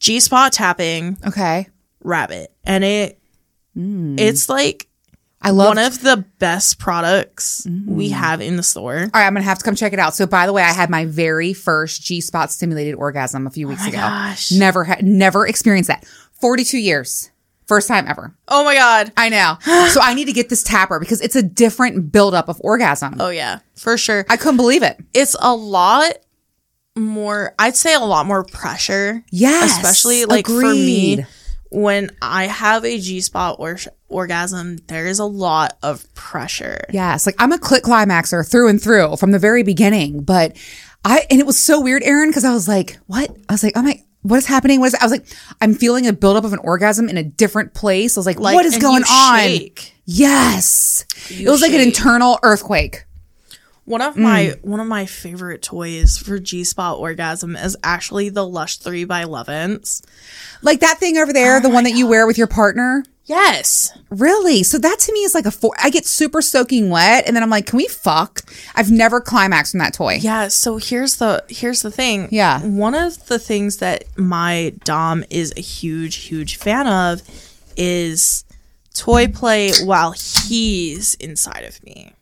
G 0.00 0.20
spot 0.20 0.52
tapping 0.52 1.18
okay, 1.26 1.68
rabbit, 2.02 2.52
and 2.64 2.84
it 2.84 3.18
hmm. 3.74 4.16
it's 4.18 4.48
like 4.48 4.87
I 5.40 5.50
love. 5.50 5.68
one 5.68 5.78
of 5.78 6.00
the 6.02 6.24
best 6.38 6.78
products 6.78 7.64
Mm. 7.68 7.86
we 7.86 8.08
have 8.10 8.40
in 8.40 8.56
the 8.56 8.62
store. 8.62 8.96
all 8.96 9.10
right, 9.14 9.26
I'm 9.26 9.34
gonna 9.34 9.42
have 9.44 9.58
to 9.58 9.64
come 9.64 9.74
check 9.76 9.92
it 9.92 9.98
out. 9.98 10.14
So, 10.14 10.26
by 10.26 10.46
the 10.46 10.52
way, 10.52 10.62
I 10.62 10.72
had 10.72 10.90
my 10.90 11.04
very 11.04 11.52
first 11.52 12.02
G 12.02 12.20
spot 12.20 12.50
stimulated 12.50 12.94
orgasm 12.96 13.46
a 13.46 13.50
few 13.50 13.68
weeks 13.68 13.82
Oh 13.82 13.84
my 13.84 13.88
ago. 13.90 13.98
gosh. 13.98 14.50
Never 14.52 14.84
had, 14.84 15.04
never 15.04 15.46
experienced 15.46 15.88
that. 15.88 16.04
Forty 16.40 16.64
two 16.64 16.78
years, 16.78 17.30
first 17.66 17.86
time 17.88 18.06
ever. 18.08 18.34
Oh 18.48 18.64
my 18.64 18.74
god! 18.74 19.12
I 19.16 19.28
know. 19.28 19.58
so 19.90 20.00
I 20.00 20.14
need 20.14 20.24
to 20.26 20.32
get 20.32 20.48
this 20.48 20.62
tapper 20.64 20.98
because 20.98 21.20
it's 21.20 21.36
a 21.36 21.42
different 21.42 22.10
buildup 22.10 22.48
of 22.48 22.60
orgasm. 22.62 23.16
Oh 23.20 23.30
yeah, 23.30 23.60
for 23.76 23.96
sure. 23.96 24.26
I 24.28 24.36
couldn't 24.36 24.56
believe 24.56 24.82
it. 24.82 24.98
It's 25.14 25.36
a 25.40 25.54
lot 25.54 26.14
more. 26.96 27.54
I'd 27.58 27.76
say 27.76 27.94
a 27.94 28.00
lot 28.00 28.26
more 28.26 28.44
pressure. 28.44 29.24
Yes, 29.30 29.76
especially 29.76 30.24
like 30.24 30.46
for 30.46 30.60
me 30.74 31.12
agreed. 31.14 31.26
When 31.70 32.10
I 32.22 32.46
have 32.46 32.84
a 32.84 32.98
G 32.98 33.20
spot 33.20 33.56
or 33.58 33.78
orgasm, 34.08 34.78
there 34.86 35.06
is 35.06 35.18
a 35.18 35.24
lot 35.24 35.76
of 35.82 36.12
pressure. 36.14 36.80
Yes, 36.90 37.26
like 37.26 37.36
I'm 37.38 37.52
a 37.52 37.58
clit 37.58 37.80
climaxer 37.82 38.48
through 38.48 38.68
and 38.68 38.80
through 38.82 39.16
from 39.16 39.32
the 39.32 39.38
very 39.38 39.62
beginning. 39.62 40.22
But 40.22 40.56
I 41.04 41.26
and 41.30 41.40
it 41.40 41.46
was 41.46 41.58
so 41.58 41.80
weird, 41.80 42.02
Erin, 42.04 42.30
because 42.30 42.44
I 42.44 42.52
was 42.52 42.68
like, 42.68 42.98
"What?" 43.06 43.30
I 43.48 43.52
was 43.54 43.62
like, 43.62 43.74
"Oh 43.76 43.82
my." 43.82 44.02
What 44.22 44.38
is 44.38 44.46
happening? 44.46 44.80
What 44.80 44.88
is? 44.88 44.94
I 44.96 45.04
was 45.04 45.12
like, 45.12 45.26
I'm 45.60 45.74
feeling 45.74 46.08
a 46.08 46.12
buildup 46.12 46.42
of 46.44 46.52
an 46.52 46.58
orgasm 46.58 47.08
in 47.08 47.16
a 47.16 47.22
different 47.22 47.72
place. 47.72 48.16
I 48.16 48.20
was 48.20 48.26
like, 48.26 48.40
Like, 48.40 48.56
what 48.56 48.66
is 48.66 48.76
going 48.76 49.04
on? 49.04 49.38
shake. 49.38 49.94
Yes, 50.06 51.06
You 51.28 51.46
it 51.46 51.50
was 51.50 51.62
like 51.62 51.72
an 51.72 51.80
internal 51.80 52.38
earthquake. 52.42 53.04
One 53.88 54.02
of 54.02 54.18
my 54.18 54.54
mm. 54.54 54.64
one 54.64 54.80
of 54.80 54.86
my 54.86 55.06
favorite 55.06 55.62
toys 55.62 56.18
for 56.18 56.38
G 56.38 56.62
spot 56.62 56.98
orgasm 56.98 57.56
is 57.56 57.74
actually 57.82 58.28
the 58.28 58.46
Lush 58.46 58.76
Three 58.76 59.04
by 59.04 59.24
Lovense. 59.24 60.04
Like 60.60 60.80
that 60.80 60.98
thing 60.98 61.16
over 61.16 61.32
there, 61.32 61.56
oh 61.56 61.60
the 61.60 61.70
one 61.70 61.84
that 61.84 61.94
you 61.94 62.06
wear 62.06 62.26
with 62.26 62.36
your 62.36 62.48
partner. 62.48 63.02
Yes. 63.24 63.96
Really? 64.10 64.62
So 64.62 64.78
that 64.78 64.98
to 65.00 65.12
me 65.12 65.20
is 65.20 65.34
like 65.34 65.46
a 65.46 65.50
four. 65.50 65.72
I 65.82 65.88
get 65.88 66.04
super 66.04 66.42
soaking 66.42 66.90
wet, 66.90 67.24
and 67.26 67.34
then 67.34 67.42
I'm 67.42 67.48
like, 67.48 67.64
can 67.64 67.78
we 67.78 67.86
fuck? 67.86 68.42
I've 68.74 68.90
never 68.90 69.22
climaxed 69.22 69.72
from 69.72 69.78
that 69.78 69.94
toy. 69.94 70.18
Yeah, 70.20 70.48
so 70.48 70.76
here's 70.76 71.16
the 71.16 71.42
here's 71.48 71.80
the 71.80 71.90
thing. 71.90 72.28
Yeah. 72.30 72.60
One 72.60 72.94
of 72.94 73.26
the 73.26 73.38
things 73.38 73.78
that 73.78 74.04
my 74.18 74.74
dom 74.84 75.24
is 75.30 75.54
a 75.56 75.62
huge 75.62 76.16
huge 76.16 76.56
fan 76.56 76.86
of 76.86 77.22
is 77.74 78.44
toy 78.94 79.28
play 79.28 79.72
while 79.82 80.12
he's 80.12 81.14
inside 81.14 81.64
of 81.64 81.82
me. 81.84 82.12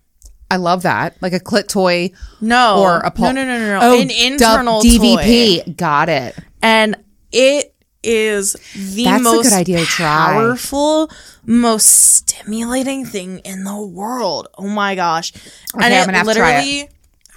I 0.51 0.57
love 0.57 0.83
that. 0.83 1.17
Like 1.21 1.33
a 1.33 1.41
clit 1.41 1.69
toy 1.69 2.11
No. 2.41 2.81
or 2.81 2.99
a 2.99 3.11
pul- 3.11 3.27
No, 3.27 3.33
no, 3.33 3.45
no, 3.45 3.59
no, 3.59 3.81
no. 3.81 3.87
Oh, 3.97 4.01
An 4.01 4.11
internal 4.11 4.81
duh, 4.83 4.99
toy. 4.99 5.63
Got 5.77 6.09
it. 6.09 6.37
And 6.63 6.97
it 7.33 7.75
is 8.03 8.53
the 8.95 9.05
That's 9.05 9.21
a 9.21 9.25
most 9.25 9.43
good 9.51 9.53
idea 9.53 9.79
to 9.81 9.85
try. 9.87 10.07
powerful, 10.35 11.11
most 11.45 11.87
stimulating 11.87 13.05
thing 13.05 13.39
in 13.41 13.65
the 13.65 13.77
world. 13.81 14.47
Oh 14.57 14.69
my 14.69 14.95
gosh. 14.95 15.33
and 15.75 15.85
I'm 15.85 15.93
it 15.93 16.05
gonna 16.07 16.19
have 16.19 16.27
to 16.29 16.35
try 16.35 16.59
literally 16.61 16.89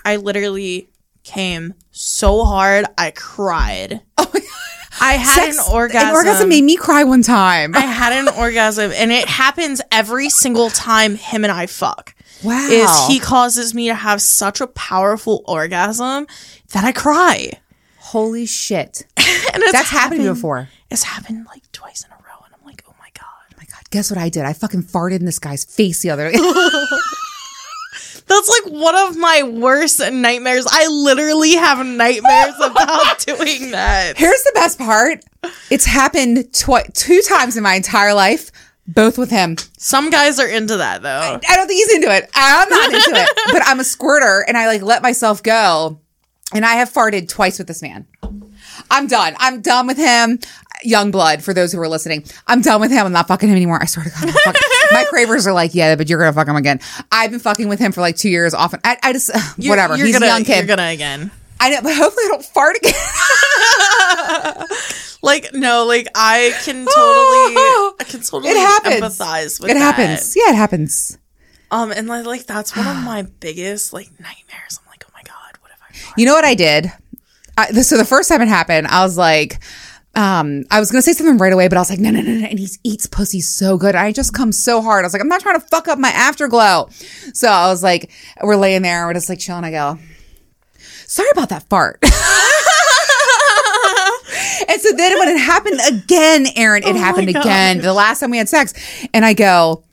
I 0.05 0.16
literally 0.18 0.89
came 1.24 1.74
so 1.91 2.45
hard 2.45 2.86
I 2.97 3.12
cried. 3.12 4.01
Oh, 4.20 4.32
I 5.01 5.14
had 5.14 5.36
Sex- 5.45 5.57
an 5.68 5.74
orgasm. 5.74 6.10
An 6.10 6.14
orgasm 6.16 6.49
made 6.49 6.64
me 6.64 6.76
cry 6.76 7.03
one 7.03 7.24
time. 7.24 7.74
I 7.76 7.80
had 7.82 8.14
an 8.14 8.28
orgasm 8.38 8.91
and 8.93 9.12
it 9.12 9.28
happens 9.28 9.82
every 9.91 10.30
single 10.30 10.70
time 10.70 11.16
him 11.16 11.43
and 11.43 11.51
I 11.51 11.66
fuck. 11.66 12.14
Wow. 12.44 12.68
Is 12.70 13.08
he 13.08 13.20
causes 13.20 13.74
me 13.74 13.88
to 13.88 13.96
have 13.96 14.22
such 14.22 14.62
a 14.62 14.68
powerful 14.68 15.44
orgasm 15.48 16.28
that 16.72 16.84
I 16.84 16.92
cry. 16.92 17.52
Holy 17.98 18.46
shit. 18.46 19.06
That's 19.18 19.90
happened 19.90 20.24
before. 20.24 20.70
It's 20.90 21.04
happened 21.04 21.46
like 21.48 21.72
twice 21.72 22.04
in 22.04 22.12
a 22.12 22.16
row, 22.16 22.44
and 22.46 22.54
I'm 22.54 22.66
like, 22.66 22.84
oh 22.88 22.94
my 23.00 23.10
god. 23.14 23.26
Oh 23.52 23.56
my 23.58 23.66
God. 23.66 23.82
Guess 23.92 24.10
what 24.10 24.18
I 24.18 24.30
did? 24.30 24.46
I 24.46 24.54
fucking 24.54 24.84
farted 24.84 25.20
in 25.20 25.26
this 25.26 25.40
guy's 25.40 25.66
face 25.66 26.02
the 26.02 26.10
other 26.10 26.32
day. 26.32 26.38
That's 28.30 28.62
like 28.64 28.74
one 28.74 28.96
of 28.96 29.18
my 29.18 29.42
worst 29.44 30.00
nightmares. 30.00 30.66
I 30.70 30.88
literally 30.88 31.54
have 31.54 31.84
nightmares 31.86 32.54
about 32.64 33.20
doing 33.20 33.72
that. 33.72 34.18
Here's 34.18 34.44
the 34.44 34.52
best 34.54 34.78
part. 34.78 35.24
It's 35.72 35.86
happened 35.86 36.54
two 36.54 37.22
times 37.28 37.58
in 37.58 37.64
my 37.64 37.74
entire 37.74 38.14
life, 38.14 38.52
both 38.94 39.18
with 39.18 39.30
him. 39.30 39.56
Some 39.78 40.10
guys 40.10 40.40
are 40.40 40.48
into 40.48 40.78
that 40.78 41.02
though. 41.02 41.40
I 41.48 41.56
don't 41.56 41.68
think 41.68 41.78
he's 41.88 41.94
into 41.96 42.14
it. 42.16 42.30
I'm 42.34 42.68
not 42.70 42.94
into 42.94 43.12
it. 43.22 43.30
But 43.52 43.62
I'm 43.66 43.80
a 43.80 43.84
squirter 43.84 44.44
and 44.48 44.58
I 44.58 44.68
like 44.68 44.82
let 44.82 45.02
myself 45.02 45.42
go. 45.44 46.00
And 46.54 46.66
I 46.66 46.74
have 46.76 46.92
farted 46.92 47.28
twice 47.30 47.60
with 47.60 47.68
this 47.68 47.82
man. 47.82 48.08
I'm 48.90 49.06
done. 49.08 49.36
I'm 49.38 49.62
done 49.62 49.86
with 49.88 49.98
him. 49.98 50.40
Young 50.84 51.12
blood, 51.12 51.44
for 51.44 51.54
those 51.54 51.72
who 51.74 51.80
are 51.80 51.88
listening. 51.88 52.24
I'm 52.48 52.62
done 52.62 52.80
with 52.82 52.90
him. 52.90 53.06
I'm 53.06 53.12
not 53.12 53.28
fucking 53.28 53.50
him 53.50 53.56
anymore. 53.56 53.80
I 53.82 53.86
swear 53.86 54.06
to 54.06 54.10
God. 54.12 54.24
I'm 54.24 54.30
fucking- 54.34 54.62
My 54.92 55.04
cravers 55.10 55.46
are 55.46 55.52
like, 55.54 55.76
yeah, 55.76 55.96
but 55.96 56.10
you're 56.10 56.18
going 56.20 56.32
to 56.32 56.36
fuck 56.36 56.48
him 56.48 56.56
again. 56.56 56.80
I've 57.12 57.30
been 57.32 57.40
fucking 57.42 57.68
with 57.68 57.80
him 57.80 57.92
for 57.92 58.00
like 58.02 58.16
two 58.16 58.30
years 58.30 58.54
often. 58.54 58.80
I, 58.84 58.98
I 59.04 59.14
just, 59.14 59.30
You're- 59.58 59.70
whatever. 59.72 59.96
You're 59.98 60.08
he's 60.08 60.16
gonna, 60.16 60.26
a 60.28 60.30
young 60.30 60.44
kid. 60.46 60.58
You're 60.68 60.76
gonna 60.76 60.90
again. 60.90 61.30
I 61.60 61.70
know, 61.72 61.82
but 61.84 61.94
hopefully 61.96 62.24
I 62.26 62.30
don't 62.30 62.46
fart 62.46 62.78
again. 62.78 62.94
Like 65.22 65.54
no, 65.54 65.86
like 65.86 66.08
I 66.16 66.54
can 66.64 66.86
totally, 66.86 66.94
I 68.00 68.04
can 68.08 68.22
totally 68.22 68.52
It 68.52 68.58
happens. 68.58 69.02
empathize 69.20 69.60
with 69.62 69.70
it 69.72 69.74
that. 69.74 69.80
happens. 69.80 70.36
Yeah, 70.36 70.52
it 70.52 70.56
happens. 70.56 71.18
Um, 71.72 71.92
and 71.92 72.08
like, 72.08 72.26
like 72.26 72.46
that's 72.46 72.76
one 72.76 72.88
of 72.88 72.96
my 73.04 73.24
biggest 73.40 73.92
like 73.94 74.08
nightmares. 74.20 74.80
I'm 74.82 74.88
like, 74.90 75.04
oh 75.08 75.12
my 75.14 75.22
god, 75.24 75.58
what 75.62 75.72
if 75.72 75.82
I? 75.84 76.14
You 76.18 76.26
know 76.26 76.34
what 76.34 76.46
I 76.46 76.56
did? 76.56 76.92
I, 77.58 77.72
so 77.82 77.98
the 77.98 78.06
first 78.06 78.30
time 78.30 78.42
it 78.42 78.48
happened, 78.48 78.88
I 78.88 79.04
was 79.04 79.18
like, 79.18 79.60
um, 80.16 80.64
I 80.72 80.80
was 80.80 80.90
gonna 80.90 81.02
say 81.02 81.12
something 81.12 81.38
right 81.38 81.52
away, 81.52 81.68
but 81.68 81.78
I 81.78 81.82
was 81.82 81.90
like, 81.90 82.00
no, 82.00 82.10
no, 82.12 82.22
no, 82.22 82.32
no. 82.36 82.48
And 82.48 82.58
he 82.58 82.70
eats 82.86 83.06
pussy 83.06 83.42
so 83.42 83.78
good. 83.78 83.96
I 83.96 84.14
just 84.14 84.34
come 84.34 84.54
so 84.54 84.82
hard. 84.82 85.04
I 85.04 85.08
was 85.08 85.14
like, 85.14 85.22
I'm 85.22 85.28
not 85.28 85.42
trying 85.42 85.60
to 85.60 85.68
fuck 85.68 85.90
up 85.90 86.00
my 86.00 86.10
afterglow. 86.12 86.90
So 87.34 87.50
I 87.50 87.68
was 87.68 87.84
like, 87.84 88.10
we're 88.42 88.56
laying 88.56 88.82
there, 88.82 89.06
we're 89.06 89.14
just 89.14 89.28
like 89.28 89.40
chilling. 89.40 89.66
I 89.66 89.72
go, 89.72 90.00
sorry 91.06 91.30
about 91.34 91.50
that 91.50 91.68
fart. 91.70 92.00
then 95.00 95.20
when 95.20 95.30
it 95.30 95.39
happened 95.39 95.80
again, 95.88 96.47
Erin, 96.56 96.84
it 96.84 96.95
oh 96.95 96.97
happened 96.97 97.30
again. 97.30 97.80
The 97.80 97.93
last 97.93 98.20
time 98.20 98.32
we 98.32 98.38
had 98.38 98.50
sex, 98.50 98.74
and 99.14 99.26
I 99.26 99.34
go, 99.34 99.84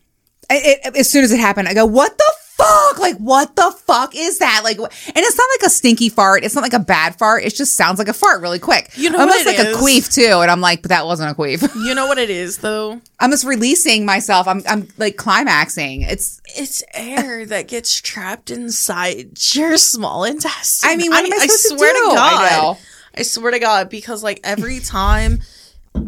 it, 0.51 0.81
it- 0.85 0.97
as 0.97 1.11
soon 1.11 1.25
as 1.25 1.33
it 1.33 1.41
happened, 1.41 1.69
I 1.69 1.75
go, 1.75 1.87
what 1.87 2.17
the 2.17 2.33
fuck? 2.57 2.99
Like, 2.99 3.17
what 3.19 3.55
the 3.55 3.71
fuck 3.87 4.15
is 4.17 4.39
that? 4.39 4.63
Like, 4.65 4.79
and 4.79 4.89
it's 4.89 5.37
not 5.37 5.47
like 5.61 5.67
a 5.67 5.71
stinky 5.71 6.09
fart. 6.09 6.43
It's 6.43 6.55
not 6.55 6.63
like 6.63 6.73
a 6.73 6.79
bad 6.79 7.19
fart. 7.19 7.45
It 7.45 7.55
just 7.55 7.75
sounds 7.75 7.99
like 7.99 8.09
a 8.09 8.15
fart 8.15 8.41
really 8.41 8.59
quick. 8.59 8.91
You 8.97 9.11
know 9.11 9.19
Almost 9.21 9.45
what 9.45 9.55
it 9.55 9.59
like 9.59 9.67
is? 9.69 9.77
a 9.77 9.79
queef 9.81 10.15
too. 10.15 10.41
And 10.41 10.51
I'm 10.51 10.63
like, 10.63 10.81
but 10.81 10.89
that 10.89 11.05
wasn't 11.05 11.31
a 11.31 11.35
queef. 11.35 11.63
You 11.87 11.95
know 11.95 12.07
what 12.07 12.17
it 12.19 12.31
is 12.31 12.59
though? 12.59 13.01
I'm 13.21 13.31
just 13.31 13.45
releasing 13.45 14.07
myself. 14.07 14.49
I'm, 14.49 14.63
I'm 14.67 14.89
like 14.97 15.17
climaxing. 15.17 16.03
It's, 16.03 16.41
It's 16.57 16.83
air 16.95 17.45
that 17.45 17.69
gets 17.69 17.95
trapped 18.01 18.51
inside 18.51 19.37
your 19.55 19.77
small 19.77 20.25
intestine. 20.25 20.89
I 20.91 20.97
mean, 20.97 21.11
what 21.11 21.25
am 21.27 21.33
I 21.35 21.37
supposed 21.37 21.63
to 21.69 21.77
swear 21.77 21.93
do? 21.93 21.99
to 22.15 22.21
I 22.21 22.49
God. 22.61 22.79
I 23.17 23.23
swear 23.23 23.53
to 23.53 23.59
God, 23.59 23.91
because 23.91 24.23
like 24.23 24.41
every 24.45 24.81
time 24.85 25.41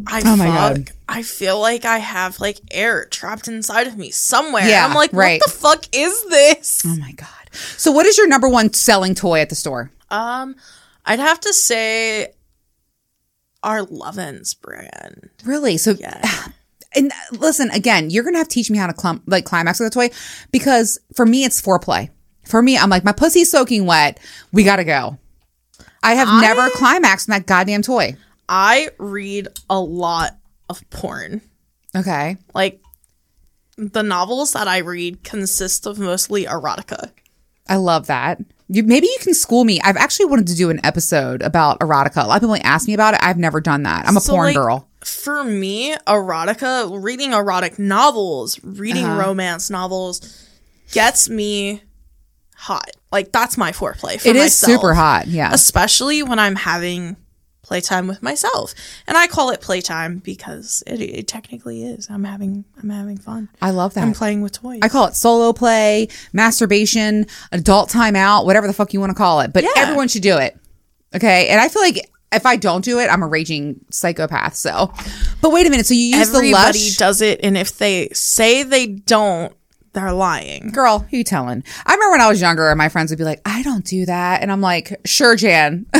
I 0.06 0.22
Oh 0.24 0.36
my 0.36 0.46
fuck, 0.46 0.74
God. 0.74 0.90
I 1.08 1.22
feel 1.22 1.60
like 1.60 1.84
I 1.84 1.98
have 1.98 2.40
like 2.40 2.58
air 2.70 3.06
trapped 3.06 3.48
inside 3.48 3.86
of 3.86 3.96
me 3.96 4.10
somewhere. 4.10 4.68
Yeah, 4.68 4.86
I'm 4.86 4.94
like, 4.94 5.12
right. 5.12 5.40
what 5.40 5.50
the 5.50 5.58
fuck 5.58 5.84
is 5.92 6.24
this? 6.26 6.82
oh 6.86 6.96
my 6.96 7.12
God. 7.12 7.28
So 7.52 7.90
what 7.90 8.06
is 8.06 8.18
your 8.18 8.28
number 8.28 8.48
one 8.48 8.72
selling 8.72 9.14
toy 9.14 9.40
at 9.40 9.48
the 9.48 9.54
store? 9.54 9.90
Um, 10.10 10.56
I'd 11.04 11.20
have 11.20 11.40
to 11.40 11.52
say 11.52 12.32
our 13.62 13.80
Lovense 13.80 14.58
brand. 14.60 15.30
Really? 15.44 15.76
So, 15.78 15.92
Yeah. 15.92 16.22
and 16.94 17.12
listen, 17.32 17.70
again, 17.70 18.10
you're 18.10 18.24
going 18.24 18.34
to 18.34 18.38
have 18.38 18.48
to 18.48 18.54
teach 18.54 18.70
me 18.70 18.78
how 18.78 18.86
to 18.86 18.92
clump, 18.92 19.22
like 19.26 19.44
climax 19.44 19.80
with 19.80 19.88
a 19.88 19.90
toy 19.90 20.10
because 20.52 20.98
for 21.14 21.26
me, 21.26 21.44
it's 21.44 21.60
foreplay. 21.60 22.10
For 22.46 22.62
me, 22.62 22.78
I'm 22.78 22.88
like, 22.88 23.04
my 23.04 23.12
pussy's 23.12 23.50
soaking 23.50 23.84
wet. 23.84 24.20
We 24.52 24.64
got 24.64 24.76
to 24.76 24.84
go. 24.84 25.18
I 26.08 26.14
have 26.14 26.28
I- 26.28 26.40
never 26.40 26.68
climaxed 26.70 27.28
in 27.28 27.32
that 27.32 27.46
goddamn 27.46 27.82
toy. 27.82 28.16
I 28.48 28.88
read 28.98 29.48
a 29.68 29.78
lot 29.78 30.36
of 30.70 30.88
porn. 30.90 31.42
Okay. 31.94 32.36
Like 32.54 32.80
the 33.76 34.02
novels 34.02 34.52
that 34.52 34.66
I 34.68 34.78
read 34.78 35.22
consist 35.22 35.86
of 35.86 35.98
mostly 35.98 36.44
erotica. 36.46 37.10
I 37.68 37.76
love 37.76 38.06
that. 38.06 38.38
You, 38.70 38.82
maybe 38.82 39.06
you 39.06 39.16
can 39.20 39.34
school 39.34 39.64
me. 39.64 39.80
I've 39.82 39.96
actually 39.96 40.26
wanted 40.26 40.46
to 40.48 40.54
do 40.54 40.70
an 40.70 40.80
episode 40.84 41.42
about 41.42 41.78
erotica. 41.80 42.24
A 42.24 42.26
lot 42.26 42.36
of 42.36 42.42
people 42.42 42.56
ask 42.64 42.86
me 42.88 42.94
about 42.94 43.14
it. 43.14 43.20
I've 43.22 43.38
never 43.38 43.60
done 43.60 43.82
that. 43.84 44.06
I'm 44.08 44.16
a 44.16 44.20
So, 44.20 44.32
porn 44.32 44.46
like, 44.48 44.56
girl. 44.56 44.88
For 45.04 45.44
me, 45.44 45.94
erotica, 46.06 47.02
reading 47.02 47.32
erotic 47.32 47.78
novels, 47.78 48.58
reading 48.64 49.04
Uh-huh. 49.04 49.20
romance 49.26 49.70
novels 49.70 50.20
gets 50.92 51.28
me 51.28 51.82
hot. 52.56 52.90
Like 53.12 53.32
that's 53.32 53.56
my 53.56 53.72
foreplay. 53.72 54.20
For 54.20 54.28
It 54.28 54.36
is 54.36 54.42
myself. 54.44 54.72
super 54.72 54.94
hot. 54.94 55.26
Yeah. 55.26 55.50
especially 55.52 56.22
when 56.22 56.38
I'm 56.38 56.56
having 56.56 57.16
playtime 57.62 58.06
with 58.06 58.22
myself. 58.22 58.74
And 59.06 59.16
I 59.18 59.26
call 59.26 59.50
it 59.50 59.60
playtime 59.60 60.18
because 60.18 60.82
it, 60.86 61.00
it 61.02 61.28
technically 61.28 61.84
is. 61.84 62.08
I'm 62.10 62.24
having 62.24 62.64
I'm 62.82 62.88
having 62.90 63.18
fun. 63.18 63.48
I 63.60 63.70
love 63.70 63.94
that. 63.94 64.04
I'm 64.04 64.12
playing 64.14 64.40
with 64.42 64.52
toys. 64.52 64.80
I 64.82 64.88
call 64.88 65.06
it 65.06 65.14
solo 65.16 65.52
play, 65.52 66.08
masturbation, 66.32 67.26
adult 67.52 67.90
timeout, 67.90 68.44
whatever 68.46 68.66
the 68.66 68.72
fuck 68.72 68.92
you 68.94 69.00
want 69.00 69.10
to 69.10 69.14
call 69.16 69.40
it. 69.40 69.52
But 69.52 69.64
Yeah. 69.64 69.70
everyone 69.76 70.08
should 70.08 70.22
do 70.22 70.38
it. 70.38 70.56
Okay. 71.14 71.48
And 71.48 71.60
I 71.60 71.68
feel 71.68 71.82
like 71.82 72.10
if 72.32 72.44
I 72.46 72.56
don't 72.56 72.84
do 72.84 72.98
it, 73.00 73.08
I'm 73.10 73.22
a 73.22 73.26
raging 73.26 73.80
psychopath. 73.90 74.54
So, 74.54 74.92
but 75.40 75.50
wait 75.52 75.66
a 75.66 75.70
minute. 75.70 75.86
So 75.86 75.94
you 75.94 76.16
use 76.16 76.30
the 76.30 76.38
Everybody 76.38 76.90
does 76.96 77.20
it, 77.22 77.40
and 77.42 77.56
if 77.56 77.78
they 77.78 78.08
say 78.12 78.62
they 78.64 78.86
don't, 78.86 79.52
they're 79.92 80.12
lying. 80.12 80.70
girl. 80.70 81.00
Who 81.10 81.16
you 81.18 81.24
telling? 81.24 81.64
I 81.86 81.94
remember 81.94 82.12
when 82.12 82.20
I 82.20 82.28
was 82.28 82.40
younger, 82.40 82.68
and 82.68 82.78
my 82.78 82.88
friends 82.88 83.10
would 83.10 83.18
be 83.18 83.24
like, 83.24 83.40
"I 83.44 83.62
don't 83.62 83.84
do 83.84 84.06
that," 84.06 84.42
and 84.42 84.50
I'm 84.52 84.60
like, 84.60 85.00
"Sure, 85.04 85.34
Jan." 85.36 85.86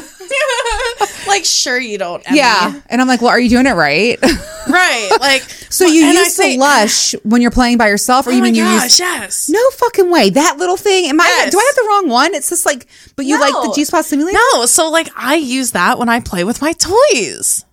Like, 1.26 1.44
sure 1.44 1.78
you 1.78 1.98
don't. 1.98 2.26
Emmy. 2.26 2.38
yeah. 2.38 2.80
And 2.88 3.02
I'm 3.02 3.06
like, 3.06 3.20
"Well, 3.20 3.30
are 3.30 3.38
you 3.38 3.50
doing 3.50 3.66
it 3.66 3.74
right?" 3.74 4.18
right. 4.68 5.10
Like, 5.20 5.42
so 5.42 5.84
you 5.86 6.04
and 6.08 6.16
I 6.16 6.22
use 6.22 6.36
the 6.36 6.42
say- 6.42 6.56
lush 6.58 7.12
when 7.22 7.42
you're 7.42 7.50
playing 7.50 7.76
by 7.76 7.88
yourself, 7.88 8.26
or 8.26 8.30
Oh 8.30 8.32
you 8.32 8.54
gosh, 8.54 8.82
use. 8.84 8.98
yes. 8.98 9.48
No 9.50 9.60
fucking 9.72 10.10
way. 10.10 10.30
That 10.30 10.56
little 10.56 10.78
thing. 10.78 11.04
Am 11.06 11.20
I? 11.20 11.24
Yes. 11.26 11.52
Do 11.52 11.58
I 11.58 11.64
have 11.66 11.74
the 11.76 11.88
wrong 11.88 12.08
one? 12.08 12.34
It's 12.34 12.48
just 12.48 12.64
like, 12.64 12.86
but 13.14 13.26
you 13.26 13.38
like 13.38 13.52
the 13.52 13.72
G 13.74 13.84
spot 13.84 14.06
simulator. 14.06 14.38
No, 14.54 14.64
so 14.64 14.90
like 14.90 15.10
I 15.16 15.34
use 15.36 15.72
that 15.72 15.98
when 15.98 16.08
I 16.08 16.20
play 16.20 16.44
with 16.44 16.62
my 16.62 16.72
toys. 16.72 17.66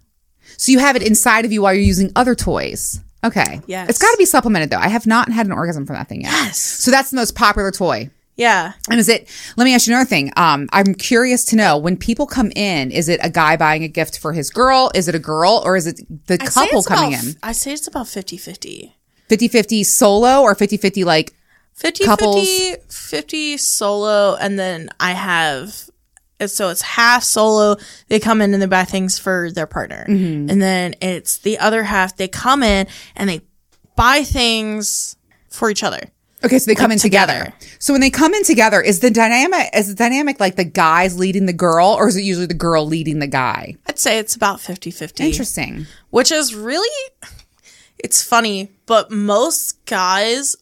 So 0.58 0.72
you 0.74 0.80
have 0.80 0.98
it 0.98 1.02
inside 1.04 1.46
of 1.46 1.54
you 1.54 1.62
while 1.62 1.74
you're 1.74 1.82
using 1.84 2.12
other 2.16 2.36
toys. 2.36 3.00
Okay. 3.26 3.62
Yes. 3.68 3.90
It's 3.90 4.00
got 4.00 4.12
to 4.12 4.18
be 4.18 4.26
supplemented 4.26 4.70
though. 4.70 4.78
I 4.78 4.88
have 4.88 5.06
not 5.08 5.32
had 5.32 5.46
an 5.46 5.52
orgasm 5.52 5.86
from 5.86 5.96
that 5.96 6.08
thing 6.08 6.22
yet. 6.22 6.32
Yes. 6.32 6.58
So 6.60 6.92
that's 6.92 7.10
the 7.12 7.16
most 7.18 7.36
popular 7.36 7.72
toy. 7.72 8.10
Yeah. 8.38 8.74
And 8.90 9.00
is 9.00 9.08
it? 9.08 9.30
Let 9.56 9.64
me 9.64 9.74
ask 9.74 9.88
you 9.88 9.94
another 9.94 10.08
thing. 10.10 10.32
Um, 10.36 10.68
I'm 10.74 10.94
curious 10.94 11.46
to 11.46 11.56
know 11.56 11.78
when 11.78 11.96
people 11.96 12.28
come 12.28 12.52
in, 12.56 12.92
is 12.92 13.08
it 13.08 13.20
a 13.24 13.30
guy 13.30 13.56
buying 13.56 13.84
a 13.84 13.88
gift 13.88 14.20
for 14.20 14.34
his 14.34 14.50
girl? 14.50 14.92
Is 14.94 15.08
it 15.08 15.16
a 15.16 15.20
girl, 15.20 15.62
or 15.64 15.78
is 15.78 15.88
it 15.88 16.02
the 16.28 16.34
I'd 16.34 16.48
couple 16.50 16.84
coming 16.84 17.14
about- 17.14 17.24
in? 17.26 17.36
I 17.42 17.54
say 17.54 17.72
it's 17.72 17.88
about 17.88 18.08
50-50. 18.08 18.92
50-50 19.30 19.86
solo 19.86 20.42
or 20.42 20.54
50-50 20.54 21.06
like 21.06 21.34
50 21.76 22.04
Couples. 22.06 22.36
50 22.48 22.76
50 22.90 23.58
solo 23.58 24.36
and 24.36 24.60
then 24.60 24.90
I 25.00 25.12
have 25.14 25.90
so 26.48 26.70
it's 26.70 26.82
half 26.82 27.24
solo 27.24 27.76
they 28.10 28.20
come 28.20 28.42
in 28.42 28.54
and 28.54 28.62
they 28.62 28.68
buy 28.68 28.84
things 28.84 29.18
for 29.18 29.50
their 29.52 29.68
partner 29.68 30.06
Mm-hmm. 30.08 30.50
and 30.50 30.62
then 30.62 30.96
it's 31.02 31.38
the 31.40 31.58
other 31.60 31.84
half 31.84 32.16
they 32.18 32.28
come 32.28 32.62
in 32.64 32.88
and 33.16 33.30
they 33.30 33.42
buy 33.96 34.24
things 34.24 35.16
for 35.50 35.70
each 35.70 35.84
other. 35.84 36.02
Okay, 36.44 36.60
so 36.60 36.70
they 36.70 36.76
come 36.76 36.92
in 36.92 37.00
together. 37.00 37.46
together. 37.46 37.56
So 37.80 37.94
when 37.94 38.02
they 38.02 38.10
come 38.12 38.34
in 38.36 38.44
together, 38.44 38.80
is 38.82 39.00
the 39.00 39.10
dynamic 39.10 39.70
is 39.74 39.88
the 39.88 39.96
dynamic 39.96 40.40
like 40.40 40.58
the 40.58 40.66
guys 40.66 41.18
leading 41.18 41.46
the 41.48 41.54
girl, 41.54 41.88
or 41.98 42.08
is 42.10 42.16
it 42.18 42.22
usually 42.24 42.46
the 42.46 42.54
girl 42.54 42.86
leading 42.86 43.18
the 43.20 43.26
guy? 43.28 43.76
I'd 43.88 43.98
say 43.98 44.20
it's 44.20 44.36
about 44.36 44.60
50 44.60 44.92
50. 44.92 45.24
Interesting. 45.26 45.88
Which 46.12 46.32
is 46.32 46.54
really, 46.54 46.90
it's 47.98 48.22
funny, 48.22 48.74
but 48.86 49.10
most 49.12 49.86
guys 49.86 50.56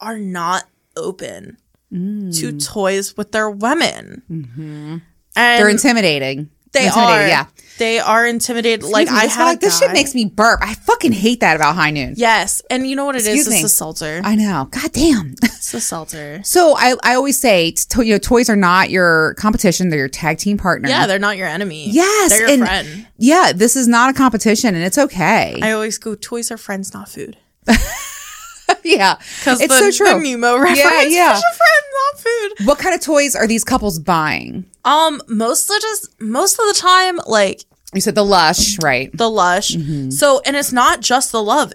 are 0.00 0.18
not 0.18 0.64
open 0.96 1.58
to 1.90 2.58
toys 2.58 3.16
with 3.16 3.32
their 3.32 3.50
women. 3.50 5.02
And 5.36 5.60
They're 5.62 5.68
intimidating. 5.70 6.50
they 6.72 6.86
Intimidated, 6.86 7.24
are. 7.24 7.28
Yeah. 7.28 7.46
They 7.78 7.98
are 7.98 8.26
intimidated. 8.26 8.84
like, 8.84 9.06
me, 9.08 9.14
I 9.14 9.24
this 9.26 9.34
had 9.34 9.56
a 9.56 9.58
this 9.60 9.78
shit 9.78 9.92
makes 9.92 10.14
me 10.14 10.24
burp. 10.24 10.60
I 10.62 10.72
fucking 10.72 11.12
hate 11.12 11.40
that 11.40 11.56
about 11.56 11.74
High 11.74 11.90
Noon. 11.90 12.14
Yes. 12.16 12.62
And 12.70 12.86
you 12.86 12.96
know 12.96 13.04
what 13.04 13.16
it 13.16 13.18
is? 13.18 13.26
Excuse 13.26 13.48
me. 13.50 13.56
It's 13.56 13.64
a 13.64 13.68
seltzer. 13.68 14.22
I 14.24 14.34
know. 14.34 14.68
God 14.70 14.92
damn. 14.92 15.34
It's 15.42 15.74
a 15.74 15.80
seltzer. 15.82 16.40
so 16.44 16.74
I, 16.74 16.94
I 17.02 17.14
always 17.16 17.38
say, 17.38 17.72
to, 17.72 18.02
you 18.02 18.14
know, 18.14 18.18
toys 18.18 18.48
are 18.48 18.56
not 18.56 18.88
your 18.88 19.34
competition; 19.34 19.90
they're 19.90 19.98
your 19.98 20.08
tag 20.08 20.38
team 20.38 20.56
partner. 20.56 20.88
Yeah, 20.88 21.06
they're 21.06 21.18
not 21.18 21.36
your 21.36 21.48
enemy. 21.48 21.90
Yes, 21.90 22.30
They're 22.30 22.40
your 22.42 22.48
and- 22.50 22.60
friend. 22.62 23.06
yeah. 23.18 23.52
This 23.54 23.76
is 23.76 23.86
not 23.86 24.08
a 24.08 24.14
competition, 24.14 24.74
and 24.74 24.82
it's 24.82 24.96
okay. 24.96 25.58
I 25.62 25.72
always 25.72 25.98
go, 25.98 26.14
toys 26.14 26.50
are 26.50 26.56
friends, 26.56 26.94
not 26.94 27.10
food. 27.10 27.36
yeah, 28.96 29.16
Because 29.40 29.60
it's 29.60 29.72
the, 29.80 29.92
so 29.92 30.04
true. 30.04 30.14
the 30.14 30.20
Nemo 30.20 30.56
reference. 30.58 30.78
Yeah, 30.78 31.02
yeah. 31.02 31.34
Fish 31.34 31.42
are 31.44 31.56
friends, 31.56 31.86
not 32.14 32.20
food. 32.58 32.66
what 32.66 32.78
kind 32.78 32.94
of 32.94 33.00
toys 33.00 33.34
are 33.34 33.46
these 33.46 33.64
couples 33.64 33.98
buying? 33.98 34.64
Um, 34.84 35.20
most 35.28 35.68
of 35.70 35.80
just 35.80 36.20
most 36.20 36.58
of 36.58 36.66
the 36.68 36.74
time, 36.74 37.18
like 37.26 37.62
You 37.94 38.00
said 38.00 38.14
the 38.14 38.24
Lush, 38.24 38.78
right? 38.78 39.10
the 39.16 39.28
Lush. 39.28 39.72
Mm-hmm. 39.72 40.10
So, 40.10 40.40
and 40.46 40.54
it's 40.56 40.72
not 40.72 41.00
just 41.00 41.32
the 41.32 41.42
love, 41.42 41.72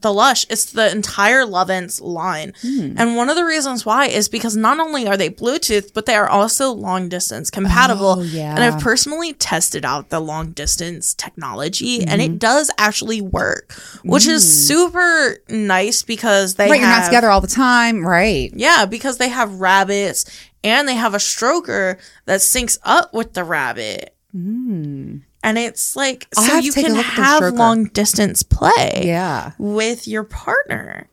the 0.00 0.12
Lush. 0.12 0.46
It's 0.48 0.66
the 0.72 0.90
entire 0.90 1.44
Lovense 1.44 2.00
line. 2.00 2.52
Hmm. 2.62 2.94
And 2.96 3.16
one 3.16 3.28
of 3.28 3.36
the 3.36 3.44
reasons 3.44 3.84
why 3.84 4.06
is 4.06 4.28
because 4.28 4.56
not 4.56 4.78
only 4.80 5.06
are 5.06 5.16
they 5.16 5.28
Bluetooth, 5.28 5.92
but 5.92 6.06
they 6.06 6.14
are 6.14 6.28
also 6.28 6.70
long 6.72 7.08
distance 7.08 7.50
compatible. 7.50 8.16
Oh, 8.18 8.22
yeah. 8.22 8.54
And 8.54 8.62
I've 8.62 8.80
personally 8.80 9.32
tested 9.34 9.84
out 9.84 10.08
the 10.10 10.20
long 10.20 10.52
distance 10.52 11.12
technology, 11.14 12.00
and 12.00 12.20
Mm-hmm. 12.20 12.34
it 12.34 12.38
does 12.38 12.70
actually 12.78 13.20
work, 13.20 13.72
which 14.04 14.26
is 14.26 14.66
super 14.68 15.38
nice 15.48 16.02
because 16.02 16.54
they 16.54 16.66
Mm. 16.68 16.70
Right, 16.70 16.80
you're 16.80 16.88
not 16.88 17.04
together 17.06 17.30
all 17.30 17.40
the 17.40 17.46
time, 17.48 18.06
right? 18.06 18.50
Yeah, 18.54 18.86
because 18.86 19.18
they 19.18 19.28
have 19.28 19.60
rabbits 19.60 20.24
and 20.62 20.88
they 20.88 20.94
have 20.94 21.12
a 21.14 21.18
stroker 21.18 21.98
that 22.26 22.40
syncs 22.40 22.78
up 22.84 23.12
with 23.12 23.34
the 23.34 23.44
rabbit. 23.44 24.14
And 25.44 25.58
it's 25.58 25.94
like, 25.94 26.26
I'll 26.36 26.44
so 26.44 26.58
you 26.58 26.72
can 26.72 26.94
look 26.94 27.06
at 27.06 27.16
the 27.16 27.22
have 27.22 27.54
long 27.54 27.84
distance 27.84 28.42
play 28.42 29.02
Yeah. 29.04 29.52
with 29.58 30.08
your 30.08 30.24
partner. 30.24 31.06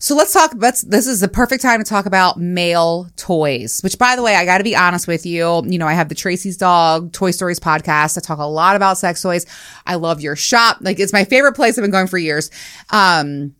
So 0.00 0.16
let's 0.16 0.32
talk. 0.32 0.52
Let's. 0.56 0.80
This 0.80 1.06
is 1.06 1.20
the 1.20 1.28
perfect 1.28 1.62
time 1.62 1.78
to 1.78 1.84
talk 1.84 2.06
about 2.06 2.38
male 2.38 3.08
toys. 3.16 3.80
Which, 3.82 3.98
by 3.98 4.16
the 4.16 4.22
way, 4.22 4.34
I 4.34 4.46
got 4.46 4.58
to 4.58 4.64
be 4.64 4.74
honest 4.74 5.06
with 5.06 5.26
you. 5.26 5.62
You 5.66 5.78
know, 5.78 5.86
I 5.86 5.92
have 5.92 6.08
the 6.08 6.14
Tracy's 6.14 6.56
Dog 6.56 7.12
Toy 7.12 7.32
Stories 7.32 7.60
podcast. 7.60 8.16
I 8.16 8.22
talk 8.22 8.38
a 8.38 8.44
lot 8.44 8.76
about 8.76 8.96
sex 8.96 9.20
toys. 9.20 9.44
I 9.86 9.96
love 9.96 10.22
your 10.22 10.36
shop. 10.36 10.78
Like 10.80 10.98
it's 10.98 11.12
my 11.12 11.24
favorite 11.24 11.52
place. 11.52 11.78
I've 11.78 11.82
been 11.82 11.90
going 11.90 12.06
for 12.06 12.16
years. 12.18 12.50
Um, 12.88 13.54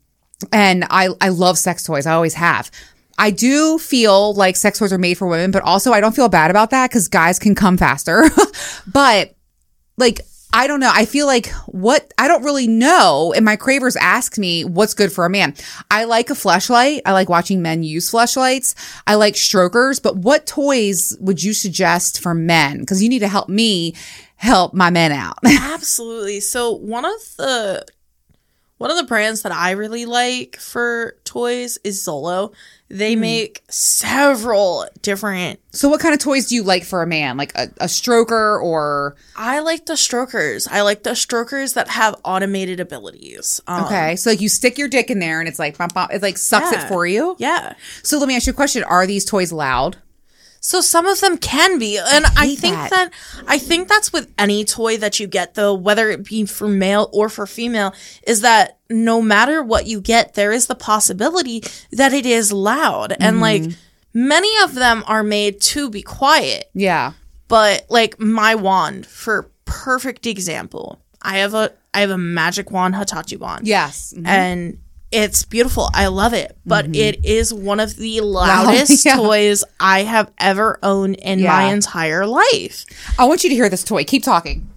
and 0.50 0.86
I 0.88 1.10
I 1.20 1.28
love 1.28 1.58
sex 1.58 1.84
toys. 1.84 2.06
I 2.06 2.14
always 2.14 2.34
have. 2.34 2.70
I 3.18 3.30
do 3.30 3.78
feel 3.78 4.32
like 4.32 4.56
sex 4.56 4.78
toys 4.78 4.94
are 4.94 4.98
made 4.98 5.18
for 5.18 5.28
women, 5.28 5.50
but 5.50 5.62
also 5.62 5.92
I 5.92 6.00
don't 6.00 6.16
feel 6.16 6.30
bad 6.30 6.50
about 6.50 6.70
that 6.70 6.88
because 6.88 7.06
guys 7.06 7.38
can 7.38 7.54
come 7.54 7.76
faster. 7.76 8.24
but 8.90 9.34
like 10.00 10.22
I 10.52 10.66
don't 10.66 10.80
know. 10.80 10.90
I 10.92 11.04
feel 11.04 11.26
like 11.26 11.48
what 11.66 12.12
I 12.18 12.26
don't 12.26 12.42
really 12.42 12.66
know. 12.66 13.32
And 13.34 13.44
my 13.44 13.56
cravers 13.56 13.96
ask 13.96 14.36
me 14.36 14.64
what's 14.64 14.94
good 14.94 15.12
for 15.12 15.24
a 15.24 15.30
man. 15.30 15.54
I 15.90 16.04
like 16.04 16.30
a 16.30 16.34
fleshlight. 16.34 17.02
I 17.06 17.12
like 17.12 17.28
watching 17.28 17.62
men 17.62 17.84
use 17.84 18.10
fleshlights. 18.10 18.74
I 19.06 19.14
like 19.14 19.36
strokers. 19.36 20.00
But 20.00 20.16
what 20.16 20.46
toys 20.46 21.16
would 21.20 21.42
you 21.42 21.54
suggest 21.54 22.20
for 22.20 22.34
men? 22.34 22.80
Because 22.80 23.02
you 23.02 23.08
need 23.08 23.20
to 23.20 23.28
help 23.28 23.48
me 23.48 23.94
help 24.36 24.74
my 24.74 24.90
men 24.90 25.12
out. 25.12 25.38
Absolutely. 25.46 26.40
So 26.40 26.72
one 26.72 27.04
of 27.04 27.36
the 27.36 27.86
one 28.78 28.90
of 28.90 28.96
the 28.96 29.04
brands 29.04 29.42
that 29.42 29.52
I 29.52 29.72
really 29.72 30.06
like 30.06 30.56
for 30.56 31.16
toys 31.24 31.78
is 31.84 32.02
Zolo. 32.02 32.52
They 32.90 33.14
Hmm. 33.14 33.20
make 33.20 33.62
several 33.70 34.86
different 35.02 35.60
so 35.72 35.88
what 35.88 36.00
kind 36.00 36.12
of 36.12 36.18
toys 36.18 36.48
do 36.48 36.56
you 36.56 36.64
like 36.64 36.82
for 36.84 37.00
a 37.00 37.06
man? 37.06 37.36
Like 37.36 37.52
a, 37.54 37.68
a 37.80 37.86
stroker 37.86 38.60
or 38.60 39.14
I 39.36 39.60
like 39.60 39.86
the 39.86 39.96
strokers. 39.96 40.66
I 40.66 40.80
like 40.80 41.04
the 41.04 41.14
strokers 41.14 41.74
that 41.74 41.86
have 41.86 42.16
automated 42.24 42.80
abilities. 42.80 43.60
Um, 43.68 43.84
okay. 43.84 44.16
So 44.16 44.30
like 44.30 44.40
you 44.40 44.48
stick 44.48 44.78
your 44.78 44.88
dick 44.88 45.10
in 45.10 45.20
there 45.20 45.38
and 45.38 45.48
it's 45.48 45.60
like 45.60 45.78
bump, 45.78 45.94
bump, 45.94 46.12
it 46.12 46.22
like 46.22 46.38
sucks 46.38 46.72
Yeah. 46.72 46.84
it 46.84 46.88
for 46.88 47.06
you. 47.06 47.36
Yeah. 47.38 47.74
So 48.02 48.18
let 48.18 48.26
me 48.26 48.34
ask 48.34 48.48
you 48.48 48.52
a 48.52 48.56
question. 48.56 48.82
Are 48.82 49.06
these 49.06 49.24
toys 49.24 49.52
loud? 49.52 49.98
So 50.62 50.82
some 50.82 51.06
of 51.06 51.20
them 51.20 51.38
can 51.38 51.78
be, 51.78 51.98
and 51.98 52.26
I, 52.36 52.48
hate 52.48 52.58
think 52.58 52.76
that. 52.76 52.90
that. 52.90 53.12
I 53.48 53.58
think 53.58 53.88
that's 53.88 54.12
with 54.12 54.30
any 54.38 54.64
toy 54.66 54.98
that 54.98 55.18
you 55.18 55.26
get, 55.26 55.54
though, 55.54 55.72
whether 55.72 56.10
it 56.10 56.26
be 56.26 56.44
for 56.44 56.68
male 56.68 57.08
or 57.12 57.30
for 57.30 57.46
female, 57.46 57.94
is 58.26 58.42
that 58.42 58.78
no 58.90 59.22
matter 59.22 59.62
what 59.62 59.86
you 59.86 60.02
get, 60.02 60.34
there 60.34 60.52
is 60.52 60.66
the 60.66 60.74
possibility 60.74 61.62
that 61.92 62.12
it 62.12 62.26
is 62.26 62.52
loud, 62.52 63.12
and 63.12 63.36
mm-hmm. 63.36 63.40
like 63.40 63.62
many 64.12 64.50
of 64.62 64.74
them 64.74 65.02
are 65.06 65.22
made 65.22 65.62
to 65.62 65.88
be 65.88 66.02
quiet. 66.02 66.70
Yeah. 66.74 67.12
But 67.48 67.86
like 67.88 68.20
my 68.20 68.54
wand, 68.54 69.06
for 69.06 69.50
perfect 69.64 70.26
example, 70.26 71.00
I 71.22 71.38
have 71.38 71.54
a 71.54 71.72
I 71.94 72.00
have 72.02 72.10
a 72.10 72.18
magic 72.18 72.70
wand, 72.70 72.96
Hitachi 72.96 73.36
wand, 73.36 73.66
Yes. 73.66 74.12
Mm-hmm. 74.14 74.26
and 74.26 74.78
it's 75.10 75.44
beautiful. 75.44 75.90
I 75.92 76.06
love 76.06 76.32
it, 76.34 76.56
but 76.64 76.94
it 76.94 77.24
is 77.24 77.52
one 77.52 77.80
of 77.80 77.96
the 77.96 78.20
loudest 78.22 79.04
yeah. 79.04 79.16
toys 79.16 79.64
I 79.80 80.02
have 80.04 80.30
ever 80.38 80.78
owned 80.82 81.16
in 81.16 81.42
my 81.42 81.64
entire 81.72 82.26
life. 82.26 82.84
I 83.18 83.24
want 83.24 83.42
you 83.42 83.50
to 83.50 83.56
hear 83.56 83.68
this 83.68 83.82
toy. 83.84 84.04
Keep 84.04 84.22
talking. 84.22 84.68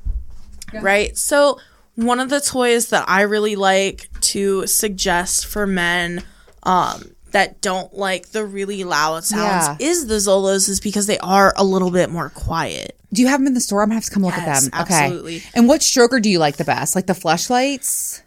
Right? 0.73 1.15
So, 1.17 1.59
one 1.95 2.19
of 2.19 2.29
the 2.29 2.41
toys 2.41 2.89
that 2.89 3.07
I 3.07 3.21
really 3.21 3.55
like 3.55 4.09
to 4.21 4.65
suggest 4.65 5.45
for 5.45 5.67
men 5.67 6.23
um 6.63 7.11
that 7.31 7.61
don't 7.61 7.93
like 7.95 8.29
the 8.29 8.43
really 8.45 8.83
loud 8.83 9.23
sounds 9.23 9.67
Yeah. 9.79 9.87
is 9.87 10.07
the 10.07 10.15
Zolos 10.15 10.67
is 10.69 10.79
because 10.79 11.05
they 11.07 11.17
are 11.19 11.53
a 11.57 11.63
little 11.63 11.91
bit 11.91 12.09
more 12.09 12.29
quiet. 12.29 12.97
Do 13.11 13.21
you 13.21 13.27
have 13.27 13.39
them 13.39 13.47
in 13.47 13.53
the 13.53 13.59
store? 13.61 13.83
I'm 13.83 13.89
gonna 13.89 13.95
have 13.95 14.05
to 14.05 14.11
come 14.11 14.23
look 14.23 14.35
Yes, 14.35 14.65
at 14.67 14.71
them. 14.71 14.81
Okay. 14.81 14.93
absolutely. 15.05 15.43
And 15.53 15.67
what 15.67 15.81
stroker 15.81 16.19
do 16.19 16.29
you 16.29 16.39
like 16.39 16.57
the 16.57 16.63
best? 16.63 16.95
Like 16.95 17.05
the 17.05 17.13
fleshlights? 17.13 18.21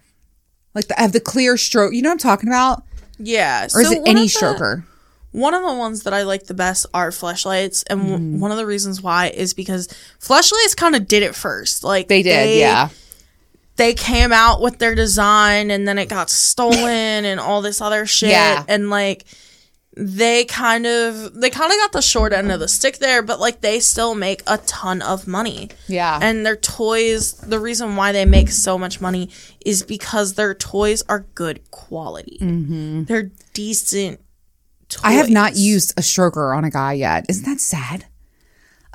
Like 0.77 0.87
the 0.89 0.95
have 0.97 1.11
the 1.13 1.21
clear 1.21 1.57
stroke. 1.57 1.93
You 1.95 2.03
know 2.03 2.11
what 2.11 2.15
I'm 2.15 2.19
talking 2.19 2.49
about? 2.49 2.85
Yeah. 3.19 3.65
Or 3.75 3.81
is 3.81 3.91
it 3.91 4.03
any 4.07 4.27
stroker? 4.27 4.85
One 5.33 5.53
of 5.55 5.63
the 5.63 5.75
ones 5.75 6.05
that 6.05 6.13
I 6.15 6.23
like 6.23 6.45
the 6.45 6.55
best 6.55 6.87
are 6.95 7.11
fleshlights, 7.11 7.83
and 7.91 8.01
Mm-hmm. 8.03 8.41
one 8.41 8.51
of 8.53 8.57
the 8.59 8.65
reasons 8.67 9.03
why 9.03 9.29
is 9.29 9.53
because 9.55 9.89
fleshlights 10.21 10.77
kind 10.77 10.95
of 10.95 11.09
did 11.09 11.23
it 11.23 11.35
first. 11.35 11.83
Like 11.83 12.09
They 12.09 12.23
did, 12.23 12.59
yeah. 12.59 12.91
They 13.77 13.93
came 13.93 14.33
out 14.33 14.63
with 14.63 14.79
their 14.79 14.95
design, 14.95 15.71
and 15.71 15.87
then 15.89 15.99
it 15.99 16.09
got 16.09 16.31
stolen, 16.31 17.25
and 17.27 17.39
all 17.41 17.61
this 17.63 17.81
other 17.83 18.07
shit, 18.07 18.31
Yeah. 18.31 18.65
and 18.69 18.89
like 18.89 19.25
they 19.99 20.45
kind 20.45 20.87
of 20.87 21.33
they 21.35 21.49
kind 21.49 21.73
of 21.73 21.79
got 21.79 21.93
the 21.93 22.03
short 22.03 22.33
end 22.35 22.53
of 22.53 22.61
the 22.61 22.69
stick 22.69 22.99
there, 22.99 23.23
but 23.23 23.41
like 23.41 23.63
they 23.63 23.81
still 23.81 24.15
make 24.15 24.43
a 24.47 24.59
ton 24.59 25.01
of 25.01 25.27
money. 25.27 25.71
Yeah. 25.89 26.19
And 26.21 26.45
their 26.45 26.57
toys, 26.57 27.33
the 27.33 27.59
reason 27.59 27.97
why 27.97 28.13
they 28.13 28.27
make 28.27 28.51
so 28.51 28.77
much 28.79 29.01
money 29.01 29.31
is 29.65 29.83
because 29.83 30.35
their 30.35 30.55
toys 30.55 31.03
are 31.09 31.21
good 31.35 31.71
quality. 31.71 32.39
mm-hmm. 32.41 33.05
They're 33.05 33.31
decent. 33.55 34.21
Toys. 34.89 35.01
I 35.03 35.13
have 35.13 35.31
not 35.31 35.57
used 35.57 35.99
a 35.99 36.03
stroker 36.03 36.55
on 36.57 36.65
a 36.65 36.71
guy 36.71 36.93
yet. 36.93 37.25
Isn't 37.29 37.45
that 37.47 37.61
sad? 37.61 38.05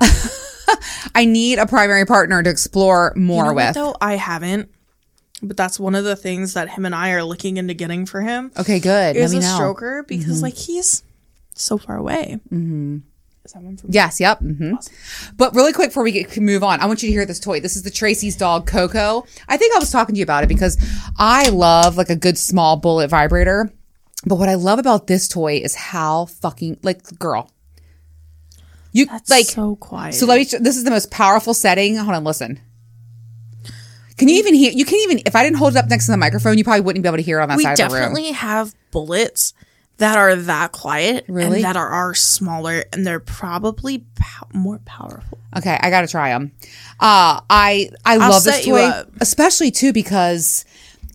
I 1.14 1.24
need 1.24 1.58
a 1.58 1.66
primary 1.66 2.06
partner 2.06 2.42
to 2.42 2.48
explore 2.48 3.12
more 3.16 3.44
You 3.44 3.50
know 3.50 3.54
with. 3.54 3.74
though 3.74 3.96
I 4.00 4.16
haven't, 4.16 4.70
but 5.42 5.56
that's 5.56 5.78
one 5.80 5.94
of 5.94 6.04
the 6.04 6.16
things 6.16 6.54
that 6.54 6.70
him 6.70 6.84
and 6.86 6.94
I 6.94 7.10
are 7.10 7.24
looking 7.24 7.56
into 7.56 7.74
getting 7.74 8.06
for 8.06 8.20
him 8.22 8.52
Okay, 8.58 8.78
good. 8.80 9.16
Let 9.16 9.16
is 9.16 9.32
a 9.32 9.40
know. 9.40 9.42
Mm-hmm. 9.42 9.62
stroker 9.62 10.06
because 10.06 10.42
like 10.42 10.54
he's 10.56 11.02
so 11.54 11.76
far 11.78 11.96
away. 11.96 12.38
Mm-hmm. 12.52 12.98
Is 13.44 13.52
that 13.54 13.62
one 13.62 13.76
from? 13.76 13.90
Yes, 13.92 14.20
yep. 14.20 14.38
hmm 14.38 14.74
But 15.36 15.52
really 15.54 15.72
quick 15.72 15.88
before 15.90 16.04
we 16.04 16.12
get, 16.12 16.30
can 16.30 16.44
move 16.44 16.62
on, 16.62 16.78
I 16.80 16.86
want 16.86 17.02
you 17.02 17.08
to 17.08 17.12
hear 17.12 17.26
this 17.26 17.40
toy. 17.40 17.58
This 17.58 17.74
is 17.74 17.82
the 17.82 17.90
Tracy's 17.90 18.36
dog 18.36 18.66
Coco. 18.68 19.26
I 19.48 19.56
think 19.56 19.74
I 19.74 19.80
was 19.80 19.90
talking 19.90 20.14
to 20.14 20.18
you 20.18 20.22
about 20.22 20.44
it 20.44 20.46
because 20.46 20.78
I 21.18 21.48
love 21.48 21.96
like 21.96 22.08
a 22.08 22.14
good 22.16 22.38
small 22.38 22.76
bullet 22.76 23.08
vibrator. 23.08 23.72
But 24.24 24.36
what 24.36 24.48
I 24.48 24.54
love 24.54 24.78
about 24.78 25.08
this 25.08 25.26
toy 25.26 25.56
is 25.56 25.74
how 25.74 26.26
fucking 26.26 26.78
like 26.84 27.18
girl. 27.18 27.50
You 28.92 29.06
That's 29.06 29.28
like 29.30 29.46
so 29.46 29.74
quiet. 29.74 30.14
so 30.14 30.26
let 30.26 30.36
me. 30.36 30.44
This 30.60 30.76
is 30.76 30.84
the 30.84 30.90
most 30.90 31.10
powerful 31.10 31.54
setting. 31.54 31.96
Hold 31.96 32.14
on, 32.14 32.22
listen. 32.24 32.60
Can 34.22 34.28
you 34.28 34.36
even 34.38 34.54
hear? 34.54 34.70
You 34.70 34.84
can 34.84 35.00
even 35.00 35.20
if 35.26 35.34
I 35.34 35.42
didn't 35.42 35.56
hold 35.56 35.74
it 35.74 35.78
up 35.78 35.90
next 35.90 36.06
to 36.06 36.12
the 36.12 36.16
microphone, 36.16 36.56
you 36.56 36.62
probably 36.62 36.82
wouldn't 36.82 37.02
be 37.02 37.08
able 37.08 37.16
to 37.16 37.22
hear 37.24 37.40
it 37.40 37.42
on 37.42 37.48
that 37.48 37.56
we 37.56 37.64
side 37.64 37.72
of 37.72 37.88
the 37.90 37.94
room. 37.94 38.02
definitely 38.02 38.30
have 38.32 38.72
bullets 38.92 39.52
that 39.98 40.16
are 40.16 40.36
that 40.36 40.70
quiet 40.72 41.24
Really? 41.28 41.56
and 41.56 41.64
that 41.64 41.76
are, 41.76 41.88
are 41.88 42.14
smaller 42.14 42.84
and 42.92 43.06
they're 43.06 43.20
probably 43.20 44.04
pow- 44.14 44.46
more 44.52 44.78
powerful. 44.84 45.38
Okay, 45.56 45.76
I 45.80 45.90
gotta 45.90 46.06
try 46.06 46.30
them. 46.30 46.52
Uh, 47.00 47.40
I 47.50 47.90
I 48.04 48.16
love 48.16 48.44
this 48.44 48.64
toy, 48.64 48.90
especially 49.20 49.70
too 49.72 49.92
because 49.92 50.64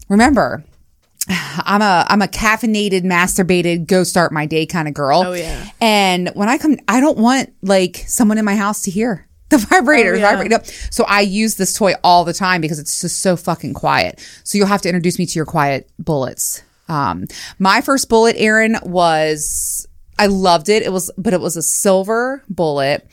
remember, 0.09 0.63
I'm 1.29 1.81
a 1.81 2.05
I'm 2.09 2.21
a 2.21 2.27
caffeinated, 2.27 3.03
masturbated, 3.03 3.87
go 3.87 4.03
start 4.03 4.31
my 4.33 4.45
day 4.45 4.65
kind 4.65 4.87
of 4.87 4.93
girl. 4.93 5.23
Oh, 5.27 5.33
yeah. 5.33 5.65
And 5.79 6.29
when 6.35 6.49
I 6.49 6.57
come, 6.57 6.77
I 6.87 6.99
don't 6.99 7.17
want 7.17 7.53
like 7.61 8.03
someone 8.07 8.37
in 8.37 8.43
my 8.45 8.55
house 8.55 8.81
to 8.83 8.91
hear 8.91 9.26
the 9.49 9.57
vibrator 9.57 10.13
Oh, 10.13 10.17
yeah. 10.17 10.31
vibrate 10.31 10.53
up. 10.53 10.65
So 10.65 11.03
I 11.07 11.21
use 11.21 11.55
this 11.55 11.73
toy 11.73 11.93
all 12.03 12.25
the 12.25 12.33
time 12.33 12.61
because 12.61 12.79
it's 12.79 13.01
just 13.01 13.21
so 13.21 13.35
fucking 13.37 13.73
quiet. 13.73 14.19
So 14.43 14.57
you'll 14.57 14.67
have 14.67 14.81
to 14.83 14.89
introduce 14.89 15.17
me 15.19 15.25
to 15.25 15.35
your 15.39 15.45
quiet 15.45 15.89
bullets. 15.99 16.63
Um, 16.89 17.25
my 17.59 17.81
first 17.81 18.09
bullet, 18.09 18.35
Erin, 18.37 18.77
was 18.83 19.87
I 20.19 20.27
loved 20.27 20.69
it. 20.69 20.83
It 20.83 20.91
was, 20.91 21.11
but 21.17 21.33
it 21.33 21.41
was 21.41 21.57
a 21.57 21.61
silver 21.61 22.43
bullet 22.49 23.07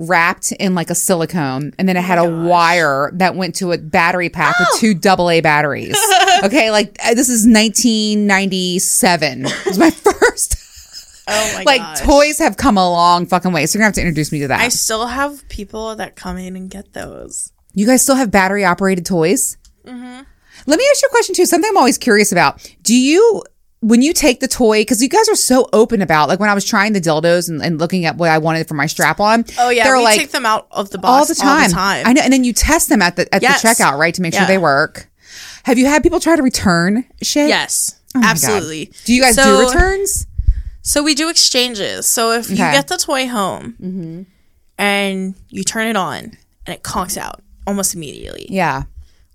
wrapped 0.00 0.52
in 0.52 0.76
like 0.76 0.90
a 0.90 0.94
silicone, 0.94 1.72
and 1.76 1.88
then 1.88 1.96
it 1.96 2.04
had 2.04 2.18
a 2.18 2.24
wire 2.46 3.10
that 3.14 3.34
went 3.34 3.56
to 3.56 3.72
a 3.72 3.78
battery 3.78 4.28
pack 4.28 4.56
with 4.60 4.68
two 4.78 4.94
double 4.94 5.28
A 5.30 5.40
batteries. 5.40 5.98
okay, 6.44 6.70
like 6.70 6.96
uh, 7.04 7.14
this 7.14 7.28
is 7.28 7.44
1997. 7.46 9.46
It 9.46 9.66
was 9.66 9.78
my 9.78 9.90
first. 10.20 10.57
Oh 11.28 11.52
my 11.56 11.62
like 11.64 11.80
gosh. 11.80 12.00
toys 12.00 12.38
have 12.38 12.56
come 12.56 12.76
a 12.78 12.90
long 12.90 13.26
fucking 13.26 13.52
way. 13.52 13.66
So 13.66 13.76
you're 13.78 13.82
gonna 13.82 13.88
have 13.88 13.94
to 13.94 14.00
introduce 14.00 14.32
me 14.32 14.40
to 14.40 14.48
that. 14.48 14.60
I 14.60 14.68
still 14.68 15.06
have 15.06 15.48
people 15.48 15.94
that 15.96 16.16
come 16.16 16.38
in 16.38 16.56
and 16.56 16.70
get 16.70 16.92
those. 16.94 17.52
You 17.74 17.86
guys 17.86 18.02
still 18.02 18.14
have 18.16 18.30
battery 18.30 18.64
operated 18.64 19.04
toys? 19.06 19.56
Mm-hmm. 19.84 20.22
Let 20.66 20.78
me 20.78 20.84
ask 20.90 21.02
you 21.02 21.08
a 21.08 21.10
question 21.10 21.34
too. 21.34 21.46
Something 21.46 21.68
I'm 21.70 21.76
always 21.76 21.98
curious 21.98 22.32
about. 22.32 22.74
Do 22.82 22.94
you, 22.98 23.42
when 23.80 24.02
you 24.02 24.12
take 24.12 24.40
the 24.40 24.48
toy, 24.48 24.80
because 24.80 25.00
you 25.02 25.08
guys 25.08 25.28
are 25.28 25.36
so 25.36 25.68
open 25.72 26.02
about, 26.02 26.28
like 26.28 26.40
when 26.40 26.50
I 26.50 26.54
was 26.54 26.64
trying 26.64 26.92
the 26.94 27.00
dildos 27.00 27.48
and, 27.48 27.62
and 27.62 27.78
looking 27.78 28.04
at 28.04 28.16
what 28.16 28.28
I 28.30 28.38
wanted 28.38 28.66
for 28.66 28.74
my 28.74 28.86
strap 28.86 29.20
on. 29.20 29.44
Oh 29.58 29.68
yeah, 29.70 29.84
they're 29.84 29.96
we 29.98 30.02
like 30.04 30.18
take 30.18 30.30
them 30.32 30.44
out 30.44 30.66
of 30.72 30.90
the 30.90 30.98
box 30.98 31.08
all 31.10 31.18
box 31.20 31.28
the 31.70 31.74
time. 31.74 32.06
I 32.06 32.12
know, 32.12 32.22
and 32.22 32.32
then 32.32 32.42
you 32.44 32.52
test 32.52 32.88
them 32.88 33.00
at 33.02 33.16
the 33.16 33.32
at 33.34 33.40
Yes. 33.42 33.62
the 33.62 33.68
checkout, 33.68 33.96
right, 33.98 34.12
to 34.14 34.22
make 34.22 34.34
sure 34.34 34.46
they 34.46 34.58
work. 34.58 35.08
Have 35.64 35.78
you 35.78 35.86
had 35.86 36.02
people 36.02 36.18
try 36.20 36.34
to 36.36 36.42
return 36.42 37.04
shit? 37.22 37.48
Yes, 37.48 38.00
Oh 38.16 38.20
absolutely. 38.24 38.90
Do 39.04 39.14
you 39.14 39.22
guys 39.22 39.36
So- 39.36 39.60
do 39.60 39.68
returns? 39.68 40.26
So 40.88 41.02
we 41.02 41.14
do 41.14 41.28
exchanges. 41.28 42.06
So 42.06 42.32
if 42.32 42.48
you 42.48 42.54
Okay. 42.54 42.62
Mm-hmm. 42.62 42.72
get 42.72 42.88
the 42.88 42.96
toy 42.96 43.28
home 43.28 44.26
and 44.78 45.34
you 45.50 45.62
turn 45.64 45.86
it 45.86 45.96
on 45.96 46.18
and 46.66 46.74
it 46.76 46.82
conks 46.82 47.16
out 47.18 47.42
almost 47.66 47.94
immediately, 47.94 48.46
Yeah. 48.48 48.84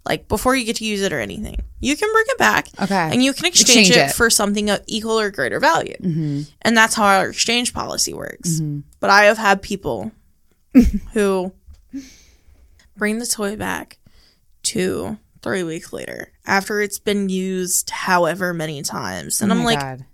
like 0.06 0.28
before 0.28 0.56
you 0.56 0.66
get 0.66 0.78
to 0.78 0.86
use 0.86 1.02
it 1.04 1.14
or 1.14 1.20
anything, 1.20 1.62
you 1.80 1.96
can 1.96 2.12
bring 2.12 2.26
it 2.30 2.38
back. 2.40 2.68
Okay. 2.82 2.96
And 3.12 3.24
you 3.24 3.34
can 3.34 3.46
exchange, 3.46 3.88
Exchange 3.88 3.90
it, 3.92 3.98
it. 3.98 4.04
Mm-hmm. 4.10 4.18
for 4.18 4.30
something 4.32 4.70
of 4.72 4.82
equal 4.88 5.20
or 5.20 5.30
greater 5.30 5.60
value. 5.60 5.96
And 6.64 6.76
that's 6.78 6.96
how 6.96 7.04
our 7.06 7.30
exchange 7.30 7.72
policy 7.74 8.14
works. 8.16 8.60
But 9.00 9.10
I 9.12 9.26
have 9.26 9.38
had 9.38 9.62
people 9.62 10.12
who 11.14 11.54
bring 12.98 13.20
the 13.20 13.28
toy 13.28 13.56
back 13.56 14.00
two, 14.64 15.18
three 15.44 15.64
weeks 15.64 15.94
later 15.94 16.32
after 16.48 16.82
it's 16.82 17.00
been 17.00 17.30
used 17.30 17.90
however 17.92 18.54
many 18.54 18.82
times. 18.82 19.42
And 19.42 19.52
Oh 19.52 19.56
I'm 19.56 19.64
like, 19.64 19.80
God. 19.80 20.06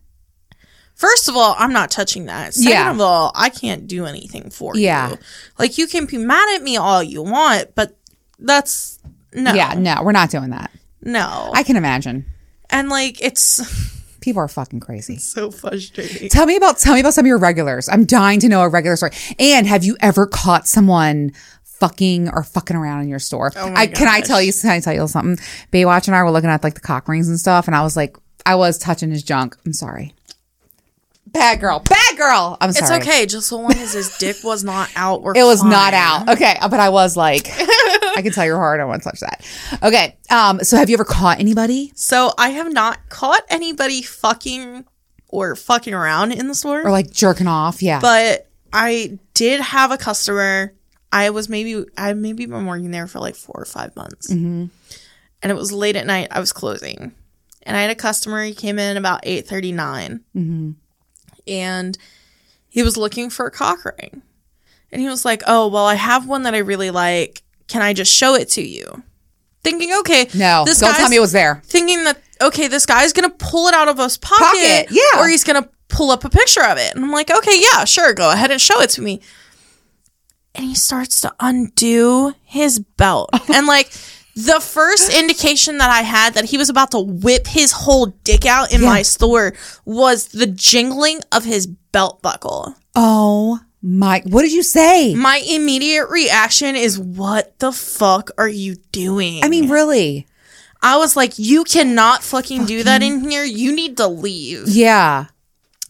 First 0.99 1.29
of 1.29 1.37
all, 1.37 1.55
I'm 1.57 1.71
not 1.71 1.89
touching 1.89 2.25
that. 2.25 2.53
Second 2.53 2.71
Yeah. 2.71 2.91
of 2.91 2.99
all, 2.99 3.31
I 3.33 3.47
can't 3.47 3.87
do 3.87 4.05
anything 4.05 4.49
for 4.49 4.75
Yeah. 4.75 5.11
you. 5.11 5.17
Like 5.57 5.77
you 5.77 5.87
can 5.87 6.05
be 6.05 6.17
mad 6.17 6.55
at 6.55 6.61
me 6.61 6.75
all 6.75 7.01
you 7.01 7.21
want, 7.21 7.73
but 7.73 7.95
that's 8.37 8.99
no. 9.33 9.53
Yeah, 9.53 9.75
no, 9.77 10.01
we're 10.03 10.11
not 10.11 10.29
doing 10.29 10.49
that. 10.49 10.71
No. 11.01 11.51
I 11.53 11.63
can 11.63 11.77
imagine. 11.77 12.25
and 12.69 12.89
like 12.89 13.21
it's 13.23 13.61
People 14.19 14.41
are 14.41 14.49
fucking 14.49 14.81
crazy. 14.81 15.17
so 15.17 15.49
frustrating. 15.51 16.27
Tell 16.27 16.45
me 16.45 16.57
about 16.57 16.77
tell 16.79 16.93
me 16.95 16.99
about 16.99 17.13
some 17.13 17.23
of 17.23 17.27
your 17.27 17.37
regulars. 17.37 17.87
I'm 17.87 18.03
dying 18.03 18.41
to 18.41 18.49
know 18.49 18.61
a 18.61 18.67
regular 18.67 18.97
story. 18.97 19.13
And 19.39 19.65
have 19.67 19.85
you 19.85 19.95
ever 20.01 20.27
caught 20.27 20.67
someone 20.67 21.31
fucking 21.63 22.27
or 22.29 22.43
fucking 22.43 22.75
around 22.75 23.03
in 23.03 23.07
your 23.07 23.19
store? 23.19 23.53
Oh 23.55 23.69
my 23.69 23.81
I 23.83 23.87
can 23.87 24.09
I 24.09 24.19
tell 24.19 24.41
you 24.41 24.51
can 24.51 24.71
I 24.71 24.81
tell 24.81 24.93
you 24.93 25.07
something? 25.07 25.37
Baywatch 25.71 26.07
and 26.07 26.15
I 26.17 26.23
were 26.23 26.31
looking 26.31 26.49
at 26.49 26.61
like 26.61 26.73
the 26.73 26.81
cock 26.81 27.07
rings 27.07 27.29
and 27.29 27.39
stuff, 27.39 27.67
and 27.67 27.75
I 27.75 27.81
was 27.83 27.95
like, 27.95 28.17
I 28.45 28.55
was 28.55 28.77
touching 28.77 29.09
his 29.09 29.23
junk. 29.23 29.55
I'm 29.65 29.71
sorry. 29.71 30.13
Bad 31.31 31.59
girl. 31.59 31.79
Bad 31.79 32.17
girl. 32.17 32.57
I'm 32.59 32.71
sorry. 32.71 32.97
It's 32.99 33.07
okay, 33.07 33.25
just 33.25 33.47
so 33.47 33.57
long 33.59 33.73
as 33.73 33.93
his 33.93 34.17
dick 34.17 34.37
was 34.43 34.63
not 34.63 34.89
out. 34.95 35.21
We're 35.21 35.33
It 35.37 35.43
was 35.43 35.61
fine. 35.61 35.69
not 35.69 35.93
out. 35.93 36.29
Okay, 36.29 36.55
but 36.61 36.79
I 36.79 36.89
was 36.89 37.15
like, 37.17 37.47
I 37.51 38.19
can 38.23 38.31
tell 38.31 38.45
you're 38.45 38.57
hard. 38.57 38.79
I 38.79 38.85
want 38.85 39.03
to 39.03 39.09
touch 39.09 39.19
that. 39.21 39.45
Okay. 39.83 40.17
Um. 40.29 40.59
So 40.63 40.77
have 40.77 40.89
you 40.89 40.95
ever 40.95 41.05
caught 41.05 41.39
anybody 41.39 41.91
So 41.95 42.33
I 42.37 42.49
have 42.49 42.71
not 42.71 43.09
caught 43.09 43.43
anybody 43.49 44.01
fucking 44.01 44.85
or 45.27 45.55
fucking 45.55 45.93
around 45.93 46.31
in 46.31 46.47
the 46.47 46.55
store, 46.55 46.81
or 46.85 46.91
like 46.91 47.11
jerking 47.11 47.47
off? 47.47 47.81
Yeah. 47.81 47.99
but 47.99 48.47
I 48.73 49.19
did 49.33 49.61
have 49.61 49.91
a 49.91 49.97
customer. 49.97 50.73
I 51.11 51.29
was 51.31 51.49
maybe 51.49 51.85
I 51.97 52.13
maybe 52.13 52.45
been 52.45 52.65
working 52.65 52.91
there 52.91 53.07
for 53.07 53.19
like 53.19 53.35
four 53.35 53.61
or 53.61 53.65
five 53.65 53.95
months, 53.95 54.31
Mm-hmm. 54.31 54.65
and 55.43 55.51
it 55.51 55.55
was 55.55 55.71
late 55.71 55.95
at 55.95 56.05
night. 56.05 56.27
I 56.31 56.39
was 56.39 56.51
closing, 56.53 57.13
and 57.63 57.77
I 57.77 57.81
had 57.81 57.89
a 57.91 57.95
customer. 57.95 58.43
He 58.43 58.53
came 58.53 58.77
in 58.77 58.95
about 58.97 59.23
8.39. 59.23 59.73
Mm-hmm. 60.35 60.71
And 61.47 61.97
he 62.67 62.83
was 62.83 62.97
looking 62.97 63.29
for 63.29 63.45
a 63.47 63.51
cock 63.51 63.83
ring, 63.85 64.21
and 64.91 65.01
he 65.01 65.07
was 65.07 65.25
like, 65.25 65.43
"Oh 65.47 65.67
well, 65.67 65.85
I 65.85 65.95
have 65.95 66.27
one 66.27 66.43
that 66.43 66.53
I 66.53 66.59
really 66.59 66.91
like. 66.91 67.41
Can 67.67 67.81
I 67.81 67.93
just 67.93 68.13
show 68.13 68.35
it 68.35 68.49
to 68.51 68.61
you?" 68.61 69.03
Thinking, 69.61 69.93
okay, 69.99 70.29
no. 70.33 70.63
this 70.65 70.79
don't 70.79 70.95
tell 70.95 71.09
me 71.09 71.17
it 71.17 71.21
was 71.21 71.33
there. 71.33 71.61
thinking 71.65 72.05
that 72.05 72.21
okay, 72.41 72.67
this 72.67 72.85
guy's 72.85 73.11
gonna 73.13 73.29
pull 73.29 73.67
it 73.67 73.73
out 73.73 73.89
of 73.89 73.97
his 73.97 74.17
pocket, 74.17 74.39
Pocket, 74.39 74.87
yeah. 74.91 75.19
or 75.19 75.27
he's 75.27 75.43
gonna 75.43 75.67
pull 75.89 76.11
up 76.11 76.23
a 76.23 76.29
picture 76.29 76.63
of 76.63 76.77
it. 76.77 76.95
And 76.95 77.03
I'm 77.03 77.11
like, 77.11 77.29
okay, 77.29 77.59
yeah, 77.59 77.83
sure, 77.83 78.13
go 78.13 78.31
ahead 78.31 78.51
and 78.51 78.61
show 78.61 78.79
it 78.81 78.89
to 78.91 79.01
me. 79.01 79.21
And 80.55 80.65
he 80.65 80.75
starts 80.75 81.21
to 81.21 81.35
undo 81.39 82.33
his 82.43 82.79
belt, 82.79 83.29
and 83.53 83.67
like 83.67 83.91
the 84.45 84.59
first 84.61 85.13
indication 85.17 85.77
that 85.79 85.89
I 85.89 86.01
had 86.01 86.33
that 86.35 86.45
he 86.45 86.57
was 86.57 86.69
about 86.69 86.91
to 86.91 86.99
whip 86.99 87.47
his 87.47 87.71
whole 87.71 88.07
dick 88.23 88.45
out 88.45 88.73
in 88.73 88.81
my 88.81 89.01
store 89.01 89.53
was 89.85 90.27
the 90.27 90.47
jingling 90.47 91.21
of 91.31 91.43
his 91.45 91.67
belt 91.67 92.21
buckle. 92.21 92.75
Oh 92.95 93.59
my! 93.81 94.21
What 94.25 94.43
did 94.43 94.53
you 94.53 94.63
say? 94.63 95.13
My 95.15 95.41
immediate 95.49 96.09
reaction 96.09 96.75
is, 96.75 96.99
"What 96.99 97.57
the 97.59 97.71
fuck 97.71 98.31
are 98.37 98.47
you 98.47 98.75
doing?" 98.91 99.43
I 99.43 99.49
mean, 99.49 99.69
really? 99.69 100.27
I 100.81 100.97
was 100.97 101.17
like, 101.17 101.37
you 101.37 101.65
cannot 101.65 102.23
fucking 102.23 102.65
do 102.65 102.83
that 102.83 103.03
in 103.03 103.29
here. 103.29 103.43
You 103.43 103.75
need 103.75 103.97
to 103.97 104.07
leave. 104.07 104.69
Yeah. 104.69 105.25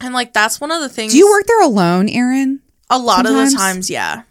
And 0.02 0.16
like 0.16 0.34
that's 0.34 0.60
one 0.60 0.72
of 0.72 0.82
the 0.82 0.90
things 0.90 1.12
Do 1.14 1.20
you 1.20 1.30
work 1.30 1.46
there 1.46 1.62
alone, 1.62 2.10
Erin? 2.10 2.62
a 2.90 2.98
lot 2.98 3.28
of 3.28 3.34
the 3.34 3.56
times, 3.56 3.90
yeah. 3.90 4.24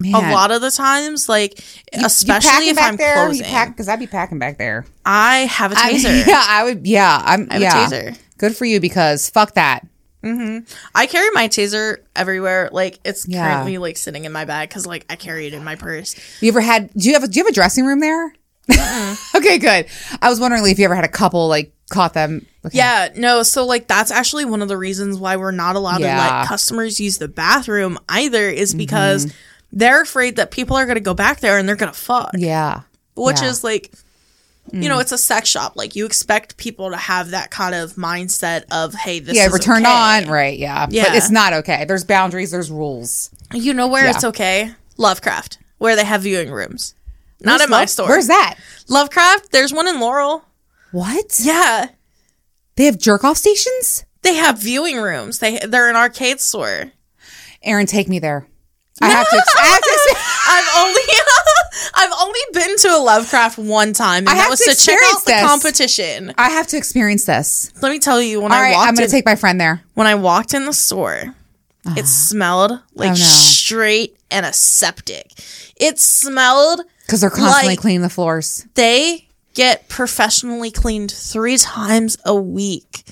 Man. 0.00 0.14
A 0.14 0.32
lot 0.32 0.50
of 0.50 0.62
the 0.62 0.70
times, 0.70 1.28
like 1.28 1.58
You 1.92 2.06
especially 2.06 2.48
packing 2.48 2.68
if 2.70 2.78
I'm 2.78 2.96
there? 2.96 3.14
closing. 3.26 3.46
because 3.68 3.86
I'd 3.88 3.98
be 3.98 4.06
packing 4.06 4.38
back 4.38 4.56
there. 4.58 4.86
I 5.04 5.40
have 5.40 5.72
a 5.72 5.74
taser. 5.76 6.26
yeah, 6.26 6.42
I 6.48 6.64
would. 6.64 6.86
Yeah, 6.86 7.20
I'm. 7.24 7.46
I 7.50 7.54
have 7.54 7.62
yeah, 7.62 7.86
a 7.86 7.90
taser. 7.90 8.18
good 8.38 8.56
for 8.56 8.64
you 8.64 8.80
because 8.80 9.28
fuck 9.28 9.54
that. 9.54 9.86
I 10.22 11.06
carry 11.08 11.30
my 11.32 11.48
taser 11.48 11.98
everywhere. 12.16 12.68
Like 12.72 12.98
it's 13.04 13.26
Yeah. 13.28 13.50
currently 13.52 13.78
like 13.78 13.96
sitting 13.96 14.24
in 14.24 14.32
my 14.32 14.44
bag 14.44 14.68
because 14.68 14.86
like 14.86 15.06
I 15.08 15.16
carry 15.16 15.46
it 15.46 15.54
in 15.54 15.64
my 15.64 15.76
purse. 15.76 16.14
You 16.42 16.48
ever 16.48 16.60
had? 16.60 16.92
Do 16.94 17.06
you 17.08 17.14
have? 17.14 17.24
A, 17.24 17.28
do 17.28 17.38
you 17.38 17.44
have 17.44 17.50
a 17.50 17.54
dressing 17.54 17.84
room 17.86 18.00
there? 18.00 18.32
okay, 19.34 19.58
good. 19.58 19.86
I 20.22 20.28
was 20.28 20.38
wondering 20.40 20.66
if 20.66 20.78
you 20.78 20.84
ever 20.84 20.94
had 20.94 21.04
a 21.04 21.08
couple 21.08 21.48
like 21.48 21.72
caught 21.90 22.14
them. 22.14 22.46
Okay. 22.64 22.76
Yeah, 22.78 23.08
no, 23.16 23.42
so 23.42 23.64
like 23.66 23.86
that's 23.88 24.10
actually 24.10 24.44
one 24.44 24.60
of 24.62 24.68
the 24.68 24.76
reasons 24.76 25.18
why 25.18 25.36
we're 25.36 25.50
not 25.50 25.74
allowed 25.76 25.98
to 25.98 26.04
Yeah. 26.04 26.18
Mm-hmm. 26.20 26.38
let 26.40 26.46
customers 26.48 27.00
use 27.00 27.18
the 27.18 27.26
bathroom 27.28 27.98
either 28.08 28.48
is 28.48 28.74
because 28.74 29.32
they're 29.72 30.02
afraid 30.02 30.36
that 30.36 30.50
people 30.50 30.76
are 30.76 30.86
gonna 30.86 31.00
go 31.00 31.14
back 31.14 31.40
there 31.40 31.58
and 31.58 31.68
they're 31.68 31.76
gonna 31.76 31.92
fuck. 31.92 32.30
Yeah. 32.36 32.82
which 33.14 33.40
Yeah. 33.42 33.48
Is 33.48 33.64
like 33.64 33.92
you 34.72 34.88
know 34.88 34.98
it's 35.00 35.10
a 35.10 35.18
sex 35.18 35.48
shop 35.48 35.72
like 35.74 35.96
you 35.96 36.06
expect 36.06 36.56
people 36.56 36.90
to 36.90 36.96
have 36.96 37.30
that 37.30 37.50
kind 37.50 37.74
of 37.74 37.94
mindset 37.94 38.64
of 38.70 38.94
hey 38.94 39.18
this 39.18 39.36
Yeah. 39.36 39.46
is 39.46 39.52
Returned 39.52 39.84
okay. 39.86 39.92
on. 39.94 40.28
Right. 40.28 40.58
Yeah. 40.58 40.86
But 40.86 40.94
Yeah. 40.94 41.14
it's 41.14 41.30
not 41.30 41.52
okay. 41.54 41.84
There's 41.86 42.04
boundaries. 42.04 42.50
There's 42.52 42.70
rules. 42.70 43.30
you 43.52 43.74
know 43.74 43.88
where 43.88 44.04
Yeah. 44.04 44.10
it's 44.10 44.24
okay 44.24 44.72
Lovecraft 44.96 45.58
where 45.78 45.96
they 45.96 46.04
have 46.04 46.22
viewing 46.22 46.50
rooms 46.52 46.94
not 47.40 47.52
Where's 47.52 47.62
at 47.62 47.70
my 47.70 47.78
Love- 47.80 47.90
store 47.90 48.08
Where's 48.08 48.26
that? 48.28 48.56
Lovecraft 48.88 49.50
there's 49.50 49.72
one 49.72 49.88
in 49.88 49.98
laurel 49.98 50.44
What? 50.92 51.40
yeah 51.40 51.86
They 52.76 52.84
have 52.84 52.98
jerk 52.98 53.24
off 53.24 53.38
stations. 53.38 54.04
they 54.22 54.34
have 54.34 54.58
viewing 54.58 54.98
rooms 54.98 55.38
they 55.40 55.58
they're 55.58 55.88
an 55.90 55.96
arcade 55.96 56.40
store 56.40 56.92
Erin, 57.62 57.86
take 57.86 58.08
me 58.08 58.18
there. 58.20 58.46
I 59.00 59.08
have 59.10 59.28
to. 59.28 59.36
I 59.58 59.66
have 59.66 59.80
to. 59.82 60.16
I've 60.48 60.86
only 60.86 61.02
I've 61.94 62.26
only 62.26 62.40
been 62.52 62.76
to 62.78 62.88
a 62.96 63.00
Lovecraft 63.02 63.58
one 63.58 63.92
time, 63.92 64.20
and 64.20 64.28
I 64.28 64.34
that 64.34 64.40
have 64.42 64.50
was 64.50 64.60
to 64.60 64.74
to 64.74 64.76
check 64.76 64.98
out 65.12 65.24
the 65.24 65.30
this. 65.32 65.42
competition. 65.46 66.34
I 66.38 66.50
have 66.50 66.66
to 66.68 66.76
experience 66.76 67.24
this. 67.24 67.72
Let 67.82 67.90
me 67.90 67.98
tell 67.98 68.20
you, 68.20 68.40
when 68.40 68.52
All 68.52 68.58
I 68.58 68.62
right, 68.62 68.72
walked 68.74 68.88
I'm 68.88 68.94
going 68.94 69.04
in, 69.04 69.10
to 69.10 69.16
take 69.16 69.24
my 69.26 69.36
friend 69.36 69.60
there. 69.60 69.82
when 69.94 70.06
I 70.06 70.14
walked 70.16 70.54
in 70.54 70.66
the 70.66 70.72
store, 70.72 71.34
it 71.86 72.02
ah. 72.02 72.02
smelled 72.04 72.72
oh, 72.72 72.82
like 72.94 73.08
Oh, 73.08 73.10
no. 73.12 73.14
straight 73.16 74.16
antiseptic. 74.30 75.32
It 75.76 75.98
smelled. 75.98 76.82
Because 77.06 77.20
they're 77.22 77.30
constantly 77.30 77.70
Like- 77.72 77.78
cleaning 77.80 78.02
the 78.02 78.10
floors. 78.10 78.66
They 78.74 79.26
get 79.54 79.88
professionally 79.88 80.70
cleaned 80.70 81.10
three 81.10 81.56
times 81.58 82.16
a 82.24 82.34
week. 82.34 83.02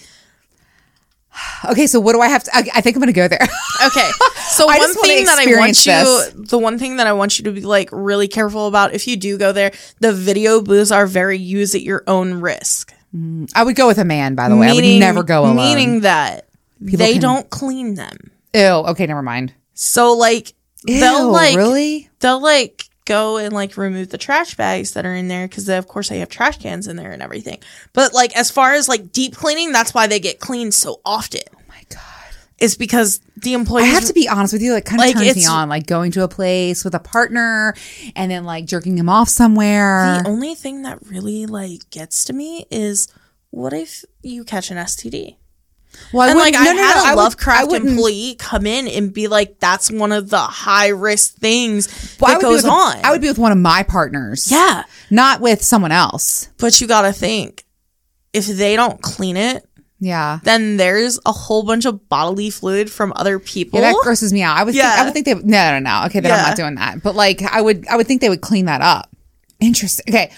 Okay, 1.70 1.86
so 1.88 1.98
what 1.98 2.12
do 2.12 2.20
I 2.20 2.28
have 2.28 2.44
to? 2.44 2.50
I, 2.54 2.68
I 2.76 2.80
think 2.80 2.94
I'm 2.96 3.00
going 3.00 3.08
to 3.08 3.12
go 3.12 3.26
there. 3.28 3.40
Okay, 3.86 4.10
so 4.48 4.66
one 4.66 4.92
thing 4.94 5.24
that 5.26 5.38
I 5.38 5.56
want 5.56 5.86
you, 5.86 6.44
the 6.46 6.58
one 6.58 6.78
thing 6.80 6.96
that 6.96 7.06
I 7.06 7.12
want 7.12 7.38
you 7.38 7.44
to 7.44 7.52
be 7.52 7.60
like 7.60 7.90
really 7.92 8.26
careful 8.26 8.66
about 8.66 8.92
if 8.92 9.06
you 9.06 9.16
do 9.16 9.38
go 9.38 9.52
there, 9.52 9.70
the 10.00 10.12
video 10.12 10.60
booths 10.60 10.90
are 10.90 11.06
very 11.06 11.38
use 11.38 11.76
at 11.76 11.82
your 11.82 12.02
own 12.08 12.40
risk. 12.40 12.92
Mm, 13.14 13.48
I 13.54 13.62
would 13.62 13.76
go 13.76 13.86
with 13.86 13.98
a 13.98 14.04
man, 14.04 14.34
by 14.34 14.48
the 14.48 14.56
way. 14.56 14.68
I 14.68 14.72
would 14.72 14.82
never 14.84 15.22
go 15.22 15.42
alone. 15.44 15.56
Meaning 15.56 16.00
that 16.00 16.48
they 16.80 17.12
can- 17.12 17.22
don't 17.22 17.50
clean 17.50 17.94
them. 17.94 18.32
Ew. 18.52 18.60
Okay, 18.62 19.06
never 19.06 19.22
mind. 19.22 19.52
So 19.74 20.14
like 20.14 20.54
Ew, 20.86 20.98
they'll 20.98 21.30
like 21.30 21.56
really? 21.56 22.08
they'll 22.18 22.42
like 22.42 22.87
go 23.08 23.38
and 23.38 23.52
like 23.52 23.76
remove 23.76 24.10
the 24.10 24.18
trash 24.18 24.54
bags 24.54 24.92
that 24.92 25.06
are 25.06 25.14
in 25.14 25.28
there 25.28 25.48
because 25.48 25.68
of 25.68 25.88
course 25.88 26.10
they 26.10 26.20
have 26.20 26.28
trash 26.28 26.58
cans 26.58 26.86
in 26.86 26.96
there 26.96 27.10
and 27.10 27.22
everything. 27.22 27.58
But 27.94 28.12
like 28.12 28.36
as 28.36 28.50
far 28.50 28.74
as 28.74 28.88
like 28.88 29.10
deep 29.12 29.34
cleaning, 29.34 29.72
that's 29.72 29.94
why 29.94 30.06
they 30.06 30.20
get 30.20 30.38
cleaned 30.38 30.74
so 30.74 31.00
often. 31.04 31.40
Oh 31.56 31.60
my 31.68 31.82
god. 31.88 32.02
It's 32.58 32.76
because 32.76 33.20
the 33.36 33.54
employees. 33.54 33.86
I 33.86 33.90
have 33.90 34.04
to 34.04 34.12
be 34.12 34.28
honest 34.28 34.52
with 34.52 34.62
you, 34.62 34.72
like 34.74 34.84
kind 34.84 35.00
of 35.00 35.06
Like, 35.06 35.16
turns 35.16 35.36
me 35.36 35.46
on, 35.46 35.68
like 35.68 35.86
going 35.86 36.12
to 36.12 36.22
a 36.22 36.28
place 36.28 36.84
with 36.84 36.94
a 36.94 37.00
partner 37.00 37.74
and 38.14 38.30
then 38.30 38.44
like 38.44 38.66
jerking 38.66 38.98
him 38.98 39.08
off 39.08 39.28
somewhere. 39.28 40.20
the 40.22 40.28
only 40.28 40.54
thing 40.54 40.82
that 40.82 40.98
really 41.06 41.46
like 41.46 41.88
gets 41.90 42.24
to 42.26 42.32
me 42.32 42.66
is 42.70 43.08
what 43.50 43.72
if 43.72 44.04
you 44.22 44.44
catch 44.44 44.70
an 44.70 44.76
STD? 44.76 45.36
Well, 46.12 46.26
I 46.26 46.30
and 46.30 46.38
like 46.38 46.54
wouldn't- 46.54 46.68
I 46.68 46.72
no, 46.72 46.72
no, 46.72 46.82
had 46.88 47.04
no, 47.06 47.14
a 47.14 47.16
Lovecraft 47.16 47.72
employee 47.72 48.36
come 48.38 48.66
in 48.66 48.88
and 48.88 49.12
be 49.12 49.28
like, 49.28 49.60
"That's 49.60 49.90
one 49.90 50.12
of 50.12 50.30
the 50.30 50.38
high 50.38 50.88
risk 50.88 51.34
things 51.36 52.16
well, 52.20 52.32
that 52.34 52.42
goes 52.42 52.64
on." 52.64 52.96
I 53.04 53.10
would 53.10 53.20
be 53.20 53.28
with 53.28 53.38
one 53.38 53.52
of 53.52 53.58
my 53.58 53.82
partners. 53.82 54.50
yeah, 54.50 54.84
Not 55.10 55.40
with 55.40 55.62
someone 55.62 55.92
else. 55.92 56.48
but 56.58 56.80
you 56.80 56.86
got 56.86 57.02
to 57.02 57.12
think 57.12 57.64
if 58.32 58.46
they 58.46 58.76
don't 58.76 59.00
clean 59.02 59.36
it, 59.36 59.64
Yeah. 60.00 60.38
then 60.44 60.76
there's 60.76 61.18
a 61.26 61.32
whole 61.32 61.62
bunch 61.64 61.84
of 61.86 62.08
bodily 62.08 62.50
fluid 62.50 62.90
from 62.90 63.12
other 63.16 63.38
people. 63.38 63.80
Yeah, 63.80 63.92
that 63.92 64.00
grosses 64.02 64.32
me 64.32 64.42
out. 64.42 64.56
I 64.56 64.64
would 64.64 64.74
think, 64.74 64.84
I 64.84 65.04
would 65.04 65.12
think 65.14 65.26
they 65.26 65.34
would, 65.34 65.46
no, 65.46 65.70
no, 65.72 65.78
no. 65.80 66.02
Okay, 66.06 66.20
then 66.20 66.32
I'm 66.32 66.46
not 66.46 66.56
doing 66.56 66.74
that. 66.76 67.02
But 67.02 67.14
like 67.16 67.42
I 67.42 67.60
would 67.60 67.86
I 67.88 67.96
would 67.96 68.06
think 68.06 68.20
they 68.20 68.28
would 68.28 68.40
clean 68.42 68.66
that 68.66 68.80
up. 68.80 69.10
Interesting. 69.60 70.04
Okay. 70.08 70.30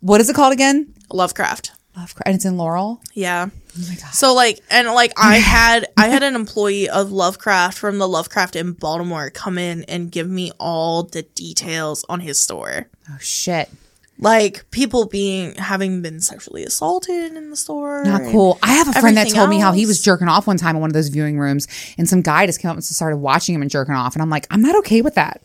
What 0.00 0.20
is 0.20 0.28
it 0.28 0.36
called 0.36 0.52
again? 0.52 0.92
Lovecraft. 1.12 1.70
Lovecraft. 1.96 2.26
And 2.26 2.34
it's 2.34 2.44
in 2.44 2.56
Laurel. 2.56 3.00
Yeah. 3.14 3.48
Oh 3.50 3.84
my 3.88 3.94
god. 3.94 4.12
So 4.12 4.34
like 4.34 4.60
and 4.70 4.86
like 4.88 5.12
I 5.16 5.36
had 5.38 5.86
I 5.96 6.08
had 6.08 6.22
an 6.22 6.34
employee 6.34 6.88
of 6.88 7.10
Lovecraft 7.10 7.78
from 7.78 7.98
the 7.98 8.08
Lovecraft 8.08 8.56
in 8.56 8.72
Baltimore 8.72 9.30
come 9.30 9.58
in 9.58 9.84
and 9.84 10.10
give 10.10 10.28
me 10.28 10.52
all 10.60 11.04
the 11.04 11.22
details 11.22 12.04
on 12.08 12.20
his 12.20 12.38
store. 12.38 12.88
Oh 13.10 13.18
shit. 13.18 13.70
Like 14.18 14.70
people 14.70 15.06
being 15.06 15.54
having 15.56 16.00
been 16.00 16.20
sexually 16.20 16.64
assaulted 16.64 17.34
in 17.34 17.50
the 17.50 17.56
store. 17.56 18.02
Not 18.04 18.22
cool. 18.30 18.58
I 18.62 18.72
have 18.72 18.88
a 18.88 18.98
friend 18.98 19.16
that 19.16 19.28
told 19.28 19.50
me 19.50 19.58
how 19.58 19.72
he 19.72 19.84
was 19.84 20.02
jerking 20.02 20.28
off 20.28 20.46
one 20.46 20.56
time 20.56 20.76
in 20.76 20.80
one 20.80 20.88
of 20.88 20.94
those 20.94 21.08
viewing 21.08 21.38
rooms, 21.38 21.68
and 21.98 22.08
some 22.08 22.22
guy 22.22 22.46
just 22.46 22.60
came 22.60 22.70
up 22.70 22.76
and 22.76 22.84
started 22.84 23.18
watching 23.18 23.54
him 23.54 23.60
and 23.60 23.70
jerking 23.70 23.94
off, 23.94 24.14
and 24.14 24.22
I'm 24.22 24.30
like, 24.30 24.46
I'm 24.50 24.62
not 24.62 24.74
okay 24.76 25.02
with 25.02 25.16
that. 25.16 25.42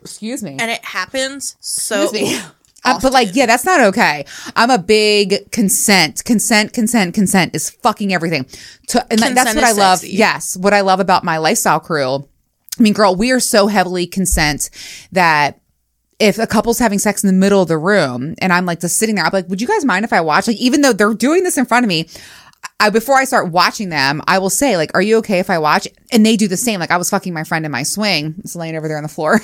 Excuse 0.00 0.42
me. 0.42 0.56
And 0.58 0.70
it 0.70 0.84
happens 0.84 1.56
so 1.60 2.04
Excuse 2.04 2.32
me. 2.32 2.40
Uh, 2.86 2.98
but 3.02 3.12
like, 3.12 3.34
yeah, 3.34 3.46
that's 3.46 3.64
not 3.64 3.80
okay. 3.80 4.24
I'm 4.54 4.70
a 4.70 4.78
big 4.78 5.50
consent, 5.52 6.24
consent, 6.24 6.72
consent, 6.72 7.14
consent 7.14 7.54
is 7.54 7.70
fucking 7.70 8.12
everything. 8.14 8.46
To, 8.88 9.04
and 9.10 9.18
that- 9.20 9.34
that's 9.34 9.54
what 9.54 9.64
I 9.64 9.72
love. 9.72 9.98
sexy. 10.00 10.14
Yes, 10.16 10.56
what 10.56 10.72
I 10.72 10.80
love 10.82 11.00
about 11.00 11.24
my 11.24 11.38
lifestyle 11.38 11.80
crew. 11.80 12.28
I 12.78 12.82
mean, 12.82 12.92
girl, 12.92 13.14
we 13.16 13.30
are 13.32 13.40
so 13.40 13.66
heavily 13.68 14.06
consent 14.06 14.70
that 15.12 15.60
if 16.18 16.38
a 16.38 16.46
couple's 16.46 16.78
having 16.78 16.98
sex 16.98 17.22
in 17.22 17.26
the 17.26 17.32
middle 17.32 17.60
of 17.60 17.68
the 17.68 17.76
room 17.78 18.34
and 18.38 18.52
I'm 18.52 18.64
like 18.66 18.80
just 18.80 18.96
sitting 18.98 19.16
there, 19.16 19.24
I'm 19.24 19.32
like, 19.32 19.48
would 19.48 19.60
you 19.60 19.66
guys 19.66 19.84
mind 19.84 20.04
if 20.04 20.12
I 20.12 20.20
watch? 20.22 20.46
Like, 20.46 20.56
even 20.56 20.80
though 20.80 20.92
they're 20.92 21.12
doing 21.14 21.42
this 21.42 21.58
in 21.58 21.66
front 21.66 21.84
of 21.84 21.88
me, 21.88 22.08
I 22.78 22.90
before 22.90 23.16
I 23.16 23.24
start 23.24 23.50
watching 23.52 23.88
them, 23.88 24.20
I 24.26 24.38
will 24.38 24.50
say 24.50 24.76
like, 24.76 24.90
"Are 24.94 25.00
you 25.02 25.16
okay 25.18 25.38
if 25.38 25.48
I 25.48 25.58
watch?" 25.58 25.88
And 26.12 26.24
they 26.26 26.36
do 26.36 26.46
the 26.46 26.56
same. 26.58 26.78
Like 26.78 26.90
I 26.90 26.98
was 26.98 27.08
fucking 27.10 27.32
my 27.32 27.42
friend 27.44 27.64
in 27.64 27.72
my 27.72 27.82
swing, 27.84 28.34
it's 28.40 28.54
laying 28.54 28.76
over 28.76 28.86
there 28.86 28.98
on 28.98 29.02
the 29.02 29.08
floor, 29.08 29.40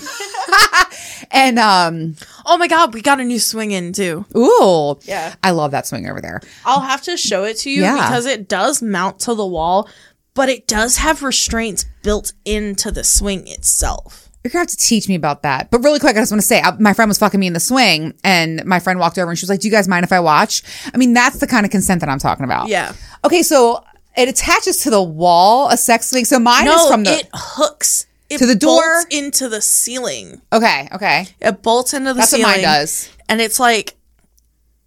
and 1.31 1.59
um, 1.59 2.17
Oh 2.45 2.59
my 2.59 2.69
god, 2.69 2.93
we 2.95 3.01
got 3.01 3.21
a 3.21 3.25
new 3.25 3.39
swing 3.39 3.71
in 3.71 3.93
too. 3.93 4.27
ooh, 4.37 4.99
Yeah. 5.05 5.35
I 5.43 5.53
love 5.53 5.71
that 5.71 5.87
swing 5.87 6.09
over 6.09 6.21
there. 6.21 6.41
I'll 6.65 6.81
have 6.81 7.03
to 7.03 7.17
show 7.17 7.45
it 7.45 7.57
to 7.59 7.71
you 7.71 7.83
Yeah. 7.83 7.95
because 7.95 8.27
it 8.27 8.49
does 8.49 8.83
mount 8.83 9.21
to 9.21 9.35
the 9.35 9.47
wall, 9.47 9.89
but 10.35 10.49
it 10.49 10.67
does 10.67 10.99
have 10.99 11.23
restraints 11.23 11.87
built 12.03 12.33
into 12.45 12.91
the 12.91 13.05
swing 13.05 13.47
itself. 13.49 14.22
You're 14.45 14.51
gonna 14.51 14.61
have 14.63 14.69
to 14.69 14.77
teach 14.77 15.09
me 15.09 15.15
about 15.15 15.43
that. 15.43 15.71
But 15.71 15.83
really 15.85 16.01
quick, 16.01 16.17
I 16.17 16.21
just 16.21 16.33
want 16.33 16.41
to 16.41 16.47
say, 16.47 16.61
I, 16.61 16.73
my 16.79 16.93
friend 16.95 17.09
was 17.09 17.19
fucking 17.19 17.39
me 17.39 17.47
in 17.47 17.53
the 17.53 17.61
swing, 17.61 18.15
and 18.25 18.65
my 18.65 18.81
friend 18.81 18.99
walked 18.99 19.19
over 19.19 19.31
and 19.31 19.39
she 19.39 19.45
was 19.45 19.51
like, 19.51 19.61
"Do 19.61 19.69
you 19.69 19.73
guys 19.73 19.87
mind 19.87 20.05
if 20.05 20.13
I 20.13 20.19
watch?" 20.21 20.63
I 20.93 20.97
mean, 20.97 21.13
that's 21.15 21.39
the 21.39 21.47
kind 21.47 21.65
of 21.65 21.71
consent 21.71 22.01
that 22.01 22.09
I'm 22.09 22.19
talking 22.19 22.45
about. 22.45 22.67
Yeah. 22.69 22.93
Okay, 23.25 23.43
so 23.45 23.85
it 24.17 24.29
attaches 24.29 24.79
to 24.79 24.91
the 24.91 25.03
wall, 25.03 25.69
a 25.69 25.77
sex 25.77 26.11
swing. 26.11 26.25
So 26.25 26.39
mine 26.41 26.67
is 26.67 26.87
from 26.89 27.05
the. 27.05 27.13
it 27.13 27.29
hooks 27.33 28.07
it 28.31 28.39
To 28.39 28.47
the 28.47 28.55
door? 28.57 28.81
bolts 28.83 29.07
into 29.15 29.49
the 29.49 29.61
ceiling. 29.61 30.41
okay, 30.53 30.89
okay, 30.93 31.27
It 31.41 31.63
bolts 31.63 31.95
into 31.95 32.13
the 32.15 32.23
ceiling. 32.23 32.43
that's 32.43 32.63
what 32.63 32.63
mine 32.65 32.81
does. 32.81 33.11
And 33.29 33.41
it's 33.41 33.61
like 33.61 33.95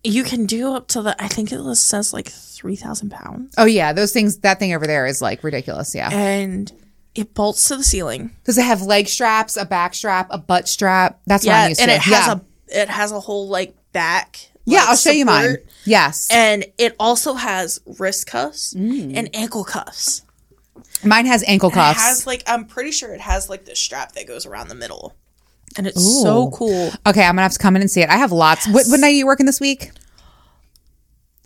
you 0.03 0.23
can 0.23 0.45
do 0.45 0.73
up 0.73 0.87
to 0.89 1.01
the 1.01 1.15
I 1.23 1.27
think 1.27 1.51
it 1.51 1.75
says 1.75 2.11
like 2.13 2.27
three 2.27 2.75
thousand 2.75 3.09
pounds. 3.11 3.53
Oh 3.57 3.65
yeah, 3.65 3.93
those 3.93 4.11
things. 4.11 4.39
That 4.39 4.59
thing 4.59 4.73
over 4.73 4.85
there 4.85 5.05
is 5.05 5.21
like 5.21 5.43
ridiculous. 5.43 5.95
Yeah. 5.95 6.09
And 6.11 6.71
it 7.15 7.33
bolts 7.33 7.67
to 7.69 7.77
the 7.77 7.83
ceiling. 7.83 8.35
Does 8.43 8.57
it 8.57 8.65
have 8.65 8.81
leg 8.81 9.07
straps, 9.07 9.55
a 9.57 9.65
back 9.65 9.93
strap, 9.95 10.27
a 10.29 10.37
butt 10.37 10.67
strap? 10.67 11.19
That's 11.25 11.45
what 11.45 11.51
Yeah, 11.51 11.61
I'm 11.63 11.69
used 11.69 11.81
and 11.81 11.89
to. 11.89 11.95
it 11.95 12.01
has 12.01 12.27
yeah. 12.27 12.33
a 12.33 12.81
it 12.81 12.89
has 12.89 13.11
a 13.11 13.19
whole 13.19 13.47
like 13.47 13.75
back. 13.93 14.37
yeah, 14.65 14.85
I'll 14.87 14.95
show 14.97 15.11
you 15.11 15.25
mine. 15.25 15.57
Yes, 15.85 16.27
And 16.31 16.65
it 16.77 16.95
also 16.99 17.35
has 17.35 17.79
wrist 17.99 18.27
cuffs 18.27 18.73
Mm. 18.73 19.15
and 19.15 19.29
ankle 19.35 19.63
cuffs. 19.63 20.23
mine 21.03 21.25
has 21.27 21.43
ankle 21.47 21.69
It 21.69 21.73
cuffs. 21.73 22.01
has 22.01 22.27
like 22.27 22.43
I'm 22.47 22.65
pretty 22.65 22.91
sure 22.91 23.13
it 23.13 23.21
has 23.21 23.49
like 23.49 23.65
the 23.65 23.75
strap 23.75 24.13
that 24.13 24.27
goes 24.27 24.45
around 24.45 24.67
the 24.67 24.75
middle. 24.75 25.15
And 25.77 25.87
it's 25.87 26.01
so 26.23 26.49
cool. 26.51 26.91
okay, 27.05 27.23
I'm 27.23 27.33
gonna 27.35 27.41
have 27.43 27.53
to 27.53 27.59
come 27.59 27.75
in 27.75 27.81
and 27.81 27.91
see 27.91 28.01
it. 28.01 28.09
I 28.09 28.17
have 28.17 28.31
lots. 28.31 28.67
What, 28.67 28.87
what 28.87 28.99
night 28.99 29.07
are 29.09 29.11
you 29.11 29.25
working 29.25 29.45
this 29.45 29.59
week? 29.61 29.91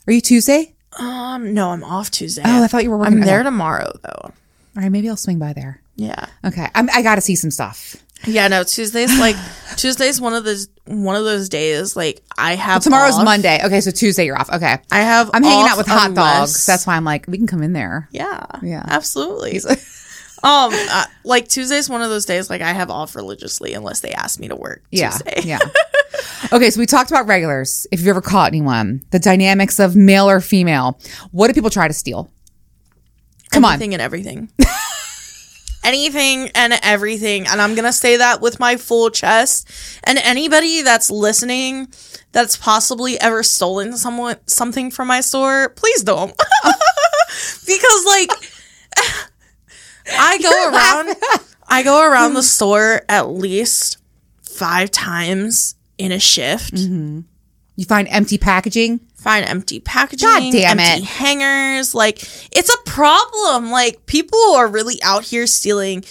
Are 0.07 0.13
you 0.13 0.21
Tuesday? 0.21 0.75
Um 0.97 1.53
no, 1.53 1.69
I'm 1.71 1.83
off 1.83 2.09
Tuesday. 2.11 2.41
Oh, 2.45 2.63
I 2.63 2.67
thought 2.67 2.83
you 2.83 2.89
were 2.91 2.97
working. 2.97 3.15
I'm 3.15 3.21
there 3.21 3.43
tomorrow 3.43 3.91
though. 4.01 4.31
All 4.79 4.83
right, 4.83 4.91
maybe 4.93 5.09
I'll 5.09 5.17
swing 5.17 5.39
by 5.39 5.51
there. 5.51 5.81
Yeah. 5.97 6.25
Okay, 6.45 6.65
I'm, 6.73 6.89
I 6.91 7.01
got 7.01 7.15
to 7.15 7.21
see 7.21 7.35
some 7.35 7.51
stuff. 7.51 7.97
Yeah, 8.25 8.47
no, 8.47 8.63
Tuesday's 8.63 9.19
like 9.19 9.35
Tuesday's 9.75 10.21
one 10.21 10.33
of 10.33 10.45
those 10.45 10.69
one 10.85 11.17
of 11.17 11.25
those 11.25 11.49
days 11.49 11.97
like 11.97 12.21
I 12.37 12.55
have 12.55 12.81
Tomorrow's 12.81 13.15
off. 13.17 13.25
Monday. 13.25 13.59
Okay, 13.61 13.81
so 13.81 13.91
Tuesday 13.91 14.25
you're 14.25 14.39
off. 14.39 14.49
Okay, 14.49 14.77
I 14.89 14.99
have 15.01 15.29
I'm 15.33 15.43
hanging 15.43 15.67
out 15.69 15.77
with 15.77 15.87
hot 15.87 16.09
unless- 16.11 16.39
dogs. 16.53 16.65
That's 16.65 16.87
why 16.87 16.95
I'm 16.95 17.03
like, 17.03 17.25
we 17.27 17.37
can 17.37 17.45
come 17.47 17.61
in 17.61 17.73
there. 17.73 18.07
yeah, 18.11 18.45
Yeah. 18.63 18.83
absolutely. 18.87 19.57
um, 20.43 20.71
uh, 20.73 21.05
like 21.25 21.49
Tuesday's 21.49 21.89
one 21.89 22.01
of 22.01 22.09
those 22.09 22.25
days 22.25 22.49
like 22.49 22.61
I 22.61 22.71
have 22.71 22.89
off 22.89 23.17
religiously 23.17 23.73
unless 23.73 23.99
they 23.99 24.11
ask 24.13 24.39
me 24.39 24.47
to 24.47 24.55
work. 24.55 24.81
Yeah, 24.91 25.09
Tuesday. 25.11 25.41
yeah. 25.43 25.59
Okay, 26.51 26.69
so 26.71 26.79
we 26.79 26.85
talked 26.85 27.11
about 27.11 27.27
regulars. 27.27 27.85
If 27.91 27.99
you've 27.99 28.07
ever 28.07 28.21
caught 28.21 28.47
anyone, 28.47 29.03
the 29.11 29.19
dynamics 29.19 29.77
of 29.79 29.95
male 29.95 30.27
or 30.29 30.39
female. 30.39 30.97
What 31.31 31.47
do 31.47 31.53
people 31.53 31.69
try 31.69 31.87
to 31.87 31.93
steal? 31.93 32.31
Come 33.51 33.65
on. 33.65 33.73
Anything 33.73 33.93
and 33.93 34.01
everything. 34.01 34.49
Anything 35.83 36.49
and 36.55 36.73
everything. 36.83 37.47
And 37.47 37.61
I'm 37.61 37.73
going 37.73 37.85
to 37.85 37.93
say 37.93 38.17
that 38.17 38.41
with 38.41 38.59
my 38.59 38.77
full 38.77 39.09
chest. 39.09 39.69
And 40.03 40.17
anybody 40.19 40.81
that's 40.81 41.09
listening 41.09 41.87
that's 42.31 42.57
possibly 42.57 43.19
ever 43.19 43.43
stolen 43.43 43.97
someone 43.97 44.37
something 44.45 44.91
from 44.91 45.07
my 45.07 45.21
store, 45.21 45.69
please 45.69 46.03
don't. 46.03 46.31
because 47.65 48.05
like 48.05 48.31
I 50.11 50.37
go 50.39 50.69
around 50.71 51.15
I 51.67 51.83
go 51.83 52.03
around 52.03 52.33
the 52.33 52.41
mm-hmm. 52.41 52.45
store 52.45 53.01
at 53.07 53.29
least 53.29 53.97
5 54.43 54.91
times 54.91 55.75
in 55.97 56.11
a 56.11 56.19
shift. 56.19 56.73
Mm-hmm. 56.73 57.21
You 57.75 57.85
find 57.85 58.07
empty 58.09 58.37
packaging. 58.37 58.99
Find 59.19 59.45
empty 59.45 59.79
packaging, 59.79 60.27
God 60.27 60.51
damn 60.51 60.79
empty 60.79 61.03
it. 61.03 61.07
hangers. 61.07 61.93
Like 61.93 62.23
it's 62.51 62.73
a 62.73 62.77
problem. 62.85 63.71
Like 63.71 64.05
people 64.05 64.39
are 64.55 64.67
really 64.67 65.01
out 65.03 65.23
here 65.23 65.45
stealing 65.47 66.03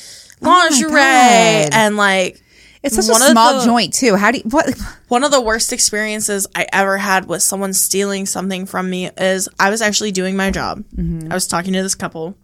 Oh 0.42 0.46
lingerie 0.70 0.90
God. 0.90 1.70
and 1.72 1.96
like 1.96 2.40
It's 2.82 2.94
such 2.94 3.08
One 3.10 3.22
a 3.22 3.30
small 3.32 3.58
the- 3.60 3.64
joint 3.64 3.92
too. 3.94 4.14
How 4.16 4.30
do 4.30 4.38
you 4.38 4.44
what? 4.50 4.72
one 5.08 5.24
of 5.24 5.30
the 5.32 5.40
worst 5.40 5.72
experiences 5.72 6.46
I 6.54 6.66
ever 6.72 6.96
had 6.98 7.26
with 7.26 7.42
someone 7.42 7.72
stealing 7.72 8.24
something 8.26 8.66
from 8.66 8.88
me 8.88 9.10
is 9.16 9.48
I 9.58 9.70
was 9.70 9.82
actually 9.82 10.12
doing 10.12 10.36
my 10.36 10.50
job. 10.50 10.84
Mm-hmm. 10.96 11.32
I 11.32 11.34
was 11.34 11.46
talking 11.48 11.72
to 11.72 11.82
this 11.82 11.94
couple, 11.96 12.36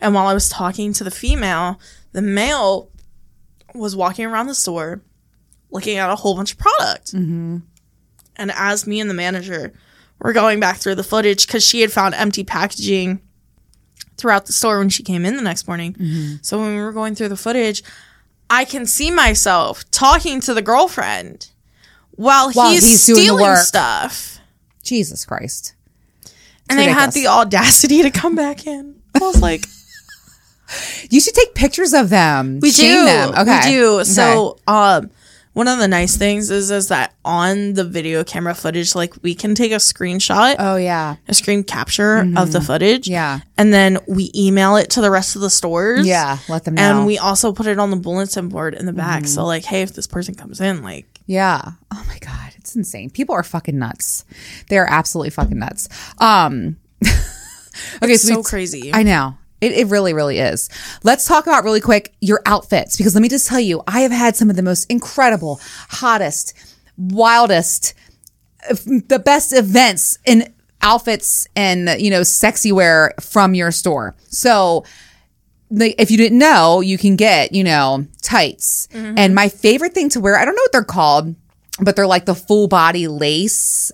and 0.00 0.12
while 0.14 0.26
I 0.26 0.34
was 0.34 0.48
talking 0.50 0.92
to 0.94 1.04
the 1.04 1.10
female, 1.10 1.80
the 2.12 2.20
male 2.22 2.90
was 3.74 3.94
walking 3.96 4.26
around 4.26 4.48
the 4.48 4.54
store 4.54 5.00
looking 5.70 5.96
at 5.98 6.10
a 6.10 6.16
whole 6.16 6.34
bunch 6.34 6.52
of 6.52 6.58
product. 6.58 7.12
Mm-hmm. 7.14 7.58
And 8.38 8.50
as 8.54 8.86
me 8.86 9.00
and 9.00 9.10
the 9.10 9.14
manager 9.14 9.72
were 10.20 10.32
going 10.32 10.60
back 10.60 10.78
through 10.78 10.94
the 10.94 11.04
footage, 11.04 11.46
because 11.46 11.64
she 11.64 11.80
had 11.80 11.92
found 11.92 12.14
empty 12.14 12.44
packaging 12.44 13.20
throughout 14.16 14.46
the 14.46 14.52
store 14.52 14.78
when 14.78 14.88
she 14.88 15.02
came 15.02 15.24
in 15.24 15.36
the 15.36 15.42
next 15.42 15.66
morning. 15.68 15.92
Mm-hmm. 15.94 16.34
So 16.42 16.58
when 16.58 16.74
we 16.74 16.80
were 16.80 16.92
going 16.92 17.14
through 17.14 17.28
the 17.28 17.36
footage, 17.36 17.82
I 18.50 18.64
can 18.64 18.86
see 18.86 19.10
myself 19.10 19.88
talking 19.90 20.40
to 20.42 20.54
the 20.54 20.62
girlfriend 20.62 21.50
while, 22.12 22.50
While 22.52 22.72
he's, 22.72 22.84
he's 22.84 23.06
doing 23.06 23.22
stealing 23.22 23.56
stuff. 23.56 24.38
Jesus 24.82 25.24
Christ! 25.24 25.74
And 26.70 26.78
they 26.78 26.86
had 26.86 27.12
the 27.12 27.28
audacity 27.28 28.02
to 28.02 28.10
come 28.10 28.34
back 28.34 28.66
in. 28.66 29.00
I 29.14 29.18
was 29.20 29.40
like, 29.40 29.64
You 31.10 31.20
should 31.20 31.34
take 31.34 31.54
pictures 31.54 31.94
of 31.94 32.10
them. 32.10 32.60
we 32.60 32.70
Shame 32.70 33.00
do. 33.00 33.04
them. 33.04 33.30
Okay, 33.30 33.60
We 33.64 33.76
do. 33.76 33.94
Okay. 33.96 34.04
So, 34.04 34.58
um, 34.66 35.10
one 35.58 35.66
of 35.68 35.78
the 35.80 35.88
nice 35.88 36.16
things 36.16 36.50
is 36.50 36.70
is 36.70 36.86
that 36.88 37.14
on 37.24 37.74
the 37.74 37.82
video 37.84 38.22
camera 38.22 38.54
footage, 38.54 38.94
like 38.94 39.12
we 39.22 39.34
can 39.34 39.54
take 39.54 39.72
a 39.72 39.76
screenshot, 39.76 40.54
Oh 40.58 40.76
yeah. 40.76 41.16
a 41.26 41.34
screen 41.34 41.64
capture 41.64 42.18
of 42.36 42.52
the 42.52 42.60
footage, 42.60 43.06
Mm-hmm. 43.06 43.12
Yeah. 43.12 43.40
and 43.58 43.72
then 43.74 43.98
we 44.06 44.30
email 44.34 44.76
it 44.76 44.90
to 44.90 45.00
the 45.00 45.10
rest 45.10 45.34
of 45.36 45.42
the 45.42 45.50
stores, 45.50 46.06
Yeah. 46.06 46.38
Let 46.48 46.64
them 46.64 46.74
know. 46.74 46.82
and 46.98 47.06
we 47.06 47.18
also 47.18 47.52
put 47.52 47.66
it 47.66 47.78
on 47.78 47.90
the 47.90 47.96
bulletin 47.96 48.48
board 48.48 48.74
in 48.74 48.86
the 48.86 48.92
back. 48.92 49.26
So 49.26 49.44
like, 49.44 49.64
hey, 49.64 49.82
if 49.82 49.92
this 49.94 50.06
person 50.06 50.34
comes 50.34 50.60
in, 50.60 50.82
like, 50.82 51.06
Yeah. 51.26 51.60
Oh 51.92 52.04
my 52.06 52.18
god, 52.20 52.52
it's 52.56 52.76
insane. 52.76 53.10
People 53.10 53.34
are 53.34 53.42
fucking 53.42 53.78
nuts. 53.78 54.24
They 54.68 54.78
are 54.78 54.86
absolutely 54.88 55.30
fucking 55.30 55.58
nuts. 55.58 55.88
Um 56.18 56.76
Okay, 58.02 58.16
so, 58.16 58.28
so 58.28 58.36
we- 58.38 58.42
crazy. 58.44 58.90
I 58.94 59.02
know. 59.02 59.36
It, 59.60 59.72
it 59.72 59.86
really, 59.88 60.14
really 60.14 60.38
is. 60.38 60.70
Let's 61.02 61.26
talk 61.26 61.46
about 61.46 61.64
really 61.64 61.80
quick 61.80 62.14
your 62.20 62.40
outfits 62.46 62.96
because 62.96 63.14
let 63.14 63.22
me 63.22 63.28
just 63.28 63.48
tell 63.48 63.60
you, 63.60 63.82
I 63.86 64.00
have 64.00 64.12
had 64.12 64.36
some 64.36 64.50
of 64.50 64.56
the 64.56 64.62
most 64.62 64.90
incredible, 64.90 65.60
hottest, 65.88 66.54
wildest, 66.96 67.94
the 68.68 69.20
best 69.24 69.52
events 69.52 70.18
in 70.24 70.52
outfits 70.80 71.48
and 71.56 72.00
you 72.00 72.10
know 72.10 72.22
sexy 72.22 72.70
wear 72.70 73.14
from 73.20 73.54
your 73.54 73.72
store. 73.72 74.14
So 74.28 74.84
if 75.70 76.10
you 76.10 76.16
didn't 76.16 76.38
know, 76.38 76.80
you 76.80 76.96
can 76.96 77.16
get, 77.16 77.52
you 77.52 77.64
know, 77.64 78.06
tights. 78.22 78.88
Mm-hmm. 78.92 79.18
And 79.18 79.34
my 79.34 79.48
favorite 79.48 79.92
thing 79.92 80.08
to 80.10 80.20
wear, 80.20 80.38
I 80.38 80.44
don't 80.44 80.54
know 80.54 80.62
what 80.62 80.72
they're 80.72 80.84
called, 80.84 81.34
but 81.80 81.96
they're 81.96 82.06
like 82.06 82.24
the 82.24 82.34
full 82.34 82.68
body 82.68 83.08
lace. 83.08 83.92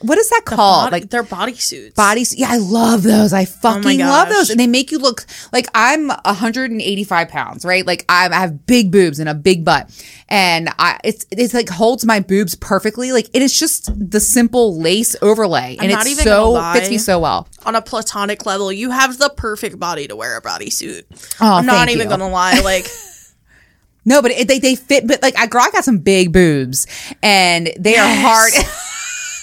What 0.00 0.18
is 0.18 0.28
that 0.30 0.42
called? 0.44 0.90
Body- 0.90 0.92
like 1.02 1.10
they're 1.10 1.22
bodysuits. 1.22 1.94
bodies. 1.94 2.34
Yeah, 2.36 2.48
I 2.50 2.56
love 2.56 3.02
those. 3.04 3.32
I 3.32 3.42
oh 3.42 3.46
fucking 3.46 4.00
love 4.00 4.28
those. 4.28 4.50
And 4.50 4.58
they 4.58 4.66
make 4.66 4.90
you 4.90 4.98
look 4.98 5.24
like 5.52 5.66
I'm 5.72 6.08
185 6.08 7.28
pounds, 7.28 7.64
right? 7.64 7.86
Like 7.86 8.04
I'm, 8.08 8.32
I 8.32 8.36
have 8.36 8.66
big 8.66 8.90
boobs 8.90 9.20
and 9.20 9.28
a 9.28 9.34
big 9.34 9.64
butt. 9.64 9.88
And 10.28 10.68
I, 10.78 10.98
it's, 11.04 11.26
it's 11.30 11.54
like 11.54 11.68
holds 11.68 12.04
my 12.04 12.20
boobs 12.20 12.54
perfectly. 12.56 13.12
Like 13.12 13.28
it 13.32 13.40
is 13.40 13.56
just 13.58 13.90
the 14.10 14.20
simple 14.20 14.80
lace 14.80 15.14
overlay. 15.22 15.76
and 15.78 15.90
not 15.92 16.02
it's 16.02 16.10
even 16.10 16.24
so, 16.24 16.72
fits 16.72 16.90
me 16.90 16.98
so 16.98 17.20
well. 17.20 17.48
on 17.64 17.76
a 17.76 17.82
platonic 17.82 18.46
level, 18.46 18.72
you 18.72 18.90
have 18.90 19.18
the 19.18 19.30
perfect 19.36 19.78
body 19.78 20.08
to 20.08 20.16
wear 20.16 20.36
a 20.36 20.42
bodysuit. 20.42 21.04
Oh, 21.40 21.54
I'm 21.54 21.66
not 21.66 21.88
even 21.88 22.06
you. 22.06 22.10
gonna 22.10 22.28
lie, 22.28 22.60
like 22.60 22.86
No, 24.04 24.22
but 24.22 24.30
it, 24.30 24.48
they, 24.48 24.58
they 24.58 24.74
fit, 24.74 25.06
but 25.06 25.22
like 25.22 25.38
I, 25.38 25.46
girl, 25.46 25.62
I 25.62 25.70
got 25.70 25.84
some 25.84 25.98
big 25.98 26.32
boobs 26.32 26.86
and 27.22 27.70
they 27.78 27.96
are 27.96 28.08
hard. 28.08 28.52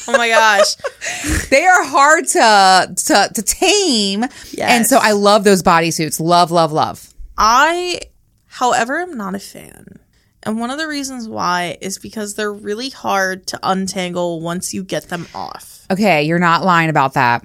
oh 0.08 0.12
my 0.18 0.30
gosh. 0.30 0.76
they 1.50 1.66
are 1.66 1.84
hard 1.86 2.28
to, 2.28 2.94
to, 2.96 3.30
to 3.34 3.42
tame. 3.42 4.26
And 4.62 4.86
so 4.86 4.98
I 5.02 5.12
love 5.12 5.44
those 5.44 5.64
bodysuits. 5.64 6.20
Love, 6.20 6.52
love, 6.52 6.72
love. 6.72 7.14
I, 7.38 8.02
however, 8.46 9.00
am 9.02 9.18
not 9.18 9.36
a 9.36 9.40
fan. 9.40 10.00
And 10.44 10.60
one 10.60 10.70
of 10.70 10.78
the 10.78 10.88
reasons 10.88 11.28
why 11.28 11.78
is 11.82 11.98
because 11.98 12.36
they're 12.36 12.54
really 12.54 12.90
hard 12.90 13.48
to 13.48 13.60
untangle 13.64 14.42
once 14.42 14.74
you 14.74 14.84
get 14.84 15.10
them 15.10 15.28
off. 15.34 15.86
Okay. 15.92 16.24
You're 16.24 16.40
not 16.40 16.64
lying 16.64 16.90
about 16.90 17.14
that. 17.16 17.44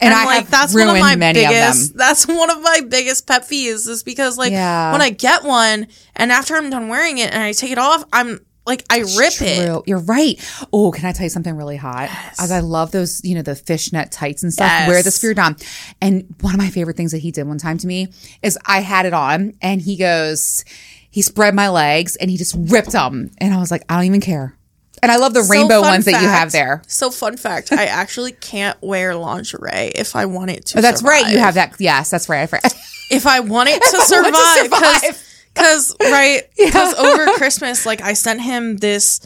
And, 0.00 0.12
I 0.12 0.24
like 0.24 0.36
have 0.40 0.50
that's 0.50 0.74
ruined 0.74 0.88
one 0.88 0.96
of 0.96 1.02
my 1.02 1.14
many 1.14 1.40
biggest 1.46 1.92
of 1.92 1.96
them. 1.96 1.98
that's 1.98 2.26
one 2.26 2.50
of 2.50 2.60
my 2.60 2.80
biggest 2.88 3.24
pet 3.28 3.42
peeves 3.42 3.86
is 3.88 4.02
because 4.02 4.36
like 4.36 4.50
Yeah. 4.50 4.90
when 4.90 5.00
I 5.00 5.10
get 5.10 5.44
one 5.44 5.86
and 6.16 6.32
after 6.32 6.56
I'm 6.56 6.70
done 6.70 6.88
wearing 6.88 7.18
it 7.18 7.32
and 7.32 7.40
I 7.40 7.52
take 7.52 7.70
it 7.70 7.78
off, 7.78 8.02
I'm 8.12 8.44
like 8.66 8.84
I 8.90 8.98
rip 8.98 9.40
it. 9.40 9.82
You're 9.86 9.98
right. 9.98 10.38
Oh, 10.72 10.92
can 10.92 11.04
I 11.04 11.12
tell 11.12 11.24
you 11.24 11.30
something 11.30 11.56
really 11.56 11.76
hot? 11.76 12.08
As 12.38 12.52
I 12.52 12.60
love 12.60 12.90
those, 12.92 13.24
you 13.24 13.34
know, 13.34 13.42
the 13.42 13.56
fishnet 13.56 14.12
tights 14.12 14.42
and 14.42 14.52
stuff. 14.52 14.68
Yes. 14.68 14.88
Wear 14.88 15.02
this 15.02 15.18
for 15.18 15.26
your 15.26 15.34
dom. 15.34 15.56
And 16.00 16.34
one 16.40 16.54
of 16.54 16.58
my 16.58 16.70
favorite 16.70 16.96
things 16.96 17.12
that 17.12 17.18
he 17.18 17.30
did 17.30 17.46
one 17.46 17.58
time 17.58 17.78
to 17.78 17.86
me 17.86 18.08
is 18.42 18.58
I 18.66 18.80
had 18.80 19.06
it 19.06 19.12
on 19.12 19.54
and 19.60 19.82
he 19.82 19.96
goes, 19.96 20.64
he 21.10 21.22
spread 21.22 21.54
my 21.54 21.68
legs 21.68 22.16
and 22.16 22.30
he 22.30 22.36
just 22.36 22.54
ripped 22.56 22.92
them. 22.92 23.30
And 23.38 23.52
I 23.52 23.58
was 23.58 23.70
like, 23.70 23.82
I 23.88 23.96
don't 23.96 24.04
even 24.04 24.20
care. 24.20 24.56
And 25.02 25.10
I 25.10 25.16
love 25.16 25.34
the 25.34 25.42
So 25.42 25.50
rainbow 25.50 25.80
ones 25.80 26.04
that 26.04 26.22
you 26.22 26.28
have 26.28 26.52
there. 26.52 26.82
So 26.86 27.10
fun 27.10 27.36
fact, 27.36 27.72
I 27.72 27.86
actually 27.86 28.32
can't 28.32 28.80
wear 28.80 29.16
lingerie 29.16 29.90
if 29.96 30.14
I 30.14 30.26
want 30.26 30.52
it 30.52 30.66
to. 30.66 30.78
Oh, 30.78 30.80
that's 30.80 31.02
right. 31.02 31.26
You 31.32 31.38
have 31.38 31.54
that. 31.54 31.74
Yes, 31.80 32.08
that's 32.08 32.28
right. 32.28 32.42
I 32.42 32.46
forgot. 32.46 32.72
if 33.10 33.26
I 33.26 33.40
want 33.40 33.68
it 33.68 33.82
to 33.82 33.90
to 33.90 34.02
survive, 34.02 34.70
because 34.70 35.31
because 35.54 35.94
right 36.00 36.42
because 36.56 36.94
over 36.94 37.26
Christmas, 37.38 37.84
like 37.86 38.00
I 38.02 38.12
sent 38.14 38.40
him 38.40 38.76
this 38.78 39.20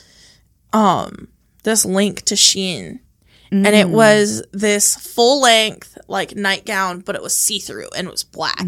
um 0.72 1.29
this 1.62 1.85
link 1.85 2.22
to 2.22 2.35
Shein. 2.35 3.01
And 3.53 3.64
Mm. 3.66 3.74
it 3.81 3.89
was 3.89 4.43
this 4.53 4.97
full 4.97 5.41
length 5.41 5.97
like 6.09 6.35
nightgown, 6.35 6.99
but 7.01 7.14
it 7.14 7.22
was 7.22 7.37
see 7.37 7.61
through 7.61 7.89
and 7.97 8.09
it 8.09 8.11
was 8.11 8.24
black. 8.24 8.61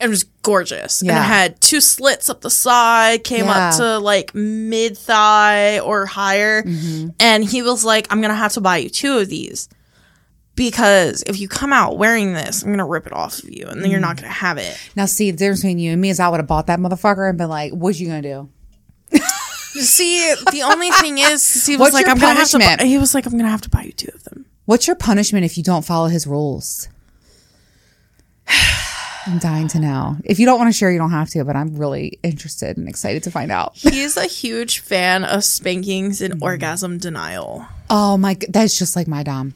It 0.00 0.08
was 0.08 0.24
gorgeous. 0.42 1.00
And 1.02 1.10
Mm, 1.10 1.12
mm-hmm. 1.12 1.18
Yeah. 1.18 1.24
it 1.24 1.26
had 1.26 1.60
two 1.60 1.80
slits 1.80 2.28
up 2.28 2.40
the 2.42 2.50
side, 2.50 3.24
came 3.24 3.46
Yeah. 3.46 3.68
up 3.70 3.76
to 3.78 3.98
like 3.98 4.34
mid 4.34 4.96
thigh 4.96 5.80
or 5.80 6.06
higher. 6.06 6.62
Mm-hmm. 6.62 7.08
And 7.20 7.44
he 7.44 7.62
was 7.62 7.84
like, 7.84 8.06
I'm 8.10 8.20
going 8.20 8.30
to 8.30 8.36
have 8.36 8.52
to 8.54 8.60
buy 8.60 8.78
you 8.78 8.88
two 8.88 9.18
of 9.18 9.28
these 9.28 9.68
because 10.54 11.22
if 11.26 11.40
you 11.40 11.48
come 11.48 11.72
out 11.72 11.96
wearing 11.98 12.34
this, 12.34 12.62
I'm 12.62 12.68
to 12.78 12.84
rip 12.84 13.06
it 13.06 13.12
off 13.12 13.42
of 13.42 13.50
you 13.50 13.66
and 13.68 13.82
then 13.82 13.90
you're 13.90 13.98
Mm. 14.00 14.02
not 14.02 14.16
going 14.16 14.28
to 14.28 14.34
have 14.34 14.58
it. 14.58 14.76
now, 14.96 15.06
see, 15.06 15.30
the 15.30 15.36
difference 15.38 15.60
between 15.60 15.78
you 15.78 15.92
and 15.92 16.00
me 16.00 16.10
is 16.10 16.20
I 16.20 16.28
would 16.28 16.40
have 16.40 16.46
bought 16.46 16.66
that 16.66 16.78
motherfucker 16.78 17.28
and 17.28 17.38
been 17.38 17.48
like, 17.48 17.72
what 17.72 17.94
are 17.94 17.98
you 17.98 18.08
to 18.22 18.48
do? 19.10 19.18
See, 19.80 20.34
the 20.50 20.62
only 20.64 20.90
thing 20.90 21.16
is, 21.18 21.66
he 21.66 21.76
was 21.76 21.80
What's 21.80 21.94
like, 21.94 22.02
your 22.04 22.10
I'm 22.10 22.18
to 22.20 22.26
have 22.26 22.36
to 22.50 22.58
punishment? 22.58 22.80
buy, 22.80 22.86
he 22.86 22.98
was 22.98 23.14
like, 23.14 23.24
I'm 23.24 23.32
to 23.44 23.48
have 23.50 23.62
to 23.62 23.70
buy 23.70 23.82
you 23.84 23.92
two 23.92 24.10
of 24.14 24.22
them. 24.24 24.44
What's 24.66 24.86
your 24.86 24.96
punishment 24.96 25.44
if 25.46 25.56
you 25.56 25.62
don't 25.64 25.82
follow 25.84 26.08
his 26.08 26.26
rules? 26.26 26.88
I'm 29.26 29.38
dying 29.38 29.68
to 29.68 29.78
know. 29.78 30.16
If 30.24 30.40
you 30.40 30.46
don't 30.46 30.58
want 30.58 30.68
to 30.68 30.76
share, 30.76 30.90
you 30.90 30.98
don't 30.98 31.12
have 31.12 31.30
to, 31.30 31.44
but 31.44 31.54
I'm 31.54 31.76
really 31.76 32.18
interested 32.24 32.76
and 32.76 32.88
excited 32.88 33.22
to 33.22 33.30
find 33.30 33.52
out. 33.52 33.72
He's 33.76 34.16
a 34.16 34.26
huge 34.26 34.80
fan 34.80 35.24
of 35.24 35.44
spankings 35.44 36.20
and 36.20 36.34
Mm-hmm. 36.34 36.42
orgasm 36.42 36.98
denial. 36.98 37.66
Oh 37.88 38.16
my, 38.16 38.34
g- 38.34 38.48
that's 38.50 38.76
just 38.78 38.96
like 38.96 39.06
my 39.06 39.22
dom. 39.22 39.54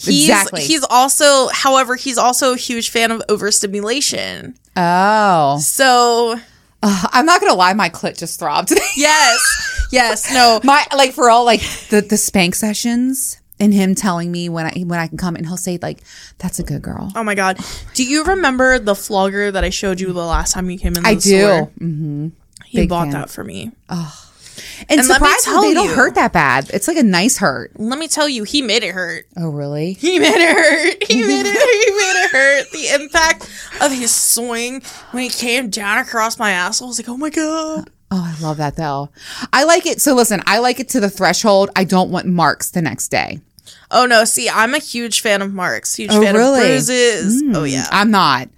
He's, 0.00 0.28
Exactly. 0.28 0.62
He's 0.62 0.84
also, 0.88 1.48
however, 1.48 1.96
he's 1.96 2.18
also 2.18 2.52
a 2.54 2.56
huge 2.56 2.90
fan 2.90 3.10
of 3.10 3.20
overstimulation. 3.28 4.54
Oh, 4.76 5.58
So 5.60 6.38
Uh, 6.80 7.08
I'm 7.12 7.26
not 7.26 7.40
gonna 7.40 7.54
lie, 7.54 7.72
my 7.72 7.90
clit 7.90 8.16
just 8.16 8.38
throbbed. 8.38 8.70
yes, 8.96 9.88
yes, 9.90 10.32
no. 10.32 10.60
my 10.62 10.86
like 10.96 11.12
for 11.12 11.28
all 11.28 11.44
like 11.44 11.60
the 11.90 12.00
the 12.00 12.16
spank 12.16 12.54
sessions 12.54 13.40
and 13.58 13.74
him 13.74 13.96
telling 13.96 14.30
me 14.30 14.48
when 14.48 14.66
I 14.66 14.84
when 14.86 15.00
I 15.00 15.08
can 15.08 15.18
come 15.18 15.34
and 15.34 15.44
he'll 15.44 15.56
say 15.56 15.80
like, 15.82 15.98
"That's 16.38 16.60
a 16.60 16.62
good 16.62 16.82
girl." 16.82 17.10
Oh 17.16 17.24
my 17.24 17.34
god. 17.34 17.58
Do 17.94 18.04
you 18.04 18.22
remember 18.22 18.78
the 18.78 18.94
flogger 18.94 19.50
that 19.50 19.64
I 19.64 19.70
showed 19.70 19.98
you 19.98 20.12
the 20.12 20.24
last 20.24 20.52
time 20.52 20.70
you 20.70 20.78
came 20.78 20.94
in? 20.96 21.02
The 21.02 21.08
I 21.08 21.14
do. 21.14 21.70
Mm-hmm. 21.80 22.28
He 22.66 22.78
Big 22.78 22.88
bought 22.88 23.06
fan. 23.06 23.12
that 23.14 23.30
for 23.30 23.42
me. 23.42 23.72
And, 24.88 25.00
And 25.00 25.04
surprisingly, 25.04 25.68
they 25.68 25.74
don't 25.74 25.88
you- 25.88 25.94
hurt 25.94 26.14
that 26.14 26.32
bad. 26.32 26.70
It's 26.72 26.88
like 26.88 26.96
a 26.96 27.02
nice 27.02 27.38
hurt. 27.38 27.72
Let 27.78 27.98
me 27.98 28.08
tell 28.08 28.28
you, 28.28 28.44
he 28.44 28.62
made 28.62 28.82
it 28.82 28.92
hurt. 28.94 29.26
Oh, 29.36 29.48
really? 29.50 29.92
He 29.94 30.18
made 30.18 30.34
it 30.34 30.56
hurt. 30.56 31.04
He 31.10 31.22
made 31.22 31.46
it. 31.46 31.56
He 31.56 31.94
made 31.94 32.24
it 32.24 32.30
hurt. 32.30 32.70
The 32.72 33.02
impact 33.02 33.50
of 33.80 33.92
his 33.92 34.14
swing 34.14 34.82
when 35.12 35.22
he 35.24 35.28
came 35.30 35.70
down 35.70 35.98
across 35.98 36.38
my 36.38 36.50
ass, 36.52 36.80
I 36.82 36.84
was 36.86 36.98
like, 36.98 37.08
"Oh 37.08 37.16
my 37.16 37.30
god!" 37.30 37.90
Oh, 38.10 38.34
I 38.36 38.42
love 38.42 38.56
that 38.56 38.76
though. 38.76 39.10
I 39.52 39.64
like 39.64 39.84
it. 39.86 40.00
So 40.00 40.14
listen, 40.14 40.42
I 40.46 40.58
like 40.60 40.80
it 40.80 40.88
to 40.90 41.00
the 41.00 41.10
threshold. 41.10 41.70
I 41.76 41.84
don't 41.84 42.10
want 42.10 42.26
marks 42.26 42.70
the 42.70 42.80
next 42.82 43.08
day. 43.08 43.40
Oh 43.90 44.06
no! 44.06 44.24
See, 44.24 44.48
I'm 44.48 44.74
a 44.74 44.78
huge 44.78 45.20
fan 45.20 45.40
of 45.42 45.52
marks. 45.54 45.94
Huge 45.94 46.10
Oh, 46.12 46.20
fan 46.22 46.34
really? 46.34 46.60
of 46.60 46.66
bruises. 46.66 47.42
Oh 47.42 47.62
mm, 47.62 47.70
yeah. 47.70 47.86
I'm 47.90 48.10
not. 48.10 48.48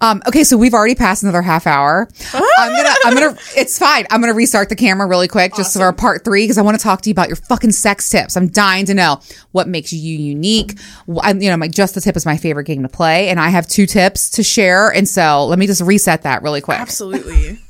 Um, 0.00 0.22
okay, 0.26 0.44
so 0.44 0.56
we've 0.56 0.74
already 0.74 0.94
passed 0.94 1.22
another 1.22 1.42
half 1.42 1.66
hour. 1.66 2.08
I'm 2.32 2.72
gonna, 2.72 2.94
I'm 3.04 3.14
gonna, 3.14 3.38
it's 3.56 3.78
fine. 3.78 4.06
I'm 4.10 4.20
gonna 4.20 4.34
restart 4.34 4.68
the 4.68 4.76
camera 4.76 5.06
really 5.06 5.28
quick 5.28 5.54
just 5.54 5.76
for 5.76 5.92
part 5.92 6.24
three 6.24 6.44
because 6.44 6.58
I 6.58 6.62
want 6.62 6.78
to 6.78 6.82
talk 6.82 7.02
to 7.02 7.08
you 7.08 7.12
about 7.12 7.28
your 7.28 7.36
fucking 7.36 7.72
sex 7.72 8.08
tips. 8.08 8.36
I'm 8.36 8.48
dying 8.48 8.86
to 8.86 8.94
know 8.94 9.20
what 9.52 9.68
makes 9.68 9.92
you 9.92 10.16
unique. 10.16 10.78
I'm, 11.22 11.40
you 11.40 11.50
know, 11.50 11.56
my 11.56 11.68
just 11.68 11.94
the 11.94 12.00
tip 12.00 12.16
is 12.16 12.26
my 12.26 12.36
favorite 12.36 12.64
game 12.64 12.82
to 12.82 12.88
play, 12.88 13.28
and 13.28 13.38
I 13.40 13.48
have 13.48 13.66
two 13.66 13.86
tips 13.86 14.30
to 14.30 14.42
share. 14.42 14.90
And 14.90 15.08
so 15.08 15.46
let 15.46 15.58
me 15.58 15.66
just 15.66 15.80
reset 15.82 16.22
that 16.22 16.42
really 16.42 16.60
quick. 16.60 16.78
Absolutely. 16.78 17.58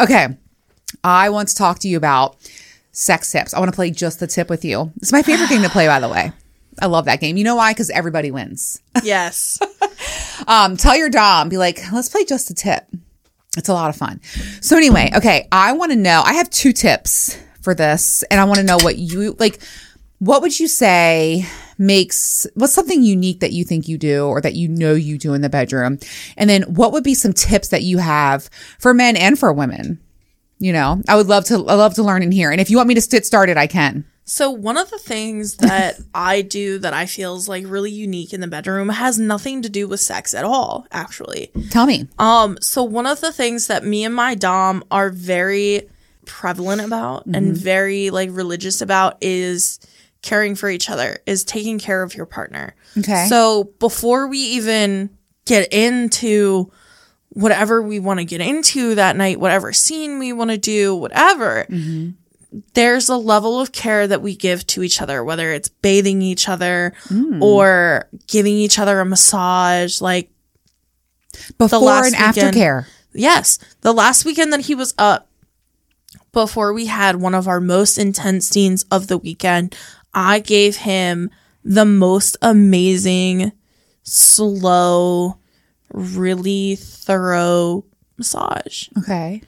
Okay, 0.00 0.28
I 1.04 1.28
want 1.28 1.48
to 1.50 1.54
talk 1.54 1.78
to 1.80 1.88
you 1.88 1.98
about 1.98 2.36
sex 2.92 3.30
tips. 3.30 3.52
I 3.52 3.58
want 3.58 3.70
to 3.70 3.76
play 3.76 3.90
just 3.90 4.20
the 4.20 4.26
tip 4.26 4.48
with 4.48 4.64
you. 4.64 4.90
It's 4.96 5.12
my 5.12 5.20
favorite 5.20 5.50
game 5.50 5.60
to 5.62 5.68
play, 5.68 5.86
by 5.86 6.00
the 6.00 6.08
way. 6.08 6.32
I 6.80 6.86
love 6.86 7.04
that 7.04 7.20
game. 7.20 7.36
You 7.36 7.44
know 7.44 7.56
why? 7.56 7.72
Because 7.72 7.90
everybody 7.90 8.30
wins. 8.30 8.80
yes. 9.02 9.58
Um, 10.46 10.76
tell 10.76 10.96
your 10.96 11.10
dom, 11.10 11.48
be 11.48 11.58
like, 11.58 11.80
let's 11.92 12.08
play 12.08 12.24
just 12.24 12.50
a 12.50 12.54
tip. 12.54 12.86
It's 13.56 13.68
a 13.68 13.74
lot 13.74 13.90
of 13.90 13.96
fun. 13.96 14.20
So 14.60 14.76
anyway, 14.76 15.10
okay, 15.14 15.46
I 15.52 15.72
want 15.72 15.92
to 15.92 15.96
know. 15.96 16.22
I 16.24 16.34
have 16.34 16.48
two 16.48 16.72
tips 16.72 17.38
for 17.60 17.74
this, 17.74 18.22
and 18.24 18.40
I 18.40 18.44
want 18.44 18.58
to 18.58 18.64
know 18.64 18.78
what 18.78 18.96
you 18.98 19.36
like. 19.38 19.60
What 20.18 20.40
would 20.40 20.58
you 20.58 20.68
say 20.68 21.44
makes 21.78 22.46
what's 22.54 22.72
something 22.72 23.02
unique 23.02 23.40
that 23.40 23.52
you 23.52 23.64
think 23.64 23.88
you 23.88 23.98
do 23.98 24.26
or 24.26 24.40
that 24.40 24.54
you 24.54 24.68
know 24.68 24.94
you 24.94 25.18
do 25.18 25.34
in 25.34 25.42
the 25.42 25.50
bedroom? 25.50 25.98
And 26.36 26.48
then 26.48 26.62
what 26.62 26.92
would 26.92 27.04
be 27.04 27.14
some 27.14 27.32
tips 27.32 27.68
that 27.68 27.82
you 27.82 27.98
have 27.98 28.48
for 28.78 28.94
men 28.94 29.16
and 29.16 29.38
for 29.38 29.52
women? 29.52 30.00
You 30.58 30.72
know, 30.72 31.02
I 31.08 31.16
would 31.16 31.26
love 31.26 31.44
to 31.46 31.66
I 31.66 31.74
love 31.74 31.94
to 31.94 32.02
learn 32.02 32.22
and 32.22 32.32
hear. 32.32 32.50
And 32.50 32.60
if 32.60 32.70
you 32.70 32.78
want 32.78 32.88
me 32.88 32.94
to 32.94 33.08
get 33.08 33.26
started, 33.26 33.58
I 33.58 33.66
can. 33.66 34.06
So 34.24 34.50
one 34.50 34.76
of 34.76 34.90
the 34.90 34.98
things 34.98 35.56
that 35.56 35.98
I 36.14 36.42
do 36.42 36.78
that 36.78 36.94
I 36.94 37.06
feel 37.06 37.36
is 37.36 37.48
like 37.48 37.64
really 37.66 37.90
unique 37.90 38.32
in 38.32 38.40
the 38.40 38.46
bedroom 38.46 38.88
has 38.88 39.18
nothing 39.18 39.62
to 39.62 39.68
do 39.68 39.88
with 39.88 40.00
sex 40.00 40.34
at 40.34 40.44
all, 40.44 40.86
actually. 40.90 41.50
Tell 41.70 41.86
me. 41.86 42.08
Um, 42.18 42.58
so 42.60 42.82
one 42.82 43.06
of 43.06 43.20
the 43.20 43.32
things 43.32 43.66
that 43.66 43.84
me 43.84 44.04
and 44.04 44.14
my 44.14 44.34
dom 44.34 44.84
are 44.90 45.10
very 45.10 45.88
prevalent 46.24 46.80
about 46.80 47.26
and 47.26 47.56
very 47.56 48.10
like 48.10 48.30
religious 48.32 48.80
about 48.80 49.18
is 49.20 49.80
caring 50.22 50.54
for 50.54 50.70
each 50.70 50.88
other, 50.88 51.18
is 51.26 51.42
taking 51.44 51.78
care 51.78 52.02
of 52.02 52.14
your 52.14 52.26
partner. 52.26 52.76
Okay. 52.96 53.26
So 53.28 53.64
before 53.80 54.28
we 54.28 54.38
even 54.38 55.10
get 55.44 55.72
into 55.72 56.70
whatever 57.30 57.82
we 57.82 57.98
want 57.98 58.20
to 58.20 58.24
get 58.24 58.40
into 58.40 58.94
that 58.94 59.16
night, 59.16 59.40
whatever 59.40 59.72
scene 59.72 60.18
we 60.18 60.32
want 60.32 60.50
to 60.50 60.58
do, 60.58 60.94
whatever, 60.94 61.66
there's 62.74 63.08
a 63.08 63.16
level 63.16 63.60
of 63.60 63.72
care 63.72 64.06
that 64.06 64.22
we 64.22 64.36
give 64.36 64.66
to 64.68 64.82
each 64.82 65.00
other, 65.00 65.24
whether 65.24 65.52
it's 65.52 65.68
bathing 65.68 66.22
each 66.22 66.48
other 66.48 66.92
hmm. 67.04 67.42
or 67.42 68.08
giving 68.26 68.54
each 68.54 68.78
other 68.78 69.00
a 69.00 69.04
massage. 69.04 70.00
Like, 70.00 70.30
Before 71.58 71.80
last 71.80 72.14
and 72.14 72.36
weekend- 72.36 72.54
aftercare. 72.56 72.86
yes, 73.12 73.58
the 73.80 73.92
last 73.92 74.24
weekend 74.24 74.52
that 74.52 74.60
he 74.60 74.74
was 74.74 74.94
up, 74.98 75.28
before 76.32 76.72
we 76.72 76.86
had 76.86 77.16
one 77.16 77.34
of 77.34 77.46
our 77.46 77.60
most 77.60 77.98
intense 77.98 78.48
scenes 78.48 78.84
of 78.90 79.06
the 79.06 79.18
weekend, 79.18 79.76
I 80.14 80.40
gave 80.40 80.76
him 80.76 81.30
the 81.64 81.84
most 81.84 82.36
amazing, 82.42 83.52
slow, 84.02 85.38
really 85.92 86.76
thorough 86.76 87.84
massage. 88.16 88.88
Okay. 88.98 89.42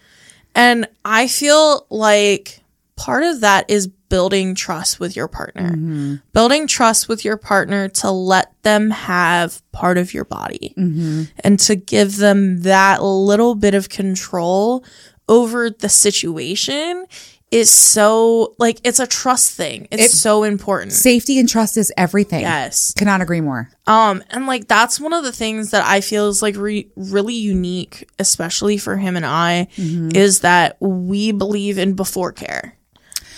And 0.54 0.88
I 1.04 1.26
feel 1.26 1.86
like 1.90 2.60
part 2.96 3.22
of 3.24 3.40
that 3.40 3.64
is 3.68 3.86
building 3.88 4.54
trust 4.54 5.00
with 5.00 5.16
your 5.16 5.26
partner, 5.28 6.20
building 6.32 6.66
trust 6.66 7.08
with 7.08 7.24
your 7.24 7.36
partner 7.36 7.88
to 7.88 8.10
let 8.10 8.52
them 8.62 8.90
have 8.90 9.60
part 9.72 9.98
of 9.98 10.14
your 10.14 10.24
body 10.24 10.72
and 10.76 11.58
to 11.60 11.74
give 11.76 12.16
them 12.18 12.60
that 12.62 13.02
little 13.02 13.54
bit 13.54 13.74
of 13.74 13.88
control 13.88 14.84
over 15.28 15.70
the 15.70 15.88
situation 15.88 17.06
is 17.50 17.70
so 17.70 18.54
like 18.58 18.78
it's 18.84 18.98
a 18.98 19.06
trust 19.06 19.52
thing. 19.52 19.86
It's 19.92 20.06
It- 20.06 20.10
so 20.16 20.42
important. 20.42 20.92
Safety 20.92 21.38
and 21.38 21.48
trust 21.48 21.76
is 21.76 21.92
everything. 21.96 22.40
Yes. 22.40 22.92
Cannot 22.96 23.20
agree 23.22 23.40
more. 23.40 23.70
Um, 23.86 24.24
and 24.30 24.46
like 24.46 24.66
that's 24.66 24.98
one 24.98 25.12
of 25.12 25.22
the 25.24 25.30
things 25.32 25.70
that 25.70 25.84
I 25.84 26.00
feel 26.00 26.28
is 26.28 26.42
like 26.42 26.56
re- 26.56 26.88
really 26.96 27.34
unique, 27.34 28.08
especially 28.18 28.76
for 28.76 28.96
him 28.96 29.16
and 29.16 29.24
I, 29.26 29.68
Mm-hmm. 29.76 30.16
is 30.16 30.40
that 30.40 30.76
we 30.80 31.30
believe 31.32 31.78
in 31.78 31.94
before 31.94 32.32
care. 32.32 32.76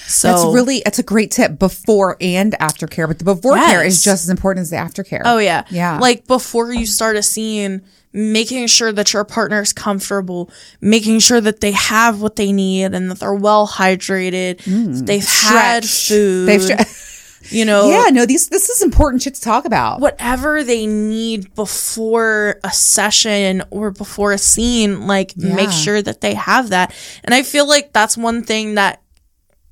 So 0.06 0.28
That's 0.28 0.44
really 0.54 0.78
it's 0.86 0.98
a 0.98 1.02
great 1.02 1.30
tip 1.30 1.58
before 1.58 2.16
and 2.20 2.54
after 2.60 2.86
care, 2.86 3.06
but 3.08 3.18
the 3.18 3.24
before 3.24 3.56
care 3.56 3.84
is 3.84 4.02
just 4.04 4.24
as 4.24 4.30
important 4.30 4.62
as 4.62 4.70
the 4.70 4.76
aftercare. 4.76 5.22
oh 5.24 5.38
yeah, 5.38 5.64
Yeah. 5.70 5.98
Like 5.98 6.26
before 6.26 6.72
you 6.72 6.86
start 6.86 7.16
a 7.16 7.22
scene, 7.22 7.82
making 8.12 8.66
sure 8.68 8.92
that 8.92 9.12
your 9.12 9.24
partner 9.24 9.60
is 9.60 9.72
comfortable, 9.72 10.50
making 10.80 11.18
sure 11.18 11.40
that 11.40 11.60
they 11.60 11.72
have 11.72 12.22
what 12.22 12.36
they 12.36 12.52
need 12.52 12.94
and 12.94 13.10
that 13.10 13.18
they're 13.20 13.34
well 13.34 13.66
hydrated, 13.66 14.58
that 14.64 15.06
they've 15.06 15.24
had 15.28 15.84
food, 15.84 16.46
They've 16.48 16.60
stre- 16.60 17.12
you 17.52 17.64
know, 17.64 17.88
yeah, 17.90 18.08
no, 18.10 18.24
these 18.26 18.48
this 18.48 18.68
is 18.68 18.82
important 18.82 19.22
shit 19.22 19.34
to 19.34 19.40
talk 19.40 19.64
about. 19.66 20.00
whatever 20.00 20.64
they 20.64 20.86
need 20.86 21.52
before 21.56 22.58
a 22.64 22.70
session 22.72 23.62
or 23.70 23.90
before 23.90 24.32
a 24.32 24.38
scene, 24.38 25.06
like 25.06 25.32
Yeah. 25.36 25.54
make 25.54 25.70
sure 25.70 26.00
that 26.00 26.20
they 26.20 26.34
have 26.34 26.70
that. 26.70 26.94
And 27.24 27.34
I 27.34 27.42
feel 27.42 27.68
like 27.68 27.92
that's 27.92 28.16
one 28.16 28.42
thing 28.44 28.76
that 28.76 29.00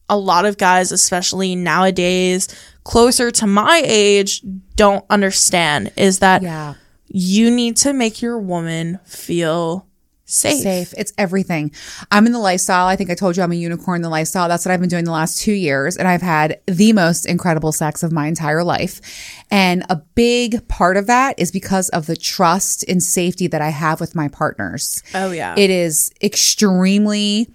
a 0.08 0.16
lot 0.18 0.44
of 0.44 0.58
guys, 0.58 0.92
especially 0.92 1.54
nowadays, 1.56 2.48
closer 2.84 3.30
to 3.30 3.46
my 3.46 3.82
age, 3.84 4.42
don't 4.76 5.04
understand 5.10 5.90
is 5.96 6.18
that 6.18 6.42
Yeah. 6.42 6.74
you 7.08 7.50
need 7.50 7.76
to 7.78 7.92
make 7.92 8.20
your 8.20 8.38
woman 8.38 8.98
feel 9.06 9.86
safe. 10.26 10.62
Safe. 10.62 10.94
It's 10.96 11.12
everything. 11.18 11.70
I'm 12.10 12.24
in 12.26 12.32
the 12.32 12.38
lifestyle. 12.38 12.86
I 12.86 12.96
think 12.96 13.10
I 13.10 13.14
told 13.14 13.36
you 13.36 13.42
I'm 13.42 13.52
a 13.52 13.56
unicorn 13.56 13.96
in 13.96 14.02
the 14.02 14.08
lifestyle. 14.08 14.48
That's 14.48 14.64
what 14.64 14.72
I've 14.72 14.80
been 14.80 14.88
doing 14.88 15.04
the 15.04 15.10
last 15.12 15.38
two 15.38 15.52
years. 15.52 15.98
And 15.98 16.08
I've 16.08 16.22
had 16.22 16.60
the 16.66 16.92
most 16.94 17.26
incredible 17.26 17.72
sex 17.72 18.02
of 18.02 18.10
my 18.10 18.26
entire 18.26 18.64
life. 18.64 19.02
And 19.50 19.84
a 19.90 19.96
big 19.96 20.66
part 20.66 20.96
of 20.96 21.06
that 21.08 21.34
is 21.38 21.52
because 21.52 21.90
of 21.90 22.06
the 22.06 22.16
trust 22.16 22.84
and 22.88 23.02
safety 23.02 23.46
that 23.48 23.60
I 23.60 23.68
have 23.68 24.00
with 24.00 24.14
my 24.14 24.28
partners. 24.28 25.02
Oh 25.14 25.30
yeah. 25.30 25.54
It 25.58 25.68
is 25.70 26.10
extremely 26.22 27.48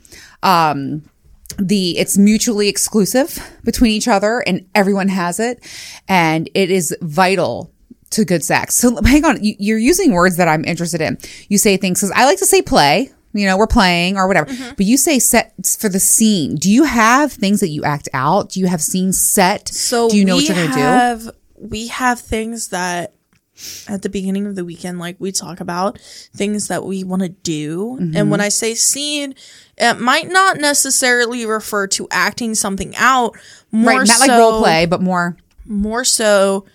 um 0.43 1.03
the 1.59 1.97
it's 1.97 2.17
mutually 2.17 2.67
exclusive 2.67 3.39
between 3.63 3.91
each 3.91 4.07
other 4.07 4.39
and 4.39 4.67
everyone 4.73 5.09
has 5.09 5.39
it 5.39 5.59
and 6.07 6.49
it 6.53 6.71
is 6.71 6.95
vital 7.01 7.71
to 8.11 8.25
good 8.25 8.43
sex. 8.43 8.75
So 8.75 9.01
hang 9.05 9.25
on, 9.25 9.43
you, 9.43 9.55
you're 9.59 9.77
using 9.77 10.13
words 10.13 10.37
that 10.37 10.47
I'm 10.47 10.65
interested 10.65 11.01
in. 11.01 11.17
You 11.49 11.57
say 11.57 11.77
things 11.77 12.01
cuz 12.01 12.11
I 12.11 12.25
like 12.25 12.39
to 12.39 12.45
say 12.45 12.61
play, 12.61 13.11
you 13.33 13.45
know, 13.45 13.57
we're 13.57 13.67
playing 13.67 14.17
or 14.17 14.27
whatever. 14.27 14.51
But 14.75 14.85
you 14.85 14.97
say 14.97 15.19
set 15.19 15.53
for 15.79 15.89
the 15.89 15.99
scene. 15.99 16.55
Do 16.55 16.71
you 16.71 16.83
have 16.83 17.31
things 17.31 17.59
that 17.59 17.69
you 17.69 17.83
act 17.83 18.09
out? 18.13 18.49
Do 18.49 18.59
you 18.59 18.67
have 18.67 18.81
scenes 18.81 19.19
set? 19.19 19.67
So 19.69 20.09
do 20.09 20.17
you 20.17 20.25
know 20.25 20.35
what 20.35 20.47
you're 20.47 20.55
to 20.55 20.73
do? 20.73 20.79
have, 20.79 21.29
We 21.55 21.87
have 21.87 22.19
things 22.19 22.69
that 22.69 23.13
at 23.87 24.01
the 24.01 24.09
beginning 24.09 24.47
of 24.47 24.55
the 24.55 24.65
weekend, 24.65 24.99
like 24.99 25.17
we 25.19 25.31
talk 25.31 25.59
about 25.59 25.99
things 25.99 26.67
that 26.67 26.83
we 26.83 27.03
want 27.03 27.21
to 27.21 27.29
do. 27.29 27.97
Mm-hmm. 27.99 28.15
And 28.15 28.31
when 28.31 28.41
I 28.41 28.49
say 28.49 28.73
scene, 28.73 29.35
it 29.79 29.99
might 29.99 30.27
not 30.29 30.57
necessarily 30.57 31.45
refer 31.45 31.87
to 31.87 32.07
acting 32.11 32.55
something 32.55 32.95
out. 32.97 33.37
More 33.71 33.99
Right, 33.99 34.07
not 34.07 34.19
like 34.19 34.29
role 34.31 34.59
play, 34.61 34.85
but 34.85 35.01
more 35.01 35.37
More 35.65 36.03
so 36.03 36.65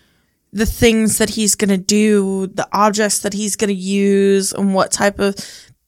the 0.52 0.66
things 0.66 1.18
that 1.18 1.30
he's 1.30 1.54
going 1.56 1.70
to 1.70 1.76
do, 1.76 2.46
the 2.46 2.68
objects 2.72 3.18
that 3.20 3.32
he's 3.32 3.56
going 3.56 3.68
to 3.68 3.74
use, 3.74 4.52
and 4.52 4.72
what 4.72 4.92
type 4.92 5.18
of 5.18 5.34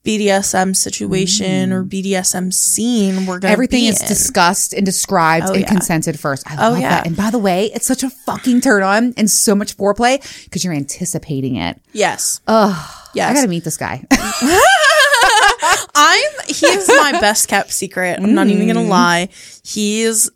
BDSM 0.05 0.75
situation 0.77 1.73
or 1.73 1.85
BDSM 1.85 2.53
scene 2.53 3.27
we're 3.27 3.39
going 3.39 3.41
to 3.43 3.47
Mm. 3.49 3.51
everything 3.53 3.85
is 3.87 4.01
in. 4.03 4.07
discussed 4.09 4.73
and 4.73 4.85
described 4.87 5.47
and 5.49 5.61
yeah. 5.61 5.67
consented 5.69 6.19
first. 6.19 6.45
I 6.49 6.55
Oh, 6.67 6.71
love 6.73 6.81
yeah. 6.81 6.89
that. 6.91 7.07
And 7.07 7.17
by 7.17 7.31
the 7.31 7.39
way, 7.39 7.73
it's 7.75 7.87
such 7.87 8.03
a 8.05 8.11
fucking 8.11 8.61
turn 8.61 8.83
on 8.85 9.14
and 9.17 9.29
so 9.31 9.55
much 9.57 9.77
foreplay 9.77 10.21
because 10.45 10.64
you're 10.64 10.75
anticipating 10.75 11.57
it. 11.57 11.81
yes. 11.93 12.41
Ugh. 12.47 12.75
Yes. 13.14 13.31
I 13.31 13.35
gotta 13.35 13.49
meet 13.49 13.64
this 13.64 13.77
guy. 13.77 14.05
I'm 15.97 16.31
he 16.47 16.67
is 16.67 16.89
my 16.89 17.13
best 17.21 17.49
kept 17.49 17.73
secret. 17.73 18.19
I'm 18.21 18.35
not 18.35 18.47
even 18.49 18.67
Mm. 18.69 18.75
gonna 18.75 18.87
lie. 18.89 19.29
He's 19.65 20.31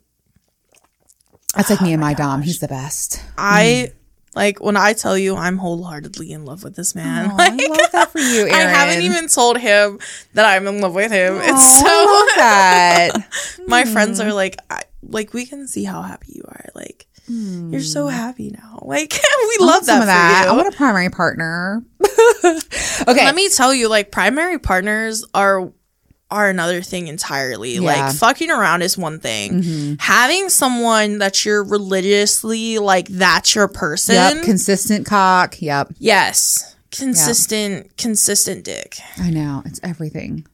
That's 1.55 1.69
like 1.69 1.81
me 1.81 1.93
and 1.93 2.01
my 2.01 2.13
dom. 2.13 2.41
He's 2.41 2.59
the 2.59 2.67
best. 2.67 3.21
I 3.37 3.91
like 4.33 4.61
when 4.61 4.77
I 4.77 4.93
tell 4.93 5.17
you 5.17 5.35
I'm 5.35 5.57
wholeheartedly 5.57 6.31
in 6.31 6.45
love 6.45 6.63
with 6.63 6.75
this 6.75 6.95
man. 6.95 7.31
Aw, 7.31 7.35
like, 7.35 7.51
I 7.61 7.67
love 7.67 7.91
that 7.91 8.11
for 8.11 8.19
you. 8.19 8.47
I 8.51 8.57
haven't 8.61 9.03
even 9.03 9.27
told 9.27 9.57
him 9.57 9.99
that 10.33 10.45
I'm 10.45 10.65
in 10.67 10.79
love 10.81 10.95
with 10.95 11.11
him. 11.11 11.35
Aw, 11.35 11.41
it's 11.43 11.79
so 11.79 11.85
I 11.85 12.05
love 12.05 12.35
that. 12.37 13.27
my 13.67 13.83
friends 13.85 14.19
are 14.19 14.33
like 14.33 14.57
I, 14.69 14.83
like 15.03 15.33
we 15.33 15.45
can 15.45 15.67
see 15.67 15.83
how 15.83 16.01
happy 16.01 16.33
you 16.35 16.43
are. 16.47 16.69
Like 16.73 17.07
you're 17.27 17.81
so 17.81 18.07
happy 18.07 18.51
now. 18.51 18.67
Like 18.83 19.13
we 19.13 19.19
I 19.19 19.57
love 19.61 19.85
some 19.85 19.99
that, 19.99 20.05
that. 20.07 20.47
I 20.49 20.53
want 20.53 20.73
a 20.73 20.75
primary 20.75 21.09
partner. 21.11 21.83
okay. 22.43 23.25
Let 23.25 23.35
me 23.35 23.47
tell 23.49 23.73
you, 23.73 23.87
like 23.89 24.11
primary 24.11 24.57
partners 24.57 25.23
are 25.35 25.71
are 26.31 26.49
another 26.49 26.81
thing 26.81 27.07
entirely. 27.07 27.73
Yeah. 27.73 27.77
Mm-hmm. 27.77 27.85
Like 27.85 28.15
fucking 28.15 28.49
around 28.49 28.81
is 28.81 28.97
one 28.97 29.19
thing. 29.19 29.97
Having 29.99 30.49
someone 30.49 31.19
that 31.19 31.45
you're 31.45 31.63
religiously 31.63 32.79
like 32.79 33.07
that's 33.07 33.53
your 33.53 33.67
person. 33.67 34.15
yep. 34.15 34.43
Consistent 34.43 35.05
cock. 35.05 35.61
Yep. 35.61 35.93
yes. 35.99 36.75
Consistent 36.89 37.95
consistent 37.97 38.65
dick. 38.65 38.97
I 39.17 39.29
know 39.29 39.61
it's 39.65 39.79
everything. 39.83 40.47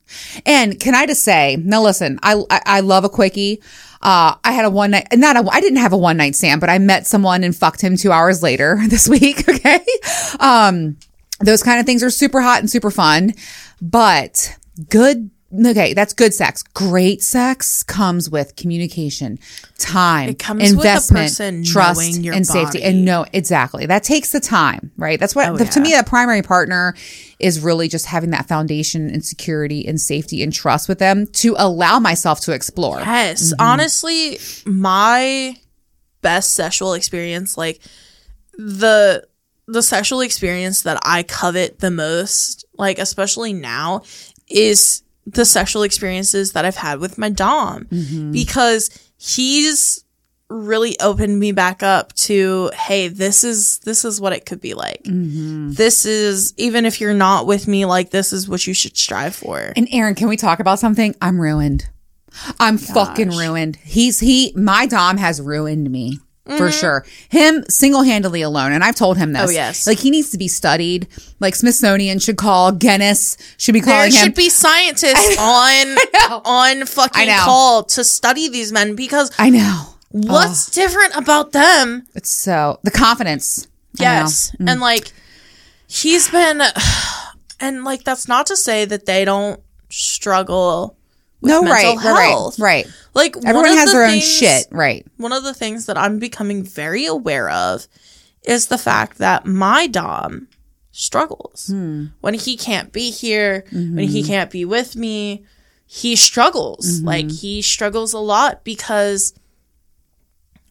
And 0.45 0.79
can 0.79 0.95
I 0.95 1.05
just 1.05 1.23
say, 1.23 1.55
now 1.55 1.81
listen, 1.81 2.19
I 2.21 2.43
I, 2.49 2.61
I 2.65 2.79
love 2.81 3.05
a 3.05 3.09
quickie. 3.09 3.61
Uh, 4.01 4.35
I 4.43 4.51
had 4.51 4.65
a 4.65 4.69
one 4.69 4.91
night, 4.91 5.07
not 5.13 5.35
a, 5.35 5.47
I 5.51 5.59
didn't 5.61 5.79
have 5.79 5.93
a 5.93 5.97
one 5.97 6.17
night 6.17 6.35
stand, 6.35 6.61
but 6.61 6.69
I 6.69 6.77
met 6.77 7.07
someone 7.07 7.43
and 7.43 7.55
fucked 7.55 7.81
him 7.81 7.97
two 7.97 8.11
hours 8.11 8.43
later 8.43 8.79
this 8.87 9.07
week. 9.07 9.43
Okay. 9.57 9.79
Um, 10.39 10.97
those 11.39 11.63
kind 11.63 11.79
of 11.79 11.85
things 11.85 12.03
are 12.03 12.09
super 12.09 12.41
hot 12.41 12.59
and 12.59 12.69
super 12.69 12.91
fun, 12.91 13.33
but 13.81 14.55
good. 14.89 15.29
Okay, 15.53 15.93
that's 15.93 16.13
good 16.13 16.33
sex. 16.33 16.61
Great 16.61 17.23
sex 17.23 17.81
comes 17.81 18.29
with 18.29 18.57
communication, 18.57 19.39
time, 19.77 20.29
It 20.29 20.39
comes 20.39 20.69
investment, 20.69 21.29
person 21.29 21.63
trust, 21.63 22.17
and 22.17 22.45
safety. 22.45 22.83
And 22.83 23.05
no, 23.05 23.25
exactly. 23.31 23.85
That 23.85 24.03
takes 24.03 24.33
the 24.33 24.41
time, 24.41 24.91
right? 24.97 25.17
That's 25.17 25.35
what 25.35 25.47
Oh, 25.47 25.57
the, 25.57 25.63
to 25.65 25.79
me 25.79 25.95
a 25.95 26.03
primary 26.03 26.41
partner 26.41 26.95
is 27.39 27.61
really 27.61 27.87
just 27.87 28.07
having 28.07 28.31
that 28.31 28.47
foundation 28.47 29.09
and 29.09 29.23
security 29.23 29.87
and 29.87 30.01
safety 30.01 30.43
and 30.43 30.51
trust 30.51 30.89
with 30.89 30.99
them 30.99 31.27
to 31.27 31.55
allow 31.57 31.97
myself 31.99 32.41
to 32.41 32.51
explore. 32.51 32.99
Yes. 32.99 33.53
Mm-hmm. 33.53 33.61
Honestly, 33.61 34.39
my 34.65 35.55
best 36.21 36.55
sexual 36.55 36.93
experience, 36.93 37.57
like 37.57 37.79
the 38.57 39.25
the 39.67 39.81
sexual 39.81 40.21
experience 40.21 40.81
that 40.83 40.99
I 41.03 41.23
covet 41.23 41.79
the 41.79 41.91
most, 41.91 42.65
like 42.77 42.99
especially 42.99 43.53
now, 43.53 44.01
is 44.49 45.03
the 45.27 45.45
sexual 45.45 45.83
experiences 45.83 46.53
that 46.53 46.65
I've 46.65 46.77
had 46.77 46.99
with 46.99 47.17
my 47.17 47.29
Dom. 47.29 47.85
Mm-hmm. 47.85 48.31
Because 48.31 48.89
he's 49.17 50.03
really 50.49 50.97
opened 51.01 51.37
me 51.37 51.51
back 51.51 51.83
up 51.83 52.13
to 52.13 52.71
hey 52.73 53.09
this 53.09 53.43
is 53.43 53.79
this 53.79 54.05
is 54.05 54.21
what 54.21 54.31
it 54.31 54.45
could 54.45 54.61
be 54.61 54.73
like 54.73 55.03
Mm-hmm. 55.03 55.73
this 55.73 56.05
is 56.05 56.53
even 56.55 56.85
if 56.85 57.01
you're 57.01 57.13
not 57.13 57.45
with 57.45 57.67
me 57.67 57.83
like 57.85 58.11
this 58.11 58.31
is 58.31 58.47
what 58.47 58.65
you 58.65 58.73
should 58.73 58.95
strive 58.95 59.35
for 59.35 59.73
And 59.75 59.89
Erin, 59.91 60.15
can 60.15 60.29
we 60.29 60.37
talk 60.37 60.61
about 60.61 60.79
something? 60.79 61.13
I'm 61.21 61.41
ruined. 61.41 61.89
I'm 62.61 62.77
fucking 62.77 63.31
ruined. 63.31 63.75
He's 63.83 64.21
he 64.21 64.53
my 64.55 64.85
Dom 64.85 65.17
has 65.17 65.41
ruined 65.41 65.89
me. 65.91 66.19
For 66.57 66.71
sure. 66.71 67.05
Him 67.29 67.63
single 67.69 68.03
handedly 68.03 68.41
alone. 68.41 68.71
And 68.71 68.83
I've 68.83 68.95
told 68.95 69.17
him 69.17 69.33
this. 69.33 69.41
Mm-hmm. 69.41 69.49
Oh, 69.49 69.51
yes. 69.51 69.85
Like 69.87 69.99
he 69.99 70.09
needs 70.09 70.29
to 70.31 70.37
be 70.37 70.47
studied. 70.47 71.07
Like 71.39 71.55
Smithsonian 71.55 72.19
should 72.19 72.37
call, 72.37 72.71
Guinness 72.71 73.37
should 73.57 73.73
be 73.73 73.81
there 73.81 73.93
calling 73.93 74.11
him. 74.11 74.23
should 74.23 74.35
be 74.35 74.49
scientists 74.49 75.37
on 75.39 75.97
on 76.45 76.85
fucking 76.85 77.27
call 77.29 77.83
to 77.83 78.03
study 78.03 78.49
these 78.49 78.71
men 78.71 78.95
because 78.95 79.31
I 79.37 79.49
know. 79.49 79.83
what's 80.11 80.69
different 80.71 81.15
about 81.15 81.51
them 81.51 82.07
It's 82.15 82.29
so 82.31 82.79
the 82.83 82.91
confidence. 82.91 83.67
Yes. 83.99 84.55
And 84.59 84.79
like 84.79 85.11
he's 85.87 86.29
been 86.29 86.61
and 87.59 87.83
like 87.83 88.03
that's 88.03 88.27
not 88.27 88.47
to 88.47 88.57
say 88.57 88.85
that 88.85 89.05
they 89.05 89.25
don't 89.25 89.61
struggle 89.89 90.96
No, 91.41 91.61
mental 91.61 91.95
right, 91.95 92.05
right, 92.05 92.29
health. 92.29 92.59
right, 92.59 92.85
right. 92.85 92.93
Like 93.13 93.35
Everyone 93.45 93.65
has 93.77 93.91
the 93.91 93.97
their 93.97 94.07
own 94.07 94.19
shit. 94.19 94.67
Right. 94.71 95.05
One 95.17 95.31
of 95.31 95.43
the 95.43 95.53
things 95.53 95.85
that 95.85 95.97
I'm 95.97 96.19
becoming 96.19 96.63
very 96.63 97.05
aware 97.05 97.49
of 97.49 97.87
is 98.43 98.67
the 98.67 98.77
fact 98.77 99.17
that 99.19 99.45
my 99.45 99.87
dom 99.87 100.47
struggles. 100.91 101.67
Hmm. 101.67 102.05
When 102.21 102.33
he 102.33 102.57
can't 102.57 102.91
be 102.91 103.11
here, 103.11 103.65
when 103.71 103.95
Mm-hmm. 103.95 103.97
he 103.99 104.23
can't 104.23 104.49
be 104.49 104.65
with 104.65 104.95
me, 104.95 105.45
he 105.85 106.15
struggles. 106.15 107.01
Like 107.01 107.29
he 107.31 107.61
struggles 107.61 108.13
a 108.13 108.19
lot 108.19 108.63
because 108.63 109.33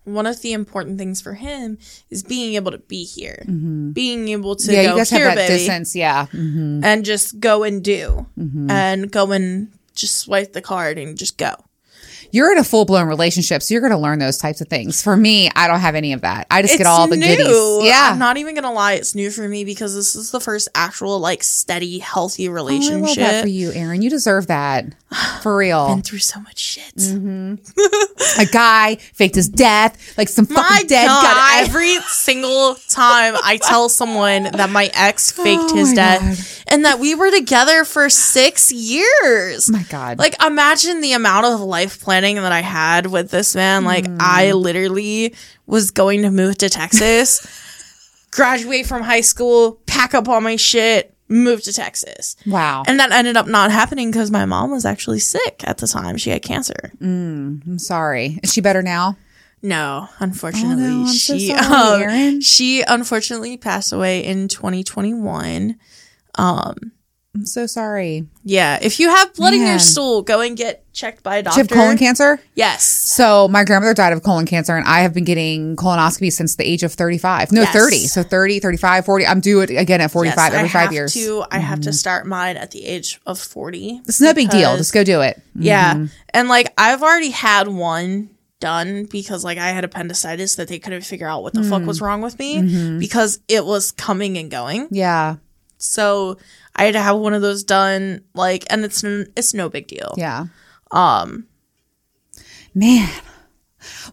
one 0.04 0.26
of 0.26 0.40
the 0.42 0.52
important 0.52 0.98
things 0.98 1.20
for 1.20 1.34
him 1.34 1.78
is 2.10 2.22
being 2.22 2.54
able 2.54 2.70
to 2.70 2.78
be 2.78 3.04
here, 3.04 3.44
being 3.46 4.28
able 4.28 4.54
to 4.56 4.62
Mm-hmm. 4.66 4.72
Yeah, 4.74 4.82
go 4.84 4.90
you 4.92 4.96
guys 4.98 5.10
here, 5.10 5.26
have 5.28 5.36
that 5.36 5.48
baby, 5.48 5.58
distance. 5.58 5.96
Yeah. 5.96 6.26
Mhm. 6.26 6.84
and 6.84 7.04
just 7.04 7.40
go 7.40 7.62
and 7.64 7.82
do, 7.82 8.26
Mm-hmm. 8.38 8.70
and 8.70 9.10
go 9.10 9.32
and 9.32 9.72
just 9.96 10.18
swipe 10.18 10.52
the 10.52 10.62
card 10.62 10.98
and 10.98 11.18
just 11.18 11.36
go. 11.38 11.65
You're 12.30 12.52
in 12.52 12.58
a 12.58 12.64
full 12.64 12.84
blown 12.84 13.06
relationship, 13.08 13.62
so 13.62 13.72
you're 13.74 13.80
going 13.80 13.92
to 13.92 13.98
learn 13.98 14.18
those 14.18 14.38
types 14.38 14.60
of 14.60 14.68
things. 14.68 15.02
For 15.02 15.16
me, 15.16 15.50
I 15.54 15.66
don't 15.68 15.80
have 15.80 15.94
any 15.94 16.12
of 16.12 16.22
that. 16.22 16.46
I 16.50 16.62
just 16.62 16.76
get 16.78 16.86
all 16.86 17.06
the 17.08 17.16
goodies. 17.16 17.86
Yeah. 17.86 18.10
I'm 18.12 18.18
not 18.18 18.36
even 18.36 18.54
gonna 18.54 18.72
lie, 18.72 18.94
it's 18.94 19.14
new 19.14 19.30
for 19.30 19.48
me 19.48 19.64
because 19.64 19.94
this 19.94 20.14
is 20.16 20.30
the 20.30 20.40
first 20.40 20.68
actual 20.74 21.18
like 21.18 21.42
steady, 21.42 21.98
healthy 21.98 22.48
Oh, 22.48 22.52
I 22.52 22.54
relationship. 22.54 23.06
love 23.06 23.16
that 23.16 23.42
for 23.42 23.48
you, 23.48 23.72
Erin. 23.72 24.02
You 24.02 24.10
deserve 24.10 24.46
that. 24.48 24.86
For 25.42 25.56
real. 25.56 25.86
Been 25.88 26.02
through 26.02 26.18
so 26.18 26.40
much 26.40 26.58
shit. 26.58 26.94
Mm-hmm. 26.96 28.40
a 28.40 28.46
guy 28.46 28.96
faked 28.96 29.36
his 29.36 29.48
death, 29.48 30.16
like 30.18 30.28
some 30.28 30.46
My 30.50 30.62
fucking 30.62 30.88
dead 30.88 31.06
God, 31.06 31.22
guy. 31.22 31.60
every 31.60 31.94
single 32.08 32.74
time 32.90 33.34
I 33.42 33.58
tell 33.62 33.88
someone 33.88 34.44
that 34.44 34.70
my 34.70 34.90
ex 34.94 35.32
oh 35.38 35.44
faked 35.44 35.62
Oh 35.72 35.76
his 35.76 35.90
my 35.90 35.94
death 35.94 36.64
and 36.68 36.84
that 36.84 36.98
we 36.98 37.14
were 37.14 37.30
together 37.30 37.84
for 37.84 38.08
six 38.10 38.72
years. 38.72 39.68
Oh 39.68 39.72
my 39.72 39.84
God. 39.84 40.18
Like, 40.18 40.34
imagine 40.42 41.00
the 41.00 41.12
amount 41.12 41.46
of 41.46 41.60
life 41.60 42.00
planning 42.00 42.25
that 42.34 42.50
I 42.52 42.60
had 42.62 43.06
with 43.06 43.30
this 43.30 43.54
man. 43.54 43.84
Like, 43.84 44.06
I 44.20 44.50
Hmm. 44.50 44.56
literally 44.58 45.34
was 45.66 45.92
going 45.92 46.22
to 46.22 46.30
move 46.32 46.58
to 46.58 46.68
Texas, 46.68 47.46
graduate 48.32 48.86
from 48.86 49.02
high 49.02 49.20
school, 49.22 49.78
pack 49.86 50.12
up 50.14 50.28
all 50.28 50.40
my 50.40 50.56
shit, 50.56 51.14
move 51.28 51.62
to 51.62 51.72
Texas. 51.72 52.36
wow. 52.46 52.82
And 52.86 52.98
that 53.00 53.12
ended 53.12 53.36
up 53.36 53.46
not 53.46 53.70
happening 53.70 54.10
because 54.10 54.30
my 54.30 54.44
mom 54.44 54.70
was 54.70 54.84
actually 54.84 55.20
sick 55.20 55.62
at 55.64 55.78
the 55.78 55.86
time. 55.86 56.16
She 56.16 56.30
had 56.30 56.42
cancer. 56.42 56.92
Mm, 57.00 57.66
I'm 57.66 57.78
sorry. 57.78 58.38
Is 58.42 58.52
she 58.52 58.60
better 58.60 58.82
now? 58.82 59.16
No, 59.62 60.08
unfortunately, 60.20 60.84
Oh, 60.84 60.88
no, 60.88 61.00
I'm 61.02 61.06
so 61.14 61.38
she 61.38 61.48
sorry, 61.48 62.04
um, 62.28 62.40
she 62.40 62.82
unfortunately 62.82 63.56
passed 63.56 63.92
away 63.92 64.24
in 64.24 64.48
2021. 64.48 65.76
I'm 67.36 67.44
so 67.44 67.66
sorry. 67.66 68.26
Yeah, 68.44 68.78
if 68.80 68.98
you 68.98 69.10
have 69.10 69.34
blood 69.34 69.52
in 69.52 69.60
your 69.66 69.78
stool, 69.78 70.22
go 70.22 70.40
and 70.40 70.56
get 70.56 70.90
checked 70.94 71.22
by 71.22 71.36
a 71.36 71.42
Do 71.42 71.44
doctor. 71.44 71.58
you 71.60 71.62
have 71.64 71.70
colon 71.70 71.98
cancer? 71.98 72.40
Yes. 72.54 72.82
So 72.84 73.46
my 73.48 73.62
grandmother 73.64 73.92
died 73.92 74.14
of 74.14 74.22
colon 74.22 74.46
cancer 74.46 74.74
and 74.74 74.86
I 74.86 75.00
have 75.00 75.12
been 75.12 75.24
getting 75.24 75.76
colonoscopy 75.76 76.32
since 76.32 76.56
the 76.56 76.64
age 76.64 76.82
of 76.82 76.94
35. 76.94 77.52
No, 77.52 77.60
Yes. 77.60 77.72
30. 77.74 77.96
So 78.06 78.22
30, 78.22 78.60
35, 78.60 79.04
40. 79.04 79.26
I'm 79.26 79.40
due 79.40 79.60
it 79.60 79.68
again 79.68 80.00
at 80.00 80.10
45 80.10 80.36
Yes, 80.36 80.46
every 80.54 80.68
I 80.70 80.72
five 80.72 80.82
have 80.84 80.92
years. 80.94 81.14
Mm-hmm. 81.14 81.42
To, 81.42 81.46
I 81.54 81.58
have 81.58 81.80
to 81.82 81.92
start 81.92 82.26
mine 82.26 82.56
at 82.56 82.70
the 82.70 82.86
age 82.86 83.20
of 83.26 83.38
40. 83.38 84.00
it's 84.06 84.20
no 84.20 84.32
big 84.32 84.48
deal. 84.48 84.76
Just 84.78 84.94
go 84.94 85.04
do 85.04 85.20
it. 85.20 85.42
Yeah. 85.54 86.06
And 86.30 86.48
like 86.48 86.72
I've 86.78 87.02
already 87.02 87.30
had 87.30 87.68
one 87.68 88.30
done 88.60 89.04
because 89.04 89.44
like 89.44 89.58
I 89.58 89.68
had 89.68 89.84
appendicitis 89.84 90.54
that 90.54 90.68
they 90.68 90.78
couldn't 90.78 91.02
figure 91.02 91.28
out 91.28 91.42
what 91.42 91.52
the 91.52 91.62
fuck 91.62 91.82
Mm. 91.82 91.86
was 91.86 92.00
wrong 92.00 92.22
with 92.22 92.38
me 92.38 92.56
Mm-hmm. 92.62 92.98
because 92.98 93.40
it 93.48 93.66
was 93.66 93.92
coming 93.92 94.38
and 94.38 94.50
going. 94.50 94.88
Yeah. 94.90 95.36
So 95.78 96.38
I 96.76 96.84
had 96.84 96.92
to 96.94 97.00
have 97.00 97.16
one 97.16 97.34
of 97.34 97.42
those 97.42 97.64
done 97.64 98.22
like 98.34 98.64
and 98.70 98.84
it's 98.84 99.02
it's 99.02 99.54
no 99.54 99.68
big 99.68 99.86
deal. 99.88 100.14
Yeah. 100.16 100.46
Um 100.90 101.46
man. 102.74 103.08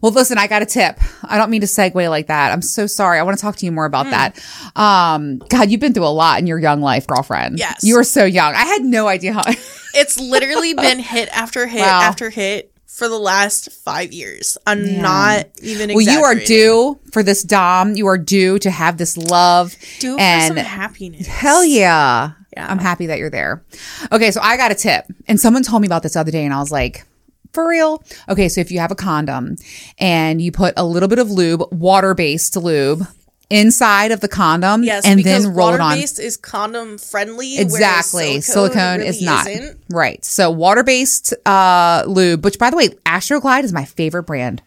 Well, 0.01 0.11
listen, 0.11 0.37
I 0.37 0.45
got 0.47 0.61
a 0.61 0.65
tip. 0.67 0.99
I 1.23 1.37
don't 1.37 1.49
mean 1.49 1.61
to 1.61 1.67
segue 1.67 2.07
like 2.09 2.27
that. 2.27 2.51
I'm 2.51 2.61
so 2.61 2.85
sorry. 2.85 3.17
I 3.19 3.23
want 3.23 3.37
to 3.37 3.41
talk 3.41 3.55
to 3.57 3.65
you 3.65 3.71
more 3.71 3.85
about 3.85 4.05
that. 4.07 4.39
Um, 4.75 5.39
God, 5.49 5.71
you've 5.71 5.79
been 5.79 5.93
through 5.93 6.05
a 6.05 6.13
lot 6.13 6.37
in 6.39 6.45
your 6.45 6.59
young 6.59 6.79
life, 6.81 7.07
girlfriend. 7.07 7.57
Yes. 7.57 7.83
You 7.83 7.97
are 7.97 8.03
so 8.03 8.23
young. 8.23 8.53
I 8.53 8.65
had 8.65 8.83
no 8.83 9.07
idea 9.07 9.33
how. 9.33 9.43
It's 9.95 10.19
literally 10.19 10.73
been 10.73 10.97
hit 10.99 11.29
after 11.29 11.67
hit 11.67 11.81
Wow. 11.81 12.01
after 12.01 12.31
hit 12.31 12.71
for 12.87 13.07
the 13.07 13.17
last 13.17 13.71
5 13.71 14.11
years. 14.11 14.57
I'm 14.65 14.99
not 15.01 15.45
even 15.61 15.89
well, 15.93 16.01
you 16.01 16.23
are 16.23 16.33
due 16.35 16.99
for 17.11 17.21
this 17.23 17.43
Dom. 17.43 17.93
You 17.95 18.07
are 18.07 18.17
due 18.17 18.57
to 18.59 18.71
have 18.71 18.97
this 18.97 19.17
love. 19.17 19.75
due 19.99 20.17
and 20.17 20.53
for 20.53 20.59
some 20.59 20.65
happiness. 20.65 21.27
Hell 21.27 21.63
yeah. 21.63 22.31
Yeah. 22.55 22.67
I'm 22.69 22.77
happy 22.79 23.07
that 23.07 23.19
you're 23.19 23.29
there. 23.29 23.63
Okay, 24.11 24.31
so 24.31 24.41
I 24.41 24.57
got 24.57 24.71
a 24.71 24.75
tip. 24.75 25.05
And 25.27 25.39
someone 25.39 25.63
told 25.63 25.81
me 25.81 25.87
about 25.87 26.03
this 26.03 26.13
the 26.13 26.19
other 26.19 26.31
day 26.31 26.45
and 26.45 26.53
I 26.53 26.59
was 26.59 26.71
like, 26.71 27.05
for 27.53 27.67
real? 27.67 28.03
Okay, 28.29 28.49
so 28.49 28.61
if 28.61 28.71
you 28.71 28.79
have 28.79 28.91
a 28.91 28.95
condom 28.95 29.55
and 29.99 30.41
you 30.41 30.51
put 30.51 30.73
a 30.77 30.83
little 30.85 31.09
bit 31.09 31.19
of 31.19 31.29
lube, 31.29 31.63
water-based 31.71 32.55
lube, 32.57 33.07
inside 33.49 34.11
of 34.11 34.19
the 34.21 34.27
condom 34.27 34.83
Yes, 34.83 35.05
and 35.05 35.23
then 35.23 35.53
roll 35.53 35.69
it 35.69 35.73
on. 35.79 35.89
water-based 35.91 36.19
is 36.19 36.37
condom 36.37 36.97
friendly. 36.97 37.59
Exactly. 37.59 38.29
whereas 38.29 38.45
Silicone, 38.47 38.97
really 38.99 39.09
is 39.09 39.21
not. 39.21 39.45
isn't. 39.47 39.79
Right. 39.91 40.23
So 40.25 40.49
water-based 40.49 41.33
uh 41.45 42.03
lube, 42.07 42.43
which 42.43 42.57
by 42.57 42.71
the 42.71 42.77
way, 42.77 42.89
Astroglide 43.05 43.63
is 43.63 43.71
my 43.73 43.85
favorite 43.85 44.23
brand. 44.23 44.63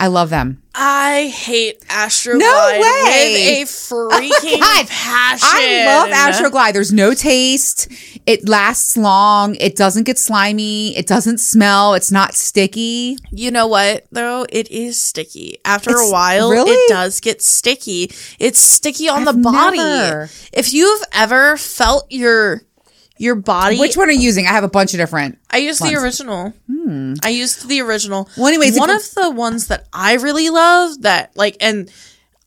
I 0.00 0.06
love 0.06 0.30
them. 0.30 0.62
I 0.76 1.26
hate 1.34 1.80
Astroglide 1.88 2.38
No 2.38 2.68
way. 2.70 2.78
with 2.78 3.68
a 3.90 3.94
oh 3.94 4.08
freaking 4.08 4.60
God, 4.60 4.86
passion. 4.86 5.48
I 5.50 5.84
love 5.86 6.08
Astroglide. 6.10 6.72
There's 6.72 6.92
no 6.92 7.14
taste. 7.14 7.88
It 8.24 8.48
lasts 8.48 8.96
long. 8.96 9.56
It 9.56 9.74
doesn't 9.74 10.04
get 10.04 10.16
slimy. 10.18 10.96
It 10.96 11.08
doesn't 11.08 11.38
smell. 11.38 11.94
It's 11.94 12.12
not 12.12 12.34
sticky. 12.34 13.18
You 13.32 13.50
know 13.50 13.66
what 13.66 14.06
though? 14.12 14.46
It 14.50 14.70
is 14.70 15.02
sticky. 15.02 15.58
After 15.64 15.90
It's- 15.90 16.08
a 16.08 16.12
while, 16.12 16.50
really? 16.50 16.70
it 16.70 16.88
does 16.88 17.18
get 17.18 17.42
sticky. 17.42 18.12
It's 18.38 18.60
sticky 18.60 19.08
on 19.08 19.26
I've 19.26 19.34
the 19.34 19.40
body. 19.42 19.78
never. 19.78 20.30
If 20.52 20.72
you've 20.72 21.02
ever 21.12 21.56
felt 21.56 22.06
your 22.08 22.62
your 23.18 23.34
body, 23.34 23.78
Which 23.78 23.96
one 23.96 24.08
are 24.08 24.12
you 24.12 24.20
using? 24.20 24.46
I 24.46 24.50
have 24.50 24.64
a 24.64 24.68
bunch 24.68 24.94
of 24.94 24.98
different. 24.98 25.38
I 25.50 25.58
used 25.58 25.80
the 25.80 25.94
ones? 25.94 25.98
Hmm. 25.98 26.04
original. 26.04 26.54
I 27.22 27.28
used 27.30 27.68
the 27.68 27.80
original. 27.80 28.28
Well, 28.36 28.46
anyways, 28.46 28.78
one 28.78 28.90
of 28.90 29.02
the 29.14 29.30
ones 29.30 29.68
that 29.68 29.86
I 29.92 30.14
really 30.14 30.48
love 30.50 31.02
that 31.02 31.36
like, 31.36 31.56
and 31.60 31.90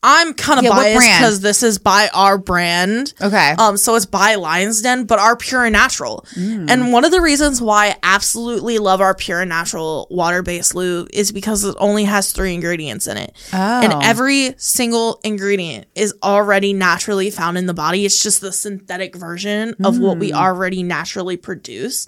I'm 0.03 0.33
kind 0.33 0.57
of 0.57 0.63
Yeah, 0.63 0.71
biased 0.71 0.99
because 1.07 1.39
this 1.41 1.61
is 1.61 1.77
by 1.77 2.09
our 2.13 2.39
brand. 2.39 3.13
Okay. 3.21 3.51
Um, 3.59 3.77
so 3.77 3.93
it's 3.95 4.07
by 4.07 4.33
Lion's 4.33 4.81
Den, 4.81 5.03
but 5.03 5.19
our 5.19 5.35
Pure 5.35 5.65
and 5.65 5.73
Natural. 5.73 6.25
Mm. 6.35 6.71
And 6.71 6.91
one 6.91 7.05
of 7.05 7.11
the 7.11 7.21
reasons 7.21 7.61
why 7.61 7.89
I 7.89 7.95
absolutely 8.01 8.79
love 8.79 8.99
our 8.99 9.13
Pure 9.13 9.41
and 9.41 9.49
Natural 9.49 10.07
water 10.09 10.41
based 10.41 10.73
lube 10.73 11.07
is 11.13 11.31
because 11.31 11.63
it 11.63 11.75
only 11.79 12.05
has 12.05 12.31
three 12.31 12.55
ingredients 12.55 13.05
in 13.05 13.17
it. 13.17 13.35
And 13.53 13.93
Oh. 13.93 13.99
every 14.01 14.55
single 14.57 15.19
ingredient 15.23 15.85
is 15.93 16.15
already 16.23 16.73
naturally 16.73 17.29
found 17.29 17.59
in 17.59 17.67
the 17.67 17.73
body. 17.75 18.03
It's 18.03 18.23
just 18.23 18.41
the 18.41 18.51
synthetic 18.51 19.15
version 19.15 19.75
of 19.83 19.99
what 19.99 20.17
Mm. 20.17 20.21
we 20.21 20.33
already 20.33 20.81
naturally 20.81 21.37
produce. 21.37 22.07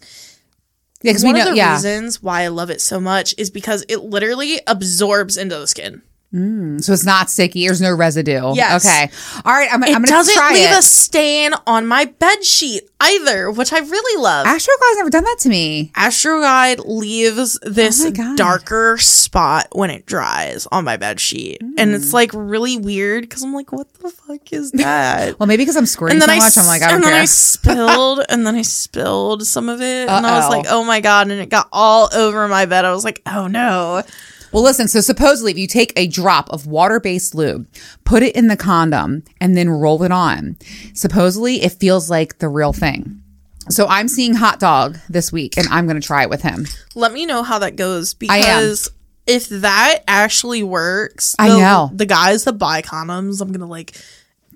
Yeah, 1.03 1.11
because 1.11 1.23
we 1.23 1.27
One 1.30 1.35
know. 1.35 1.41
of 1.43 1.49
the 1.51 1.57
Yeah. 1.57 1.73
reasons 1.76 2.23
why 2.23 2.41
I 2.41 2.47
love 2.47 2.72
it 2.72 2.81
so 2.81 2.99
much 2.99 3.35
is 3.38 3.51
because 3.51 3.84
it 3.88 4.03
literally 4.05 4.61
absorbs 4.65 5.38
into 5.38 5.59
the 5.59 5.67
skin. 5.67 6.01
So 6.34 6.91
it's 6.93 7.05
not 7.05 7.30
sticky. 7.30 7.68
There's 7.68 7.80
no 7.81 7.93
residue. 7.93 8.53
Yes. 8.55 8.84
Okay. 8.85 9.11
All 9.45 9.53
right. 9.53 9.69
I'm, 9.72 9.84
I'm 9.84 9.89
It 9.89 9.93
going 9.93 10.03
to 10.05 10.10
doesn't 10.11 10.34
try 10.35 10.53
leave 10.53 10.72
it. 10.72 10.80
a 10.80 10.81
stain 10.81 11.51
on 11.68 11.85
my 11.85 12.05
bed 12.05 12.43
sheet 12.43 12.89
either, 12.99 13.51
which 13.51 13.72
I 13.72 13.77
really 13.80 14.22
love. 14.23 14.47
Astroglide's 14.47 14.97
never 14.97 15.10
done 15.11 15.26
that 15.26 15.38
to 15.41 15.49
me. 15.49 15.91
Astroglide 15.95 16.84
leaves 16.88 17.60
this 17.61 18.03
Oh 18.03 18.35
darker 18.35 18.97
spot 18.97 19.68
when 19.73 19.91
it 19.91 20.07
dries 20.07 20.68
on 20.72 20.85
my 20.85 20.97
bed 20.97 21.19
sheet. 21.19 21.61
And 21.61 21.77
Mm. 21.91 21.95
it's 21.95 22.14
like 22.14 22.31
really 22.34 22.77
weird 22.77 23.22
because 23.23 23.43
I'm 23.43 23.53
like, 23.53 23.72
what 23.72 23.93
the 23.95 24.10
fuck 24.10 24.51
is 24.51 24.72
that? 24.73 25.38
Well, 25.39 25.45
maybe 25.45 25.61
because 25.61 25.76
I'm 25.76 25.85
squirting 25.85 26.19
so 26.19 26.31
I 26.31 26.38
much, 26.38 26.57
I'm 26.57 26.65
like, 26.65 26.81
I 26.81 26.88
don't 26.88 26.95
and 26.95 27.03
care. 27.03 27.11
then 27.14 27.22
I 27.22 27.26
spilled 27.26 28.26
and 28.30 28.47
then 28.47 28.55
I 28.55 28.64
spilled 28.64 29.45
some 29.45 29.69
of 29.69 29.81
it 29.81 30.10
and 30.10 30.26
I 30.26 30.39
was 30.39 30.49
like, 30.49 30.65
oh 30.69 30.84
my 30.84 30.99
god, 30.99 31.30
and 31.30 31.39
it 31.39 31.49
got 31.49 31.68
all 31.72 32.10
over 32.15 32.47
my 32.47 32.65
bed. 32.65 32.85
I 32.85 32.91
was 32.93 33.03
like, 33.03 33.22
oh 33.27 33.45
no. 33.47 34.01
Well, 34.53 34.63
listen, 34.63 34.88
so 34.88 35.01
supposedly 35.01 35.51
if 35.51 35.57
you 35.57 35.67
take 35.67 35.91
a 35.97 36.07
drop 36.07 36.49
of 36.51 36.67
water 36.67 36.99
based 36.99 37.34
lube, 37.34 37.67
put 38.05 38.21
it 38.23 38.35
in 38.35 38.47
the 38.47 38.55
condom, 38.57 39.23
and 39.41 39.57
then 39.57 39.67
roll 39.69 40.03
it 40.03 40.11
on, 40.11 40.57
supposedly 40.93 41.63
it 41.63 41.71
feels 41.73 42.09
like 42.09 42.38
the 42.39 42.47
real 42.47 42.71
thing. 42.71 43.19
So 43.69 43.88
I'm 43.88 44.07
seeing 44.07 44.35
Hot 44.35 44.59
Dog 44.59 44.97
this 45.09 45.31
week 45.31 45.57
and 45.57 45.67
I'm 45.69 45.85
going 45.88 45.99
to 45.99 46.05
try 46.05 46.23
it 46.23 46.30
with 46.30 46.41
him. 46.41 46.65
Let 46.95 47.13
me 47.13 47.25
know 47.25 47.43
how 47.43 47.59
that 47.59 47.75
goes 47.77 48.13
I 48.30 48.38
because 48.39 48.89
if 49.25 49.47
that 49.49 49.99
actually 50.07 50.63
works, 50.63 51.34
I 51.39 51.49
the- 51.49 51.57
know. 51.59 51.89
the 51.93 52.05
guys 52.05 52.43
that 52.43 52.53
buy 52.53 52.81
condoms. 52.81 53.41
I'm 53.41 53.51
gonna 53.53 53.65
like, 53.65 53.95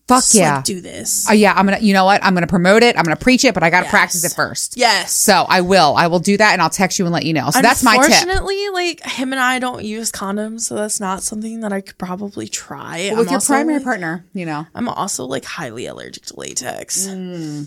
Fuck 0.08 0.20
s- 0.20 0.36
yeah. 0.36 0.56
like, 0.56 0.64
do 0.64 0.80
this. 0.80 1.26
Oh, 1.30 1.34
yeah, 1.34 1.54
I'm 1.54 1.66
going 1.66 1.78
to, 1.80 1.84
you 1.86 1.94
know 1.94 2.06
what? 2.06 2.24
I'm 2.24 2.34
going 2.34 2.44
to 2.44 2.48
promote 2.48 2.82
it. 2.82 2.96
I'm 2.98 3.04
going 3.04 3.16
to 3.18 3.22
preach 3.22 3.44
it, 3.44 3.54
but 3.54 3.62
I 3.64 3.70
got 3.70 3.84
to 3.84 3.90
practice 3.90 4.24
it 4.24 4.34
first. 4.34 4.78
yes. 4.78 5.12
So 5.12 5.46
I 5.50 5.62
will. 5.62 5.96
I 5.98 6.08
will 6.08 6.20
do 6.20 6.38
that 6.38 6.54
and 6.54 6.62
I'll 6.62 6.70
text 6.70 6.98
you 6.98 7.06
and 7.06 7.14
let 7.14 7.26
you 7.26 7.34
know. 7.34 7.50
So 7.50 7.62
that's 7.62 7.84
my 7.84 7.96
tip. 7.98 8.06
Unfortunately, 8.06 8.70
like 8.70 9.04
him 9.04 9.34
and 9.34 9.40
I 9.42 9.60
don't 9.60 9.84
use 9.84 10.12
condoms, 10.12 10.62
so 10.62 10.76
that's 10.76 11.00
not 11.02 11.24
something 11.24 11.60
that 11.60 11.74
I 11.74 11.82
could 11.82 11.98
probably 11.98 12.48
try. 12.48 13.10
With 13.16 13.28
I'm 13.28 13.32
your 13.34 13.42
primary 13.42 13.76
like- 13.80 13.84
partner, 13.84 14.26
you 14.34 14.46
know. 14.46 14.66
I'm 14.74 14.88
also 14.88 15.26
like 15.26 15.44
highly 15.44 15.86
allergic 15.88 16.26
to 16.28 16.40
latex. 16.40 17.08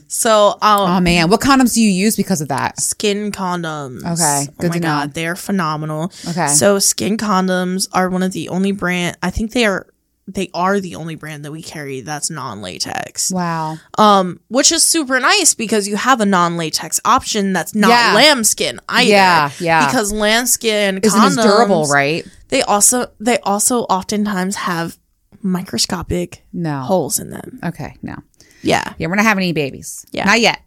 So, 0.09 0.49
um, 0.63 0.91
Oh 0.91 1.01
man, 1.01 1.29
what 1.31 1.41
condoms 1.41 1.75
do 1.75 1.83
you 1.83 1.91
use 1.91 2.17
because 2.17 2.41
of 2.41 2.49
that? 2.49 2.77
SKYN 2.79 3.33
condoms. 3.33 3.99
Okay, 4.01 4.51
Oh 4.59 4.69
my 4.69 4.75
to 4.75 4.81
know. 4.81 4.89
god, 4.89 5.15
they're 5.15 5.37
phenomenal. 5.37 6.05
Okay. 6.29 6.47
So 6.49 6.77
SKYN 6.79 7.17
condoms 7.19 7.89
are 7.93 8.09
one 8.09 8.23
of 8.23 8.33
the 8.33 8.49
only 8.49 8.73
brand 8.73 9.17
I 9.23 9.31
think 9.31 9.53
they 9.53 9.67
are 9.67 9.87
they 10.33 10.49
are 10.55 10.81
the 10.81 10.95
only 10.95 11.15
brand 11.17 11.45
that 11.45 11.53
we 11.53 11.63
carry 11.63 12.01
that's 12.03 12.31
non-latex. 12.31 13.33
Wow. 13.33 13.79
Um, 13.99 14.41
which 14.49 14.71
is 14.73 14.83
super 14.83 15.19
nice 15.21 15.55
because 15.55 15.89
you 15.89 15.97
have 15.97 16.21
a 16.21 16.27
non-latex 16.27 17.01
option 17.05 17.53
that's 17.53 17.75
not 17.75 17.91
Yeah. 17.91 18.15
lambskin 18.15 18.81
either. 18.89 19.11
Yeah, 19.11 19.51
yeah. 19.59 19.87
Because 19.87 20.13
lambskin 20.13 20.99
Isn't 21.03 21.21
condoms, 21.21 21.43
durable, 21.43 21.87
right? 21.87 22.27
They 22.49 22.63
also 22.63 23.11
they 23.19 23.39
also 23.41 23.83
oftentimes 23.85 24.57
have 24.57 24.99
microscopic 25.43 26.45
No. 26.53 26.81
holes 26.83 27.19
in 27.19 27.31
them. 27.31 27.59
Okay, 27.65 27.97
no. 28.03 28.17
Yeah. 28.63 28.93
Yeah, 28.99 29.07
we're 29.09 29.15
not 29.17 29.25
having 29.25 29.43
any 29.43 29.53
babies. 29.53 30.05
Yeah. 30.13 30.25
Not 30.25 30.41
yet. 30.41 30.61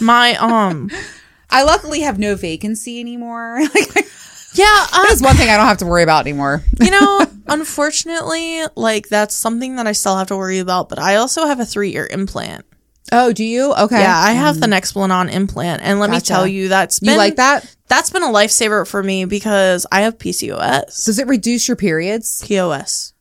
My 0.00 0.34
um 0.36 0.90
I 1.50 1.62
luckily 1.62 2.00
have 2.00 2.18
no 2.18 2.34
vacancy 2.36 3.00
anymore. 3.00 3.60
yeah, 4.58 4.86
that's 4.92 5.20
one 5.20 5.32
um, 5.32 5.36
thing 5.36 5.48
I 5.48 5.56
don't 5.56 5.66
have 5.66 5.78
to 5.78 5.86
worry 5.86 6.02
about 6.02 6.26
anymore. 6.26 6.62
you 6.80 6.90
know, 6.90 7.26
unfortunately, 7.46 8.62
like 8.74 9.08
that's 9.08 9.34
something 9.34 9.76
that 9.76 9.86
I 9.86 9.92
still 9.92 10.16
have 10.16 10.28
to 10.28 10.36
worry 10.36 10.58
about, 10.58 10.88
but 10.88 10.98
I 10.98 11.16
also 11.16 11.46
have 11.46 11.60
a 11.60 11.64
3-year 11.64 12.08
implant. 12.10 12.64
Oh, 13.12 13.32
do 13.32 13.44
you? 13.44 13.72
Okay. 13.72 14.00
Yeah, 14.00 14.18
I 14.18 14.32
have 14.32 14.58
the 14.58 14.64
um, 14.64 14.72
Nexplanon 14.72 15.32
implant 15.32 15.82
and 15.82 16.00
let 16.00 16.10
me 16.10 16.18
tell 16.18 16.44
you 16.46 16.68
that's 16.68 16.98
been 16.98 17.12
You 17.12 17.16
like 17.16 17.36
that? 17.36 17.76
That's 17.86 18.10
been 18.10 18.24
a 18.24 18.26
lifesaver 18.26 18.86
for 18.86 19.00
me 19.00 19.26
because 19.26 19.86
I 19.92 20.00
have 20.02 20.18
PCOS. 20.18 21.04
Does 21.04 21.18
it 21.20 21.28
reduce 21.28 21.68
your 21.68 21.76
periods? 21.76 22.44
POS. 22.44 23.12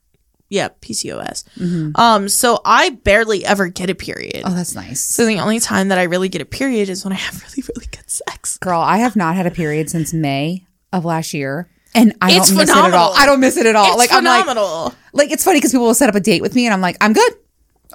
Yeah, 0.50 0.70
PCOS. 0.82 1.44
Mm-hmm. 1.58 1.92
Um, 1.96 2.30
so 2.30 2.62
I 2.66 2.92
barely 2.92 3.46
ever 3.46 3.68
get 3.68 3.90
a 3.92 3.96
period. 3.96 4.42
Oh, 4.44 4.54
that's 4.54 4.74
nice. 4.74 5.04
So 5.04 5.26
the 5.26 5.40
only 5.40 5.60
time 5.60 5.90
that 5.90 6.00
I 6.00 6.04
really 6.04 6.30
get 6.30 6.42
a 6.42 6.46
period 6.46 6.90
is 6.90 7.04
when 7.04 7.14
I 7.14 7.18
have 7.18 7.44
really, 7.56 7.68
really 7.76 7.88
good 7.92 8.10
sex. 8.10 8.58
Girl, 8.58 8.80
I 8.80 8.98
have 8.98 9.16
not 9.16 9.36
had 9.36 9.46
a 9.46 9.52
period 9.52 9.90
since 9.90 10.14
May 10.14 10.66
of 10.96 11.06
last 11.06 11.34
year. 11.34 11.70
And 11.94 12.14
I 12.22 12.34
It's 12.34 12.50
don't 12.50 12.58
miss 12.58 12.70
it 12.70 12.72
at 12.74 12.78
all. 12.78 12.84
phenomenal. 12.86 13.14
I 13.16 13.26
don't 13.26 13.40
miss 13.40 13.58
it 13.58 13.66
at 13.66 13.76
all. 13.76 13.88
It's 13.88 13.98
like 13.98 14.12
I'm 14.12 14.24
like 14.26 14.94
like 15.14 15.32
it's 15.32 15.44
funny 15.44 15.60
because 15.60 15.72
people 15.72 15.86
will 15.86 15.94
set 15.94 16.10
up 16.10 16.16
a 16.16 16.20
date 16.20 16.42
with 16.42 16.54
me 16.56 16.66
and 16.66 16.74
I'm 16.74 16.82
like, 16.82 16.98
I'm 17.00 17.14
good. 17.14 17.34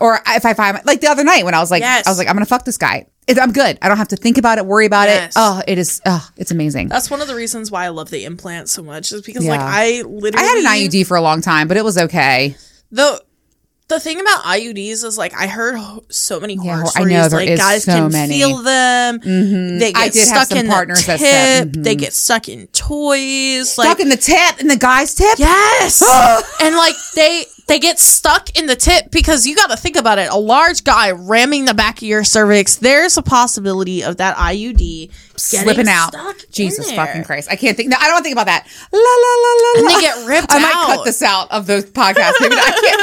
Or 0.01 0.19
if 0.27 0.47
I 0.47 0.55
find 0.55 0.81
like 0.87 1.03
the 1.03 1.09
other 1.09 1.25
night 1.25 1.45
when 1.45 1.53
I 1.55 1.61
was 1.61 1.71
like, 1.71 1.83
Yes. 1.83 2.07
I 2.07 2.11
was 2.11 2.17
like, 2.19 2.27
I'm 2.29 2.35
gonna 2.35 2.47
fuck 2.47 2.65
this 2.65 2.79
guy. 2.79 3.07
I'm 3.29 3.53
good. 3.53 3.79
I 3.83 3.89
don't 3.89 3.99
have 3.99 4.09
to 4.09 4.17
think 4.17 4.39
about 4.39 4.57
it, 4.59 4.65
worry 4.67 4.87
about 4.87 5.09
Yes. 5.09 5.37
it. 5.37 5.39
Oh, 5.39 5.63
it 5.69 5.77
is. 5.79 6.01
Oh, 6.07 6.27
it's 6.37 6.51
amazing. 6.51 6.89
That's 6.89 7.11
one 7.11 7.21
of 7.21 7.29
the 7.29 7.35
reasons 7.35 7.71
why 7.71 7.85
I 7.85 7.89
love 7.89 8.09
the 8.11 8.25
implant 8.25 8.69
so 8.71 8.83
much 8.83 9.13
is 9.13 9.21
because 9.23 9.45
Yeah. 9.45 9.51
like 9.53 9.61
I 9.61 10.03
literally 10.03 10.45
I 10.45 10.49
had 10.49 10.59
an 10.59 10.65
IUD 10.67 11.07
for 11.07 11.17
a 11.17 11.21
long 11.21 11.43
time, 11.43 11.69
but 11.69 11.77
it 11.77 11.85
was 11.85 11.99
okay. 11.99 12.57
the 12.91 13.23
the 13.91 14.01
thing 14.01 14.21
about 14.21 14.43
IUDs 14.45 15.05
is 15.05 15.19
like 15.19 15.35
I 15.35 15.47
heard 15.47 15.79
so 16.09 16.41
many 16.41 16.55
horror 16.57 16.77
hor- 16.79 16.87
I 16.87 16.91
stories. 16.91 17.13
know, 17.13 17.29
there 17.29 17.47
like 17.47 17.59
guys 17.59 17.85
so 17.85 17.93
can 17.93 18.13
many. 18.13 18.39
feel 18.39 18.57
them. 18.59 19.21
Mm-hmm. 19.21 19.79
They 19.79 19.93
get 19.93 20.03
I 20.03 20.09
stuck 20.09 20.51
in 20.57 20.67
partners 20.69 21.01
the 21.03 21.07
that 21.09 21.19
tip. 21.19 21.27
said- 21.29 21.73
They 21.85 21.93
mm-hmm. 21.93 22.01
get 22.01 22.13
stuck 22.15 22.49
in 22.49 22.67
toys. 22.69 23.71
Stuck 23.73 23.85
like 23.85 24.01
in 24.01 24.09
the 24.09 24.17
tip, 24.17 24.61
in 24.61 24.69
the 24.69 24.77
guy's 24.77 25.15
tip. 25.15 25.39
yes, 25.39 26.03
and 26.63 26.75
like 26.77 26.95
they 27.15 27.45
they 27.71 27.79
get 27.79 28.01
stuck 28.01 28.59
in 28.59 28.67
the 28.67 28.75
tip 28.75 29.13
because 29.13 29.47
you 29.47 29.55
got 29.55 29.71
to 29.71 29.77
think 29.77 29.95
about 29.95 30.19
it. 30.19 30.29
A 30.29 30.37
large 30.37 30.83
guy 30.83 31.13
ramming 31.13 31.67
the 31.67 31.75
back 31.75 31.99
of 31.99 32.03
your 32.03 32.25
cervix. 32.25 32.75
There's 32.77 33.17
a 33.17 33.23
possibility 33.23 34.03
of 34.03 34.17
that 34.17 34.37
IUD 34.37 35.13
slipping 35.37 35.87
out. 35.87 36.13
Jesus 36.51 36.91
fucking 36.91 37.23
Christ. 37.23 37.49
I 37.49 37.55
can't 37.55 37.77
think. 37.77 37.91
No, 37.91 37.97
I 38.01 38.09
don't 38.09 38.25
think 38.25 38.35
about 38.35 38.47
that. 38.47 38.67
La 38.93 38.99
la 38.99 39.05
la 39.07 39.53
la 39.63 39.79
And 39.79 39.87
they 39.89 40.01
get 40.01 40.27
ripped 40.27 40.53
I 40.53 40.59
might 40.59 40.75
out. 40.75 40.97
cut 40.97 41.05
this 41.05 41.23
out 41.23 41.49
of 41.53 41.67
the 41.67 41.75
podcast. 41.75 42.33
Maybe 42.41 42.57
I 42.59 42.71
can't 42.83 43.01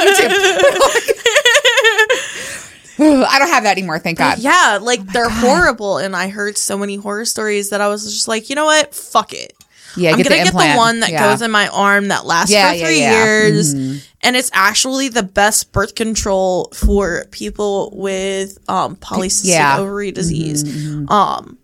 YouTube. 3.00 3.24
I 3.30 3.38
don't 3.38 3.48
have 3.48 3.62
that 3.62 3.78
anymore, 3.78 3.98
thank 4.00 4.18
God. 4.18 4.38
Yeah, 4.38 4.80
like 4.82 5.00
oh 5.00 5.04
they're 5.12 5.30
horrible, 5.30 5.98
and 5.98 6.14
I 6.16 6.28
heard 6.28 6.58
so 6.58 6.76
many 6.76 6.96
horror 6.96 7.24
stories 7.24 7.70
that 7.70 7.80
I 7.80 7.88
was 7.88 8.04
just 8.04 8.28
like, 8.28 8.50
you 8.50 8.56
know 8.56 8.66
what, 8.66 8.94
fuck 8.94 9.32
it. 9.32 9.54
Yeah, 9.98 10.10
I'm 10.12 10.16
get 10.18 10.24
gonna 10.28 10.38
the 10.44 10.44
get 10.44 10.52
the 10.52 10.76
one 10.76 11.00
that 11.00 11.10
Yeah. 11.10 11.30
goes 11.30 11.42
in 11.42 11.50
my 11.50 11.68
arm 11.68 12.08
that 12.08 12.24
lasts 12.26 12.50
Yeah, 12.52 12.72
for 12.72 12.78
three 12.78 13.00
yeah. 13.00 13.12
Mm-hmm. 13.12 13.24
years, 13.26 14.04
and 14.22 14.36
it's 14.36 14.50
actually 14.52 15.08
the 15.08 15.22
best 15.22 15.72
birth 15.72 15.94
control 15.94 16.70
for 16.74 17.24
people 17.30 17.92
with 17.96 18.58
um, 18.68 18.96
polycystic 18.96 19.46
Yeah. 19.46 19.72
Mm-hmm, 19.74 19.82
ovary 19.82 20.12
disease, 20.12 20.64
um, 21.10 21.58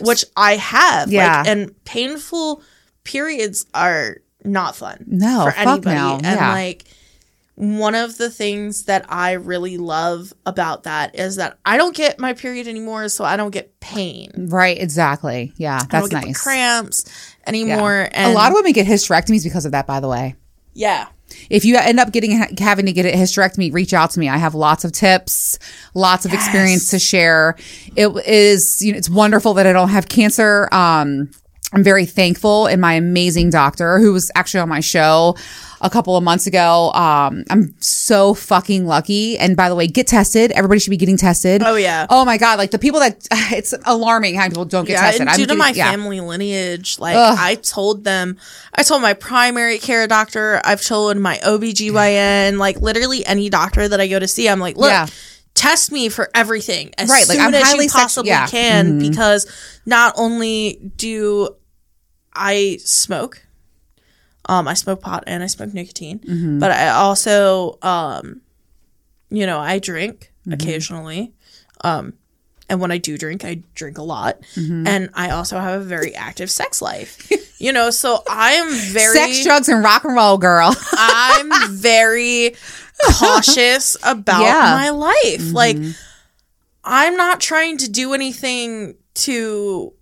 which 0.00 0.24
I 0.36 0.56
have. 0.56 1.10
Yeah. 1.10 1.38
like, 1.38 1.48
and 1.48 1.84
painful 1.84 2.62
periods 3.04 3.66
are 3.74 4.18
not 4.44 4.76
fun. 4.76 5.04
No, 5.06 5.44
for 5.46 5.52
fuck 5.52 5.66
anybody, 5.86 5.96
no. 5.96 6.14
and 6.16 6.24
Yeah. 6.40 6.52
like. 6.52 6.84
One 7.64 7.94
of 7.94 8.18
the 8.18 8.28
things 8.28 8.84
that 8.86 9.04
I 9.08 9.32
really 9.34 9.78
love 9.78 10.32
about 10.44 10.82
that 10.82 11.14
is 11.16 11.36
that 11.36 11.58
I 11.64 11.76
don't 11.76 11.94
get 11.94 12.18
my 12.18 12.32
period 12.32 12.66
anymore, 12.66 13.08
so 13.08 13.24
I 13.24 13.36
don't 13.36 13.52
get 13.52 13.78
pain. 13.78 14.48
Right, 14.50 14.76
exactly. 14.80 15.52
Yeah, 15.58 15.76
I 15.76 15.84
that's 15.86 15.90
don't 15.90 16.10
get 16.10 16.20
the 16.22 16.26
nice. 16.26 16.42
cramps 16.42 17.04
Yeah. 17.06 17.48
anymore. 17.48 18.08
And 18.10 18.32
a 18.32 18.34
lot 18.34 18.50
of 18.50 18.54
women 18.56 18.72
get 18.72 18.88
hysterectomies 18.88 19.44
because 19.44 19.64
of 19.64 19.70
that, 19.72 19.86
by 19.86 20.00
the 20.00 20.08
way. 20.08 20.34
yeah, 20.74 21.06
If 21.50 21.64
you 21.64 21.76
end 21.76 22.00
up 22.00 22.10
getting 22.12 22.32
having 22.58 22.86
to 22.86 22.92
get 22.92 23.06
a 23.06 23.12
hysterectomy, 23.16 23.72
reach 23.72 23.94
out 23.94 24.10
to 24.10 24.18
me. 24.18 24.28
I 24.28 24.38
have 24.38 24.56
lots 24.56 24.84
of 24.84 24.90
tips, 24.90 25.58
lots 25.94 26.24
of 26.24 26.32
experience 26.34 26.90
to 26.90 26.98
share. 26.98 27.54
It 27.94 28.08
is 28.26 28.82
you 28.82 28.90
know 28.90 28.98
it's 28.98 29.08
wonderful 29.08 29.54
that 29.54 29.68
I 29.68 29.72
don't 29.72 29.90
have 29.90 30.08
cancer. 30.08 30.68
Um, 30.72 31.30
I'm 31.72 31.82
very 31.82 32.06
thankful 32.06 32.66
in 32.66 32.80
my 32.80 32.94
amazing 32.94 33.50
doctor 33.50 33.98
who 33.98 34.12
was 34.12 34.30
actually 34.34 34.60
on 34.60 34.68
my 34.68 34.80
show 34.80 35.36
a 35.80 35.90
couple 35.90 36.16
of 36.16 36.22
months 36.22 36.46
ago. 36.46 36.92
Um, 36.92 37.44
I'm 37.50 37.74
so 37.80 38.34
fucking 38.34 38.86
lucky. 38.86 39.36
And 39.36 39.56
by 39.56 39.68
the 39.68 39.74
way, 39.74 39.88
get 39.88 40.06
tested. 40.06 40.52
Everybody 40.52 40.78
should 40.78 40.90
be 40.90 40.96
getting 40.96 41.16
tested. 41.16 41.62
Oh, 41.64 41.74
yeah. 41.74 42.06
Oh 42.08 42.24
my 42.24 42.38
god, 42.38 42.58
like 42.58 42.70
the 42.70 42.78
people 42.78 43.00
that 43.00 43.26
it's 43.32 43.74
alarming 43.84 44.36
how 44.36 44.48
people 44.48 44.64
don't 44.64 44.84
get 44.84 44.94
yeah. 44.94 45.00
tested. 45.00 45.20
And 45.22 45.30
I'm 45.30 45.36
due 45.36 45.42
to 45.44 45.46
getting- 45.48 45.58
my 45.58 45.70
yeah. 45.70 45.90
family 45.90 46.20
lineage, 46.20 46.98
like 46.98 47.16
Ugh. 47.16 47.36
I 47.38 47.56
told 47.56 48.04
them, 48.04 48.38
I 48.74 48.82
told 48.84 49.02
my 49.02 49.14
primary 49.14 49.78
care 49.78 50.06
doctor, 50.06 50.60
I've 50.64 50.82
told 50.82 51.16
my 51.16 51.38
OBGYN, 51.38 52.58
like 52.58 52.80
literally 52.80 53.26
any 53.26 53.50
doctor 53.50 53.88
that 53.88 54.00
I 54.00 54.06
go 54.06 54.18
to 54.18 54.28
see, 54.28 54.48
I'm 54.48 54.60
like, 54.60 54.76
look. 54.76 54.90
Yeah. 54.90 55.06
Test 55.54 55.92
me 55.92 56.08
for 56.08 56.30
everything 56.34 56.92
as 56.96 57.10
Right, 57.10 57.28
like, 57.28 57.36
soon 57.36 57.48
I'm 57.48 57.54
as 57.54 57.74
you 57.74 57.82
sex- 57.82 57.92
possibly 57.92 58.30
yeah. 58.30 58.46
Mm-hmm. 58.46 58.56
can, 58.56 58.98
because 59.00 59.46
not 59.84 60.14
only 60.16 60.80
do 60.96 61.50
I 62.34 62.78
smoke, 62.84 63.44
um, 64.46 64.66
I 64.68 64.74
smoke 64.74 65.00
pot 65.02 65.24
and 65.26 65.42
I 65.42 65.46
smoke 65.46 65.72
nicotine, 65.74 66.18
Mm-hmm. 66.20 66.58
but 66.58 66.70
I 66.70 66.88
also, 66.90 67.78
um, 67.82 68.40
you 69.30 69.46
know, 69.46 69.58
I 69.58 69.78
drink 69.78 70.30
Mm-hmm. 70.42 70.52
occasionally. 70.54 71.32
Um, 71.84 72.14
and 72.68 72.80
when 72.80 72.90
I 72.90 72.98
do 72.98 73.16
drink, 73.16 73.44
I 73.44 73.62
drink 73.74 73.98
a 73.98 74.02
lot. 74.02 74.40
Mm-hmm. 74.56 74.86
And 74.88 75.10
I 75.14 75.30
also 75.30 75.58
have 75.58 75.80
a 75.80 75.84
very 75.84 76.14
active 76.16 76.50
sex 76.50 76.82
life. 76.82 77.28
you 77.60 77.72
know, 77.72 77.90
so 77.90 78.22
I 78.28 78.52
am 78.54 78.70
very 78.72 79.14
Sex, 79.14 79.44
drugs, 79.44 79.68
and 79.68 79.84
rock 79.84 80.02
and 80.04 80.16
roll, 80.16 80.38
girl. 80.38 80.74
I'm 80.92 81.70
very 81.70 82.56
cautious 83.18 83.96
about 84.02 84.42
Yeah. 84.42 84.74
my 84.74 84.90
life. 84.90 85.52
Like 85.52 85.76
I'm 86.84 87.16
not 87.16 87.40
trying 87.40 87.78
to 87.78 87.90
do 87.90 88.14
anything 88.14 88.96
to 89.14 89.92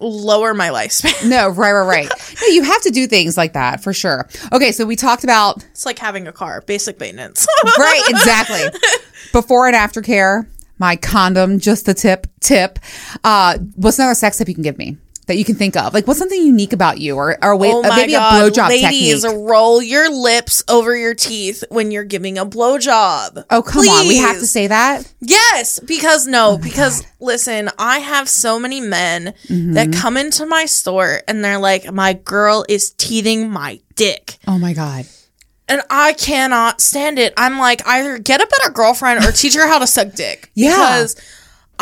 lower 0.00 0.54
my 0.54 0.68
lifespan. 0.70 1.28
No, 1.28 1.48
right, 1.48 1.72
right, 1.72 1.86
right. 1.86 2.34
No, 2.40 2.46
you 2.48 2.62
have 2.62 2.82
to 2.82 2.90
do 2.90 3.06
things 3.06 3.36
like 3.36 3.52
that 3.52 3.82
for 3.82 3.92
sure. 3.92 4.28
Okay, 4.52 4.72
so 4.72 4.84
we 4.84 4.96
talked 4.96 5.24
about 5.24 5.62
It's 5.70 5.86
like 5.86 5.98
having 5.98 6.26
a 6.26 6.32
car, 6.32 6.62
basic 6.66 6.98
maintenance. 6.98 7.46
right, 7.78 8.02
exactly. 8.08 8.62
Before 9.32 9.66
and 9.66 9.76
after 9.76 10.02
care, 10.02 10.48
my 10.78 10.96
condom, 10.96 11.58
just 11.58 11.86
the 11.86 11.94
tip, 11.94 12.26
tip. 12.40 12.78
Uh, 13.22 13.58
what's 13.76 13.98
another 13.98 14.14
sex 14.14 14.38
tip 14.38 14.48
you 14.48 14.54
can 14.54 14.62
give 14.62 14.78
me 14.78 14.96
that 15.30 15.36
you 15.36 15.44
can 15.44 15.54
think 15.54 15.76
of? 15.76 15.94
Like, 15.94 16.06
what's 16.06 16.18
something 16.18 16.40
unique 16.40 16.72
about 16.74 16.98
you, 16.98 17.16
or 17.16 17.38
or 17.42 17.56
wait, 17.56 17.72
Oh 17.72 17.82
uh, 17.84 17.96
maybe 17.96 18.12
god, 18.12 18.42
a 18.42 18.50
blowjob 18.50 18.68
ladies, 18.68 19.22
technique? 19.22 19.48
roll 19.48 19.80
your 19.82 20.10
lips 20.10 20.62
over 20.68 20.94
your 20.96 21.14
teeth 21.14 21.64
when 21.70 21.90
you're 21.90 22.04
giving 22.04 22.36
a 22.36 22.44
blowjob. 22.44 23.44
Oh, 23.50 23.62
come 23.62 23.86
on, 23.88 24.08
we 24.08 24.18
have 24.18 24.38
to 24.38 24.46
say 24.46 24.66
that. 24.66 25.10
Yes, 25.20 25.78
because 25.80 26.26
no, 26.26 26.58
because 26.58 27.04
listen, 27.20 27.70
I 27.78 27.98
have 28.00 28.28
so 28.28 28.58
many 28.58 28.80
men 28.80 29.32
Mm-hmm. 29.48 29.72
that 29.74 29.92
come 29.92 30.16
into 30.16 30.44
my 30.46 30.66
store 30.66 31.20
and 31.28 31.44
they're 31.44 31.58
like, 31.58 31.92
"My 31.92 32.12
girl 32.12 32.64
is 32.68 32.90
teething 32.90 33.50
my 33.50 33.80
dick." 33.94 34.38
Oh 34.46 34.58
my 34.58 34.72
god. 34.72 35.06
And 35.68 35.82
I 35.88 36.14
cannot 36.14 36.80
stand 36.80 37.18
it. 37.20 37.32
I'm 37.36 37.58
like, 37.58 37.86
either 37.86 38.18
get 38.18 38.40
a 38.42 38.46
better 38.46 38.72
girlfriend 38.72 39.24
or 39.24 39.30
teach 39.30 39.54
her 39.54 39.68
how 39.68 39.78
to 39.78 39.86
suck 39.86 40.14
dick. 40.14 40.50
Yeah. 40.54 40.70
Because 40.74 41.14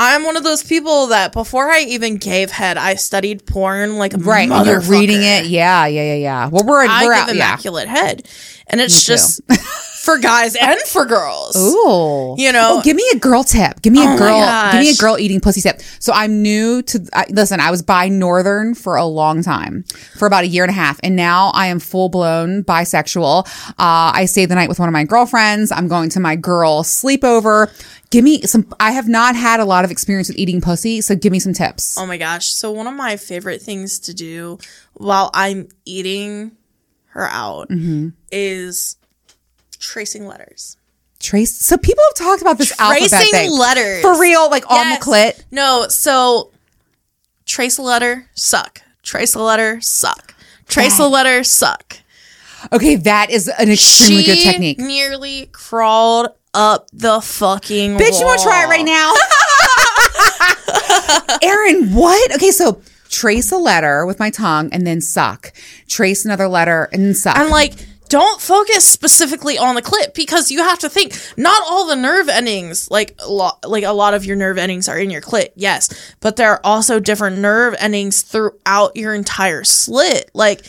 I'm 0.00 0.22
one 0.22 0.36
of 0.36 0.44
those 0.44 0.62
people 0.62 1.08
that 1.08 1.32
before 1.32 1.68
I 1.68 1.80
even 1.80 2.18
gave 2.18 2.52
head, 2.52 2.78
I 2.78 2.94
studied 2.94 3.44
porn 3.46 3.98
like 3.98 4.14
a 4.14 4.18
Right, 4.18 4.48
and 4.48 4.64
you're 4.64 4.80
reading 4.80 5.24
it. 5.24 5.46
Yeah, 5.46 5.86
yeah, 5.86 6.02
yeah, 6.02 6.14
yeah. 6.14 6.46
Well, 6.46 6.64
we're 6.64 6.86
I 6.86 7.04
we're 7.04 7.14
give 7.14 7.22
out. 7.22 7.26
Yeah. 7.26 7.32
immaculate 7.32 7.88
head, 7.88 8.28
and 8.68 8.80
it's 8.80 9.04
too. 9.04 9.12
just 9.12 9.40
for 10.08 10.18
guys 10.18 10.56
and 10.56 10.78
for 10.86 11.04
girls. 11.04 11.56
Ooh. 11.56 12.34
You 12.38 12.52
know- 12.52 12.78
Oh, 12.78 12.82
give 12.82 12.96
me 12.96 13.04
a 13.14 13.18
girl 13.18 13.44
tip. 13.44 13.80
Give 13.82 13.92
me 13.92 14.00
Oh 14.00 14.04
a 14.04 14.10
my 14.10 14.16
girl. 14.16 14.72
Give 14.72 14.80
me 14.80 14.90
a 14.90 14.94
girl 14.94 15.18
eating 15.18 15.40
pussy 15.40 15.60
tip. 15.60 15.80
So 16.00 16.12
I'm 16.12 16.42
new 16.42 16.82
to. 16.82 17.06
I, 17.14 17.26
listen, 17.30 17.60
I 17.60 17.70
was 17.70 17.82
bi 17.82 18.08
northern 18.08 18.74
for 18.74 18.96
a 18.96 19.04
long 19.04 19.42
time, 19.42 19.84
for 20.18 20.26
about 20.26 20.44
a 20.44 20.46
year 20.46 20.64
and 20.64 20.70
a 20.70 20.74
half, 20.74 20.98
and 21.02 21.14
now 21.16 21.50
I 21.54 21.66
am 21.68 21.78
full 21.80 22.08
blown 22.08 22.64
bisexual. 22.64 23.46
Uh, 23.70 24.12
I 24.14 24.24
stayed 24.26 24.46
the 24.46 24.54
night 24.54 24.68
with 24.68 24.78
one 24.78 24.88
of 24.88 24.92
my 24.92 25.04
girlfriends. 25.04 25.70
I'm 25.72 25.88
going 25.88 26.08
to 26.10 26.20
my 26.20 26.36
girl 26.36 26.82
sleepover. 26.82 27.68
Give 28.10 28.24
me 28.24 28.42
some. 28.42 28.72
I 28.80 28.92
have 28.92 29.08
not 29.08 29.36
had 29.36 29.60
a 29.60 29.64
lot 29.64 29.84
of 29.84 29.90
experience 29.90 30.28
with 30.28 30.38
eating 30.38 30.60
pussy, 30.60 31.00
so 31.00 31.14
give 31.14 31.32
me 31.32 31.38
some 31.38 31.52
tips. 31.52 31.96
Oh 31.98 32.06
my 32.06 32.16
gosh! 32.18 32.46
So 32.46 32.70
one 32.72 32.86
of 32.86 32.94
my 32.94 33.16
favorite 33.16 33.60
things 33.62 33.98
to 34.00 34.14
do 34.14 34.58
while 34.94 35.30
I'm 35.34 35.68
eating 35.84 36.52
her 37.12 37.26
out 37.26 37.68
Mm-hmm. 37.70 38.08
is 38.30 38.96
tracing 39.78 40.26
letters. 40.26 40.76
Trace. 41.20 41.54
So 41.58 41.76
people 41.76 42.02
have 42.10 42.26
talked 42.26 42.42
about 42.42 42.58
this 42.58 42.78
alphabet 42.78 43.10
Tracing 43.10 43.32
thing 43.32 43.50
letters 43.58 44.02
for 44.02 44.20
real, 44.20 44.48
like 44.50 44.70
on 44.70 44.90
the 44.90 44.96
clit. 44.96 45.42
No, 45.50 45.86
so 45.88 46.52
trace 47.44 47.78
a 47.78 47.82
letter, 47.82 48.26
suck. 48.34 48.82
Trace 49.02 49.34
a 49.34 49.42
letter, 49.42 49.80
suck. 49.80 50.34
Trace 50.68 50.98
a 50.98 51.08
letter, 51.08 51.42
suck. 51.42 51.96
Okay, 52.72 52.96
that 52.96 53.30
is 53.30 53.48
an 53.48 53.70
extremely 53.70 54.24
good 54.24 54.42
technique. 54.42 54.78
nearly 54.78 55.46
crawled 55.52 56.28
up 56.54 56.88
the 56.92 57.20
fucking 57.20 57.96
Bitch, 57.96 58.20
you 58.20 58.26
want 58.26 58.40
to 58.40 58.44
try 58.44 58.64
it 58.64 58.68
right 58.68 58.84
now? 58.84 59.14
Erin, 61.48 61.94
what? 61.94 62.34
Okay, 62.34 62.50
so 62.50 62.82
trace 63.08 63.52
a 63.52 63.56
letter 63.56 64.04
with 64.06 64.18
my 64.18 64.30
tongue 64.30 64.68
and 64.72 64.86
then 64.86 65.00
suck. 65.00 65.52
Trace 65.88 66.24
another 66.24 66.48
letter 66.48 66.88
and 66.92 67.16
suck. 67.16 67.36
I'm 67.36 67.50
like, 67.50 67.74
don't 68.08 68.40
focus 68.40 68.84
specifically 68.84 69.58
on 69.58 69.74
the 69.74 69.82
clip 69.82 70.14
because 70.14 70.50
you 70.50 70.58
have 70.60 70.78
to 70.80 70.88
think 70.88 71.14
not 71.36 71.62
all 71.66 71.86
the 71.86 71.96
nerve 71.96 72.28
endings, 72.28 72.90
like 72.90 73.14
a 73.20 73.30
lot, 73.30 73.64
like 73.68 73.84
a 73.84 73.92
lot 73.92 74.14
of 74.14 74.24
your 74.24 74.36
nerve 74.36 74.58
endings 74.58 74.88
are 74.88 74.98
in 74.98 75.10
your 75.10 75.20
clit, 75.20 75.50
yes, 75.56 76.14
but 76.20 76.36
there 76.36 76.50
are 76.50 76.60
also 76.64 77.00
different 77.00 77.38
nerve 77.38 77.74
endings 77.78 78.22
throughout 78.22 78.96
your 78.96 79.14
entire 79.14 79.64
slit. 79.64 80.30
Like, 80.34 80.62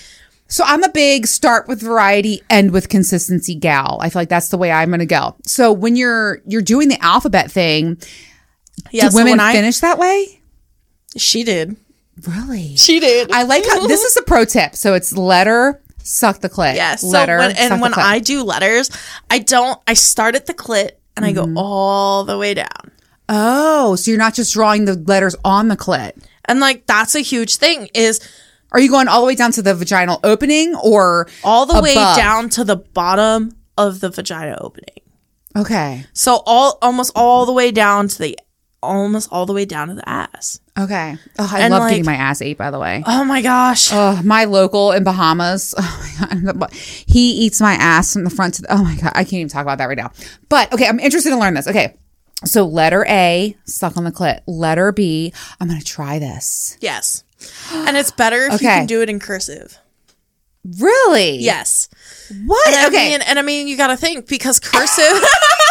so 0.48 0.64
I'm 0.66 0.84
a 0.84 0.90
big 0.90 1.28
start 1.28 1.68
with 1.68 1.82
variety, 1.82 2.42
end 2.50 2.72
with 2.72 2.90
consistency 2.90 3.56
gal. 3.56 4.00
I 4.02 4.10
feel 4.10 4.22
like 4.22 4.30
that's 4.30 4.50
the 4.50 4.58
way 4.58 4.72
I'm 4.72 4.90
going 4.90 5.00
to 5.00 5.06
go. 5.06 5.36
So 5.46 5.72
when 5.72 5.96
you're 5.96 6.42
you're 6.46 6.62
doing 6.62 6.90
the 6.90 7.02
alphabet 7.04 7.52
thing, 7.52 7.98
yeah, 8.92 9.06
do 9.06 9.12
so 9.12 9.16
women 9.18 9.34
when 9.34 9.40
I 9.40 9.54
finish 9.54 9.80
that 9.80 9.98
way? 10.00 10.42
she 11.18 11.44
did, 11.44 11.76
Really? 12.28 12.76
she 12.76 13.00
did. 13.00 13.32
I 13.32 13.44
like 13.44 13.66
how 13.66 13.88
this 13.88 14.02
is 14.04 14.18
a 14.18 14.24
pro 14.24 14.46
tip. 14.46 14.76
So 14.76 14.94
it's 14.94 15.16
letter, 15.16 15.82
suck 16.04 16.40
the 16.42 16.50
clit. 16.50 16.76
Yes. 16.76 17.04
Letter, 17.04 17.40
so 17.40 17.48
when, 17.48 17.56
and 17.58 17.82
when. 17.82 17.94
I 17.96 18.20
do 18.20 18.44
letters, 18.44 18.90
I 19.30 19.40
don't. 19.40 19.80
I 19.88 19.94
start 19.94 20.36
at 20.36 20.46
the 20.46 20.54
clit 20.54 20.92
and 21.16 21.26
I 21.26 21.34
Mm-hmm. 21.34 21.54
go 21.54 21.60
all 21.62 22.24
the 22.24 22.38
way 22.38 22.54
down. 22.54 22.92
Oh, 23.28 23.96
so 23.96 24.10
you're 24.12 24.18
not 24.18 24.34
just 24.34 24.54
drawing 24.54 24.86
the 24.86 24.96
letters 24.96 25.36
on 25.46 25.68
the 25.68 25.78
clit. 25.78 26.14
And 26.46 26.60
like 26.60 26.86
that's 26.88 27.14
a 27.16 27.20
huge 27.22 27.58
thing 27.58 27.90
is 27.94 28.20
Are 28.72 28.80
you 28.80 28.90
going 28.90 29.08
all 29.08 29.22
the 29.22 29.28
way 29.28 29.36
down 29.36 29.52
to 29.54 29.62
the 29.62 29.74
vaginal 29.76 30.20
opening 30.24 30.76
or 30.76 31.28
all 31.44 31.66
the 31.66 31.80
way 31.82 31.92
above? 31.94 32.18
down 32.18 32.50
to 32.50 32.64
the 32.64 32.76
bottom 32.78 33.52
of 33.78 34.00
the 34.00 34.10
vagina 34.10 34.58
opening. 34.62 35.02
Okay. 35.56 36.06
So 36.14 36.42
all 36.46 36.78
almost 36.82 37.12
all 37.16 37.46
the 37.46 37.54
way 37.54 37.72
down 37.72 38.08
to 38.08 38.18
the 38.20 38.40
almost 38.82 39.30
all 39.32 39.46
the 39.46 39.54
way 39.54 39.66
down 39.66 39.90
to 39.90 39.94
the 39.96 40.08
ass. 40.08 40.60
Okay. 40.78 41.18
Oh, 41.38 41.50
I 41.54 41.60
And, 41.62 41.72
love 41.74 41.82
like- 41.82 41.92
getting 41.92 42.06
my 42.06 42.16
ass 42.16 42.42
ate, 42.42 42.58
by 42.58 42.72
the 42.72 42.80
way. 42.80 43.04
Oh 43.06 43.24
my 43.26 43.42
gosh. 43.42 43.90
Oh, 43.92 44.22
my 44.24 44.46
local 44.46 44.92
in 44.92 45.04
Bahamas. 45.04 45.74
Oh 46.22 46.36
my 46.44 46.52
god. 46.54 46.74
He 46.74 47.32
eats 47.32 47.60
my 47.62 47.74
ass 47.74 48.14
from 48.14 48.24
the 48.24 48.30
front 48.30 48.56
to 48.56 48.62
the, 48.64 48.74
oh 48.74 48.84
my 48.84 48.96
god. 48.96 49.12
I 49.16 49.24
can't 49.24 49.34
even 49.34 49.48
talk 49.50 49.62
about 49.64 49.78
that 49.80 49.86
right 49.86 49.98
now. 49.98 50.12
But 50.50 50.72
okay, 50.74 50.88
I'm 50.88 51.00
interested 51.00 51.30
to 51.32 51.38
learn 51.38 51.54
this. 51.54 51.68
Okay. 51.68 51.96
So 52.46 52.66
letter 52.66 53.06
A, 53.10 53.56
suck 53.66 53.98
on 53.98 54.04
the 54.06 54.12
clit. 54.12 54.42
Letter 54.48 54.92
B, 54.92 55.34
I'm 55.60 55.68
gonna 55.68 55.82
try 55.82 56.20
this. 56.20 56.78
yes. 56.82 57.24
And 57.72 57.96
it's 57.98 58.12
better 58.12 58.44
if 58.48 58.62
you 58.62 58.68
can 58.68 58.86
do 58.86 59.02
it 59.02 59.10
in 59.10 59.20
cursive. 59.20 59.78
Really? 60.78 61.38
Yes. 61.38 61.88
What? 62.46 62.68
And 62.68 62.76
I 62.76 62.88
okay. 62.88 63.10
mean, 63.12 63.22
and 63.22 63.40
I 63.40 63.42
mean, 63.42 63.68
you 63.70 63.78
got 63.78 63.88
to 63.88 63.98
think 63.98 64.28
because 64.28 64.60
cursive, 64.60 65.06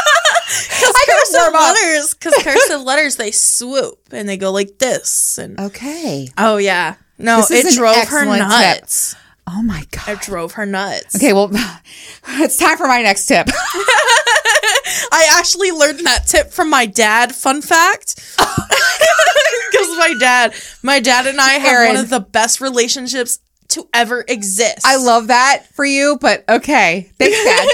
I 0.70 1.04
cursive 1.06 1.40
warm 1.52 1.54
letters, 1.54 2.14
because 2.14 2.34
cursive 2.42 2.82
letters 2.82 3.16
they 3.16 3.30
swoop 3.30 3.98
and 4.12 4.28
they 4.28 4.36
go 4.36 4.50
like 4.52 4.78
this, 4.78 5.38
and 5.38 5.58
Okay. 5.60 6.28
oh 6.38 6.56
yeah, 6.56 6.94
no, 7.18 7.36
This 7.38 7.50
is 7.50 7.64
it 7.64 7.72
an 7.72 7.76
drove 7.78 7.94
her 7.96 8.00
excellent 8.20 8.42
tip. 8.42 8.48
nuts. 8.82 9.14
Oh 9.50 9.62
my 9.62 9.84
god. 9.90 10.08
It 10.08 10.20
drove 10.20 10.52
her 10.52 10.66
nuts. 10.66 11.16
Okay, 11.16 11.32
well, 11.32 11.50
it's 12.28 12.56
time 12.58 12.76
for 12.76 12.86
my 12.86 13.00
next 13.02 13.26
tip. 13.26 13.48
I 15.10 15.26
actually 15.38 15.70
learned 15.70 16.00
that 16.06 16.26
tip 16.26 16.50
from 16.50 16.68
my 16.70 16.84
dad. 16.86 17.34
Fun 17.34 17.62
fact. 17.62 18.16
Because 18.36 19.96
my 19.98 20.14
dad, 20.20 20.54
my 20.82 21.00
dad 21.00 21.26
and 21.26 21.40
I 21.40 21.52
have 21.52 21.72
Erin. 21.72 21.88
one 21.94 21.96
of 21.96 22.10
the 22.10 22.20
best 22.20 22.60
relationships 22.60 23.38
to 23.68 23.88
ever 23.92 24.24
exist. 24.28 24.84
I 24.84 24.96
love 24.96 25.26
that 25.28 25.64
for 25.74 25.84
you, 25.84 26.18
but 26.20 26.44
okay. 26.48 27.10
Thanks, 27.18 27.42
Dad. 27.44 27.68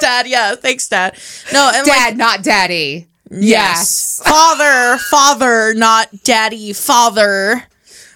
Dad. 0.00 0.26
Yeah, 0.26 0.54
thanks, 0.54 0.88
dad. 0.88 1.18
No, 1.52 1.70
and 1.74 1.86
Dad, 1.86 2.08
like, 2.10 2.16
not 2.16 2.42
Daddy. 2.42 3.06
yes, 3.30 4.20
father, 4.24 4.98
father, 5.10 5.74
not 5.74 6.08
daddy, 6.22 6.72
father. 6.72 7.64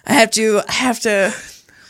I 0.06 0.12
have 0.14 0.30
to. 0.32 0.60
I 0.68 0.72
have 0.72 1.00
to. 1.00 1.32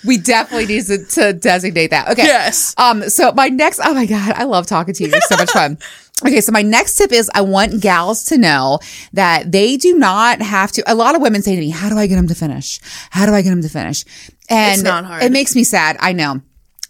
We 0.07 0.17
definitely 0.17 0.67
need 0.67 0.87
to, 0.87 1.05
to 1.05 1.33
designate 1.35 1.91
that. 1.91 2.09
Okay. 2.09 2.25
Yes. 2.25 2.75
Um, 2.79 3.11
so 3.11 3.33
my 3.33 3.49
next, 3.49 3.81
oh 3.85 3.93
my 3.93 4.07
God, 4.07 4.33
I 4.35 4.45
love 4.45 4.67
talking 4.67 4.95
to 4.95 5.05
you. 5.05 5.11
It's 5.12 5.29
so 5.29 5.37
much 5.37 5.51
fun. 5.51 5.79
Okay, 6.23 6.43
so 6.43 6.53
my 6.53 6.61
next 6.61 6.97
tip 6.97 7.12
is 7.12 7.31
I 7.35 7.41
want 7.41 7.81
gals 7.81 8.25
to 8.25 8.37
know 8.37 8.79
that 9.15 9.51
they 9.53 9.79
do 9.79 9.97
not 9.97 10.43
have 10.43 10.71
to. 10.73 10.83
A 10.87 10.95
lot 10.95 11.15
of 11.15 11.23
women 11.23 11.41
say 11.41 11.55
to 11.55 11.61
me, 11.62 11.71
How 11.71 11.89
do 11.89 11.97
I 11.97 12.07
get 12.07 12.17
them 12.17 12.29
to 12.29 12.35
finish? 12.35 12.79
How 13.09 13.25
do 13.25 13.33
I 13.33 13.41
get 13.41 13.49
them 13.49 13.62
to 13.62 13.71
finish? 13.71 14.05
And 14.51 14.75
It's 14.75 14.83
not 14.83 15.07
hard. 15.07 15.23
it 15.23 15.33
makes 15.33 15.57
me 15.57 15.65
sad. 15.65 15.97
I 15.99 16.12
know. 16.12 16.43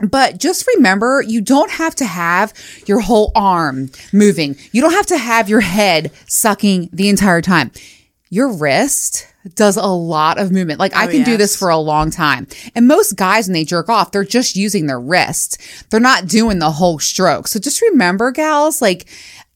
But 0.09 0.39
just 0.39 0.67
remember, 0.77 1.23
you 1.27 1.41
don't 1.41 1.71
have 1.71 1.95
to 1.97 2.05
have 2.05 2.53
your 2.87 3.01
whole 3.01 3.33
arm 3.35 3.91
moving. 4.13 4.57
You 4.73 4.81
don't 4.81 4.93
have 4.93 5.07
to 5.07 5.19
have 5.19 5.49
your 5.49 5.61
head 5.61 6.11
sucking 6.27 6.91
the 6.93 7.09
entire 7.09 7.43
time. 7.43 7.71
Your 8.31 8.53
wrist 8.53 9.27
does 9.55 9.77
a 9.77 9.87
lot 9.87 10.39
of 10.39 10.53
movement. 10.53 10.79
Like 10.79 10.95
I 10.95 11.07
Oh, 11.07 11.11
can 11.11 11.25
do 11.25 11.37
this 11.37 11.57
for 11.57 11.69
a 11.71 11.77
long 11.79 12.11
time. 12.11 12.47
And 12.75 12.87
most 12.87 13.17
guys, 13.17 13.47
when 13.49 13.55
they 13.55 13.65
jerk 13.65 13.89
off, 13.89 14.13
they're 14.13 14.25
just 14.25 14.55
using 14.55 14.87
their 14.87 15.01
wrist. 15.01 15.59
They're 15.91 15.99
not 16.01 16.27
doing 16.27 16.59
the 16.59 16.71
whole 16.71 16.99
stroke. 16.99 17.49
So 17.49 17.59
just 17.59 17.81
remember, 17.83 18.31
gals, 18.31 18.81
like 18.83 19.07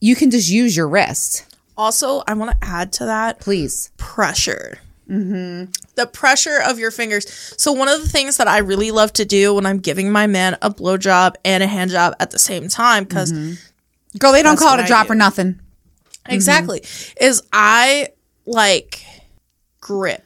you 0.00 0.16
can 0.16 0.30
just 0.30 0.48
use 0.50 0.76
your 0.76 0.88
wrist. 0.88 1.44
Also, 1.76 2.22
I 2.26 2.34
want 2.34 2.52
to 2.52 2.66
add 2.66 2.92
to 2.94 3.04
that 3.06 3.40
Please. 3.40 3.90
pressure. 3.96 4.78
Mm-hmm. 5.08 5.70
The 5.96 6.06
pressure 6.06 6.58
of 6.64 6.78
your 6.78 6.90
fingers. 6.90 7.54
So 7.58 7.72
one 7.72 7.88
of 7.88 8.02
the 8.02 8.08
things 8.08 8.38
that 8.38 8.48
I 8.48 8.58
really 8.58 8.90
love 8.90 9.12
to 9.14 9.24
do 9.24 9.54
when 9.54 9.66
I'm 9.66 9.78
giving 9.78 10.10
my 10.10 10.26
man 10.26 10.56
a 10.62 10.70
blowjob 10.70 11.34
and 11.44 11.62
a 11.62 11.66
hand 11.66 11.90
job 11.90 12.14
at 12.20 12.30
the 12.30 12.38
same 12.38 12.68
time, 12.68 13.04
because 13.04 13.32
mm-hmm. 13.32 13.54
Girl, 14.18 14.32
they 14.32 14.42
don't 14.42 14.58
call 14.58 14.74
it 14.74 14.80
a 14.80 14.84
I 14.84 14.86
drop 14.86 15.08
do. 15.08 15.12
or 15.12 15.16
nothing. 15.16 15.54
Mm-hmm. 15.54 16.32
exactly, 16.32 16.84
is 17.20 17.42
I 17.52 18.08
like 18.46 19.04
grip 19.80 20.22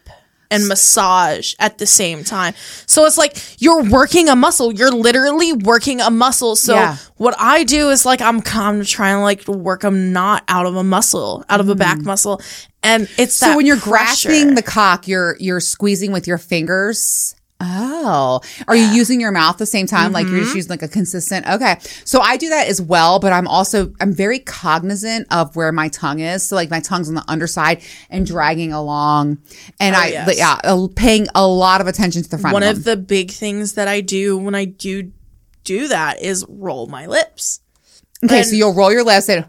and 0.51 0.67
massage 0.69 1.55
at 1.59 1.79
the 1.79 1.87
same 1.87 2.25
time. 2.25 2.55
So 2.87 3.05
it's 3.05 3.19
like 3.19 3.37
you're 3.59 3.83
working 3.83 4.29
a 4.29 4.37
muscle. 4.37 4.73
You're 4.73 4.91
literally 4.91 5.53
working 5.53 6.01
a 6.01 6.11
muscle. 6.11 6.57
So 6.57 6.75
Yeah. 6.75 6.97
what 7.17 7.35
I 7.39 7.65
do 7.65 7.91
is 7.91 8.07
like 8.07 8.23
I'm 8.23 8.41
kind 8.41 8.81
of 8.81 8.87
trying 8.87 9.17
to 9.17 9.23
like 9.23 9.47
work 9.49 9.85
a 9.85 9.91
knot 9.91 10.45
out 10.49 10.67
of 10.67 10.77
a 10.77 10.85
muscle, 10.85 11.45
out 11.49 11.61
of 11.61 11.69
a 11.69 11.75
back 11.75 11.99
muscle, 11.99 12.41
and 12.83 13.09
it's 13.19 13.35
So 13.35 13.57
when 13.57 13.67
you're 13.67 13.77
pressure. 13.77 14.29
grasping 14.29 14.55
the 14.55 14.63
cock, 14.63 15.09
you're 15.09 15.37
you're 15.39 15.61
squeezing 15.61 16.13
with 16.13 16.27
your 16.27 16.39
fingers 16.39 17.35
Oh, 17.61 18.41
are 18.69 18.77
you 18.77 18.85
using 18.87 19.21
your 19.21 19.33
mouth 19.33 19.57
at 19.57 19.59
the 19.59 19.67
same 19.67 19.87
time? 19.89 20.13
Like 20.13 20.29
you're 20.29 20.39
just 20.39 20.51
mm-hmm. 20.51 20.59
using 20.59 20.71
like 20.71 20.83
a 20.83 20.89
consistent. 20.89 21.45
Okay. 21.49 21.77
So 22.05 22.21
I 22.21 22.37
do 22.37 22.51
that 22.51 22.69
as 22.69 22.81
well, 22.81 23.19
but 23.19 23.33
I'm 23.33 23.49
also, 23.49 23.93
I'm 24.01 24.13
very 24.13 24.39
cognizant 24.39 25.27
of 25.33 25.57
where 25.57 25.73
my 25.73 25.89
tongue 25.89 26.21
is. 26.21 26.47
So 26.47 26.55
like 26.55 26.71
my 26.71 26.79
tongue's 26.79 27.09
on 27.09 27.17
the 27.17 27.25
underside 27.27 27.83
and 28.11 28.25
dragging 28.25 28.73
along. 28.73 29.39
And 29.81 29.97
oh, 29.97 29.99
I, 29.99 30.07
yes. 30.07 30.39
yeah, 30.39 30.87
paying 30.95 31.27
a 31.35 31.45
lot 31.47 31.81
of 31.81 31.89
attention 31.89 32.23
to 32.23 32.29
the 32.31 32.39
front 32.39 32.55
One 32.55 32.63
of 32.63 32.77
of 32.79 32.85
the 32.85 32.97
big 32.97 33.33
things 33.33 33.73
that 33.75 33.89
I 33.89 34.03
do 34.03 34.39
when 34.39 34.55
I 34.55 34.65
do 34.65 35.11
do 35.65 35.89
that 35.89 36.23
is 36.23 36.47
roll 36.49 36.87
my 36.87 37.07
lips. 37.07 37.61
okay. 38.25 38.39
and- 38.39 38.47
So 38.47 38.55
you'll 38.55 38.75
roll 38.75 38.93
your 38.93 39.03
lips 39.03 39.29
and 39.29 39.47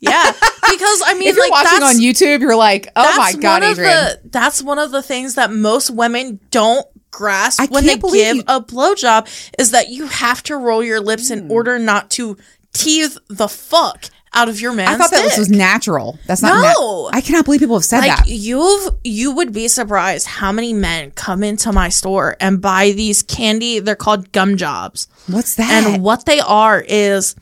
Yeah, 0.00 0.32
because 0.70 1.02
I 1.06 1.14
mean, 1.14 1.28
if 1.28 1.36
you're 1.36 1.44
like 1.50 1.64
watching 1.64 1.80
that's, 1.80 1.96
on 1.96 2.00
YouTube, 2.02 2.40
you're 2.40 2.56
like, 2.56 2.88
oh 2.96 3.14
my 3.16 3.32
God, 3.34 3.62
Adrian. 3.62 3.90
the 3.90 4.20
that's 4.26 4.62
one 4.62 4.78
of 4.78 4.90
the 4.90 5.02
things 5.02 5.34
that 5.34 5.52
most 5.52 5.90
women 5.90 6.40
don't 6.50 6.86
grasp 7.10 7.60
I 7.60 7.66
when 7.66 7.86
they 7.86 7.96
give 7.96 8.36
you- 8.36 8.42
a 8.46 8.60
blowjob 8.60 9.26
is 9.58 9.70
that 9.72 9.88
you 9.88 10.06
have 10.06 10.42
to 10.44 10.56
roll 10.56 10.82
your 10.84 11.00
lips 11.00 11.28
Hmm. 11.28 11.38
in 11.38 11.50
order 11.50 11.78
not 11.78 12.10
to 12.12 12.36
tease 12.74 13.18
the 13.28 13.48
fuck 13.48 14.04
out 14.34 14.46
of 14.50 14.60
your 14.60 14.74
man's 14.74 14.90
I 14.90 14.98
thought 14.98 15.10
that 15.12 15.16
dick. 15.22 15.30
this 15.30 15.38
was 15.38 15.48
natural. 15.48 16.18
That's 16.26 16.42
not 16.42 16.60
No. 16.78 17.08
I 17.14 17.22
cannot 17.22 17.46
believe 17.46 17.60
people 17.60 17.76
have 17.76 17.84
said 17.84 18.00
like 18.00 18.14
that. 18.18 18.28
you've 18.28 18.90
you 19.02 19.32
would 19.32 19.52
be 19.54 19.68
surprised 19.68 20.26
how 20.26 20.52
many 20.52 20.74
men 20.74 21.12
come 21.12 21.42
into 21.42 21.72
my 21.72 21.88
store 21.88 22.36
and 22.38 22.60
buy 22.60 22.90
these 22.92 23.22
candy 23.22 23.78
they're 23.80 23.96
called 23.96 24.30
gum 24.32 24.58
jobs 24.58 25.08
What's 25.28 25.54
that? 25.54 25.70
and 25.86 26.02
what 26.02 26.26
they 26.26 26.40
are 26.40 26.84
is 26.86 27.34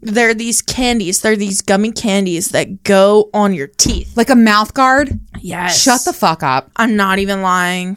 they're 0.00 0.34
these 0.34 0.62
candies 0.62 1.20
they're 1.20 1.36
these 1.36 1.60
gummy 1.62 1.92
candies 1.92 2.50
that 2.50 2.82
go 2.84 3.30
on 3.34 3.52
your 3.54 3.66
teeth 3.66 4.16
like 4.16 4.30
a 4.30 4.36
mouth 4.36 4.72
guard? 4.74 5.18
yes 5.40 5.80
Shut 5.80 6.04
the 6.04 6.12
fuck 6.12 6.42
up. 6.42 6.70
i'm 6.76 6.96
not 6.96 7.18
even 7.18 7.42
lying 7.42 7.96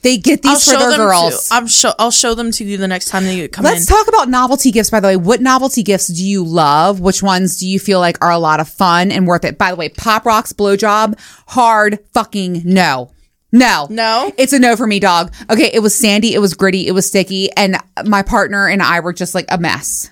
They 0.00 0.16
get 0.16 0.40
these 0.42 0.64
for 0.64 0.78
their 0.78 0.90
them 0.90 1.00
girls. 1.00 1.48
To, 1.48 1.54
I'm 1.54 1.66
show. 1.66 1.92
I'll 1.98 2.10
show 2.10 2.34
them 2.34 2.50
to 2.52 2.64
you 2.64 2.78
the 2.78 2.88
next 2.88 3.08
time 3.10 3.24
they 3.24 3.46
come 3.48 3.62
Let's 3.64 3.82
in. 3.82 3.94
talk 3.94 4.08
about 4.08 4.30
novelty 4.30 4.70
gifts, 4.70 4.88
by 4.88 5.00
the 5.00 5.08
way. 5.08 5.16
What 5.18 5.42
novelty 5.42 5.82
gifts 5.82 6.06
do 6.08 6.24
you 6.26 6.42
love? 6.42 7.00
Which 7.00 7.22
ones 7.22 7.58
do 7.58 7.68
you 7.68 7.78
feel 7.78 8.00
like 8.00 8.16
are 8.24 8.30
a 8.30 8.38
lot 8.38 8.58
of 8.58 8.70
fun 8.70 9.12
and 9.12 9.26
worth 9.26 9.44
it? 9.44 9.58
By 9.58 9.70
the 9.70 9.76
way, 9.76 9.90
Pop 9.90 10.24
Rocks 10.24 10.54
blowjob, 10.54 11.18
hard 11.48 11.98
fucking 12.14 12.62
no. 12.64 13.10
No. 13.52 13.86
No? 13.90 14.32
It's 14.38 14.54
a 14.54 14.58
no 14.58 14.76
for 14.76 14.86
me, 14.86 14.98
dog. 14.98 15.34
Okay, 15.50 15.70
it 15.72 15.80
was 15.80 15.94
sandy, 15.94 16.32
it 16.32 16.38
was 16.38 16.54
gritty, 16.54 16.86
it 16.86 16.92
was 16.92 17.06
sticky, 17.06 17.50
and 17.52 17.76
my 18.06 18.22
partner 18.22 18.66
and 18.66 18.82
I 18.82 19.00
were 19.00 19.12
just 19.12 19.34
like 19.34 19.44
a 19.50 19.58
mess. 19.58 20.10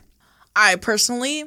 I 0.57 0.77
personally, 0.77 1.45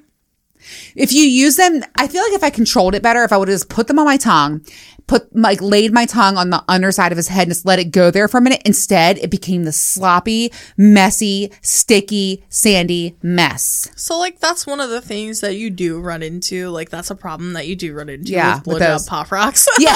If 0.95 1.13
you 1.13 1.23
use 1.23 1.55
them, 1.55 1.83
I 1.95 2.07
feel 2.07 2.21
like 2.23 2.33
if 2.33 2.43
I 2.43 2.49
controlled 2.49 2.95
it 2.95 3.03
better, 3.03 3.23
if 3.23 3.31
I 3.31 3.37
would 3.37 3.47
have 3.47 3.55
just 3.55 3.69
put 3.69 3.87
them 3.87 3.99
on 3.99 4.05
my 4.05 4.17
tongue, 4.17 4.61
put 5.07 5.33
like 5.35 5.61
laid 5.61 5.93
my 5.93 6.05
tongue 6.05 6.35
on 6.37 6.49
the 6.49 6.63
underside 6.67 7.11
of 7.13 7.17
his 7.17 7.29
head 7.29 7.43
and 7.43 7.51
just 7.51 7.65
let 7.65 7.79
it 7.79 7.91
go 7.91 8.11
there 8.11 8.27
for 8.27 8.37
a 8.39 8.41
minute. 8.41 8.61
Instead, 8.65 9.17
it 9.19 9.29
became 9.31 9.63
the 9.63 9.71
sloppy, 9.71 10.51
messy, 10.75 11.51
sticky, 11.61 12.43
sandy 12.49 13.15
mess. 13.21 13.89
so 13.95 14.17
like 14.19 14.39
that's 14.39 14.67
one 14.67 14.79
of 14.81 14.89
the 14.89 15.01
things 15.01 15.39
that 15.41 15.55
you 15.55 15.69
do 15.69 15.99
run 15.99 16.21
into. 16.21 16.69
Like 16.69 16.89
that's 16.89 17.09
a 17.09 17.15
problem 17.15 17.53
that 17.53 17.67
you 17.67 17.75
do 17.75 17.93
run 17.93 18.09
into 18.09 18.31
Yeah, 18.33 18.57
with 18.59 18.67
with 18.67 18.79
those. 18.79 19.05
pop 19.07 19.31
rocks. 19.31 19.67
Yeah. 19.79 19.95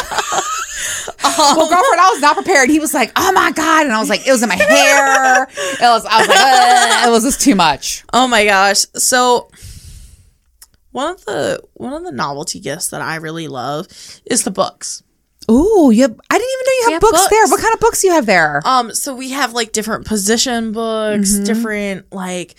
Um, 1.23 1.57
well, 1.57 1.69
girlfriend, 1.69 1.99
I 2.02 2.10
was 2.11 2.22
not 2.22 2.35
prepared. 2.35 2.69
He 2.69 2.80
was 2.80 2.93
like, 2.93 3.11
"Oh 3.15 3.31
my 3.31 3.52
god," 3.52 3.85
and 3.85 3.93
I 3.93 3.99
was 3.99 4.10
like, 4.10 4.26
"It 4.27 4.31
was 4.31 4.41
in 4.43 4.49
my 4.49 4.56
hair." 4.56 5.43
It 5.43 5.81
was. 5.81 6.06
I 6.10 6.19
was 6.19 6.27
like, 6.27 7.07
"It 7.07 7.11
was 7.11 7.23
just 7.23 7.41
too 7.41 7.56
much." 7.56 8.03
oh 8.14 8.27
my 8.27 8.45
gosh. 8.45 8.85
So 8.95 9.49
one 10.91 11.11
of 11.11 11.26
the 11.26 11.61
one 11.73 11.93
of 11.93 12.03
the 12.03 12.11
novelty 12.11 12.59
gifts 12.59 12.88
that 12.89 13.01
I 13.01 13.15
really 13.15 13.47
love 13.47 13.88
is 14.26 14.43
the 14.43 14.51
books. 14.51 15.03
Ooh, 15.49 15.89
you 15.91 16.03
have, 16.03 16.19
I 16.30 16.38
didn't 16.38 16.49
even 16.51 16.65
know 16.65 16.72
you 16.72 16.84
have, 16.84 16.91
have 16.93 17.01
books, 17.01 17.27
there. 17.30 17.47
What 17.47 17.59
kind 17.61 17.73
of 17.73 17.80
books 17.80 18.01
do 18.01 18.07
you 18.07 18.13
have 18.13 18.26
there? 18.27 18.61
Um, 18.63 18.93
so 18.93 19.15
we 19.15 19.31
have 19.31 19.53
like 19.53 19.72
different 19.73 20.05
position 20.05 20.72
books, 20.72 21.34
Mm-hmm. 21.34 21.43
different 21.45 22.13
like 22.13 22.55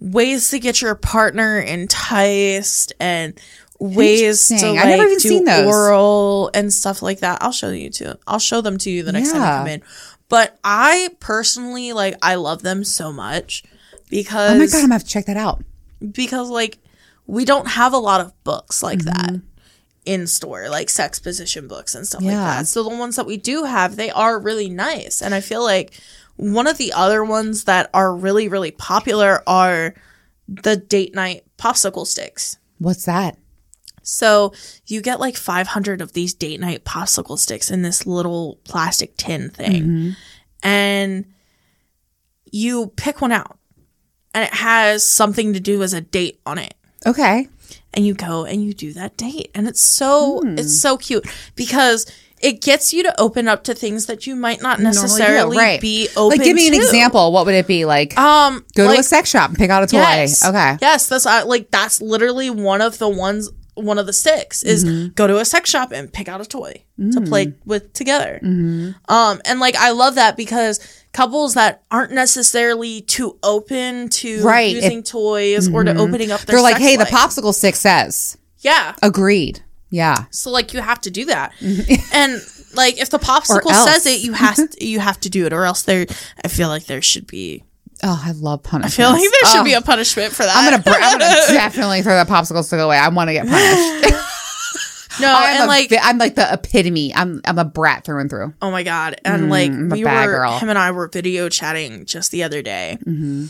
ways 0.00 0.50
to 0.50 0.58
get 0.58 0.80
your 0.82 0.94
partner 0.94 1.58
enticed 1.60 2.92
and 2.98 3.38
ways 3.78 4.48
to 4.48 4.54
like 4.54 4.78
I've 4.78 4.86
never 4.86 5.02
even 5.04 5.18
do 5.18 5.28
seen 5.28 5.44
those. 5.44 5.66
oral 5.66 6.50
and 6.54 6.72
stuff 6.72 7.02
like 7.02 7.20
that. 7.20 7.42
I'll 7.42 7.52
show 7.52 7.70
you 7.70 7.90
too. 7.90 8.14
I'll 8.26 8.38
show 8.38 8.60
them 8.60 8.78
to 8.78 8.90
you 8.90 9.02
the 9.02 9.12
next 9.12 9.32
time 9.32 9.40
Yeah. 9.42 9.52
you 9.52 9.58
come 9.60 9.68
in. 9.68 9.82
But 10.28 10.58
I 10.64 11.10
personally 11.20 11.92
like 11.92 12.16
I 12.22 12.36
love 12.36 12.62
them 12.62 12.82
so 12.84 13.12
much 13.12 13.62
because 14.08 14.52
oh 14.52 14.58
my 14.58 14.66
god, 14.66 14.74
I'm 14.76 14.82
gonna 14.82 14.94
have 14.94 15.04
to 15.04 15.08
check 15.10 15.26
that 15.26 15.36
out. 15.36 15.62
because 16.12 16.48
like 16.48 16.78
we 17.26 17.44
don't 17.44 17.68
have 17.68 17.92
a 17.92 17.98
lot 17.98 18.20
of 18.20 18.32
books 18.44 18.82
like 18.82 19.00
that 19.00 19.30
Mm-hmm. 19.30 19.46
in 20.04 20.26
store 20.26 20.68
like 20.68 20.90
sex 20.90 21.20
position 21.20 21.68
books 21.68 21.94
and 21.94 22.06
stuff 22.06 22.22
like 22.22 22.32
that 22.34 22.66
so 22.66 22.82
the 22.82 22.88
ones 22.90 23.16
that 23.16 23.26
we 23.26 23.36
do 23.36 23.64
have 23.64 23.94
they 23.96 24.10
are 24.10 24.38
really 24.40 24.68
nice 24.68 25.22
and 25.22 25.32
i 25.34 25.40
feel 25.40 25.62
like 25.62 25.94
one 26.36 26.66
of 26.66 26.76
the 26.78 26.92
other 26.92 27.22
ones 27.24 27.64
that 27.64 27.88
are 27.94 28.14
really 28.14 28.48
really 28.48 28.72
popular 28.72 29.42
are 29.46 29.94
the 30.48 30.76
date 30.76 31.14
night 31.14 31.44
popsicle 31.56 32.06
sticks 32.06 32.58
What's 32.78 33.04
that? 33.04 33.38
so 34.02 34.52
you 34.86 35.00
get 35.00 35.20
like 35.20 35.36
500 35.36 36.00
of 36.00 36.12
these 36.14 36.34
date 36.34 36.58
night 36.58 36.84
popsicle 36.84 37.38
sticks 37.38 37.70
in 37.70 37.82
this 37.82 38.04
little 38.04 38.58
plastic 38.64 39.16
tin 39.16 39.48
thing. 39.50 40.16
And 40.64 41.26
you 42.50 42.88
pick 42.96 43.20
one 43.20 43.30
out 43.30 43.58
and 44.34 44.44
it 44.44 44.52
has 44.54 45.04
something 45.04 45.52
to 45.52 45.60
do 45.60 45.82
as 45.84 45.92
a 45.92 46.00
date 46.00 46.40
on 46.44 46.58
it. 46.58 46.74
Okay. 47.06 47.48
And 47.94 48.06
you 48.06 48.14
go 48.14 48.44
and 48.44 48.64
you 48.64 48.72
do 48.72 48.92
that 48.94 49.16
date. 49.16 49.50
And 49.54 49.68
it's 49.68 49.80
so 49.80 50.40
it's 50.44 50.80
so 50.80 50.96
cute 50.96 51.26
because 51.56 52.10
it 52.40 52.60
gets 52.60 52.92
you 52.92 53.02
to 53.04 53.20
open 53.20 53.48
up 53.48 53.64
to 53.64 53.74
things 53.74 54.06
that 54.06 54.26
you 54.26 54.34
might 54.34 54.60
not 54.60 54.80
necessarily 54.80 55.56
right. 55.56 55.80
be 55.80 56.08
open 56.16 56.38
to. 56.38 56.42
Like, 56.42 56.42
give 56.44 56.56
me 56.56 56.66
an 56.66 56.74
to. 56.74 56.78
example. 56.78 57.32
What 57.32 57.46
would 57.46 57.54
it 57.54 57.66
be 57.66 57.84
like? 57.84 58.16
Um 58.18 58.64
Go 58.74 58.86
like, 58.86 58.96
to 58.96 59.00
a 59.00 59.04
sex 59.04 59.30
shop 59.30 59.50
and 59.50 59.58
pick 59.58 59.70
out 59.70 59.82
a 59.82 59.86
toy. 59.86 59.98
Yes. 59.98 60.44
Okay. 60.44 60.78
Yes, 60.80 61.08
that's 61.08 61.26
uh, 61.26 61.44
like 61.46 61.70
that's 61.70 62.00
literally 62.02 62.50
one 62.50 62.80
of 62.80 62.98
the 62.98 63.08
ones. 63.08 63.50
One 63.74 63.98
of 63.98 64.06
the 64.06 64.12
sticks 64.12 64.62
is 64.62 64.84
Mm-hmm. 64.84 65.12
go 65.14 65.26
to 65.26 65.38
a 65.38 65.44
sex 65.44 65.70
shop 65.70 65.92
and 65.92 66.12
pick 66.12 66.28
out 66.28 66.40
a 66.40 66.44
toy 66.44 66.84
to 66.98 67.20
Mm. 67.20 67.28
play 67.28 67.54
with 67.64 67.92
together. 67.94 68.38
Mm-hmm. 68.42 68.90
Um, 69.12 69.40
and 69.44 69.60
like 69.60 69.76
I 69.76 69.90
love 69.92 70.16
that 70.16 70.36
because 70.36 70.78
couples 71.12 71.54
that 71.54 71.82
aren't 71.90 72.12
necessarily 72.12 73.00
too 73.02 73.38
open 73.42 74.08
to 74.10 74.42
Right, 74.42 74.74
using 74.74 75.02
toys 75.02 75.68
or 75.72 75.84
to 75.84 75.94
opening 75.96 76.30
up 76.30 76.40
their 76.42 76.56
They're 76.56 76.62
like, 76.62 76.78
hey, 76.78 76.96
the 76.96 77.04
popsicle 77.04 77.54
stick 77.54 77.74
says. 77.76 78.36
yeah. 78.58 78.94
Agreed. 79.02 79.62
Yeah. 79.90 80.24
So 80.30 80.50
like 80.50 80.72
you 80.74 80.80
have 80.80 81.00
to 81.02 81.10
do 81.10 81.26
that, 81.26 81.52
and 82.14 82.40
like 82.74 82.98
if 82.98 83.10
the 83.10 83.18
popsicle 83.18 83.72
says 83.84 84.06
it, 84.06 84.20
you 84.22 84.32
have 84.32 84.56
to, 84.56 84.68
you 84.86 85.00
have 85.00 85.20
to 85.20 85.28
do 85.30 85.44
it, 85.46 85.52
or 85.52 85.64
else 85.64 85.82
there. 85.82 86.06
I 86.42 86.48
feel 86.48 86.68
like 86.68 86.86
there 86.86 87.02
should 87.02 87.26
be. 87.26 87.62
Oh, 88.04 88.20
I 88.24 88.32
love 88.32 88.62
punishment. 88.64 88.92
I 88.92 88.96
feel 88.96 89.10
like 89.10 89.20
there 89.42 89.50
should 89.52 89.60
oh, 89.60 89.64
be 89.64 89.74
a 89.74 89.80
punishment 89.80 90.32
for 90.32 90.42
that. 90.42 90.52
I'm 90.56 90.82
gonna, 90.82 90.96
I'm 90.98 91.18
gonna 91.18 91.34
definitely 91.52 92.02
throw 92.02 92.14
that 92.14 92.26
popsicle 92.28 92.64
stick 92.64 92.80
away. 92.80 92.96
I 92.96 93.08
want 93.08 93.28
to 93.28 93.32
get 93.34 93.46
punished. 93.46 94.14
no, 95.20 95.32
I'm 95.32 95.56
and 95.56 95.64
a 95.64 95.66
like 95.66 95.92
I'm 96.00 96.18
like 96.18 96.34
the 96.34 96.52
epitome. 96.52 97.14
I'm 97.14 97.40
I'm 97.44 97.58
a 97.58 97.64
brat 97.64 98.04
through 98.04 98.20
and 98.20 98.28
through. 98.30 98.54
Oh 98.60 98.70
my 98.72 98.82
god! 98.82 99.20
And 99.24 99.50
like 99.50 99.70
I'm 99.70 99.92
a 99.92 99.94
we 99.94 100.04
bad 100.04 100.26
were, 100.26 100.32
girl. 100.32 100.58
him 100.58 100.68
and 100.68 100.78
I 100.78 100.90
were 100.90 101.06
video 101.08 101.48
chatting 101.48 102.04
just 102.06 102.30
the 102.32 102.42
other 102.42 102.60
day, 102.62 102.98
Mm-hmm. 103.06 103.46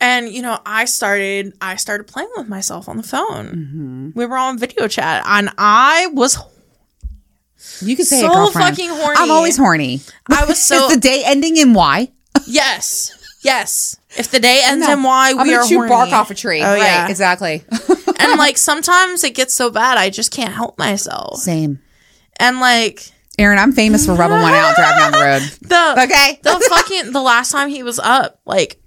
and 0.00 0.28
you 0.30 0.42
know, 0.42 0.58
I 0.66 0.86
started, 0.86 1.52
I 1.60 1.76
started 1.76 2.06
playing 2.08 2.30
with 2.36 2.48
myself 2.48 2.88
on 2.88 2.96
the 2.96 3.02
phone. 3.04 3.46
Mm-hmm. 3.46 4.10
We 4.18 4.26
were 4.26 4.36
on 4.38 4.58
video 4.58 4.88
chat, 4.88 5.22
and 5.26 5.50
I 5.58 6.08
was, 6.12 6.38
You 7.82 7.94
could 7.94 8.06
say 8.06 8.20
So 8.20 8.50
fucking 8.50 8.88
horny. 8.90 9.16
I'm 9.18 9.30
always 9.30 9.56
horny. 9.56 10.00
I 10.28 10.44
was 10.46 10.60
so 10.60 10.86
Is 10.88 10.94
the 10.94 11.00
day 11.00 11.22
ending 11.24 11.56
in 11.56 11.72
Y? 11.74 12.10
yes, 12.46 13.12
yes. 13.46 13.96
If 14.18 14.30
the 14.30 14.40
day 14.40 14.60
ends 14.64 14.86
in 14.88 15.02
Y, 15.02 15.30
I'm 15.30 15.36
we 15.38 15.50
gonna 15.50 15.62
are 15.62 15.66
horny. 15.66 15.88
bark 15.88 16.10
off 16.12 16.30
a 16.30 16.34
tree. 16.34 16.60
Oh 16.62 16.64
right, 16.72 16.78
yeah, 16.78 17.08
exactly. 17.08 17.64
and 18.20 18.38
like 18.38 18.58
sometimes 18.58 19.24
it 19.24 19.34
gets 19.34 19.54
so 19.54 19.70
bad, 19.70 19.96
I 19.98 20.10
just 20.10 20.30
can't 20.32 20.52
help 20.52 20.78
myself, 20.78 21.38
Same. 21.40 21.80
and 22.38 22.60
like 22.60 23.10
Erin, 23.38 23.58
I'm 23.58 23.72
famous 23.72 24.06
for 24.06 24.14
rubbing 24.14 24.40
one 24.40 24.52
out 24.54 24.74
driving 24.76 24.98
down 24.98 25.12
the 25.12 25.18
road. 25.18 25.42
the 25.62 26.02
Okay. 26.04 26.40
the 26.42 26.66
fucking 26.70 27.12
the 27.12 27.20
last 27.20 27.52
time 27.52 27.68
he 27.68 27.82
was 27.82 27.98
up, 27.98 28.40
like 28.46 28.80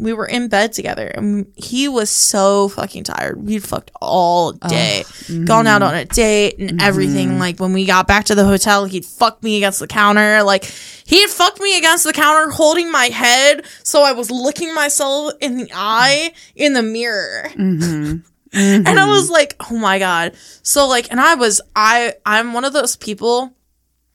we 0.00 0.12
were 0.12 0.26
in 0.26 0.48
bed 0.48 0.72
together 0.72 1.06
and 1.06 1.52
he 1.56 1.88
was 1.88 2.10
so 2.10 2.68
fucking 2.70 3.04
tired. 3.04 3.44
We'd 3.44 3.62
fucked 3.62 3.90
all 4.00 4.52
day, 4.52 5.04
gone 5.44 5.66
out 5.66 5.82
on 5.82 5.94
a 5.94 5.98
mm-hmm. 5.98 6.14
date 6.14 6.58
and 6.58 6.82
everything. 6.82 7.30
Mm-hmm. 7.30 7.38
Like 7.38 7.60
when 7.60 7.72
we 7.72 7.84
got 7.84 8.06
back 8.06 8.24
to 8.26 8.34
the 8.34 8.44
hotel, 8.44 8.86
he'd 8.86 9.04
fuck 9.04 9.42
me 9.42 9.58
against 9.58 9.80
the 9.80 9.86
counter. 9.86 10.42
Like 10.42 10.64
he'd 10.64 11.30
fucked 11.30 11.60
me 11.60 11.76
against 11.76 12.04
the 12.04 12.12
counter, 12.12 12.50
holding 12.50 12.90
my 12.90 13.06
head, 13.06 13.64
so 13.82 14.02
I 14.02 14.12
was 14.12 14.30
looking 14.30 14.74
myself 14.74 15.34
in 15.40 15.56
the 15.56 15.70
eye 15.74 16.32
in 16.54 16.72
the 16.72 16.82
mirror. 16.82 17.48
Mm-hmm. 17.50 18.16
And 18.52 18.88
I 18.88 19.06
was 19.06 19.30
like, 19.30 19.54
oh 19.70 19.78
my 19.78 20.00
God. 20.00 20.32
So 20.64 20.88
like, 20.88 21.08
and 21.12 21.20
I 21.20 21.36
was, 21.36 21.60
I, 21.76 22.14
I'm 22.26 22.52
one 22.52 22.64
of 22.64 22.72
those 22.72 22.96
people 22.96 23.54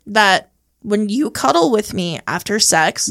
that 0.07 0.51
when 0.81 1.07
you 1.07 1.31
cuddle 1.31 1.71
with 1.71 1.93
me 1.93 2.19
after 2.27 2.59
sex, 2.59 3.09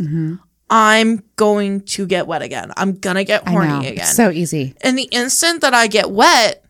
I'm 0.70 1.22
going 1.36 1.82
to 1.82 2.06
get 2.06 2.26
wet 2.26 2.42
again. 2.42 2.72
I'm 2.76 2.98
gonna 2.98 3.24
get 3.24 3.42
I 3.46 3.52
know. 3.52 3.60
horny 3.60 3.86
again. 3.88 4.04
It's 4.04 4.16
so 4.16 4.30
easy. 4.30 4.74
and 4.82 4.96
the 4.98 5.04
instant 5.04 5.60
that 5.60 5.74
I 5.74 5.86
get 5.86 6.10
wet, 6.10 6.64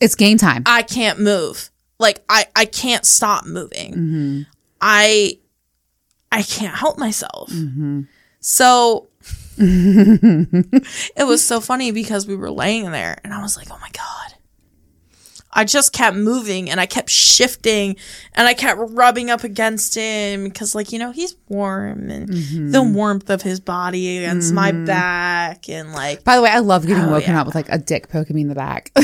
It's 0.00 0.14
game 0.14 0.36
time. 0.38 0.62
I 0.66 0.82
can't 0.82 1.20
move. 1.20 1.70
Like 1.98 2.24
I, 2.28 2.46
I 2.56 2.64
can't 2.64 3.04
stop 3.04 3.46
moving. 3.46 3.92
Mm-hmm. 3.94 4.40
I 4.80 5.38
I 6.32 6.42
can't 6.42 6.74
help 6.76 6.98
myself. 6.98 7.50
Mm-hmm. 7.50 8.02
So 8.40 9.08
it 9.58 11.26
was 11.26 11.44
so 11.44 11.60
funny 11.60 11.90
because 11.90 12.26
we 12.26 12.34
were 12.36 12.50
laying 12.50 12.90
there 12.90 13.18
and 13.22 13.34
I 13.34 13.42
was 13.42 13.56
like, 13.56 13.68
oh 13.70 13.78
my 13.80 13.90
God. 13.92 14.29
I 15.52 15.64
just 15.64 15.92
kept 15.92 16.16
moving 16.16 16.70
and 16.70 16.78
I 16.80 16.86
kept 16.86 17.10
shifting 17.10 17.96
and 18.34 18.46
I 18.46 18.54
kept 18.54 18.78
rubbing 18.80 19.30
up 19.30 19.42
against 19.42 19.96
him 19.96 20.44
because, 20.44 20.74
like, 20.76 20.92
you 20.92 20.98
know, 21.00 21.10
he's 21.10 21.34
warm 21.48 22.08
and 22.08 22.28
Mm-hmm. 22.28 22.70
the 22.70 22.82
warmth 22.82 23.28
of 23.30 23.42
his 23.42 23.58
body 23.58 24.18
against 24.18 24.52
my 24.54 24.70
back 24.70 25.68
and, 25.68 25.92
like, 25.92 26.22
By 26.22 26.36
the 26.36 26.42
way, 26.42 26.50
I 26.50 26.60
love 26.60 26.86
getting 26.86 27.04
Oh, 27.04 27.10
woken 27.10 27.32
yeah. 27.32 27.40
up 27.40 27.46
with 27.46 27.56
like 27.56 27.68
a 27.68 27.78
dick 27.78 28.08
poking 28.10 28.36
me 28.36 28.42
in 28.42 28.48
the 28.48 28.54
back. 28.54 28.92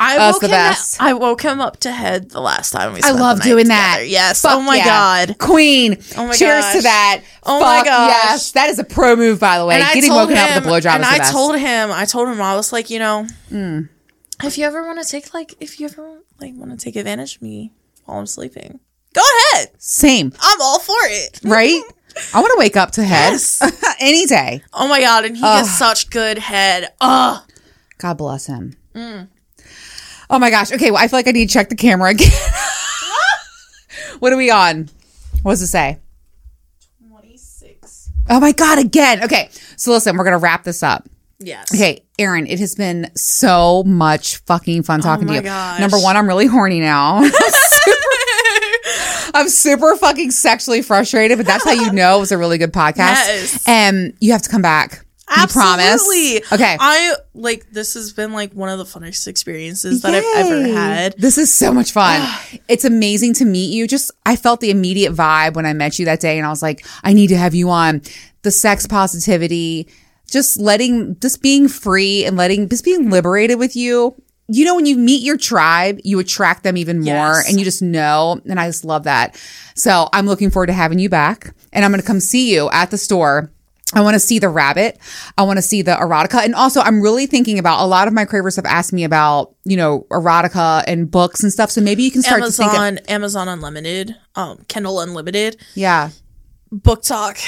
I 0.00 0.16
That's 0.16 0.34
woke 0.34 0.40
the 0.42 0.46
him 0.46 0.52
best. 0.52 1.02
I 1.02 1.12
woke 1.14 1.42
him 1.42 1.60
up 1.60 1.78
to 1.80 1.90
head 1.90 2.30
the 2.30 2.40
last 2.40 2.70
time 2.70 2.92
we 2.92 3.00
I 3.02 3.10
love 3.10 3.42
doing 3.42 3.66
that. 3.68 4.04
Yes. 4.06 4.42
Fuck 4.42 4.58
oh 4.58 4.60
my 4.62 4.76
yeah. 4.76 4.84
God. 5.26 5.38
Queen. 5.38 5.98
Oh 6.16 6.28
my 6.28 6.34
Cheers 6.36 6.62
gosh. 6.64 6.72
to 6.76 6.82
that. 6.82 7.22
Oh 7.42 7.58
my 7.60 7.78
Fuck 7.78 7.86
gosh. 7.86 8.08
Yes. 8.10 8.52
That 8.52 8.68
is 8.70 8.78
a 8.78 8.84
pro 8.84 9.16
move, 9.16 9.40
by 9.40 9.58
the 9.58 9.66
way. 9.66 9.74
And 9.80 9.92
Getting 9.94 10.12
woken 10.12 10.36
up 10.36 10.54
with 10.54 10.64
a 10.64 10.68
blowjob 10.68 10.90
And 10.94 11.02
is 11.02 11.08
the 11.08 11.14
I 11.14 11.18
best. 11.18 11.32
told 11.32 11.58
him, 11.58 11.90
I 11.90 12.04
told 12.04 12.28
him, 12.28 12.40
I 12.40 12.54
was 12.54 12.72
like, 12.72 12.90
you 12.90 13.00
know, 13.00 13.26
Hmm. 13.48 13.80
If 14.44 14.58
you 14.58 14.64
ever 14.64 14.82
want 14.86 15.02
to 15.02 15.08
take 15.08 15.32
like, 15.34 15.54
if 15.60 15.80
you 15.80 15.86
ever 15.86 16.20
like 16.40 16.54
want 16.54 16.70
to 16.70 16.76
take 16.76 16.96
advantage 16.96 17.36
of 17.36 17.42
me 17.42 17.72
while 18.04 18.18
I'm 18.18 18.26
sleeping, 18.26 18.80
go 19.14 19.22
ahead. 19.52 19.70
Same. 19.78 20.32
I'm 20.40 20.60
all 20.60 20.78
for 20.78 20.94
it. 21.04 21.40
Right? 21.44 21.82
I 22.34 22.40
want 22.40 22.50
to 22.52 22.58
wake 22.58 22.76
up 22.76 22.90
to 22.92 23.04
head 23.04 23.32
Yes. 23.32 23.94
any 24.00 24.26
day. 24.26 24.62
Oh 24.72 24.88
my 24.88 25.00
god, 25.00 25.24
and 25.24 25.36
he 25.36 25.42
gets 25.42 25.78
such 25.78 26.10
good 26.10 26.38
head. 26.38 26.92
Ugh. 27.00 27.42
God 27.98 28.14
bless 28.18 28.46
him. 28.46 28.76
Mm. 28.94 29.28
Oh 30.30 30.38
my 30.38 30.50
gosh. 30.50 30.72
Okay, 30.72 30.90
well, 30.90 31.02
I 31.02 31.08
feel 31.08 31.18
like 31.18 31.28
I 31.28 31.30
need 31.32 31.48
to 31.48 31.52
check 31.52 31.68
the 31.68 31.76
camera 31.76 32.10
again. 32.10 32.30
what 34.18 34.32
are 34.32 34.36
we 34.36 34.50
on? 34.50 34.88
What 35.42 35.52
does 35.52 35.62
it 35.62 35.68
say? 35.68 35.98
26. 37.08 38.10
Oh 38.30 38.40
my 38.40 38.52
God, 38.52 38.78
again. 38.78 39.22
Okay, 39.24 39.48
so 39.76 39.92
listen, 39.92 40.16
we're 40.16 40.24
going 40.24 40.32
to 40.32 40.38
wrap 40.42 40.64
this 40.64 40.82
up. 40.82 41.08
Yes. 41.40 41.72
Okay, 41.72 42.02
Erin, 42.18 42.46
it 42.46 42.58
has 42.58 42.74
been 42.74 43.10
so 43.14 43.84
much 43.84 44.38
fucking 44.38 44.82
fun 44.82 45.00
oh 45.00 45.02
talking 45.04 45.26
to 45.28 45.32
Oh 45.32 45.36
my 45.36 45.40
you. 45.40 45.44
gosh. 45.44 45.80
Number 45.80 45.98
one, 45.98 46.16
I'm 46.16 46.26
really 46.26 46.46
horny 46.46 46.80
now. 46.80 47.20
I'm 49.34 49.48
super 49.48 49.94
fucking 49.96 50.30
sexually 50.32 50.82
frustrated, 50.82 51.38
but 51.38 51.46
that's 51.46 51.64
how 51.64 51.72
you 51.72 51.92
know 51.92 52.16
it 52.16 52.20
was 52.20 52.32
a 52.32 52.38
really 52.38 52.58
good 52.58 52.72
podcast. 52.72 52.96
Yes. 52.96 53.64
And 53.68 54.14
you 54.20 54.32
have 54.32 54.42
to 54.42 54.50
come 54.50 54.62
back. 54.62 55.04
You 55.36 55.46
promise? 55.46 56.02
Okay. 56.52 56.76
I 56.80 57.14
like 57.34 57.70
this 57.70 57.92
has 57.94 58.14
been 58.14 58.32
like 58.32 58.52
one 58.54 58.70
of 58.70 58.78
the 58.78 58.84
funnest 58.84 59.28
experiences 59.28 60.00
that 60.00 60.14
I've 60.14 60.46
ever 60.46 60.62
had. 60.66 61.14
This 61.18 61.36
is 61.36 61.52
so 61.52 61.72
much 61.72 61.92
fun. 61.92 62.26
it's 62.68 62.86
amazing 62.86 63.34
to 63.34 63.44
meet 63.44 63.70
you. 63.72 63.86
Just 63.86 64.10
I 64.24 64.36
felt 64.36 64.60
the 64.60 64.70
immediate 64.70 65.12
vibe 65.12 65.54
when 65.54 65.66
I 65.66 65.74
met 65.74 65.98
you 65.98 66.06
that 66.06 66.20
day 66.20 66.38
and 66.38 66.46
I 66.46 66.50
was 66.50 66.62
like, 66.62 66.84
I 67.04 67.12
need 67.12 67.26
to 67.28 67.36
have 67.36 67.54
you 67.54 67.68
on. 67.70 68.00
The 68.42 68.50
sex 68.50 68.86
positivity, 68.86 69.88
just 70.30 70.58
letting 70.58 71.18
just 71.20 71.42
being 71.42 71.68
free 71.68 72.24
and 72.24 72.36
letting 72.36 72.68
just 72.68 72.84
being 72.84 73.10
liberated 73.10 73.58
with 73.58 73.74
you. 73.76 74.14
You 74.50 74.64
know, 74.64 74.74
when 74.74 74.86
you 74.86 74.96
meet 74.96 75.22
your 75.22 75.36
tribe, 75.36 76.00
you 76.04 76.18
attract 76.18 76.62
them 76.62 76.76
even 76.78 77.00
more 77.00 77.34
Yes. 77.34 77.48
and 77.50 77.58
you 77.58 77.64
just 77.64 77.82
know. 77.82 78.40
And 78.48 78.58
I 78.58 78.66
just 78.66 78.84
love 78.84 79.04
that. 79.04 79.36
So 79.74 80.08
I'm 80.12 80.24
looking 80.26 80.50
forward 80.50 80.68
to 80.68 80.72
having 80.72 80.98
you 80.98 81.08
back 81.10 81.54
and 81.72 81.84
I'm 81.84 81.90
going 81.90 82.00
to 82.00 82.06
come 82.06 82.18
see 82.20 82.54
you 82.54 82.70
at 82.70 82.90
the 82.90 82.96
store. 82.96 83.52
I 83.94 84.02
want 84.02 84.14
to 84.14 84.20
see 84.20 84.38
the 84.38 84.48
rabbit. 84.50 84.98
I 85.38 85.44
want 85.44 85.56
to 85.58 85.62
see 85.62 85.80
the 85.80 85.92
erotica. 85.92 86.44
And 86.44 86.54
also, 86.54 86.80
I'm 86.80 87.00
really 87.00 87.26
thinking 87.26 87.58
about 87.58 87.82
a 87.82 87.86
lot 87.86 88.06
of 88.06 88.12
my 88.14 88.26
cravers 88.26 88.56
have 88.56 88.66
asked 88.66 88.92
me 88.92 89.04
about, 89.04 89.54
you 89.64 89.78
know, 89.78 90.06
erotica 90.10 90.84
and 90.86 91.10
books 91.10 91.42
and 91.42 91.50
stuff. 91.50 91.70
So 91.70 91.80
maybe 91.80 92.02
you 92.02 92.10
can 92.10 92.20
start 92.20 92.42
to 92.44 92.50
think 92.52 92.70
of, 92.72 92.78
Amazon, 92.78 92.98
Amazon 93.08 93.48
Unlimited, 93.48 94.14
um, 94.34 94.64
Kindle 94.68 95.00
Unlimited, 95.00 95.56
yeah. 95.74 96.10
BookTok. 96.70 97.38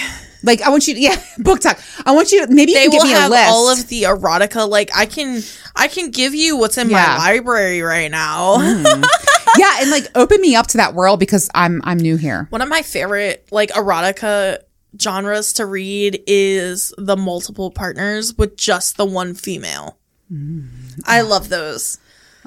Like, 0.42 0.62
I 0.62 0.70
want 0.70 0.88
you 0.88 0.94
to, 0.94 1.00
yeah, 1.00 1.16
BookTok. 1.38 2.02
I 2.06 2.12
want 2.12 2.32
you 2.32 2.46
to, 2.46 2.52
maybe 2.52 2.72
you 2.72 2.78
They 2.78 2.84
give 2.88 2.94
will 2.94 3.04
me 3.04 3.12
a 3.12 3.16
have 3.16 3.30
list. 3.30 3.50
all 3.50 3.70
of 3.70 3.88
the 3.88 4.02
erotica. 4.04 4.68
Like 4.68 4.90
I 4.94 5.06
can, 5.06 5.42
I 5.76 5.88
can 5.88 6.10
give 6.10 6.34
you 6.34 6.56
what's 6.56 6.78
in 6.78 6.88
Yeah. 6.90 6.96
My 7.06 7.16
library 7.18 7.82
right 7.82 8.10
now. 8.10 8.56
Mm. 8.58 9.04
yeah. 9.58 9.76
And 9.80 9.90
like, 9.90 10.06
open 10.14 10.40
me 10.40 10.54
up 10.56 10.66
to 10.68 10.76
that 10.78 10.94
world 10.94 11.20
because 11.20 11.50
I'm, 11.54 11.80
I'm 11.84 11.98
new 11.98 12.16
here. 12.16 12.46
One 12.50 12.62
of 12.62 12.68
my 12.68 12.82
favorite 12.82 13.46
like 13.50 13.70
erotica 13.70 14.58
genres 15.00 15.52
to 15.54 15.66
read 15.66 16.22
is 16.26 16.92
the 16.98 17.16
multiple 17.16 17.70
partners 17.70 18.36
with 18.36 18.56
just 18.56 18.96
the 18.96 19.04
one 19.04 19.34
female. 19.34 19.98
Mm. 20.32 20.68
I 21.06 21.20
love 21.22 21.48
those. 21.48 21.98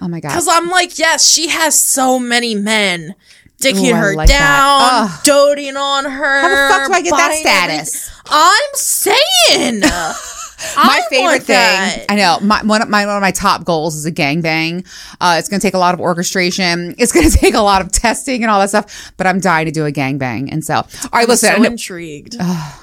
Oh 0.01 0.07
my 0.07 0.19
God. 0.19 0.31
Cause 0.33 0.47
I'm 0.49 0.69
like, 0.69 0.97
yes, 0.99 1.29
she 1.29 1.49
has 1.49 1.79
so 1.79 2.17
many 2.19 2.55
men 2.55 3.15
dicking 3.63 3.91
Ooh, 3.91 3.95
her 3.95 4.15
like 4.15 4.29
down, 4.29 5.09
doting 5.23 5.77
on 5.77 6.05
her. 6.05 6.41
How 6.41 6.49
the 6.49 6.73
fuck 6.73 6.87
do 6.87 6.93
I 6.93 7.01
get 7.01 7.11
that 7.11 7.33
status? 7.33 8.11
I'm 8.25 8.69
saying. 8.73 9.83
my 10.75 11.01
favorite 11.09 11.43
thing. 11.43 12.05
I 12.09 12.15
know 12.15 12.39
my 12.41 12.61
one 12.63 12.81
of 12.81 12.89
my 12.89 13.05
one 13.05 13.15
of 13.15 13.21
my 13.21 13.31
top 13.31 13.63
goals 13.65 13.95
is 13.95 14.05
a 14.05 14.11
gangbang. 14.11 14.85
Uh, 15.21 15.35
it's 15.39 15.49
going 15.49 15.59
to 15.59 15.65
take 15.67 15.73
a 15.73 15.77
lot 15.79 15.93
of 15.93 15.99
orchestration. 15.99 16.95
It's 17.03 17.11
going 17.11 17.29
to 17.29 17.37
take 17.37 17.53
a 17.53 17.59
lot 17.61 17.81
of 17.81 17.91
testing 17.91 18.43
and 18.43 18.49
all 18.51 18.59
that 18.61 18.69
stuff. 18.69 19.11
But 19.17 19.27
I'm 19.27 19.39
dying 19.39 19.65
to 19.65 19.71
do 19.71 19.85
a 19.85 19.91
gangbang. 19.91 20.49
And 20.51 20.63
so, 20.63 20.75
all 20.75 20.85
right, 21.11 21.27
listen, 21.27 21.53
so 21.55 21.63
intrigued. 21.63 22.35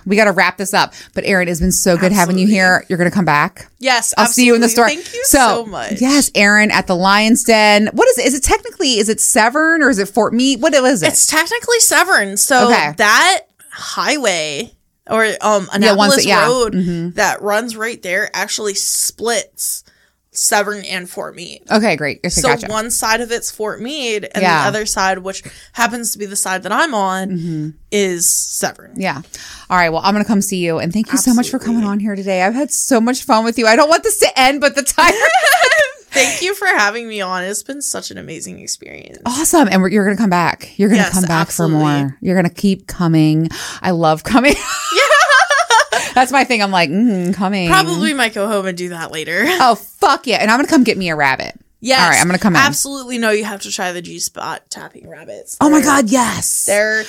we 0.04 0.16
got 0.16 0.24
to 0.26 0.32
wrap 0.32 0.58
this 0.58 0.74
up. 0.74 0.92
But 1.14 1.24
Erin, 1.24 1.48
it's 1.48 1.60
been 1.60 1.72
so 1.72 1.96
good 1.96 2.12
having 2.12 2.36
you 2.38 2.46
here. 2.46 2.84
You're 2.88 2.98
going 2.98 3.10
to 3.10 3.14
come 3.14 3.24
back. 3.24 3.70
yes, 3.78 4.12
I'll 4.18 4.26
see 4.26 4.44
you 4.44 4.54
in 4.54 4.60
the 4.60 4.68
store. 4.68 4.88
Thank 4.88 5.14
you 5.14 5.24
so, 5.24 5.64
much. 5.64 6.00
Yes, 6.00 6.30
Erin 6.34 6.70
at 6.70 6.86
the 6.86 6.96
Lion's 6.96 7.44
Den. 7.44 7.88
What 7.92 8.08
is 8.08 8.18
it? 8.18 8.26
Is 8.26 8.34
it 8.34 8.42
technically 8.42 8.98
is 8.98 9.08
it 9.08 9.20
Severn 9.20 9.82
or 9.82 9.88
is 9.90 9.98
it 9.98 10.08
Fort 10.08 10.34
Meade? 10.34 10.60
What 10.60 10.74
is 10.74 11.02
it? 11.02 11.08
It's 11.08 11.26
technically 11.26 11.80
Severn. 11.80 12.36
So 12.36 12.66
Okay. 12.68 12.92
that 12.98 13.40
highway 13.70 14.72
or 15.10 15.24
um 15.40 15.64
Yeah, 15.64 15.76
Annapolis 15.92 16.24
yeah. 16.26 16.46
Mm-hmm. 16.46 17.04
Road 17.04 17.14
that 17.14 17.42
runs 17.42 17.76
right 17.76 18.00
there 18.02 18.30
actually 18.34 18.74
splits 18.74 19.84
Severn 20.32 20.84
and 20.84 21.10
Fort 21.10 21.34
Meade. 21.34 21.64
okay, 21.68 21.96
great. 21.96 22.18
Okay, 22.18 22.28
So 22.28 22.46
gotcha. 22.48 22.68
one 22.68 22.92
side 22.92 23.20
of 23.20 23.32
it's 23.32 23.50
Fort 23.50 23.80
Meade, 23.82 24.28
and 24.32 24.42
Yeah. 24.42 24.62
the 24.62 24.68
other 24.68 24.86
side, 24.86 25.18
which 25.18 25.42
happens 25.72 26.12
to 26.12 26.18
be 26.18 26.24
the 26.26 26.36
side 26.36 26.62
that 26.62 26.70
I'm 26.72 26.94
on, 26.94 27.30
Mm-hmm. 27.30 27.68
is 27.90 28.30
Severn. 28.30 28.92
Yeah. 28.96 29.22
All 29.68 29.76
right. 29.76 29.90
Well, 29.90 30.02
I'm 30.04 30.14
going 30.14 30.24
to 30.24 30.28
come 30.28 30.40
see 30.40 30.58
you. 30.58 30.78
And 30.78 30.92
thank 30.92 31.10
you 31.10 31.18
so 31.18 31.34
much 31.34 31.50
for 31.50 31.58
coming 31.58 31.82
on 31.82 31.98
here 31.98 32.14
today. 32.14 32.42
I've 32.42 32.54
had 32.54 32.70
so 32.70 33.00
much 33.00 33.24
fun 33.24 33.44
with 33.44 33.58
you. 33.58 33.66
I 33.66 33.74
don't 33.74 33.88
want 33.88 34.04
this 34.04 34.18
to 34.20 34.38
end, 34.38 34.60
but 34.60 34.76
the 34.76 34.82
time. 34.84 35.12
Thank 36.12 36.42
you 36.42 36.54
for 36.54 36.66
having 36.66 37.08
me 37.08 37.20
on. 37.20 37.44
It's 37.44 37.62
been 37.62 37.80
such 37.82 38.10
an 38.10 38.18
amazing 38.18 38.58
experience. 38.60 39.18
awesome. 39.26 39.68
And 39.68 39.80
we're, 39.80 39.88
you're 39.90 40.04
going 40.04 40.16
to 40.16 40.20
come 40.22 40.30
back. 40.30 40.76
You're 40.78 40.88
going 40.88 41.00
to 41.00 41.04
Yes, 41.06 41.14
come 41.14 41.22
back 41.24 41.48
absolutely. 41.48 41.78
for 41.78 41.80
more. 42.00 42.18
You're 42.20 42.34
going 42.40 42.52
to 42.52 42.60
keep 42.60 42.86
coming. 42.86 43.48
I 43.80 43.90
love 43.92 44.24
coming. 44.24 44.54
Yeah. 44.92 45.02
That's 46.14 46.32
my 46.32 46.42
thing. 46.44 46.60
I'm 46.62 46.72
like, 46.72 46.90
mm, 46.90 47.32
coming. 47.34 47.68
Probably 47.68 48.12
might 48.14 48.34
go 48.34 48.46
home 48.48 48.66
and 48.66 48.76
do 48.76 48.88
that 48.90 49.12
later. 49.12 49.44
Oh, 49.46 49.74
fuck 49.76 50.26
yeah. 50.26 50.36
And 50.38 50.50
I'm 50.50 50.58
going 50.58 50.66
to 50.66 50.70
come 50.72 50.82
get 50.84 50.98
me 50.98 51.08
a 51.10 51.16
rabbit. 51.16 51.54
Yes. 51.80 52.00
All 52.02 52.10
right. 52.10 52.20
I'm 52.20 52.26
going 52.26 52.36
to 52.36 52.42
come 52.42 52.54
in. 52.54 52.60
Absolutely 52.60 53.18
no, 53.18 53.30
you 53.30 53.44
have 53.44 53.60
to 53.62 53.70
try 53.70 53.92
the 53.92 54.02
G 54.02 54.18
spot 54.18 54.68
tapping 54.70 55.08
rabbits. 55.08 55.56
Oh 55.60 55.70
my 55.70 55.80
God. 55.80 56.10
Yes. 56.10 56.66
They're 56.66 57.04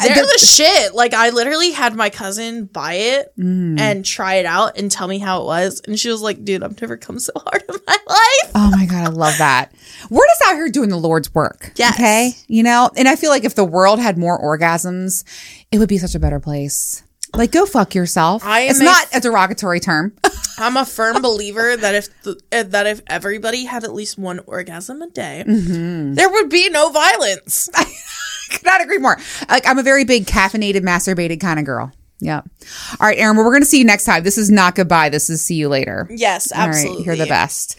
they're 0.00 0.14
the 0.16 0.44
shit. 0.46 0.94
Like 0.94 1.14
I 1.14 1.30
literally 1.30 1.70
had 1.72 1.94
my 1.94 2.10
cousin 2.10 2.66
buy 2.66 2.94
it 2.94 3.32
Mm. 3.38 3.78
and 3.80 4.04
try 4.04 4.34
it 4.36 4.46
out 4.46 4.78
and 4.78 4.90
tell 4.90 5.08
me 5.08 5.18
how 5.18 5.42
it 5.42 5.44
was, 5.46 5.80
and 5.86 5.98
she 5.98 6.08
was 6.10 6.20
like, 6.22 6.44
"Dude, 6.44 6.62
I've 6.62 6.80
never 6.80 6.96
come 6.96 7.18
so 7.18 7.32
hard 7.36 7.62
in 7.68 7.76
my 7.86 7.96
life." 8.08 8.52
Oh 8.54 8.70
my 8.70 8.86
God, 8.86 9.04
I 9.06 9.08
love 9.10 9.38
that. 9.38 9.72
We're 10.10 10.26
just 10.26 10.42
out 10.46 10.54
here 10.54 10.68
doing 10.68 10.88
the 10.90 10.96
Lord's 10.96 11.34
work. 11.34 11.72
Yes. 11.76 11.94
Okay. 11.94 12.32
You 12.48 12.62
know, 12.62 12.90
and 12.96 13.08
I 13.08 13.16
feel 13.16 13.30
like 13.30 13.44
if 13.44 13.54
the 13.54 13.64
world 13.64 13.98
had 13.98 14.16
more 14.18 14.38
orgasms, 14.40 15.24
it 15.72 15.78
would 15.78 15.88
be 15.88 15.98
such 15.98 16.14
a 16.14 16.18
better 16.18 16.40
place. 16.40 17.02
Like, 17.34 17.50
go 17.52 17.66
fuck 17.66 17.94
yourself. 17.94 18.42
I 18.44 18.62
it's 18.62 18.80
not 18.80 19.08
a 19.12 19.20
derogatory 19.20 19.80
term. 19.80 20.14
I'm 20.58 20.76
a 20.76 20.86
firm 20.86 21.20
believer 21.20 21.76
that 21.76 21.94
if 21.94 22.22
the, 22.22 22.40
uh, 22.52 22.62
that 22.62 22.86
if 22.86 23.02
everybody 23.08 23.64
had 23.64 23.84
at 23.84 23.92
least 23.92 24.16
one 24.16 24.38
orgasm 24.46 25.02
a 25.02 25.08
day, 25.10 25.44
Mm-hmm. 25.46 26.14
there 26.14 26.30
would 26.30 26.48
be 26.48 26.70
no 26.70 26.90
violence. 26.90 27.68
Could 28.50 28.64
not 28.64 28.80
agree 28.82 28.98
more. 28.98 29.16
Like, 29.48 29.66
I'm 29.66 29.78
a 29.78 29.82
very 29.82 30.04
big 30.04 30.26
caffeinated, 30.26 30.82
masturbated 30.82 31.40
kind 31.40 31.58
of 31.58 31.64
girl. 31.64 31.92
Yeah. 32.18 32.40
All 32.98 33.06
right, 33.06 33.18
Erin. 33.18 33.36
Well, 33.36 33.44
we're 33.44 33.52
going 33.52 33.62
to 33.62 33.68
see 33.68 33.78
you 33.78 33.84
next 33.84 34.04
time. 34.04 34.22
This 34.24 34.38
is 34.38 34.50
not 34.50 34.74
goodbye. 34.74 35.10
This 35.10 35.28
is 35.28 35.42
see 35.42 35.54
you 35.56 35.68
later. 35.68 36.06
yes, 36.10 36.50
All 36.52 36.60
right. 36.60 36.68
absolutely. 36.68 37.04
You're 37.04 37.16
the 37.16 37.26
best. 37.26 37.74